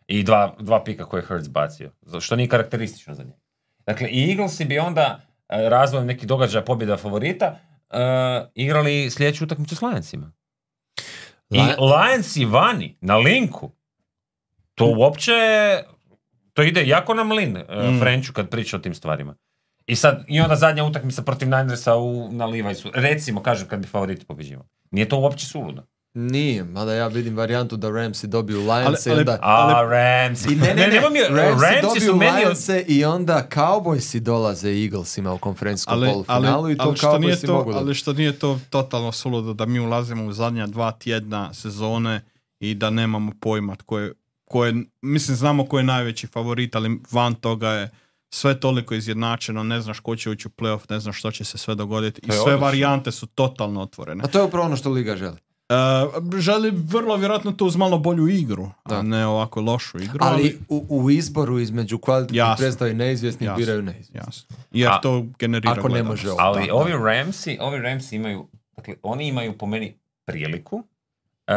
I 0.07 0.23
dva, 0.23 0.55
dva 0.59 0.83
pika 0.83 1.05
koje 1.05 1.21
je 1.21 1.25
Hurts 1.25 1.49
bacio, 1.49 1.91
što 2.19 2.35
nije 2.35 2.49
karakteristično 2.49 3.15
za 3.15 3.23
njega. 3.23 3.37
Dakle, 3.85 4.07
i 4.07 4.29
Eaglesi 4.29 4.65
bi 4.65 4.79
onda 4.79 5.21
e, 5.49 5.69
razvojem 5.69 6.07
nekih 6.07 6.27
događaja 6.27 6.63
pobjeda 6.63 6.97
favorita 6.97 7.59
e, 7.89 7.97
igrali 8.55 9.09
sljedeću 9.09 9.43
utakmicu 9.43 9.75
s 9.75 9.81
Lionsima. 9.81 10.31
I 11.49 11.57
Lion- 11.57 11.75
Lionsi 11.79 12.45
vani, 12.45 12.97
na 13.01 13.17
linku, 13.17 13.71
to 14.75 14.85
uopće, 14.87 15.31
to 16.53 16.63
ide 16.63 16.87
jako 16.87 17.13
na 17.13 17.23
mlin 17.23 17.57
e, 17.57 17.63
Mm. 17.91 17.99
Frenchu 17.99 18.33
kad 18.33 18.49
priča 18.49 18.75
o 18.75 18.79
tim 18.79 18.93
stvarima. 18.93 19.35
I 19.89 19.95
sad, 19.95 20.23
i 20.27 20.39
onda 20.41 20.55
zadnja 20.55 20.83
utakmica 20.83 21.21
protiv 21.21 21.49
Ninersa 21.49 21.95
u, 21.95 22.29
na 22.31 22.45
Levisu. 22.45 22.89
Recimo, 22.93 23.43
kažem, 23.43 23.67
kad 23.67 23.79
bi 23.79 23.87
favoriti 23.87 24.25
pobjeđivali. 24.25 24.67
Nije 24.91 25.09
to 25.09 25.19
uopće 25.19 25.45
suludo. 25.45 25.83
Nije, 26.13 26.63
mada 26.63 26.93
ja 26.93 27.07
vidim 27.07 27.37
varijantu 27.37 27.77
da 27.77 27.89
Ramsi 27.89 28.27
dobiju 28.27 28.59
Lions 28.59 29.05
i 29.05 29.09
ali- 29.09 29.19
onda... 29.19 29.37
A, 29.41 29.81
Rams. 29.89 30.45
I 30.45 30.55
ne, 30.55 30.73
ne, 30.73 30.87
ne, 30.87 31.09
mi- 31.09 31.37
Ramsi 31.37 31.63
Ramsi 31.65 31.81
dobiju 31.81 32.01
su 32.01 32.15
meni... 32.15 32.31
od- 32.31 32.37
Lionse 32.37 32.85
i 32.87 33.05
onda 33.05 33.47
Cowboysi 33.51 34.19
dolaze 34.19 34.69
Eaglesima 34.83 35.33
u 35.33 35.37
konferencijskom 35.37 35.93
ali, 35.93 36.07
ali, 36.07 36.13
polufinalu 36.13 36.69
i 36.69 36.77
to 36.77 36.83
ali, 36.83 36.97
što 36.97 37.17
nije 37.17 37.35
Cowboysi 37.35 37.45
to, 37.45 37.53
mogu 37.53 37.71
ali 37.71 37.93
što 37.95 38.13
nije 38.13 38.39
to 38.39 38.59
totalno 38.69 39.11
suludo 39.11 39.53
da 39.53 39.65
mi 39.65 39.79
ulazimo 39.79 40.25
u 40.25 40.33
zadnja 40.33 40.67
dva 40.67 40.91
tjedna 40.91 41.53
sezone 41.53 42.21
i 42.59 42.75
da 42.75 42.89
nemamo 42.89 43.31
pojma 43.41 43.75
tko 43.75 43.99
je, 43.99 44.13
ko 44.45 44.65
je, 44.65 44.73
mislim 45.01 45.37
znamo 45.37 45.65
ko 45.65 45.77
je 45.77 45.83
najveći 45.83 46.27
favorit, 46.27 46.75
ali 46.75 46.99
van 47.11 47.35
toga 47.35 47.69
je 47.69 47.89
sve 48.29 48.59
toliko 48.59 48.93
izjednačeno, 48.95 49.63
ne 49.63 49.81
znaš 49.81 49.99
ko 49.99 50.15
će 50.15 50.29
ući 50.29 50.47
u 50.47 50.51
playoff, 50.51 50.79
ne 50.89 50.99
znaš 50.99 51.19
što 51.19 51.31
će 51.31 51.43
se 51.43 51.57
sve 51.57 51.75
dogoditi 51.75 52.21
i 52.23 52.31
sve 52.31 52.39
odlično. 52.39 52.57
varijante 52.57 53.11
su 53.11 53.27
totalno 53.27 53.81
otvorene. 53.81 54.23
A 54.23 54.27
to 54.27 54.39
je 54.39 54.45
upravo 54.45 54.65
ono 54.65 54.75
što 54.75 54.89
Liga 54.89 55.15
želi. 55.15 55.37
E, 55.69 55.75
želi 56.37 56.71
vrlo 56.73 57.15
vjerojatno 57.15 57.51
to 57.51 57.65
uz 57.65 57.75
malo 57.75 57.97
bolju 57.97 58.27
igru, 58.27 58.69
Da. 58.85 58.95
a 58.95 59.01
ne 59.01 59.25
ovako 59.25 59.61
lošu 59.61 59.97
igru, 59.97 60.19
ali, 60.21 60.33
Ali 60.33 60.57
u, 60.69 60.85
u 60.89 61.11
izboru 61.11 61.59
između 61.59 61.97
kvalitetnih 61.97 62.41
predstava 62.57 62.91
i 62.91 62.93
neizvjesnih 62.93 63.49
biraju 63.57 63.81
neizvjesni. 63.81 64.17
jasno. 64.17 64.55
Jer 64.71 64.89
A- 64.89 65.01
to 65.01 65.25
generira 65.39 65.71
ako 65.71 65.81
ne 65.81 65.89
gledanost. 65.89 66.09
može 66.23 66.31
ovo. 66.31 66.39
Ali 66.39 66.67
Da, 66.67 66.73
ovi 66.73 66.91
Ramsi, 66.93 67.57
ovi 67.61 67.79
Ramsi 67.79 68.15
imaju, 68.15 68.47
dakle, 68.75 68.95
oni 69.03 69.27
imaju 69.27 69.57
po 69.57 69.65
meni 69.65 69.95
priliku, 70.25 70.83
e, 71.49 71.53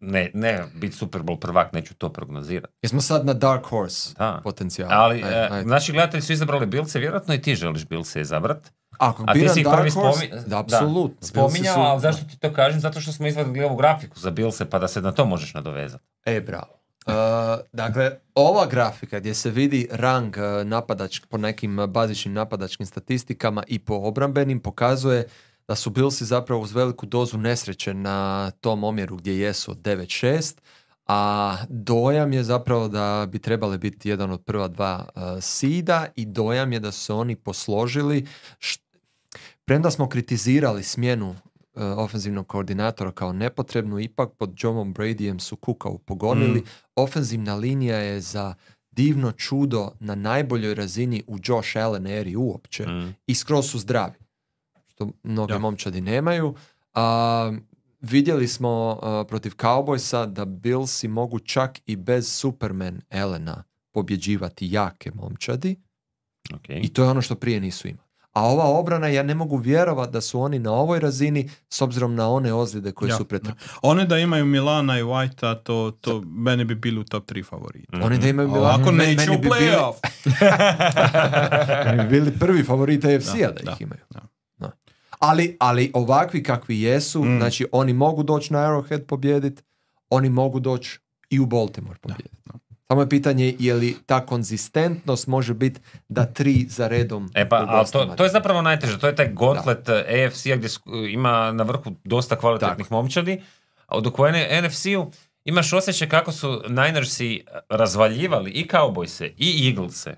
ne, 0.00 0.30
ne 0.34 0.64
biti 0.74 0.96
Super 0.96 1.20
Bowl 1.22 1.38
prvak, 1.38 1.72
neću 1.72 1.94
to 1.94 2.08
prognozirati. 2.08 2.74
Jesmo 2.82 3.00
sad 3.00 3.26
na 3.26 3.32
Dark 3.34 3.66
Horse 3.66 4.14
Da. 4.18 4.40
potencijal. 4.44 4.88
Ali, 4.92 5.14
Ajde, 5.16 5.36
e, 5.36 5.48
ajde. 5.50 5.68
naši 5.68 5.92
gledatelji 5.92 6.22
su 6.22 6.32
izabrali 6.32 6.66
Bilce, 6.66 6.98
vjerojatno 6.98 7.34
i 7.34 7.42
ti 7.42 7.54
želiš 7.54 7.86
Bilce 7.86 8.20
izabrat. 8.20 8.72
Ako 8.98 9.24
A 9.26 9.32
ti 9.32 9.48
si 9.48 9.62
Dark 9.62 9.76
prvi 9.76 9.90
Horse, 9.90 10.26
spomi... 10.26 10.42
da, 10.46 10.58
apsolutno. 10.58 11.14
Bilsi 11.20 11.28
Spominjao, 11.28 11.74
su- 11.74 11.80
ali 11.80 12.00
zašto 12.00 12.24
ti 12.24 12.38
to 12.38 12.52
kažem? 12.52 12.80
Zato 12.80 13.00
što 13.00 13.12
smo 13.12 13.26
izvadili 13.26 13.64
ovu 13.64 13.76
grafiku 13.76 14.18
za 14.18 14.30
Bilce, 14.30 14.64
pa 14.64 14.78
da 14.78 14.88
se 14.88 15.00
na 15.00 15.12
to 15.12 15.26
možeš 15.26 15.54
nadovezati. 15.54 16.04
E, 16.24 16.40
bravo. 16.40 16.80
Uh, 17.06 17.12
dakle, 17.72 18.10
ova 18.34 18.66
grafika 18.66 19.18
gdje 19.20 19.34
se 19.34 19.50
vidi 19.50 19.88
rang 19.92 20.36
uh, 20.36 20.66
napadač, 20.66 21.20
po 21.20 21.38
nekim 21.38 21.78
uh, 21.78 21.86
bazičnim 21.86 22.34
napadačkim 22.34 22.86
statistikama 22.86 23.62
i 23.66 23.78
po 23.78 23.94
obrambenim 23.94 24.60
pokazuje 24.60 25.26
da 25.68 25.74
su 25.74 25.90
Billsi 25.90 26.24
zapravo 26.24 26.62
uz 26.62 26.72
veliku 26.72 27.06
dozu 27.06 27.38
nesreće 27.38 27.94
na 27.94 28.50
tom 28.50 28.84
omjeru 28.84 29.16
gdje 29.16 29.38
jesu 29.38 29.70
od 29.70 29.78
9-6, 29.78 30.54
a 31.06 31.56
dojam 31.68 32.32
je 32.32 32.44
zapravo 32.44 32.88
da 32.88 33.26
bi 33.32 33.38
trebali 33.38 33.78
biti 33.78 34.08
jedan 34.08 34.30
od 34.30 34.44
prva 34.44 34.68
dva 34.68 35.08
uh, 35.14 35.22
sida 35.42 36.06
i 36.16 36.26
dojam 36.26 36.72
je 36.72 36.80
da 36.80 36.92
su 36.92 37.00
se 37.00 37.12
oni 37.12 37.36
posložili 37.36 38.26
št- 38.58 38.80
premda 39.64 39.90
smo 39.90 40.08
kritizirali 40.08 40.82
smjenu 40.82 41.30
uh, 41.30 41.36
ofenzivnog 41.96 42.46
koordinatora 42.46 43.12
kao 43.12 43.32
nepotrebnu, 43.32 44.00
ipak 44.00 44.30
pod 44.38 44.54
Johnom 44.58 44.94
Bradyjem 44.94 45.38
su 45.38 45.56
kukavu 45.56 45.98
pogonili. 45.98 46.60
Mm. 46.60 46.64
Ofenzivna 46.96 47.54
linija 47.54 47.96
je 47.98 48.20
za 48.20 48.54
divno 48.90 49.32
čudo 49.32 49.92
na 50.00 50.14
najboljoj 50.14 50.74
razini 50.74 51.22
u 51.26 51.38
Josh 51.44 51.76
Allen 51.76 52.06
eri 52.06 52.36
uopće 52.36 52.86
Mm. 52.86 53.14
i 53.26 53.34
skroz 53.34 53.70
su 53.70 53.78
zdravi, 53.78 54.14
što 54.94 55.08
mnogi 55.22 55.52
Da. 55.52 55.58
momčadi 55.58 56.00
nemaju. 56.00 56.54
A, 56.94 57.52
vidjeli 58.00 58.48
smo 58.48 58.70
a, 59.02 59.24
protiv 59.24 59.50
Cowboysa 59.52 60.26
da 60.26 60.44
Billsi 60.44 61.08
mogu 61.08 61.38
čak 61.38 61.78
i 61.86 61.96
bez 61.96 62.28
Superman 62.30 63.00
Elena 63.10 63.62
pobjeđivati 63.92 64.68
jake 64.70 65.10
momčadi 65.12 65.76
ok. 66.54 66.68
i 66.68 66.88
to 66.88 67.04
je 67.04 67.10
ono 67.10 67.22
što 67.22 67.34
prije 67.34 67.60
nisu 67.60 67.88
imali. 67.88 68.04
A 68.32 68.42
ova 68.42 68.64
obrana, 68.66 69.08
ja 69.08 69.22
ne 69.22 69.34
mogu 69.34 69.56
vjerovati 69.56 70.12
da 70.12 70.20
su 70.20 70.40
oni 70.40 70.58
na 70.58 70.72
ovoj 70.72 71.00
razini 71.00 71.50
s 71.68 71.80
obzirom 71.80 72.14
na 72.14 72.28
one 72.28 72.52
ozljede 72.52 72.92
koje 72.92 73.08
Ja, 73.08 73.16
su 73.16 73.24
pretrpili. 73.24 73.56
One 73.82 74.04
da 74.04 74.18
imaju 74.18 74.44
Milana 74.44 74.98
i 74.98 75.02
Whitea, 75.02 75.56
to, 75.56 75.92
to 75.92 76.20
meni 76.22 76.64
bi 76.64 76.74
bili 76.74 77.00
u 77.00 77.04
top 77.04 77.24
3 77.26 77.44
favorita. 77.44 77.96
Oni 77.96 78.18
da 78.18 78.28
imaju 78.28 78.48
Milana, 78.48 78.86
meni- 78.86 78.96
neće 78.98 79.16
meni 79.20 79.38
bi 79.38 79.48
bili- 79.48 79.60
playoff. 79.60 79.94
Oni 81.88 82.02
bi 82.02 82.08
bili 82.10 82.32
prvi 82.32 82.62
favorit 82.62 83.04
AFC-a 83.04 83.38
da, 83.48 83.62
Da, 83.62 83.72
ih 83.72 83.80
imaju. 83.80 84.00
da. 84.10 84.20
Ali, 85.24 85.56
ali 85.60 85.90
ovakvi 85.94 86.42
kakvi 86.42 86.80
jesu, 86.80 87.24
Mm. 87.24 87.38
znači 87.38 87.66
oni 87.72 87.92
mogu 87.92 88.22
doći 88.22 88.52
na 88.52 88.58
Arrowhead 88.60 89.00
pobijediti, 89.00 89.62
oni 90.10 90.28
mogu 90.30 90.60
doći 90.60 90.98
i 91.30 91.40
u 91.40 91.46
Baltimore 91.46 91.98
pobijediti. 92.00 92.34
Samo 92.88 93.00
je 93.00 93.08
pitanje 93.08 93.56
je 93.58 93.74
li 93.74 93.96
ta 94.06 94.26
konzistentnost 94.26 95.26
može 95.26 95.54
biti 95.54 95.80
da 96.08 96.24
tri 96.26 96.66
za 96.68 96.88
redom 96.88 97.30
E 97.34 97.48
pa, 97.48 97.56
ali 97.58 97.86
to, 97.88 98.06
to 98.06 98.24
je 98.24 98.30
zapravo 98.30 98.62
najteže. 98.62 98.98
To 98.98 99.06
je 99.06 99.16
taj 99.16 99.28
gauntlet 99.28 99.88
AFC-a 99.88 100.56
gdje 100.56 100.68
sk- 100.68 101.12
ima 101.12 101.52
na 101.52 101.64
vrhu 101.64 101.92
dosta 102.04 102.36
kvalitetnih 102.36 102.92
momčadi, 102.92 103.42
a 103.86 104.00
dok 104.00 104.18
u 104.18 104.22
NFC-u 104.62 105.10
imaš 105.44 105.72
osjećaj 105.72 106.08
kako 106.08 106.32
su 106.32 106.62
Ninersi 106.68 107.40
razvaljivali 107.68 108.50
i 108.50 108.66
Cowboyse 108.66 109.30
i 109.36 109.68
Eaglese. 109.68 110.14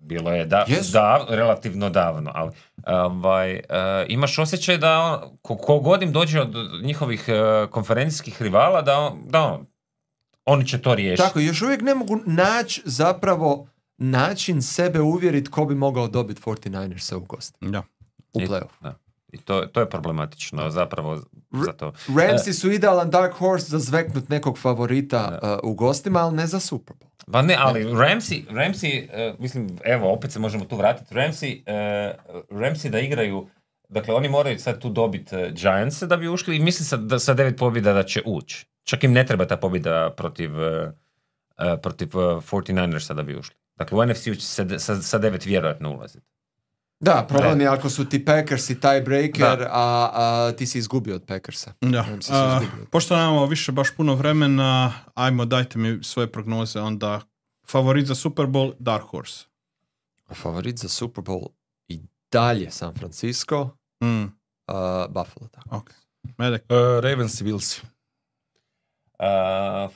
Bilo 0.00 0.32
je 0.32 0.44
da, 0.46 0.64
da, 0.92 1.26
relativno 1.28 1.90
davno, 1.90 2.30
ali 2.34 2.50
ovaj, 2.86 3.52
eh, 3.54 3.62
imaš 4.08 4.38
osjećaj 4.38 4.78
da 4.78 4.98
on, 4.98 5.38
ko, 5.42 5.56
ko 5.56 5.78
god 5.78 6.02
im 6.02 6.12
dođe 6.12 6.40
od 6.40 6.54
njihovih 6.82 7.24
eh, 7.28 7.66
konferencijskih 7.70 8.42
rivala, 8.42 8.82
da, 8.82 8.98
on, 8.98 9.18
da 9.26 9.40
on, 9.42 9.66
oni 10.44 10.66
će 10.66 10.82
to 10.82 10.94
riješiti. 10.94 11.26
Tako, 11.28 11.40
još 11.40 11.62
uvijek 11.62 11.80
ne 11.82 11.94
mogu 11.94 12.18
naći 12.26 12.82
zapravo 12.84 13.66
način 13.98 14.62
sebe 14.62 15.00
uvjeriti 15.00 15.50
ko 15.50 15.64
bi 15.64 15.74
mogao 15.74 16.08
dobiti 16.08 16.42
49ersa 16.42 17.16
u 17.16 17.20
gosti, 17.20 17.58
Da. 17.60 17.82
u 18.32 18.40
I- 18.40 18.46
playoff. 18.46 18.80
da. 18.80 18.94
I 19.32 19.38
to, 19.38 19.60
to 19.60 19.80
je 19.80 19.90
problematično 19.90 20.70
zapravo 20.70 21.20
za 21.52 21.72
to. 21.72 21.92
Ramsi 22.16 22.52
su 22.52 22.70
idealan 22.70 23.10
dark 23.10 23.34
horse 23.34 23.66
za 23.66 23.78
zveknut 23.78 24.28
nekog 24.28 24.58
favorita 24.58 25.38
uh, 25.42 25.70
u 25.70 25.74
gostima, 25.74 26.20
ali 26.20 26.36
ne 26.36 26.46
za 26.46 26.60
Super 26.60 26.96
Bowl. 26.96 27.10
Pa 27.32 27.42
ne, 27.42 27.56
ali 27.58 27.84
Ramsey, 27.84 28.44
Ramsey, 28.50 29.08
eh, 29.12 29.34
mislim, 29.38 29.78
evo, 29.84 30.12
opet 30.12 30.32
se 30.32 30.38
možemo 30.38 30.64
tu 30.64 30.76
vratiti. 30.76 31.14
Ramsey, 31.14 31.62
eh, 31.66 32.14
Ramsey 32.50 32.90
da 32.90 33.00
igraju, 33.00 33.48
dakle, 33.88 34.14
oni 34.14 34.28
moraju 34.28 34.58
sad 34.58 34.80
tu 34.80 34.90
dobiti 34.90 35.36
uh, 35.36 35.42
Giants 35.52 36.02
da 36.02 36.16
bi 36.16 36.28
ušli 36.28 36.56
i 36.56 36.60
mislim 36.60 36.84
sad 36.84 37.00
da 37.00 37.18
sa 37.18 37.34
devet 37.34 37.58
pobjeda 37.58 37.92
da 37.92 38.02
će 38.02 38.22
ući. 38.26 38.66
Čak 38.84 39.04
im 39.04 39.12
ne 39.12 39.26
treba 39.26 39.46
ta 39.46 39.56
pobjeda 39.56 40.14
protiv, 40.16 40.50
protiv 41.82 42.08
eh, 42.08 42.40
49ersa 42.50 43.14
da 43.14 43.22
bi 43.22 43.36
ušli. 43.38 43.56
Dakle, 43.76 43.98
u 43.98 44.06
NFC-u 44.06 44.34
će 44.34 44.46
se 44.46 44.78
sa, 44.78 45.02
sa 45.02 45.18
devet 45.18 45.46
vjerojatno 45.46 45.90
ulaziti. 45.90 46.26
Da, 47.00 47.26
problem 47.28 47.60
je 47.60 47.66
ako 47.66 47.90
su 47.90 48.08
ti 48.08 48.24
Packers 48.24 48.70
i 48.70 48.80
tiebreaker, 48.80 49.62
a, 49.62 50.10
a 50.12 50.52
ti 50.56 50.66
si 50.66 50.78
izgubio 50.78 51.14
od 51.14 51.24
Packersa. 51.24 51.72
Da. 51.80 52.04
A, 52.30 52.60
pošto 52.90 53.16
nemamo 53.16 53.46
više 53.46 53.72
baš 53.72 53.96
puno 53.96 54.14
vremena, 54.14 54.92
ajmo 55.14 55.44
dajte 55.44 55.78
mi 55.78 56.04
svoje 56.04 56.32
prognoze 56.32 56.80
onda. 56.80 57.20
Favorit 57.70 58.06
za 58.06 58.14
Super 58.14 58.46
Bowl, 58.46 58.74
Dark 58.78 59.04
Horse. 59.04 59.44
Favorit 60.34 60.78
za 60.78 60.88
Super 60.88 61.24
Bowl 61.24 61.46
i 61.88 62.00
dalje 62.32 62.70
San 62.70 62.94
Francisco, 62.94 63.70
Mm, 64.02 64.24
Buffalo. 65.08 65.48
Tako. 65.50 65.76
ok. 65.76 65.90
Medek. 66.38 66.62
Uh, 66.62 67.04
Ravens 67.04 67.40
i 67.40 67.44
Bills. 67.44 67.82
Uh, 67.82 67.86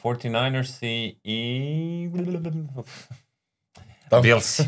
49ersi 0.03 1.15
i... 1.25 2.11
Da. 4.11 4.21
Bills. 4.21 4.61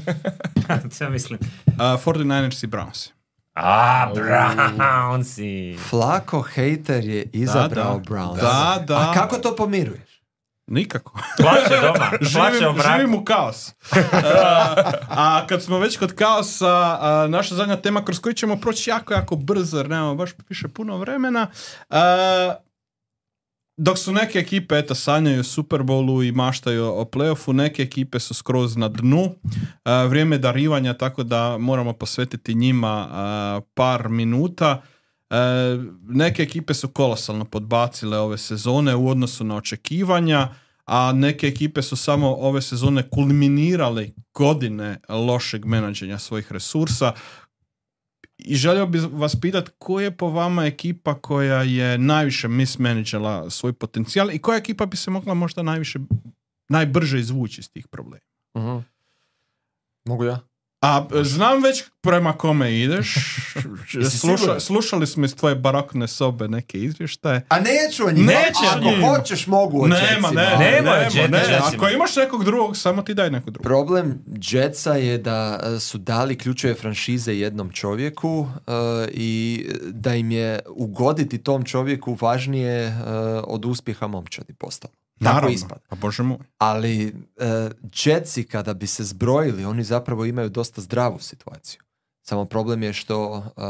ja 1.01 1.09
mislim. 1.10 1.39
Uh, 1.66 1.74
49ers 1.77 2.65
i 2.65 2.69
Browns. 2.69 3.10
A, 3.55 4.10
Brownsi. 4.15 5.78
Flako 5.89 6.40
hater 6.40 7.05
je 7.05 7.31
izabrao. 7.32 8.01
Browns. 8.01 8.40
Da, 8.40 8.85
da. 8.86 8.97
A 8.97 9.15
kako 9.15 9.36
to 9.36 9.56
pomiruješ? 9.56 10.23
Nikako. 10.66 11.19
Plaće 11.36 11.81
doma. 11.82 12.10
Plaće 12.32 12.55
živim, 12.59 12.70
u 12.70 12.73
braku. 12.73 12.90
živim 12.97 13.15
u 13.15 13.24
kaos. 13.24 13.69
a, 14.12 14.93
a 15.09 15.47
kad 15.48 15.62
smo 15.62 15.78
već 15.78 15.98
kod 15.98 16.15
kaosa, 16.15 16.98
a, 17.01 17.27
naša 17.28 17.55
zadnja 17.55 17.77
tema 17.77 18.05
kroz 18.05 18.20
koju 18.20 18.32
ćemo 18.32 18.56
proći 18.56 18.90
jako, 18.90 19.15
jako 19.15 19.36
brzo, 19.36 19.77
jer 19.77 19.89
nemamo 19.89 20.15
baš 20.15 20.31
više 20.48 20.69
puno 20.69 20.98
vremena. 20.98 21.47
A, 21.90 22.55
dok 23.77 23.98
su 23.98 24.12
neke 24.12 24.39
ekipe, 24.39 24.78
eto, 24.78 24.94
sanjaju 24.94 25.44
Super 25.44 25.82
Bowlu 25.82 26.23
i 26.23 26.32
maštaju 26.32 26.85
o 26.85 27.05
playoffu, 27.05 27.53
neke 27.53 27.82
ekipe 27.82 28.20
su 28.20 28.35
skroz 28.35 28.77
na 28.77 28.89
dnu. 28.89 29.35
A, 29.85 30.05
vrijeme 30.05 30.39
darivanja, 30.39 30.94
tako 30.94 31.23
da 31.23 31.59
moramo 31.59 31.93
posvetiti 31.93 32.55
njima 32.55 33.09
a, 33.11 33.61
par 33.74 34.09
minuta. 34.09 34.82
E, 35.31 35.36
neke 36.09 36.43
ekipe 36.43 36.74
su 36.74 36.89
kolosalno 36.89 37.44
podbacile 37.44 38.19
ove 38.19 38.39
sezone 38.39 38.94
u 38.94 39.09
odnosu 39.09 39.44
na 39.44 39.57
očekivanja, 39.57 40.48
a 40.85 41.12
neke 41.12 41.47
ekipe 41.47 41.82
su 41.82 41.97
samo 41.97 42.35
ove 42.35 42.62
sezone 42.62 43.11
kulminirale 43.11 44.09
godine 44.35 45.01
lošeg 45.09 45.65
menadženja 45.65 46.19
svojih 46.19 46.53
resursa. 46.53 47.12
I 48.48 48.55
želio 48.55 48.86
bih 48.86 49.02
vas 49.12 49.40
pitati 49.40 49.70
koja 49.78 50.05
je 50.05 50.16
po 50.16 50.28
vama 50.31 50.66
ekipa 50.66 51.14
koja 51.14 51.62
je 51.62 51.98
najviše 51.98 52.48
mismanagela 52.48 53.51
svoj 53.51 53.73
potencijal 53.73 54.31
i 54.31 54.39
koja 54.39 54.59
ekipa 54.59 54.86
bi 54.86 54.97
se 54.97 55.10
mogla 55.10 55.35
možda 55.35 55.62
najviše, 55.62 55.98
najbrže 56.68 57.18
izvući 57.18 57.60
iz 57.60 57.70
tih 57.70 57.89
problema. 57.89 58.24
Mhm. 58.59 58.78
Mogu 60.05 60.24
ja? 60.24 60.40
A 60.86 61.06
znam 61.22 61.62
već 61.62 61.84
prema 62.00 62.32
kome 62.32 62.80
ideš. 62.80 63.14
Sluša, 64.20 64.60
slušali 64.60 65.06
smo 65.06 65.24
iz 65.24 65.36
tvoje 65.36 65.54
barokne 65.54 66.08
sobe 66.08 66.48
neke 66.48 66.78
izvještaje. 66.78 67.42
A 67.48 67.60
neću 67.60 68.06
o 68.06 68.10
njima. 68.10 68.32
Nećeš 68.32 68.68
Ako 68.70 68.88
o 68.88 68.90
njima. 68.90 69.08
hoćeš 69.08 69.46
mogu 69.46 69.82
o 69.84 69.86
Nema, 69.86 70.30
ne, 70.30 70.42
Nema 70.42 70.60
nema, 70.60 70.90
Jet- 70.90 71.30
ne. 71.30 71.38
Jetsima. 71.38 71.60
Ako 71.76 71.88
imaš 71.88 72.16
nekog 72.16 72.44
drugog, 72.44 72.76
samo 72.76 73.02
ti 73.02 73.14
daj 73.14 73.30
nekog 73.30 73.50
drugog. 73.50 73.62
Problem 73.62 74.18
Jetsa 74.50 74.94
je 74.94 75.18
da 75.18 75.60
e, 75.76 75.80
su 75.80 75.98
dali 75.98 76.38
ključeve 76.38 76.74
franšize 76.74 77.34
jednom 77.34 77.70
čovjeku 77.72 78.46
e, 78.56 78.70
i 79.12 79.64
da 79.90 80.14
im 80.14 80.30
je 80.30 80.60
ugoditi 80.68 81.38
tom 81.38 81.64
čovjeku 81.64 82.18
važnije 82.20 82.72
e, 82.82 82.92
od 83.44 83.64
uspjeha 83.64 84.06
momčadi 84.06 84.52
postalo. 84.52 84.92
Tako 85.16 85.24
Naravno. 85.26 85.51
ispada. 85.51 85.80
Pa 85.88 85.97
bože 85.97 86.22
moj. 86.22 86.38
Ali 86.59 87.06
e, 87.06 87.12
Jetsi 87.97 88.44
kada 88.44 88.74
bi 88.74 88.86
se 88.86 89.05
zbrojili, 89.05 89.64
oni 89.64 89.84
zapravo 89.84 90.24
imaju 90.24 90.48
dosta 90.51 90.80
zdravu 90.80 91.18
situaciju. 91.20 91.80
Samo 92.22 92.44
problem 92.44 92.82
je 92.82 92.93
što 92.93 93.44
e, 93.47 93.60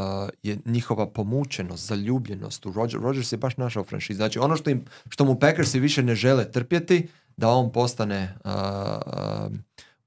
je 0.43 0.57
njihova 0.65 1.07
pomučenost, 1.07 1.85
zaljubljenost 1.85 2.65
u 2.65 2.71
Roger, 2.71 2.99
Rodgers 2.99 3.31
je 3.31 3.37
baš 3.37 3.57
našao 3.57 3.83
franšizu. 3.83 4.17
Znači 4.17 4.39
ono 4.39 4.55
što, 4.55 4.69
im, 4.69 4.85
što 5.09 5.25
mu 5.25 5.35
Packersi 5.35 5.79
više 5.79 6.03
ne 6.03 6.15
žele 6.15 6.51
trpjeti, 6.51 7.07
da 7.37 7.49
on 7.49 7.71
postane 7.71 8.35
e, 8.45 8.49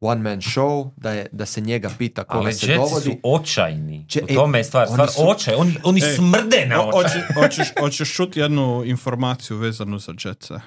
one 0.01 0.23
man 0.23 0.39
show, 0.39 0.91
da, 0.97 1.13
je, 1.13 1.27
da 1.33 1.47
se 1.47 1.61
njega 1.61 1.91
pita 1.91 2.25
koga 2.25 2.39
Ali 2.39 2.53
se 2.55 2.67
Jetsi 2.67 2.77
dovodi. 2.77 3.05
su 3.05 3.19
očajni. 3.25 4.05
Če- 4.09 4.23
u 4.23 4.27
tome 4.27 4.59
je 4.59 4.65
stvar. 4.65 4.83
oni 4.85 4.95
Stvar 4.95 5.11
su- 5.11 5.29
očaj. 5.29 5.55
Oni, 5.55 5.77
oni 5.85 6.01
E, 6.01 6.15
smrde 6.17 6.67
na 6.67 6.83
očaj. 6.83 7.03
hoće- 7.03 7.35
hoćeš, 7.35 7.69
hoćeš 7.81 8.15
čuti 8.15 8.41
jednu 8.41 8.83
informaciju 8.87 9.57
vezanu 9.57 9.99
za 9.99 10.13
Jetsa. 10.19 10.61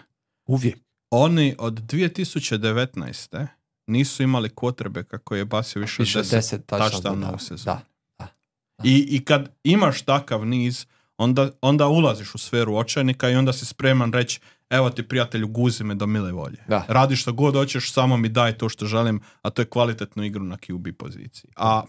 Uvijek. 0.46 0.78
Oni 1.10 1.56
od 1.60 1.74
2019. 1.74 3.48
nisu 3.88 4.24
imali 4.24 4.50
kotrbe 4.50 5.04
kako 5.04 5.36
je 5.36 5.46
basio 5.46 5.82
više, 5.82 6.02
od 6.02 6.08
10 6.08 6.32
deset 6.32 6.66
touchdowna, 6.66 6.90
touchdowna 6.90 7.30
da, 7.30 7.36
u 7.36 7.40
sezoni. 7.40 7.78
da. 8.20 8.28
I, 8.84 9.08
I 9.10 9.26
kad 9.26 9.50
imaš 9.64 10.02
takav 10.02 10.46
niz, 10.46 10.86
onda, 11.18 11.52
onda 11.62 11.88
ulaziš 11.88 12.36
u 12.36 12.38
sferu 12.38 12.76
očajnika 12.76 13.30
i 13.30 13.36
onda 13.36 13.54
si 13.54 13.66
spreman 13.66 14.14
reći 14.14 14.40
evo 14.70 14.90
ti 14.90 15.04
prijatelju 15.04 15.48
guzi 15.48 15.84
me 15.84 15.96
do 15.96 16.08
mile 16.08 16.32
volje. 16.32 16.64
Da. 16.68 16.86
Radi 16.88 17.16
što 17.16 17.34
god 17.34 17.54
hoćeš, 17.54 17.92
samo 17.92 18.18
mi 18.18 18.30
daj 18.30 18.58
to 18.58 18.70
što 18.70 18.86
želim, 18.86 19.22
a 19.42 19.50
to 19.50 19.62
je 19.62 19.66
kvalitetnu 19.66 20.24
igru 20.24 20.44
na 20.44 20.58
QB 20.58 20.92
poziciji. 20.92 21.52
A 21.56 21.84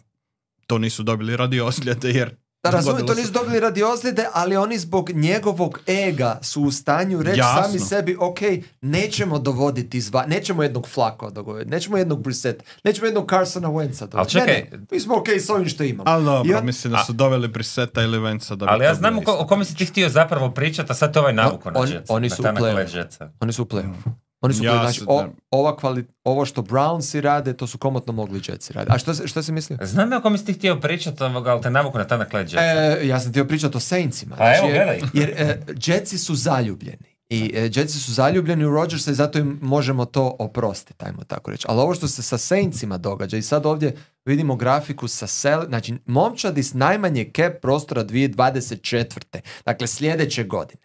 to 0.67 0.79
nisu 0.79 1.03
dobili 1.03 1.37
radi 1.37 1.61
ozljede 1.61 2.11
jer 2.11 2.37
Da, 2.65 2.71
razumijem, 2.71 3.07
to 3.07 3.15
nisu 3.15 3.33
dobili 3.33 3.61
radi 3.61 3.83
ozljede, 3.85 4.27
ali 4.33 4.57
oni 4.57 4.79
zbog 4.79 5.11
njegovog 5.11 5.81
ega 5.87 6.39
su 6.43 6.63
u 6.63 6.71
stanju 6.73 7.23
reći 7.23 7.39
Jasno. 7.39 7.63
sami 7.63 7.79
sebi, 7.81 8.17
ok, 8.21 8.39
nećemo 8.81 9.39
dovoditi 9.39 9.99
izva, 9.99 10.27
nećemo 10.27 10.63
jednog 10.63 10.89
Flako 10.89 11.31
dogoditi, 11.31 11.71
nećemo 11.71 11.97
jednog 11.99 12.23
Brissett, 12.23 12.63
nećemo 12.85 13.07
jednog 13.07 13.31
Carsona 13.31 13.69
Wentza 13.69 14.07
dogoditi. 14.07 14.33
čekaj. 14.33 14.55
Ne, 14.55 14.69
ne, 14.73 14.87
mi 14.91 15.01
smo 15.01 15.17
ok 15.17 15.29
s 15.31 15.51
ovim 15.51 15.69
što 15.69 15.85
imamo. 15.85 16.03
Ali 16.07 16.25
dobro, 16.25 16.59
on- 16.59 16.65
mislim 16.65 16.93
da 16.93 16.99
su 16.99 17.13
doveli 17.13 17.49
Brissetta 17.49 18.03
ili 18.03 18.19
Venca 18.19 18.55
da 18.55 18.67
bi 18.67 18.73
Ali 18.73 18.85
ja 18.85 18.91
to 18.91 18.97
znam 18.97 19.19
o, 19.19 19.23
ko- 19.23 19.47
kome 19.47 19.65
si 19.65 19.77
ti 19.77 19.87
htio 19.87 20.09
zapravo 20.09 20.51
pričati, 20.51 20.93
a 20.93 20.95
sad 20.95 21.13
te 21.13 21.21
ovaj 21.21 21.33
navuko 21.35 21.71
na 21.71 21.81
on- 21.81 21.89
oni 22.09 22.29
na 22.29 22.35
su 22.37 22.43
u 22.43 22.45
na 22.45 22.53
playoff. 22.53 22.59
kolege 22.61 22.93
Jetsa. 22.93 23.31
Oni 23.41 23.53
su 23.53 23.63
u 23.63 23.67
playoffu. 23.67 24.11
Oni 24.45 24.55
su 24.55 24.65
Ja 24.65 24.73
znači, 24.75 25.03
o- 25.07 25.27
ova 25.51 25.77
kvali- 25.77 26.05
ovo 26.25 26.45
što 26.45 26.63
Brownsi 26.63 27.21
rade, 27.21 27.53
to 27.53 27.67
su 27.67 27.79
komotno 27.79 28.13
mogli 28.13 28.41
Jetsi 28.41 28.73
raditi. 28.73 28.95
A 28.95 28.99
što, 28.99 29.15
se- 29.15 29.27
što 29.27 29.43
si 29.43 29.53
mislio? 29.53 29.79
Znam 29.83 30.13
ja 30.13 30.19
o 30.19 30.23
kome 30.23 30.39
si 30.39 30.45
ti 30.45 30.53
htio 30.53 30.77
pričati, 30.77 31.23
ovoga, 31.23 31.51
ali 31.51 31.63
te 31.63 31.71
navuku 31.71 31.99
na 31.99 32.05
kolege 32.25 32.39
Jetsa. 32.47 32.61
E, 32.61 33.07
ja 33.07 33.21
sam 33.21 33.31
htio 33.31 33.45
pričati 33.45 33.77
o 33.77 33.81
Saintsima. 33.81 34.37
A 34.39 34.57
evo, 34.57 34.67
jer, 34.67 34.75
gledaj. 34.77 35.01
jer 35.15 35.31
e, 35.31 35.59
Jetsi 35.79 36.19
su 36.19 36.35
zaljubljeni. 36.35 37.15
I 37.29 37.53
e, 37.55 37.61
Jetsi 37.65 37.99
su 37.99 38.13
zaljubljeni 38.13 38.65
u 38.65 38.71
Rodgersa 38.71 39.11
i 39.11 39.15
zato 39.15 39.39
im 39.39 39.59
možemo 39.63 40.05
to 40.05 40.37
oprostiti, 40.39 41.05
ajmo 41.05 41.25
tako 41.25 41.51
reći. 41.51 41.67
Ali 41.69 41.81
ovo 41.81 41.95
što 41.95 42.09
se 42.09 42.23
sa 42.23 42.39
Saintsima 42.39 42.99
događa 42.99 43.37
i 43.37 43.43
sad 43.43 43.67
ovdje 43.67 43.97
vidimo 44.25 44.57
grafiku 44.57 45.09
sa 45.09 45.27
sel, 45.27 45.65
znači 45.67 45.95
momčadi 46.07 46.63
s 46.63 46.75
najmanje 46.75 47.31
cap 47.37 47.53
prostora 47.63 48.05
2024. 48.05 49.25
Dakle, 49.65 49.87
sljedeće 49.87 50.45
godine. 50.45 50.83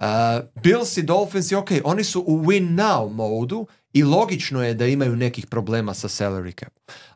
Uh, 0.00 0.06
Bills 0.62 0.96
i 0.96 1.02
Dolphins, 1.02 1.52
ok, 1.52 1.70
oni 1.84 2.04
su 2.04 2.24
u 2.26 2.38
win 2.38 2.74
now 2.74 3.12
modu 3.12 3.66
i 3.92 4.02
logično 4.02 4.64
je 4.64 4.74
da 4.74 4.86
imaju 4.86 5.16
nekih 5.16 5.46
problema 5.46 5.94
sa 5.94 6.08
salary 6.08 6.60
cap. 6.60 6.72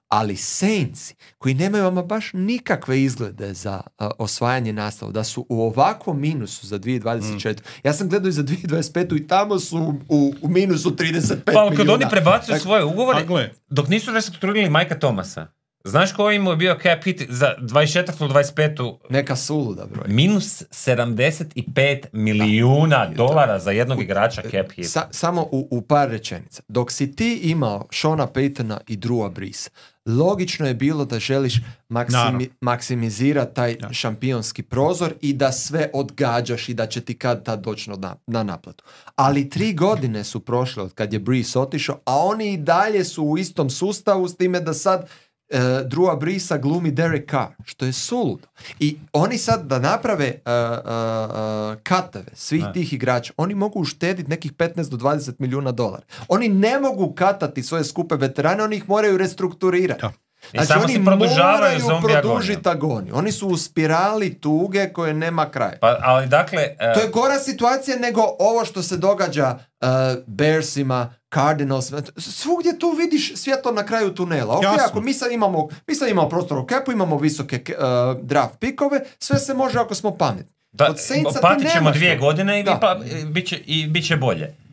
Ali 0.09 0.37
Saintsi, 0.37 1.15
koji 1.39 1.55
nemaju 1.55 1.87
ama 1.87 2.03
baš 2.03 2.31
nikakve 2.33 3.03
izglede 3.03 3.55
za 3.55 3.81
uh, 3.99 4.07
osvajanje 4.19 4.73
nastavu, 4.73 5.13
da 5.13 5.25
su 5.25 5.47
u 5.49 5.63
ovakvom 5.63 6.21
minusu 6.21 6.67
za 6.67 6.79
2024. 6.79 7.59
Ja 7.85 7.93
sam 7.93 8.09
gledao 8.09 8.29
i 8.29 8.33
za 8.33 8.43
2025. 8.43 9.17
i 9.17 9.27
tamo 9.27 9.59
su 9.59 9.95
u, 10.09 10.35
u 10.43 10.49
minusu 10.49 10.91
35 10.91 11.37
Pa 11.45 11.53
kad 11.53 11.71
milijuna. 11.71 11.93
oni 11.93 12.05
prebacuju 12.11 12.61
svoje 12.61 12.85
ugovore, 12.85 13.51
dok 13.69 13.89
nisu 13.89 14.13
restrukturirali 14.13 14.71
Majka 14.71 14.99
Tomasa, 14.99 15.47
znaš 15.85 16.13
koji 16.13 16.39
mu 16.39 16.51
je 16.51 16.57
bio 16.57 16.77
cap 16.83 17.05
hit 17.05 17.23
za 17.29 17.55
24. 17.59 18.21
ili 18.21 18.31
25. 18.31 18.97
Neka 19.11 19.37
suluda 19.37 19.87
broj. 19.87 20.05
Minus 20.09 20.63
75 20.63 22.05
milijuna 22.13 23.11
dolara 23.17 23.59
za 23.59 23.71
jednog 23.71 24.03
igrača 24.03 24.43
cap 24.43 24.73
hit. 24.73 24.91
Sa- 24.91 25.09
samo 25.11 25.43
u, 25.43 25.69
u 25.71 25.83
par 25.83 26.11
rečenica. 26.11 26.63
Dok 26.69 26.93
si 26.93 27.17
ti 27.17 27.41
imao 27.43 27.87
Shona 27.91 28.27
Paytona 28.27 28.79
i 28.87 28.97
Drua 28.97 29.29
Brisa, 29.29 29.71
logično 30.07 30.67
je 30.67 30.75
bilo 30.75 31.05
da 31.05 31.19
želiš 31.19 31.55
maksimi, 31.89 32.51
maksimizirati 32.61 33.55
taj 33.55 33.77
šampionski 33.93 34.63
prozor 34.63 35.15
i 35.21 35.33
da 35.33 35.53
sve 35.53 35.91
odgađaš 35.95 36.69
i 36.69 36.75
da 36.75 36.87
će 36.87 37.01
ti 37.01 37.19
kad 37.19 37.45
tad 37.45 37.61
doći 37.61 37.91
na, 37.91 38.17
na 38.27 38.43
naplatu. 38.43 38.85
Ali 39.17 39.51
tri 39.51 39.73
godine 39.73 40.25
su 40.25 40.41
prošle 40.41 40.83
od 40.83 40.95
kad 40.95 41.13
je 41.13 41.19
Brees 41.19 41.57
otišao, 41.57 42.01
a 42.05 42.19
oni 42.19 42.53
i 42.53 42.57
dalje 42.57 43.05
su 43.05 43.25
u 43.25 43.39
istom 43.39 43.71
sustavu 43.71 44.29
s 44.29 44.37
time 44.37 44.61
da 44.61 44.75
sad 44.75 45.09
e, 45.49 45.85
Drua 45.87 46.17
Brisa 46.17 46.59
glumi 46.59 46.91
Derek 46.91 47.31
Carr, 47.31 47.53
što 47.65 47.85
je 47.85 47.93
suludo. 47.93 48.49
I 48.81 48.97
oni 49.13 49.39
sad 49.39 49.67
da 49.67 49.79
naprave 49.79 50.41
uh, 50.47 50.53
uh, 50.53 50.91
uh, 51.31 51.83
katave 51.83 52.31
svih 52.35 52.63
Da. 52.63 52.73
tih 52.73 52.93
igrača, 52.93 53.33
oni 53.37 53.55
mogu 53.55 53.81
uštediti 53.81 54.31
nekih 54.31 54.53
15 54.53 54.91
do 54.91 54.97
20 54.97 55.33
milijuna 55.39 55.73
dolara. 55.73 56.03
Oni 56.29 56.49
ne 56.49 56.81
mogu 56.81 57.15
katati 57.15 57.63
svoje 57.63 57.85
skupe 57.85 58.17
veterane, 58.17 58.63
oni 58.63 58.77
ih 58.77 58.89
moraju 58.89 59.19
restrukturirati. 59.19 60.01
Da. 60.01 60.13
I 60.53 60.59
samo 60.59 60.85
oni 60.85 60.99
moraju 60.99 61.81
zombi 61.81 62.13
produžiti 62.13 62.69
agoniju. 62.69 63.17
Oni 63.17 63.33
su 63.33 63.49
u 63.49 63.57
spirali 63.57 64.41
tuge 64.41 64.89
koje 64.93 65.15
nema 65.15 65.51
kraja. 65.51 65.79
Pa, 65.81 65.97
ali 66.03 66.27
dakle, 66.27 66.63
e, 66.79 66.93
To 66.95 67.01
je 67.01 67.09
gora 67.09 67.39
situacija 67.39 67.97
nego 67.99 68.23
ovo 68.39 68.65
što 68.65 68.83
se 68.83 68.97
događa 68.97 69.59
uh, 69.81 69.89
Bearsima, 70.27 71.15
Cardinalsima. 71.35 72.03
Svugdje 72.17 72.79
tu 72.79 72.91
vidiš 72.91 73.33
svjetlo 73.37 73.73
na 73.73 73.87
kraju 73.87 74.15
tunela. 74.15 74.57
Ok, 74.57 74.63
Jasno. 74.63 74.83
ako 74.87 75.01
mi 75.01 75.13
sad 75.13 75.33
imamo, 75.33 75.69
mi 75.87 75.95
sad 75.95 76.09
imamo 76.09 76.29
prostor 76.29 76.59
u 76.59 76.67
kepu, 76.67 76.93
imamo 76.93 77.19
visoke 77.19 77.61
uh, 77.69 78.21
draft 78.23 78.55
pikove, 78.61 79.01
sve 79.19 79.39
se 79.39 79.55
može 79.55 79.79
ako 79.79 79.95
smo 79.95 80.17
pametni. 80.17 80.53
da, 80.73 80.85
Od 80.91 80.97
patit 81.43 81.73
ćemo 81.73 81.91
dvije 81.91 82.17
godine 82.17 82.61
i, 82.61 82.63
Da. 82.63 82.79
pa, 82.81 83.01
i, 83.21 83.25
bit 83.25 83.49
će, 83.49 83.57
i 83.57 83.87
bit 83.87 84.07
će 84.07 84.17
bolje. 84.17 84.64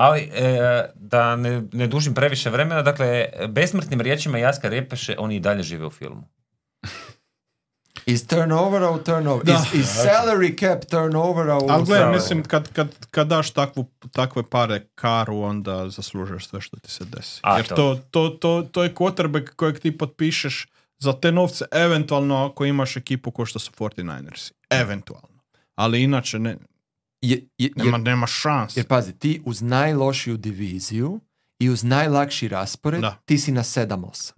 Ali, 0.00 0.20
e, 0.20 0.84
da 0.94 1.36
ne, 1.36 1.62
ne 1.72 1.86
dužim 1.86 2.14
previše 2.14 2.50
vremena, 2.50 2.82
dakle, 2.82 3.26
besmrtnim 3.48 4.00
riječima 4.00 4.38
Jaska 4.38 4.68
Repeše, 4.68 5.14
oni 5.18 5.36
i 5.36 5.40
dalje 5.40 5.62
žive 5.62 5.86
u 5.86 5.90
filmu. 5.90 6.22
Iz 8.06 8.26
turnovera 8.26 8.90
u 8.90 8.98
turnover. 8.98 9.44
Da. 9.44 9.52
Iz, 9.52 9.80
iz 9.80 9.86
salary 9.86 10.60
cap 10.60 10.84
turnovera 10.84 11.58
u 11.58 11.66
ali 11.68 11.84
gledaj, 11.84 12.12
mislim, 12.12 12.42
kad, 12.42 12.72
kad, 12.72 13.06
kad 13.10 13.26
daš 13.26 13.50
takvu, 13.50 13.90
takve 14.12 14.42
pare 14.42 14.86
karu, 14.94 15.40
onda 15.40 15.88
zaslužuješ 15.88 16.48
sve 16.48 16.60
što 16.60 16.76
ti 16.76 16.90
se 16.90 17.04
desi. 17.04 17.40
A, 17.42 17.56
Jer 17.56 17.66
to. 17.66 17.74
to, 17.74 18.00
to, 18.10 18.28
to, 18.30 18.68
to 18.72 18.82
je 18.82 18.94
quarterback 18.94 19.48
kojeg 19.56 19.78
ti 19.78 19.98
potpišeš 19.98 20.68
za 20.98 21.12
te 21.12 21.32
novce, 21.32 21.64
eventualno 21.72 22.46
ako 22.46 22.64
imaš 22.64 22.96
ekipu 22.96 23.30
ko 23.30 23.46
što 23.46 23.58
su 23.58 23.70
49ersi. 23.78 24.52
Eventualno. 24.70 25.40
Ali 25.74 26.02
inače 26.02 26.38
ne, 26.38 26.56
Je- 27.22 27.48
je- 27.58 27.70
nema, 27.76 27.90
jer- 27.90 28.00
nema 28.00 28.26
šans. 28.26 28.76
Jer 28.76 28.86
pazi, 28.86 29.12
ti 29.12 29.42
uz 29.44 29.62
najlošiju 29.62 30.36
diviziju 30.36 31.20
i 31.58 31.68
uz 31.70 31.84
najlakši 31.84 32.48
raspored, 32.48 33.00
Da. 33.00 33.16
ti 33.24 33.38
si 33.38 33.52
na 33.52 33.62
7-8. 33.62 34.32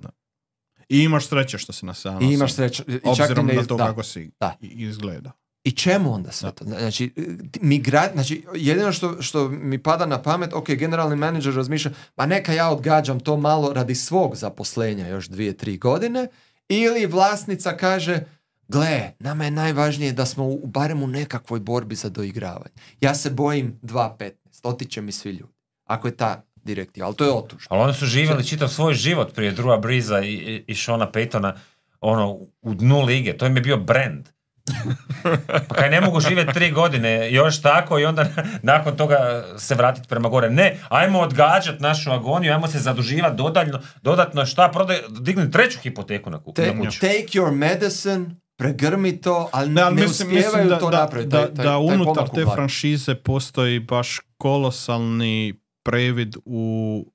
I 0.88 0.98
imaš 0.98 1.26
sreće 1.26 1.58
što 1.58 1.72
si 1.72 1.86
na 1.86 1.94
7 1.94 2.22
I 2.22 2.34
imaš 2.34 2.54
sreće. 2.54 2.84
i 2.88 2.92
čak 2.92 3.02
Obzirom 3.20 3.46
ne 3.46 3.54
na 3.54 3.64
to 3.64 3.76
da. 3.76 3.86
kako 3.86 4.02
si 4.02 4.30
Da. 4.40 4.56
izgleda. 4.60 5.32
I 5.64 5.70
čemu 5.70 6.12
onda 6.14 6.32
sve 6.32 6.52
to? 6.52 6.64
Znači, 6.64 7.12
migrat, 7.60 8.12
znači, 8.12 8.44
jedino 8.54 8.92
što, 8.92 9.22
što 9.22 9.48
mi 9.48 9.78
pada 9.78 10.06
na 10.06 10.22
pamet, 10.22 10.52
ok, 10.52 10.66
generalni 10.68 11.16
menadžer 11.16 11.54
razmišlja, 11.54 11.90
pa 12.14 12.26
neka 12.26 12.52
ja 12.52 12.70
odgađam 12.70 13.20
to 13.20 13.36
malo 13.36 13.72
radi 13.72 13.94
svog 13.94 14.36
zaposlenja 14.36 15.08
još 15.08 15.28
dvije, 15.28 15.56
tri 15.56 15.78
godine, 15.78 16.28
ili 16.68 17.06
vlasnica 17.06 17.76
kaže, 17.76 18.20
gle, 18.68 19.12
nama 19.18 19.44
je 19.44 19.50
najvažnije 19.50 20.12
da 20.12 20.26
smo 20.26 20.44
u, 20.44 20.66
barem 20.66 21.02
u 21.02 21.06
nekakvoj 21.06 21.60
borbi 21.60 21.94
za 21.94 22.08
doigravanje. 22.08 22.74
Ja 23.00 23.14
se 23.14 23.30
bojim 23.30 23.78
2.15, 23.82 24.32
otiće 24.62 25.00
mi 25.00 25.12
svi 25.12 25.30
ljudi. 25.30 25.52
Ako 25.84 26.08
je 26.08 26.16
ta 26.16 26.42
direktiva, 26.64 27.06
ali 27.06 27.16
to 27.16 27.24
je 27.24 27.32
otužno. 27.32 27.66
Ali 27.70 27.82
oni 27.82 27.94
su 27.94 28.06
živjeli 28.06 28.46
čitav 28.46 28.68
svoj 28.68 28.94
život 28.94 29.34
prije 29.34 29.52
Drua 29.52 29.78
Briza 29.78 30.20
i, 30.20 30.32
i, 30.32 30.64
i 30.66 30.74
Shona 30.74 31.10
Paytona 31.12 31.52
ono, 32.00 32.38
u 32.62 32.74
dnu 32.74 33.02
lige. 33.02 33.36
To 33.36 33.46
im 33.46 33.56
je 33.56 33.62
bio 33.62 33.76
brand. 33.76 34.28
Pa 35.68 35.74
kaj 35.74 35.90
ne 35.90 36.00
mogu 36.00 36.20
živjeti 36.20 36.52
tri 36.52 36.70
godine 36.70 37.32
još 37.32 37.62
tako 37.62 37.98
i 37.98 38.04
onda 38.04 38.26
nakon 38.62 38.96
toga 38.96 39.44
se 39.58 39.74
vratiti 39.74 40.08
prema 40.08 40.28
gore. 40.28 40.50
Ne, 40.50 40.78
ajmo 40.88 41.20
odgađati 41.20 41.82
našu 41.82 42.10
agoniju, 42.10 42.52
ajmo 42.52 42.68
se 42.68 42.78
zaduživati 42.78 43.36
dodatno, 43.36 43.80
dodatno 44.02 44.46
šta, 44.46 44.68
prodaj, 44.68 44.98
digni 45.20 45.50
treću 45.50 45.78
hipoteku 45.78 46.30
na 46.30 46.42
kuću. 46.42 46.62
Take, 46.62 46.98
take 47.00 47.26
your 47.38 47.50
medicine, 47.50 48.26
pregrmi 48.62 49.16
to, 49.16 49.48
ali 49.52 49.68
Ne, 49.68 49.74
ne, 49.74 49.82
ali 49.82 49.94
mislim, 49.94 50.10
uspijevaju 50.28 50.42
mislim 50.46 50.68
da, 50.68 50.78
to 50.78 50.90
da, 50.90 50.96
napraviti. 50.98 51.28
da, 51.28 51.38
taj- 51.38 51.50
da 51.50 51.62
taj 51.62 51.76
unutar 51.76 52.28
te 52.28 52.44
franšize 52.46 53.14
postoji 53.16 53.80
baš 53.80 54.20
kolosalni 54.38 55.54
previd 55.82 56.36
u 56.44 56.64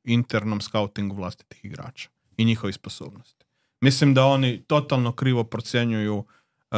internom 0.05 0.61
scoutingu 0.61 1.15
vlastitih 1.15 1.65
igrača 1.65 2.09
i 2.37 2.45
njihovih 2.45 2.75
sposobnosti. 2.75 3.45
Mislim 3.81 4.13
da 4.13 4.25
oni 4.25 4.61
totalno 4.61 5.11
krivo 5.11 5.43
procjenjuju 5.43 6.15
uh, 6.15 6.77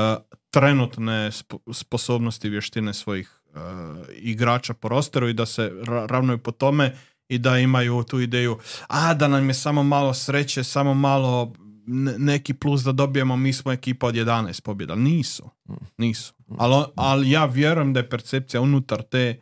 trenutne 0.50 1.32
spo- 1.32 1.74
sposobnosti 1.74 2.48
i 2.48 2.52
vještine 2.52 2.94
svojih 2.94 3.41
uh, 3.46 3.60
igrača 4.12 4.74
po 4.74 4.90
rosteru 4.90 5.30
i 5.30 5.34
da 5.34 5.46
se 5.46 5.72
ra- 5.84 6.06
ravnaju 6.06 6.38
po 6.38 6.52
tome 6.52 6.98
i 7.28 7.38
da 7.38 7.58
imaju 7.58 8.04
tu 8.04 8.20
ideju 8.20 8.58
a 8.88 9.14
da 9.14 9.28
nam 9.28 9.48
je 9.48 9.54
samo 9.54 9.84
malo 9.84 10.14
sreće, 10.14 10.64
samo 10.64 10.94
malo 10.94 11.54
ne- 11.58 11.69
neki 12.18 12.53
plus 12.53 12.82
da 12.82 12.91
dobijemo, 12.91 13.36
mi 13.36 13.53
smo 13.53 13.72
ekipa 13.72 14.07
od 14.07 14.16
11 14.16 14.61
pobjeda. 14.61 14.95
Nisu. 14.95 15.49
Nisu. 15.98 16.34
Ali, 16.57 16.74
on- 16.74 16.86
ali 16.95 17.32
ja 17.32 17.45
vjerujem 17.45 17.94
da 17.94 17.99
je 17.99 18.10
percepcija 18.10 18.61
unutar 18.61 19.02
te 19.02 19.40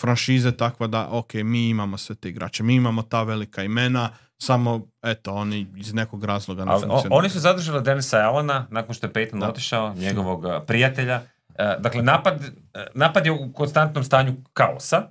franšize 0.00 0.52
takva 0.52 0.86
da, 0.86 1.08
ok, 1.10 1.34
mi 1.34 1.68
imamo 1.68 1.98
sve 1.98 2.14
te 2.16 2.28
igrače, 2.28 2.62
mi 2.62 2.74
imamo 2.74 3.02
ta 3.02 3.22
velika 3.22 3.62
imena, 3.62 4.10
samo, 4.38 4.80
eto, 5.02 5.32
oni 5.32 5.66
iz 5.76 5.94
nekog 5.94 6.24
razloga 6.24 6.64
ne 6.64 6.70
funkcioniraju. 6.72 7.08
oni 7.10 7.30
su 7.30 7.40
zadržali 7.40 7.82
Denisa 7.82 8.16
Allena 8.18 8.66
nakon 8.70 8.94
što 8.94 9.06
je 9.06 9.12
Peyton 9.12 9.48
otišao, 9.48 9.94
njegovog 9.94 10.44
uh, 10.44 10.50
prijatelja. 10.66 11.22
E, 11.54 11.76
dakle, 11.78 12.02
napad, 12.02 12.40
e, 12.74 12.86
napad 12.94 13.26
je 13.26 13.32
u 13.32 13.52
konstantnom 13.52 14.04
stanju 14.04 14.36
kaosa, 14.52 15.08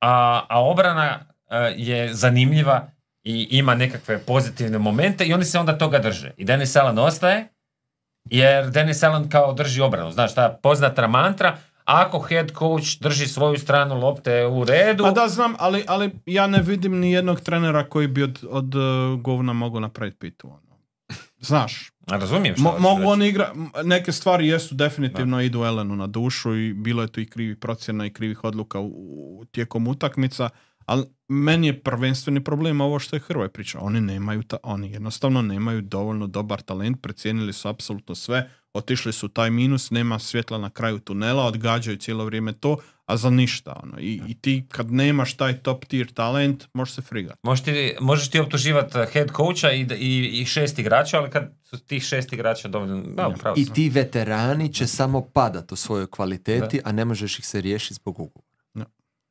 a, 0.00 0.46
a 0.48 0.60
obrana 0.62 1.18
e, 1.50 1.56
je 1.76 2.14
zanimljiva 2.14 2.88
i 3.24 3.48
ima 3.50 3.74
nekakve 3.74 4.18
pozitivne 4.18 4.78
momente 4.78 5.24
i 5.24 5.34
oni 5.34 5.44
se 5.44 5.58
onda 5.58 5.78
toga 5.78 5.98
drže. 5.98 6.30
I 6.36 6.44
Denis 6.44 6.76
Allen 6.76 6.98
ostaje, 6.98 7.48
jer 8.30 8.70
Denis 8.70 9.02
Allen 9.02 9.28
kao 9.28 9.52
drži 9.52 9.80
obranu. 9.80 10.10
Znaš, 10.10 10.34
ta 10.34 10.58
poznata 10.62 11.06
mantra, 11.06 11.58
ako 11.84 12.20
head 12.20 12.50
coach 12.58 12.98
drži 13.00 13.26
svoju 13.26 13.58
stranu 13.58 14.00
lopte 14.00 14.46
u 14.46 14.64
redu, 14.64 15.04
Pa 15.04 15.10
da, 15.10 15.28
znam, 15.28 15.54
ali, 15.58 15.84
ali 15.88 16.10
ja 16.26 16.46
ne 16.46 16.62
vidim 16.62 16.98
ni 16.98 17.12
jednog 17.12 17.40
trenera 17.40 17.88
koji 17.88 18.08
bi 18.08 18.22
od, 18.22 18.38
od 18.50 18.74
uh, 18.74 19.20
govna 19.20 19.52
mogao 19.52 19.80
napraviti 19.80 20.16
pitu. 20.18 20.48
Ono. 20.48 20.78
Znaš, 21.38 21.90
a 22.10 22.16
razumijem 22.16 22.56
što 22.56 22.64
Mo- 22.64 22.78
mogu 22.78 23.02
oni 23.08 23.28
igra, 23.28 23.52
neke 23.84 24.12
stvari 24.12 24.48
jesu 24.48 24.74
definitivno 24.74 25.40
idu 25.40 25.64
Elenu 25.64 25.96
na 25.96 26.06
dušu 26.06 26.56
i 26.56 26.72
bilo 26.72 27.02
je 27.02 27.08
tu 27.08 27.20
i 27.20 27.26
krivih 27.26 27.56
procjena 27.56 28.06
i 28.06 28.10
krivih 28.12 28.44
odluka 28.44 28.80
u, 28.80 28.86
u- 28.86 29.44
tijekom 29.44 29.88
utakmica, 29.88 30.48
ali 30.86 31.04
meni 31.28 31.66
je 31.66 31.80
prvenstveni 31.80 32.44
problem 32.44 32.80
ovo 32.80 32.98
što 32.98 33.16
je 33.16 33.20
Hrvoj 33.20 33.48
pričao. 33.48 33.80
Oni 33.80 34.00
nemaju, 34.00 34.42
ta, 34.42 34.56
oni 34.62 34.92
jednostavno 34.92 35.42
nemaju 35.42 35.80
dovoljno 35.80 36.26
dobar 36.26 36.62
talent, 36.62 37.02
precijenili 37.02 37.52
su 37.52 37.68
apsolutno 37.68 38.14
sve, 38.14 38.50
otišli 38.74 39.12
su 39.12 39.26
u 39.26 39.28
taj 39.28 39.50
minus, 39.50 39.90
nema 39.90 40.18
svjetla 40.18 40.58
na 40.58 40.70
kraju 40.70 40.98
tunela, 40.98 41.44
odgađaju 41.44 41.96
cijelo 41.96 42.24
vrijeme 42.24 42.52
to, 42.52 42.76
a 43.06 43.16
za 43.16 43.30
ništa. 43.30 43.80
Ono. 43.82 44.00
I, 44.00 44.20
I 44.28 44.34
ti 44.34 44.66
kad 44.68 44.92
nemaš 44.92 45.36
taj 45.36 45.58
top 45.58 45.84
tier 45.84 46.12
talent, 46.12 46.64
možeš 46.74 46.94
se 46.94 47.02
frigat. 47.02 47.36
Možeš 47.42 47.64
ti, 47.64 47.96
možeš 48.00 48.30
ti 48.30 48.38
optuživati 48.38 48.98
head 49.12 49.28
coacha 49.36 49.72
i, 49.72 49.86
i, 49.98 50.40
i 50.40 50.44
šest 50.44 50.78
igrača, 50.78 51.18
ali 51.18 51.30
kad 51.30 51.52
su 51.62 51.78
tih 51.78 52.02
šest 52.02 52.32
igrača 52.32 52.68
dovoljno... 52.68 53.02
Da, 53.02 53.34
I 53.56 53.72
ti 53.72 53.88
veterani 53.88 54.72
će 54.72 54.86
samo 54.86 55.20
padat 55.20 55.72
u 55.72 55.76
svojoj 55.76 56.06
kvaliteti, 56.06 56.80
a 56.84 56.92
ne 56.92 57.04
možeš 57.04 57.38
ih 57.38 57.46
se 57.46 57.60
riješiti 57.60 57.94
zbog 57.94 58.20
ugovora. 58.20 58.51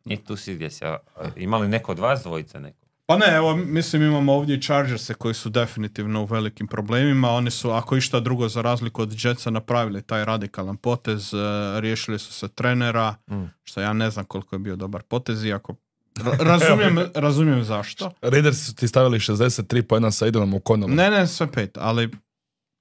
I 0.05 0.17
tu 0.17 0.35
si 0.35 0.55
gdje 0.55 0.71
si. 0.71 0.85
a 0.85 0.97
Ima 1.35 1.57
li 1.57 1.67
neko 1.67 1.91
od 1.91 1.99
vas 1.99 2.23
dvojice 2.23 2.59
neko? 2.59 2.77
Pa 3.05 3.17
ne, 3.17 3.25
evo, 3.27 3.55
mislim 3.55 4.01
imamo 4.01 4.33
ovdje 4.33 4.55
i 4.55 4.61
Chargerse 4.61 5.13
koji 5.13 5.33
su 5.33 5.49
definitivno 5.49 6.21
u 6.21 6.25
velikim 6.25 6.67
problemima. 6.67 7.29
Oni 7.29 7.51
su, 7.51 7.69
ako 7.71 7.95
išta 7.97 8.19
drugo 8.19 8.49
za 8.49 8.61
razliku 8.61 9.01
od 9.01 9.15
Jetsa, 9.15 9.49
napravili 9.49 10.01
taj 10.01 10.25
radikalan 10.25 10.77
potez, 10.77 11.33
e, 11.33 11.37
riješili 11.79 12.19
su 12.19 12.33
se 12.33 12.47
trenera, 12.47 13.15
Mm. 13.27 13.43
što 13.63 13.81
ja 13.81 13.93
ne 13.93 14.09
znam 14.09 14.25
koliko 14.25 14.55
je 14.55 14.59
bio 14.59 14.75
dobar 14.75 15.01
potez, 15.01 15.45
iako 15.45 15.75
ra- 16.15 16.37
razumijem, 16.39 16.97
razumijem 17.15 17.63
zašto. 17.63 18.11
Raiders 18.21 18.57
su 18.59 18.75
ti 18.75 18.87
stavili 18.87 19.19
63 19.19 19.81
pojena 19.81 20.11
sa 20.11 20.27
Idonom 20.27 20.53
u 20.53 20.59
konom. 20.59 20.91
Ne, 20.91 21.09
ne, 21.11 21.27
sve 21.27 21.51
pet, 21.51 21.77
ali 21.77 22.09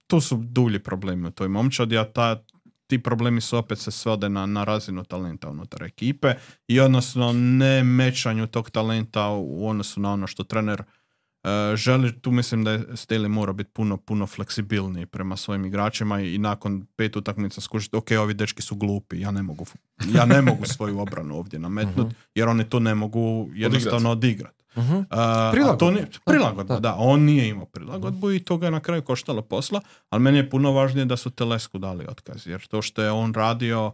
tu 0.07 0.21
su 0.21 0.37
dulji 0.37 0.79
problemi 0.79 1.29
u 1.29 1.33
toj 1.33 1.49
momčadi, 1.49 1.99
a 1.99 2.05
ta, 2.05 2.43
ti 2.91 2.99
problemi 2.99 3.41
su 3.41 3.57
opet 3.57 3.79
se 3.79 3.91
svode 3.91 4.29
na, 4.29 4.47
na 4.47 4.65
razinu 4.65 5.05
talenta 5.05 5.49
unutar 5.49 5.83
ekipe 5.83 6.35
i 6.69 6.81
odnosno 6.81 7.33
ne 7.33 7.85
mečanju 7.85 8.47
tog 8.47 8.71
talenta 8.71 9.29
u 9.29 9.69
odnosu 9.69 10.01
na 10.01 10.13
ono 10.13 10.27
što 10.27 10.45
trener 10.45 10.83
e, 10.83 11.77
želi. 11.77 12.21
Tu 12.21 12.31
mislim 12.31 12.65
da 12.65 12.71
je 12.73 12.79
Staley 12.79 13.29
mora 13.29 13.53
biti 13.53 13.71
puno, 13.71 13.97
puno 13.97 14.27
fleksibilniji 14.27 15.07
prema 15.07 15.37
svojim 15.37 15.65
igračima 15.65 16.21
i, 16.21 16.35
i 16.35 16.39
nakon 16.39 16.87
pet 16.97 17.17
utakmica 17.17 17.61
skušati, 17.61 17.97
ok, 17.97 18.11
ovi 18.21 18.35
dečki 18.35 18.63
su 18.63 18.77
glupi, 18.77 19.21
ja 19.21 19.31
ne 19.31 19.43
mogu, 19.43 19.67
ja 20.15 20.25
ne 20.25 20.43
mogu 20.43 20.67
svoju 20.67 20.99
obranu 20.99 21.37
ovdje 21.37 21.59
nametnuti, 21.59 22.15
jer 22.35 22.49
oni 22.49 22.65
to 22.65 22.81
ne 22.81 22.95
mogu 22.95 23.51
jednostavno 23.55 24.11
odigrati. 24.11 24.60
Mhm. 24.77 24.95
Uh, 24.95 25.05
a 25.11 25.51
Prilagodba. 25.53 25.79
to 25.79 25.91
ni- 25.93 26.05
prilagodba, 26.27 26.75
Da. 26.75 26.81
da. 26.81 26.95
On 26.97 27.21
nije 27.23 27.49
imao 27.49 27.67
prilagodbu 27.67 28.33
i 28.33 28.41
to 28.41 28.57
ga 28.57 28.67
je 28.67 28.73
na 28.73 28.81
kraju 28.81 29.03
koštalo 29.03 29.43
posla, 29.43 29.81
ali 30.09 30.23
meni 30.23 30.39
je 30.39 30.51
puno 30.51 30.73
važnije 30.73 31.05
da 31.05 31.17
su 31.17 31.31
Telesku 31.31 31.79
dali 31.79 32.07
otkaz, 32.07 32.47
jer 32.47 32.61
to 32.63 32.83
što 32.83 33.03
je 33.03 33.11
on 33.13 33.35
radio, 33.35 33.93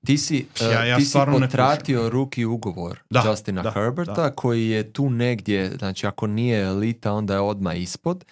Ti 0.00 0.18
si, 0.18 0.46
Ja- 0.62 0.84
eh, 0.84 0.88
ja 0.88 0.96
ti 0.96 1.04
si 1.04 1.18
potratio 1.32 2.08
ruki 2.08 2.44
ugovor 2.46 2.98
Da, 3.10 3.22
Justina 3.22 3.62
da, 3.62 3.70
Herberta 3.70 4.12
da. 4.14 4.30
koji 4.30 4.68
je 4.68 4.92
tu 4.92 5.10
negdje, 5.10 5.70
znači 5.70 6.06
ako 6.06 6.26
nije 6.26 6.62
elita 6.62 7.12
onda 7.12 7.34
je 7.34 7.40
odmah 7.40 7.76
ispod 7.76 8.24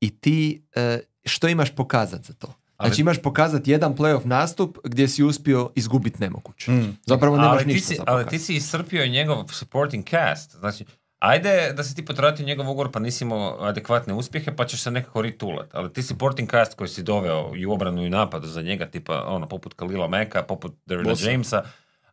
i 0.00 0.10
ti 0.10 0.62
eh, 0.74 0.98
što 1.24 1.48
imaš 1.48 1.74
pokazati 1.74 2.24
za 2.24 2.32
to? 2.34 2.54
Ali- 2.78 2.88
Znači 2.88 3.00
imaš 3.00 3.22
pokazati 3.22 3.70
jedan 3.70 3.96
playoff 3.96 4.26
nastup 4.26 4.78
gdje 4.84 5.08
si 5.08 5.22
uspio 5.22 5.70
izgubiti 5.74 6.20
nemoguće. 6.20 6.70
Mm. 6.70 6.96
Zapravo 7.06 7.36
nemaš 7.36 7.52
ali, 7.52 7.60
ti 7.60 7.66
ništa 7.66 7.88
si, 7.88 7.94
za 7.94 8.02
ali 8.06 8.26
ti 8.26 8.38
si 8.38 8.54
iscrpio 8.54 9.06
njegov 9.06 9.44
supporting 9.48 10.04
cast. 10.04 10.56
Znači, 10.56 10.84
ajde 11.18 11.72
da 11.72 11.84
si 11.84 11.94
ti 11.94 12.04
potratio 12.04 12.46
njegov 12.46 12.70
ugovor 12.70 12.90
pa 12.92 12.98
nisi 12.98 13.24
imao 13.24 13.56
adekvatne 13.60 14.14
uspjehe 14.14 14.56
pa 14.56 14.66
ćeš 14.66 14.82
se 14.82 14.90
nekako 14.90 15.22
ritulat. 15.22 15.74
Ali 15.74 15.92
ti 15.92 16.02
supporting 16.02 16.50
cast 16.50 16.74
koji 16.74 16.88
si 16.88 17.02
doveo 17.02 17.52
i 17.56 17.66
u 17.66 17.72
obranu 17.72 18.06
i 18.06 18.10
napadu 18.10 18.46
za 18.46 18.62
njega, 18.62 18.86
tipa 18.86 19.24
ono, 19.26 19.48
poput 19.48 19.74
Kalila 19.74 20.08
Meka, 20.08 20.42
poput 20.42 20.74
Derrida. 20.86 21.14
Jamesa 21.20 21.62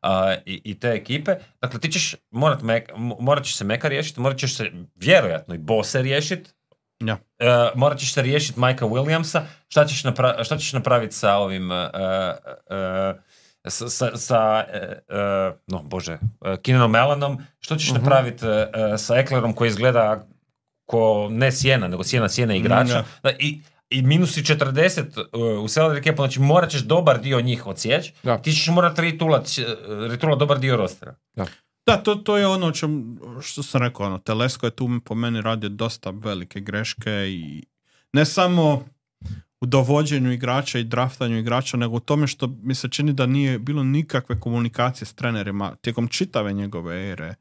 a, 0.01 0.35
i, 0.45 0.61
i 0.63 0.79
te 0.79 0.87
ekipe. 0.89 1.35
Dakle, 1.61 1.79
ti 1.79 1.91
ćeš 1.91 2.15
morat, 2.31 2.61
Mek- 2.61 2.91
mo- 2.91 3.17
morat 3.19 3.43
ćeš 3.43 3.55
se 3.55 3.63
Meka 3.63 3.87
riješiti, 3.87 4.19
morat 4.19 4.37
ćeš 4.37 4.55
se 4.55 4.71
vjerojatno 4.95 5.55
i 5.55 5.57
Bose 5.57 6.01
riješiti. 6.01 6.49
Ja. 6.99 7.17
E, 7.39 7.69
morat 7.75 7.99
ćeš 7.99 8.13
se 8.13 8.21
riješiti 8.21 8.59
Majka 8.59 8.85
Williamsa. 8.85 9.41
Šta 9.67 9.85
ćeš, 9.85 10.03
napra- 10.03 10.43
šta 10.43 10.57
ćeš 10.57 10.73
napraviti 10.73 11.15
sa 11.15 11.35
ovim... 11.35 11.71
e, 11.71 11.89
e, 12.69 13.13
sa, 13.67 13.89
sa, 13.89 14.17
sa 14.17 14.63
no 15.67 15.83
bože, 15.83 16.13
uh, 16.41 16.55
Keenanom 16.61 16.95
Allanom, 16.95 17.37
što 17.59 17.75
ćeš 17.75 17.91
napraviti 17.91 18.45
e, 18.45 18.49
e, 18.93 18.97
sa 18.97 19.15
Eklerom 19.15 19.53
koji 19.53 19.67
izgleda 19.67 20.27
ko 20.85 21.27
ne 21.31 21.51
sjena, 21.51 21.87
nego 21.87 22.03
sjena 22.03 22.29
sjena 22.29 22.55
igrača. 22.55 23.01
Mm, 23.01 23.05
Da, 23.23 23.31
i, 23.39 23.61
I 23.89 24.01
minusi 24.01 24.41
40 24.41 25.01
uh, 25.19 25.63
u 25.63 25.67
salary 25.67 26.03
capu, 26.03 26.15
znači 26.21 26.39
morat 26.39 26.69
ćeš 26.69 26.81
dobar 26.81 27.19
dio 27.19 27.41
njih 27.41 27.67
odsjeći, 27.67 28.13
ti 28.43 28.51
ćeš 28.53 28.67
morat 28.67 28.99
ritulat 28.99 30.39
dobar 30.39 30.59
dio 30.59 30.77
rostera. 30.77 31.15
Da, 31.33 31.45
to, 32.03 32.15
to 32.15 32.37
je 32.37 32.47
ono 32.47 32.71
čem, 32.71 33.19
što 33.41 33.63
sam 33.63 33.81
rekao, 33.81 34.05
ono, 34.05 34.17
Telesko 34.17 34.65
je 34.65 34.75
tu 34.75 34.89
po 35.05 35.15
meni 35.15 35.41
radio 35.41 35.69
dosta 35.69 36.09
velike 36.09 36.59
greške 36.59 37.11
i 37.11 37.63
ne 38.13 38.25
samo 38.25 38.85
u 39.61 39.65
dovođenju 39.65 40.31
igrača 40.31 40.79
i 40.79 40.83
draftanju 40.83 41.37
igrača, 41.37 41.77
nego 41.77 41.95
u 41.95 41.99
tome 41.99 42.27
što 42.27 42.47
mi 42.63 42.75
se 42.75 42.89
čini 42.89 43.13
da 43.13 43.25
nije 43.25 43.59
bilo 43.59 43.83
nikakve 43.83 44.39
komunikacije 44.39 45.05
s 45.05 45.13
trenerima 45.13 45.75
tijekom 45.75 46.07
čitave 46.07 46.53
njegove 46.53 47.11
ere, 47.11 47.35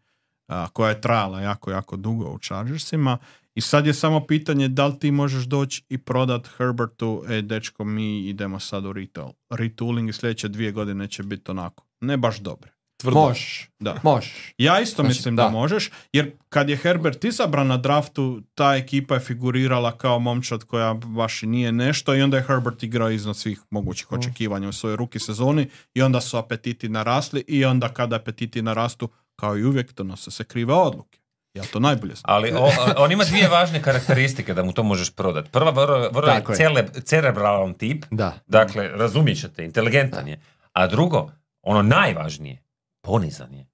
a, 0.47 0.69
koja 0.73 0.89
je 0.89 1.01
trajala 1.01 1.41
jako, 1.41 1.71
jako 1.71 1.97
dugo 1.97 2.31
u 2.31 2.39
Chargersima. 2.39 3.19
I 3.55 3.61
sad 3.61 3.87
je 3.87 3.95
samo 3.95 4.27
pitanje 4.27 4.69
da 4.69 4.87
li 4.87 4.99
ti 4.99 5.11
možeš 5.11 5.45
doći 5.45 5.83
i 5.89 5.99
prodat 5.99 6.49
Herbertu, 6.57 7.25
e, 7.29 7.43
dečko, 7.43 7.85
mi 7.85 8.29
idemo 8.29 8.61
sad 8.61 8.85
u 8.85 8.93
retail. 8.93 9.29
retooling 9.51 10.09
i 10.09 10.13
sljedeće 10.13 10.49
dvije 10.49 10.73
godine 10.73 11.09
će 11.09 11.23
biti 11.23 11.51
onako. 11.51 11.85
Ne 12.01 12.17
baš 12.17 12.39
dobre. 12.41 12.74
Tvrdo. 13.05 13.21
Možeš, 13.21 13.69
Da. 13.79 13.95
možeš. 14.03 14.55
Ja 14.59 14.81
isto 14.81 14.95
Znači, 14.95 15.09
mislim 15.09 15.37
da. 15.37 15.43
da. 15.43 15.49
možeš, 15.51 15.91
jer 16.13 16.31
kad 16.49 16.69
je 16.69 16.77
Herbert 16.77 17.25
izabran 17.25 17.67
na 17.67 17.77
draftu, 17.77 18.25
ta 18.55 18.75
ekipa 18.75 19.15
je 19.15 19.21
figurirala 19.21 19.93
kao 19.93 20.19
momčad 20.19 20.65
koja 20.65 20.95
baš 20.95 21.43
i 21.43 21.47
nije 21.47 21.73
nešto 21.73 22.15
i 22.15 22.23
onda 22.23 22.37
je 22.37 22.43
Herbert 22.43 22.83
igrao 22.83 23.11
iznad 23.11 23.37
svih 23.37 23.61
mogućih 23.71 24.07
Mm. 24.07 24.15
očekivanja 24.15 24.69
u 24.69 24.73
svojoj 24.73 24.97
ruki 24.97 25.19
sezoni 25.19 25.67
i 25.95 26.03
onda 26.03 26.21
su 26.21 26.37
apetiti 26.37 26.89
narasli 26.89 27.45
i 27.49 27.65
onda 27.65 27.89
kada 27.89 28.17
apetiti 28.17 28.63
narastu, 28.63 29.09
kao 29.37 29.59
i 29.59 29.65
uvijek, 29.65 29.95
donose 29.95 30.31
se 30.31 30.45
krive 30.45 30.75
odluke. 30.75 31.19
Ja 31.55 31.63
to 31.65 31.81
najbolje 31.81 32.15
znam. 32.15 32.25
Ali 32.27 32.53
o- 32.53 32.71
on 32.97 33.13
ima 33.13 33.25
dvije 33.25 33.49
važne 33.49 33.83
karakteristike 33.83 34.55
da 34.55 34.63
mu 34.63 34.73
to 34.73 34.83
možeš 34.83 35.11
prodati. 35.11 35.51
Prva, 35.51 35.71
vrlo, 35.73 36.09
vrlo 36.11 36.29
je 36.29 36.43
cele- 36.47 37.03
cerebralan 37.03 37.75
tip, 37.75 38.05
Da. 38.11 38.33
dakle, 38.47 38.89
razumjet 38.89 39.41
ćete, 39.41 39.65
inteligentan 39.65 40.29
je. 40.29 40.41
A 40.73 40.87
drugo, 40.87 41.31
ono 41.63 41.83
najvažnije, 41.83 42.63
ponizan 43.05 43.55
je. 43.55 43.67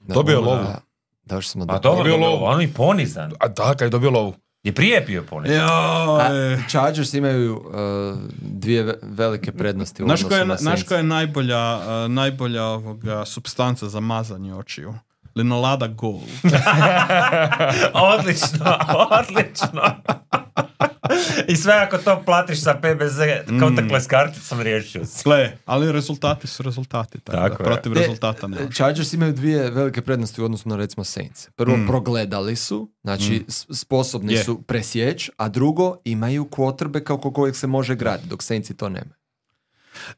da 0.00 0.14
Dobio 0.14 0.32
je 0.32 0.38
lovu. 0.38 0.64
da- 1.24 1.42
smo 1.42 1.66
Pa 1.66 1.72
do... 1.72 1.78
dobro, 1.80 1.98
Dobio 1.98 2.12
dobro, 2.12 2.28
lovu. 2.28 2.44
on 2.44 2.60
je 2.60 2.72
ponizan. 2.74 3.32
A 3.40 3.48
da, 3.48 3.62
kad 3.64 3.80
je 3.80 3.88
dobio 3.88 4.10
lovu. 4.10 4.34
Je 4.62 4.72
prije 4.74 5.00
bio 5.00 5.22
ponizan. 5.22 5.60
A, 5.62 6.28
Joj. 6.28 6.58
Chargers 6.68 7.14
imaju 7.14 7.56
uh, 7.56 8.18
dvije 8.42 8.82
ve- 8.82 8.98
velike 9.02 9.52
prednosti 9.52 10.02
odnosu 10.02 10.28
koja 10.28 10.38
je, 10.38 10.46
na 10.46 10.58
Saints. 10.58 10.82
koja 10.82 10.98
je 10.98 11.04
najbolja, 11.04 11.76
uh, 11.76 11.82
najbolja 12.10 12.64
ovoga 12.64 13.24
substanca 13.24 13.88
za 13.88 14.00
mazanje 14.00 14.54
očiju? 14.54 14.94
Linolada 15.36 15.86
Gold. 15.88 16.22
odlično, 18.14 18.78
odlično. 19.20 19.82
I 21.48 21.56
sve 21.56 21.72
ako 21.74 21.98
to 21.98 22.22
platiš 22.22 22.62
sa 22.62 22.74
PBZ, 22.74 23.18
kao 23.60 23.70
mm. 23.70 23.76
karticom 24.08 24.60
riješio 24.60 25.04
si. 25.04 25.24
Gle, 25.24 25.52
ali 25.64 25.92
rezultati 25.92 26.46
su 26.46 26.62
rezultati. 26.62 27.20
Tako, 27.20 27.38
Tako 27.38 27.56
da, 27.56 27.64
je. 27.64 27.66
protiv 27.66 27.92
Ne, 27.92 28.00
rezultata 28.00 28.46
ne. 28.46 28.56
Chargers 28.72 29.12
imaju 29.12 29.32
dvije 29.32 29.70
velike 29.70 30.02
prednosti 30.02 30.42
u 30.42 30.44
odnosu 30.44 30.68
na 30.68 30.76
recimo 30.76 31.04
Saints. 31.04 31.48
Prvo, 31.48 31.76
Mm. 31.76 31.86
progledali 31.86 32.56
su, 32.56 32.90
znači 33.02 33.44
s- 33.48 33.66
sposobni 33.72 34.32
Je. 34.32 34.44
su 34.44 34.62
presjeć, 34.62 35.30
a 35.36 35.48
drugo, 35.48 35.96
imaju 36.04 36.44
quarterbacka 36.46 37.12
oko 37.12 37.32
kojeg 37.32 37.56
se 37.56 37.66
može 37.66 37.94
graditi, 37.94 38.28
dok 38.28 38.42
Saintsi 38.42 38.76
to 38.76 38.88
nema. 38.88 39.19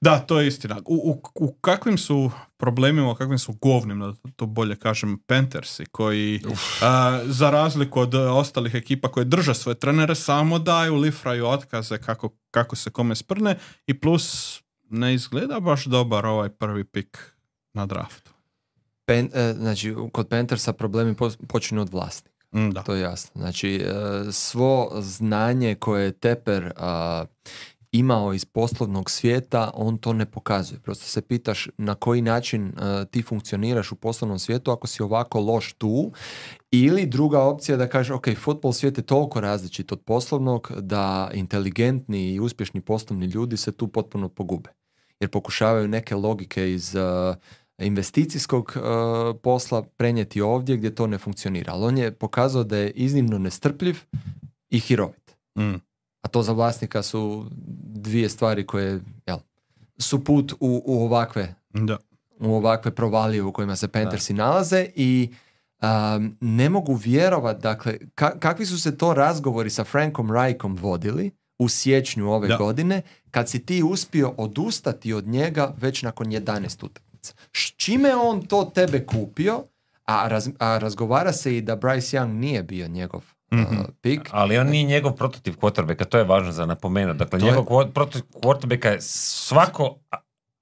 Da, 0.00 0.18
to 0.18 0.40
je 0.40 0.46
istina. 0.46 0.80
U, 0.86 0.94
u, 0.94 1.22
u 1.34 1.52
kakvim 1.52 1.98
su 1.98 2.30
problemima, 2.56 3.10
u 3.10 3.14
kakvim 3.14 3.38
su 3.38 3.52
govnim, 3.52 4.00
da 4.00 4.12
to 4.36 4.46
bolje 4.46 4.76
kažem, 4.76 5.18
Panthersi, 5.26 5.84
koji 5.86 6.40
a, 6.82 7.20
za 7.24 7.50
razliku 7.50 8.00
od 8.00 8.14
e, 8.14 8.18
ostalih 8.18 8.74
ekipa 8.74 9.08
koje 9.08 9.24
drže 9.24 9.54
svoje 9.54 9.78
trenere, 9.78 10.14
samo 10.14 10.58
daju, 10.58 10.96
lifraju 10.96 11.46
otkaze 11.46 11.98
kako, 11.98 12.30
kako 12.50 12.76
se 12.76 12.90
kome 12.90 13.16
sprne 13.16 13.58
i 13.86 14.00
plus 14.00 14.58
ne 14.90 15.14
izgleda 15.14 15.60
baš 15.60 15.84
dobar 15.84 16.26
ovaj 16.26 16.48
prvi 16.48 16.84
pik 16.84 17.36
na 17.72 17.86
draftu. 17.86 18.30
Pen, 19.04 19.30
e, 19.34 19.54
znači, 19.58 19.94
kod 20.12 20.28
Panthersa 20.28 20.72
problemi 20.72 21.14
po- 21.14 21.30
počinju 21.48 21.80
od 21.80 21.92
vlasnika. 21.92 22.32
Mm, 22.54 22.70
da. 22.70 22.82
To 22.82 22.94
je 22.94 23.00
jasno. 23.00 23.40
Znači, 23.40 23.74
e, 23.74 23.92
svo 24.32 24.90
znanje 25.00 25.74
koje 25.74 26.04
je 26.04 26.12
Teper 26.12 26.72
a, 26.76 27.24
imao 27.92 28.34
iz 28.34 28.44
poslovnog 28.44 29.10
svijeta, 29.10 29.70
on 29.74 29.98
to 29.98 30.12
ne 30.12 30.26
pokazuje. 30.26 30.80
Prosto 30.80 31.04
se 31.06 31.22
pitaš 31.22 31.68
na 31.78 31.94
koji 31.94 32.22
način 32.22 32.72
a, 32.76 33.04
ti 33.04 33.22
funkcioniraš 33.22 33.92
u 33.92 33.94
poslovnom 33.94 34.38
svijetu 34.38 34.70
ako 34.70 34.86
si 34.86 35.02
ovako 35.02 35.40
loš 35.40 35.72
tu 35.72 36.12
ili 36.70 37.06
druga 37.06 37.40
opcija 37.40 37.76
da 37.76 37.88
kažeš, 37.88 38.10
ok, 38.10 38.26
futbol 38.36 38.72
svijet 38.72 38.98
je 38.98 39.06
toliko 39.06 39.40
različit 39.40 39.92
od 39.92 40.00
poslovnog 40.00 40.72
da 40.76 41.30
inteligentni 41.34 42.32
i 42.32 42.40
uspješni 42.40 42.80
poslovni 42.80 43.26
ljudi 43.26 43.56
se 43.56 43.72
tu 43.72 43.88
potpuno 43.88 44.28
pogube. 44.28 44.70
Jer 45.20 45.30
pokušavaju 45.30 45.88
neke 45.88 46.14
logike 46.14 46.72
iz 46.72 46.96
a, 46.96 47.34
investicijskog 47.78 48.76
a, 48.76 49.34
posla 49.42 49.82
prenijeti 49.82 50.40
ovdje 50.40 50.76
gdje 50.76 50.94
to 50.94 51.06
ne 51.06 51.18
funkcionira. 51.18 51.72
Ali 51.72 51.84
on 51.84 51.98
je 51.98 52.12
pokazao 52.12 52.64
da 52.64 52.76
je 52.76 52.90
iznimno 52.90 53.38
nestrpljiv 53.38 53.98
i 54.70 54.80
hirovit. 54.80 55.36
Mm. 55.58 55.91
A 56.22 56.28
to 56.28 56.42
za 56.42 56.52
vlasnika 56.52 57.02
su 57.02 57.46
dvije 57.86 58.28
stvari 58.28 58.66
koje 58.66 59.00
jel, 59.26 59.38
su 59.98 60.24
put 60.24 60.52
u, 60.52 60.82
u 60.86 61.04
ovakve 61.04 61.54
Da. 61.70 61.98
u 62.40 62.54
ovakve 62.54 62.90
provalije 62.90 63.42
u 63.42 63.52
kojima 63.52 63.76
se 63.76 63.88
Panthersi 63.88 64.32
nalaze 64.34 64.86
i 64.96 65.30
um, 65.82 66.36
ne 66.40 66.68
mogu 66.68 66.94
vjerovat, 66.94 67.58
dakle, 67.58 67.98
ka- 68.06 68.38
kakvi 68.38 68.66
su 68.66 68.80
se 68.80 68.98
to 68.98 69.14
razgovori 69.14 69.70
sa 69.70 69.84
Frankom 69.84 70.32
Reichom 70.32 70.74
vodili 70.74 71.30
u 71.58 71.68
siječnju 71.68 72.30
ove 72.30 72.48
Da. 72.48 72.56
godine, 72.56 73.02
kad 73.30 73.48
si 73.48 73.58
ti 73.58 73.82
uspio 73.82 74.34
odustati 74.36 75.12
od 75.12 75.26
njega 75.26 75.74
već 75.76 76.02
nakon 76.02 76.26
11 76.26 76.84
utakmica. 76.84 77.34
S 77.52 77.72
čime 77.76 78.14
on 78.16 78.42
to 78.42 78.64
tebe 78.64 79.06
kupio, 79.06 79.64
a, 80.04 80.28
raz- 80.28 80.52
a 80.58 80.78
razgovara 80.78 81.32
se 81.32 81.56
i 81.56 81.60
da 81.60 81.76
Bryce 81.76 82.18
Young 82.18 82.32
nije 82.32 82.62
bio 82.62 82.88
njegov 82.88 83.24
Pik. 84.02 84.28
Ali 84.30 84.58
on 84.58 84.66
nije 84.66 84.84
njegov 84.84 85.12
prototip 85.12 85.56
quarterbacka, 85.56 86.04
to 86.04 86.18
je 86.18 86.24
važno 86.24 86.52
za 86.52 86.66
napomenuti. 86.66 87.18
Dakle, 87.18 87.38
To 87.38 87.46
je- 87.46 87.50
njegov 87.50 87.64
kvo- 87.64 87.86
prototip 87.86 88.26
quarterbacka 88.34 88.86
je 88.86 89.00
svako, 89.00 89.96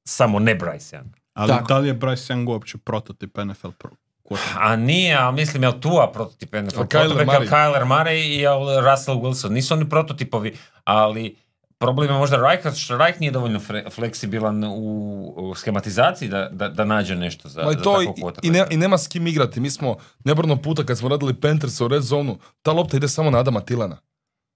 samo 0.05 0.39
ne 0.39 0.55
Bryce 0.55 0.97
Young. 0.97 1.09
Ali 1.35 1.49
Tako. 1.49 1.67
da 1.67 1.79
li 1.79 1.89
je 1.89 1.95
Bryce 1.95 2.33
Young 2.33 2.49
uopće 2.49 2.79
prototip 2.79 3.37
NFL 3.37 3.69
pro? 3.71 3.91
quarterback? 4.25 4.57
A 4.61 4.77
nije, 4.77 5.17
a 5.17 5.31
mislim, 5.31 5.63
jel 5.63 5.73
Tua 5.73 6.13
prototip 6.13 6.53
NFL 6.53 6.81
Kyler 6.81 7.27
Murray. 7.27 7.49
Kyler 7.49 7.85
Murray 7.85 8.27
i 8.27 8.37
jel 8.37 8.61
Russell 8.83 9.19
Wilson. 9.19 9.51
Nisu 9.51 9.75
oni 9.75 9.89
prototipovi, 9.89 10.57
ali 10.85 11.37
problem 11.81 12.11
je 12.11 12.19
možda 12.19 12.37
Reich, 12.37 12.79
što 12.79 12.99
Reich 12.99 13.21
nije 13.21 13.33
dovoljno 13.33 13.61
fre- 13.61 13.91
fleksibilan 13.91 14.65
u, 14.65 15.33
u 15.37 15.55
schematizaciji 15.55 16.29
da, 16.29 16.49
da, 16.53 16.69
da 16.69 16.85
nađe 16.85 17.17
nešto 17.17 17.49
za, 17.49 17.63
Ma 17.63 17.71
i 17.71 17.75
za 17.75 17.83
to 17.83 18.03
i, 18.03 18.07
takvog 18.07 18.39
i, 18.43 18.51
ne- 18.51 18.67
i 18.71 18.77
nema 18.77 18.99
s 18.99 19.09
kim 19.09 19.27
igrati. 19.27 19.61
Mi 19.61 19.71
smo 19.71 19.97
nebrno 20.25 20.57
puta 20.57 20.87
kad 20.87 20.99
smo 20.99 21.09
radili 21.09 21.35
Panthers 21.35 21.81
u 21.81 21.89
red 21.89 22.03
zonu, 22.03 22.39
ta 22.63 22.73
lopta 22.73 22.97
ide 22.97 23.09
samo 23.09 23.31
na 23.31 23.39
Adama 23.39 23.61
Tilana. 23.61 23.97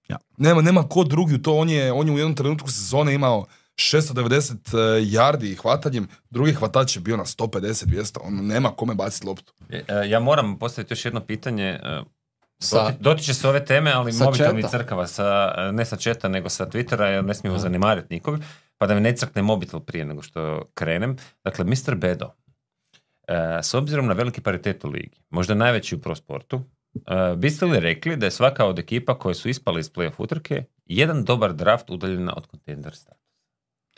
Ja. 0.07 0.17
Nema, 0.37 0.61
nema 0.61 0.83
ko 0.89 1.03
drugi 1.03 1.35
u 1.35 1.41
to. 1.41 1.55
On 1.57 1.69
je, 1.69 1.91
on 1.91 2.07
je 2.07 2.13
u 2.13 2.17
jednom 2.17 2.35
trenutku 2.35 2.71
sezone 2.71 3.13
imao 3.13 3.45
690 3.75 4.51
uh, 4.51 4.79
yardi 5.07 5.55
hvatanjem, 5.61 6.07
drugi 6.29 6.53
hvatač 6.53 6.95
je 6.95 7.01
bio 7.01 7.17
na 7.17 7.25
150, 7.25 7.85
200. 7.85 8.17
On 8.23 8.47
nema 8.47 8.69
kome 8.69 8.95
baciti 8.95 9.27
loptu. 9.27 9.53
E, 9.69 9.83
e, 9.87 10.09
Ja 10.09 10.19
moram 10.19 10.59
postaviti 10.59 10.93
još 10.93 11.05
jedno 11.05 11.19
pitanje. 11.19 11.79
Sa- 12.59 12.83
doti- 12.83 12.97
Dotiče 12.99 13.33
se 13.33 13.47
ove 13.47 13.65
teme, 13.65 13.91
ali 13.91 14.13
Sa 14.13 14.25
mobitel 14.25 14.53
mi 14.53 14.63
crkava, 14.63 15.07
sa, 15.07 15.23
e, 15.59 15.71
ne 15.71 15.85
sa 15.85 15.95
četa, 15.97 16.27
nego 16.27 16.49
sa 16.49 16.65
Twittera, 16.65 17.03
jer 17.03 17.25
ne 17.25 17.33
smijemo 17.33 17.59
zanimariti 17.59 18.13
nikog, 18.13 18.39
pa 18.77 18.87
da 18.87 18.95
mi 18.95 19.01
ne 19.01 19.15
crkne 19.15 19.41
mobitel 19.41 19.79
prije 19.79 20.05
nego 20.05 20.21
što 20.21 20.65
krenem. 20.73 21.15
Dakle, 21.43 21.65
Mr. 21.65 21.95
Bedo, 21.95 22.33
e, 23.27 23.59
s 23.61 23.73
obzirom 23.73 24.07
na 24.07 24.13
veliki 24.13 24.41
paritet 24.41 24.85
u 24.85 24.89
ligi, 24.89 25.21
možda 25.29 25.53
najveći 25.53 25.95
u 25.95 26.01
pro 26.01 26.15
sportu, 26.15 26.61
e, 26.97 27.35
biste 27.35 27.65
li 27.65 27.79
rekli 27.79 28.17
da 28.17 28.25
je 28.25 28.31
svaka 28.31 28.65
od 28.65 28.79
ekipa 28.79 29.19
koje 29.19 29.35
su 29.35 29.49
ispale 29.49 29.79
iz 29.79 29.91
playoff 29.91 30.13
utrke 30.17 30.63
jedan 30.85 31.23
dobar 31.23 31.53
draft 31.53 31.89
udaljena 31.89 32.33
od 32.37 32.47
contender 32.47 32.95
statusa? 32.95 33.25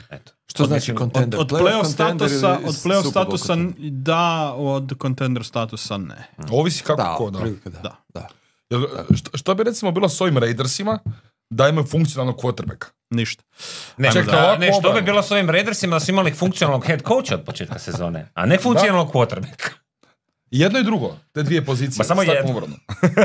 Eto. 0.10 0.32
Što 0.48 0.64
Od- 0.64 0.70
znači 0.70 0.94
contender? 0.94 1.40
Od 1.40 1.50
Playoff 1.50 1.62
playoff 1.62 1.86
statusa, 1.86 2.60
od 2.66 2.76
playoff 2.76 3.10
statusa 3.10 3.56
da, 3.80 4.54
od 4.54 4.94
contender 5.02 5.44
statusa 5.44 5.98
ne. 5.98 6.28
Ovisi 6.52 6.84
kako 6.84 7.02
Da, 7.02 7.16
ko, 7.16 7.30
da. 7.32 7.40
da. 7.82 7.96
Da. 8.14 8.28
Da. 8.70 8.78
Jel, 8.78 8.86
što, 9.18 9.38
što 9.38 9.56
bi 9.56 9.64
recimo 9.64 9.92
bilo 9.92 10.10
s 10.10 10.22
ovim 10.22 10.38
Raidersima 10.38 11.00
da 11.50 11.70
imaju 11.70 11.88
funkcionalnog 11.88 12.40
quarterbacka? 12.40 12.86
Ništa. 13.10 13.44
Ne, 13.98 14.12
Čekaj, 14.12 14.42
da, 14.42 14.58
ne, 14.58 14.72
što 14.80 14.94
bi 14.94 15.02
bilo 15.02 15.24
s 15.24 15.32
ovim 15.32 15.50
Raidersima 15.50 15.96
da 15.96 16.00
su 16.00 16.12
imali 16.12 16.32
funkcionalnog 16.32 16.86
head 16.86 17.02
coacha 17.08 17.36
od 17.36 17.46
početka 17.46 17.80
sezone, 17.80 18.32
a 18.34 18.46
ne 18.46 18.58
funkcionalnog 18.58 19.12
quarterbacka. 19.14 19.70
Jedno 20.52 20.80
i 20.80 20.84
drugo, 20.84 21.18
te 21.32 21.44
dvije 21.44 21.66
pozicije. 21.66 21.98
Ma 21.98 22.04
samo 22.04 22.24
jedno. 22.24 22.68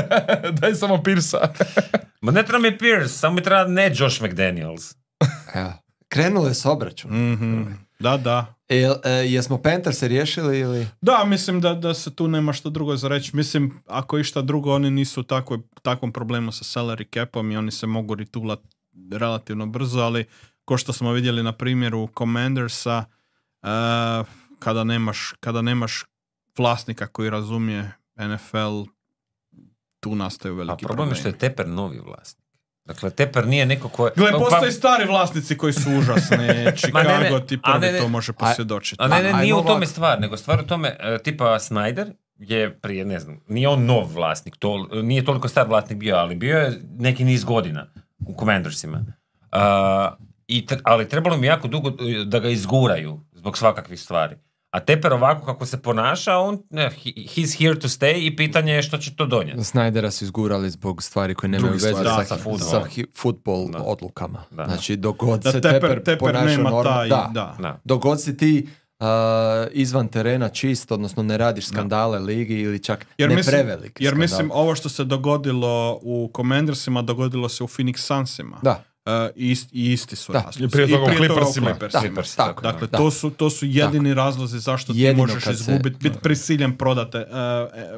Daj 0.61 0.75
samo 0.75 1.03
Pirsa. 1.03 1.53
Ma 2.21 2.31
ne 2.31 2.43
treba 2.43 2.59
mi 2.59 2.77
Pierce, 2.77 3.13
samo 3.13 3.35
mi 3.35 3.43
treba 3.43 3.65
ne 3.65 3.91
Josh 3.95 4.21
McDaniels. 4.21 4.95
Evo. 5.53 5.73
Krenulo 6.07 6.47
je 6.47 6.53
s 6.53 6.65
obračun. 6.65 7.31
Mhm. 7.31 7.63
Da, 8.03 8.17
da. 8.17 8.53
Jel, 8.69 8.95
e, 9.03 9.09
jesmo 9.09 9.57
Pantherse 9.57 10.07
riješili 10.07 10.59
ili... 10.59 10.87
Da, 11.01 11.23
mislim 11.25 11.61
da, 11.61 11.73
da 11.73 11.93
se 11.93 12.15
tu 12.15 12.27
nema 12.27 12.53
što 12.53 12.69
drugo 12.69 12.95
za 12.95 13.07
reći. 13.07 13.35
Mislim, 13.35 13.83
ako 13.87 14.17
išta 14.17 14.41
drugo, 14.41 14.73
oni 14.73 14.91
nisu 14.91 15.19
u 15.19 15.23
takvoj, 15.23 15.59
takvom 15.81 16.11
problemu 16.11 16.51
sa 16.51 16.63
salary 16.63 17.13
capom 17.13 17.51
i 17.51 17.57
oni 17.57 17.71
se 17.71 17.87
mogu 17.87 18.15
ritulat 18.15 18.59
relativno 19.11 19.65
brzo, 19.65 19.99
ali 19.99 20.25
ko 20.65 20.77
što 20.77 20.93
smo 20.93 21.11
vidjeli 21.11 21.43
na 21.43 21.51
primjeru 21.51 22.09
Commandersa, 22.17 23.05
eh, 23.63 24.23
kada, 24.59 24.83
nemaš, 24.83 25.33
kada 25.39 25.61
nemaš 25.61 26.05
vlasnika 26.57 27.07
koji 27.07 27.29
razumije 27.29 27.91
NFL, 28.15 28.83
tu 29.99 30.15
nastaju 30.15 30.53
A 30.53 30.57
veliki 30.57 30.85
problem 30.85 31.09
je 31.09 31.15
što 31.15 31.27
je 31.27 31.37
Teper 31.37 31.67
novi 31.67 31.99
vlasnik. 31.99 32.42
Dakle, 32.85 33.09
Teper 33.09 33.47
nije 33.47 33.65
neko 33.65 33.89
ko. 33.89 34.09
Gle, 34.15 34.31
pa- 34.31 34.37
postoje 34.37 34.71
stari 34.71 35.05
vlasnici 35.05 35.57
koji 35.57 35.73
su 35.73 35.89
užasni. 35.91 36.37
Chicago 36.77 37.09
ne, 37.09 37.45
ti 37.47 37.61
prvi 37.61 37.79
ne, 37.79 37.91
ne. 37.91 37.99
to 37.99 38.07
može 38.07 38.33
posvjedočiti. 38.33 39.03
A 39.03 39.07
ne, 39.07 39.23
ne, 39.23 39.33
nije 39.33 39.53
u 39.55 39.63
tome 39.63 39.85
stvar, 39.85 40.21
nego 40.21 40.37
stvar 40.37 40.59
u 40.59 40.67
tome, 40.67 40.95
e, 40.99 41.17
tipa 41.23 41.45
Snyder 41.45 42.11
je 42.37 42.79
prije, 42.79 43.05
ne 43.05 43.19
znam, 43.19 43.39
nije 43.47 43.67
on 43.67 43.85
nov 43.85 44.13
vlasnik, 44.13 44.55
to, 44.57 44.87
nije 45.03 45.25
toliko 45.25 45.47
star 45.47 45.67
vlasnik 45.67 45.97
bio, 45.97 46.15
ali 46.15 46.35
bio 46.35 46.57
je 46.57 46.81
neki 46.99 47.23
niz 47.23 47.43
godina 47.43 47.87
u 48.27 48.35
Commandersima. 48.39 49.05
A, 49.51 50.15
i 50.47 50.65
tr- 50.65 50.81
ali 50.83 51.09
trebalo 51.09 51.37
mi 51.37 51.47
jako 51.47 51.67
dugo 51.67 51.89
e, 51.89 52.25
da 52.25 52.39
ga 52.39 52.49
izguraju 52.49 53.19
zbog 53.33 53.57
svakakvih 53.57 53.99
stvari. 53.99 54.35
A 54.73 54.79
Teper 54.79 55.13
ovako 55.13 55.45
kako 55.45 55.65
se 55.65 55.77
ponaša, 55.79 56.37
on, 56.37 56.57
he's 56.71 57.57
here 57.59 57.79
to 57.79 57.87
stay 57.87 58.13
i 58.23 58.35
pitanje 58.35 58.73
je 58.73 58.81
što 58.81 58.97
će 58.97 59.15
to 59.15 59.25
donijeti. 59.25 59.59
Snydera 59.59 60.09
su 60.09 60.23
izgurali 60.23 60.69
zbog 60.69 61.03
stvari 61.03 61.35
koje 61.35 61.49
nemaju 61.49 61.73
veze 61.73 61.87
stvari. 61.87 62.05
sa, 62.05 62.15
Da, 62.15 62.25
sa 62.25 62.37
sa, 62.37 62.43
fudbalom. 62.43 62.87
hi- 62.87 63.05
futbol 63.15 63.67
Da. 63.67 63.79
odlukama. 63.79 64.43
Da. 64.51 64.65
Znači, 64.65 64.95
dok 64.95 65.17
god 65.17 65.41
Da 65.41 65.51
se 65.51 65.61
Teper, 65.61 65.81
Teper, 65.81 65.97
teper 65.97 66.17
ponaša 66.19 66.45
nema 66.47 66.63
normalno- 66.63 66.83
taj, 66.85 67.09
da. 67.09 67.29
da. 67.33 67.55
Da. 67.59 67.79
Dok 67.83 68.01
god 68.01 68.21
si 68.21 68.37
ti 68.37 68.67
a, 68.99 69.67
izvan 69.71 70.07
terena 70.07 70.49
čist, 70.49 70.91
odnosno 70.91 71.23
ne 71.23 71.37
radiš 71.37 71.67
skandale 71.67 72.19
ligi 72.19 72.53
ili 72.55 72.79
čak 72.79 73.05
Jer 73.17 73.29
ne 73.29 73.35
mislim, 73.35 73.53
prevelik 73.55 73.97
jer 73.99 74.07
skandal. 74.07 74.21
mislim 74.21 74.51
ovo 74.51 74.75
što 74.75 74.89
se 74.89 75.03
dogodilo 75.03 75.99
u 76.01 76.31
Commandersima 76.35 77.01
dogodilo 77.01 77.49
se 77.49 77.63
u 77.63 77.67
Phoenix 77.67 77.97
Sunsima. 77.97 78.57
Da, 78.61 78.83
E, 79.05 79.29
i 79.35 79.45
ist- 79.47 79.67
i 79.71 79.91
isti 79.91 80.15
su 80.15 80.31
Da. 80.31 80.39
razlozi. 80.39 80.63
I 80.63 80.69
prije 80.69 80.87
toga 80.89 81.03
u 81.03 81.15
Clippersima. 81.17 81.65
Clippersima. 81.67 81.89
Da, 81.93 81.99
Clippers, 81.99 82.35
tako, 82.35 82.61
Dakle, 82.63 82.87
da. 82.87 82.97
to 82.97 83.11
su, 83.11 83.29
to 83.29 83.49
su 83.49 83.65
jedini 83.65 84.13
razlozi 84.13 84.59
zašto 84.59 84.93
ti 84.93 84.99
Jedino 84.99 85.23
možeš 85.23 85.43
kad 85.43 85.55
se- 85.55 85.61
izgubiti, 85.63 85.97
biti 85.99 86.19
prisiljen 86.19 86.77
prodate 86.77 87.17
uh, 87.19 87.25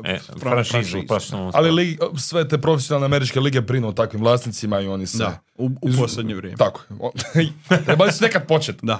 E, 0.06 0.20
fran- 0.20 0.40
franšizu, 0.40 0.72
franšizu. 0.72 1.08
profesionalnu 1.08 1.52
Ali 1.54 1.72
ligi, 1.72 1.98
sve 2.18 2.48
te 2.48 2.58
profesionalne 2.58 3.06
američke 3.06 3.40
lige 3.40 3.62
brinu 3.62 3.88
o 3.88 3.94
takvim 3.94 4.22
vlasnicima 4.22 4.80
i 4.80 4.88
oni 4.88 5.08
se... 5.08 5.18
Da, 5.18 5.40
u, 5.56 5.70
u 5.82 5.90
Iz- 5.90 5.98
posljednje 5.98 6.36
vrijeme. 6.36 6.58
Tako. 6.58 6.82
je. 7.36 7.50
Trebali 7.86 8.12
su 8.12 8.24
nekad 8.24 8.48
početi. 8.48 8.80
Da. 8.84 9.00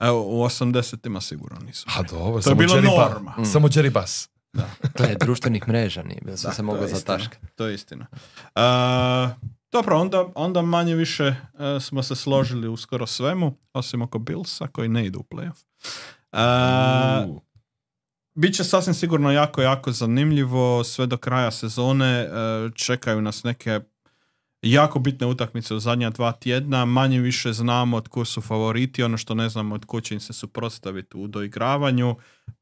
Evo, 0.00 0.22
u 0.22 0.44
80-ima 0.44 1.20
sigurno 1.20 1.58
nisu. 1.60 1.86
A 1.88 2.02
dobro, 2.04 2.42
To 2.42 2.50
je 2.50 2.54
bilo 2.56 2.80
norma. 2.80 3.34
Samo 3.44 3.68
Jerry 3.68 3.90
Bass. 3.90 4.28
gle, 4.94 5.14
društvenih 5.16 5.68
mreža 5.68 6.02
nije 6.02 6.20
bilo, 6.24 6.36
sam 6.36 6.50
Da, 6.50 6.54
se 6.54 6.62
mogao 6.62 6.82
je 6.82 6.86
istina. 6.86 6.98
zataškati. 7.00 7.46
To 7.48 7.66
je 7.66 7.74
istina. 7.74 8.06
E, 8.54 8.60
dobro, 9.72 9.98
onda, 9.98 10.26
onda 10.34 10.62
manje 10.62 10.94
više 10.94 11.24
e, 11.24 11.80
smo 11.80 12.02
se 12.02 12.16
složili 12.16 12.68
u 12.68 12.76
skoro 12.76 13.06
svemu, 13.06 13.58
osim 13.72 14.02
oko 14.02 14.18
Billsa 14.18 14.66
koji 14.66 14.88
ne 14.88 15.06
idu 15.06 15.20
u 15.20 15.34
playoff. 15.34 15.64
E, 16.32 17.26
U. 17.28 17.40
Biće 18.34 18.64
sasvim 18.64 18.94
sigurno 18.94 19.32
jako, 19.32 19.62
jako 19.62 19.92
zanimljivo. 19.92 20.84
Sve 20.84 21.06
do 21.06 21.16
kraja 21.16 21.50
sezone 21.50 22.20
e, 22.20 22.28
čekaju 22.74 23.20
nas 23.20 23.44
neke 23.44 23.80
jako 24.62 24.98
bitne 24.98 25.26
utakmice 25.26 25.74
u 25.74 25.80
zadnja 25.80 26.10
dva 26.10 26.32
tjedna. 26.32 26.84
Manje 26.84 27.20
više 27.20 27.52
znamo 27.52 27.96
od 27.96 28.08
ko 28.08 28.24
su 28.24 28.40
favoriti, 28.40 29.02
ono 29.02 29.16
što 29.16 29.34
ne 29.34 29.48
znamo 29.48 29.74
od 29.74 29.84
ko 29.84 30.00
će 30.00 30.14
im 30.14 30.20
se 30.20 30.32
suprotstaviti 30.32 31.16
u 31.16 31.26
doigravanju. 31.26 32.16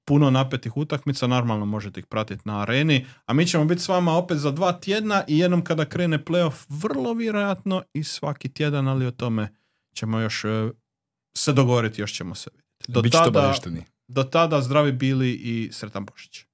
Puno 0.04 0.30
napetih 0.30 0.76
utakmica, 0.76 1.26
normalno 1.26 1.66
možete 1.66 2.00
ih 2.00 2.06
pratiti 2.06 2.42
na 2.44 2.60
areni. 2.60 3.06
A 3.26 3.32
mi 3.32 3.46
ćemo 3.46 3.64
biti 3.64 3.82
s 3.82 3.88
vama 3.88 4.12
opet 4.16 4.38
za 4.38 4.50
dva 4.50 4.72
tjedna 4.72 5.24
i 5.28 5.38
jednom 5.38 5.64
kada 5.64 5.84
krene 5.84 6.24
playoff, 6.24 6.64
vrlo 6.68 7.14
vjerojatno 7.14 7.82
i 7.94 8.04
svaki 8.04 8.48
tjedan, 8.48 8.88
ali 8.88 9.06
o 9.06 9.10
tome 9.10 9.54
ćemo 9.94 10.20
još 10.20 10.44
e, 10.44 10.70
se 11.36 11.52
dogovoriti, 11.52 12.00
još 12.00 12.12
ćemo 12.12 12.34
se 12.34 12.50
vidjeti. 12.52 12.92
Do 12.92 13.18
tada, 13.18 13.54
do 14.08 14.24
tada 14.24 14.62
zdravi 14.62 14.92
bili 14.92 15.32
i 15.32 15.68
sretan 15.72 16.04
Božić. 16.04 16.49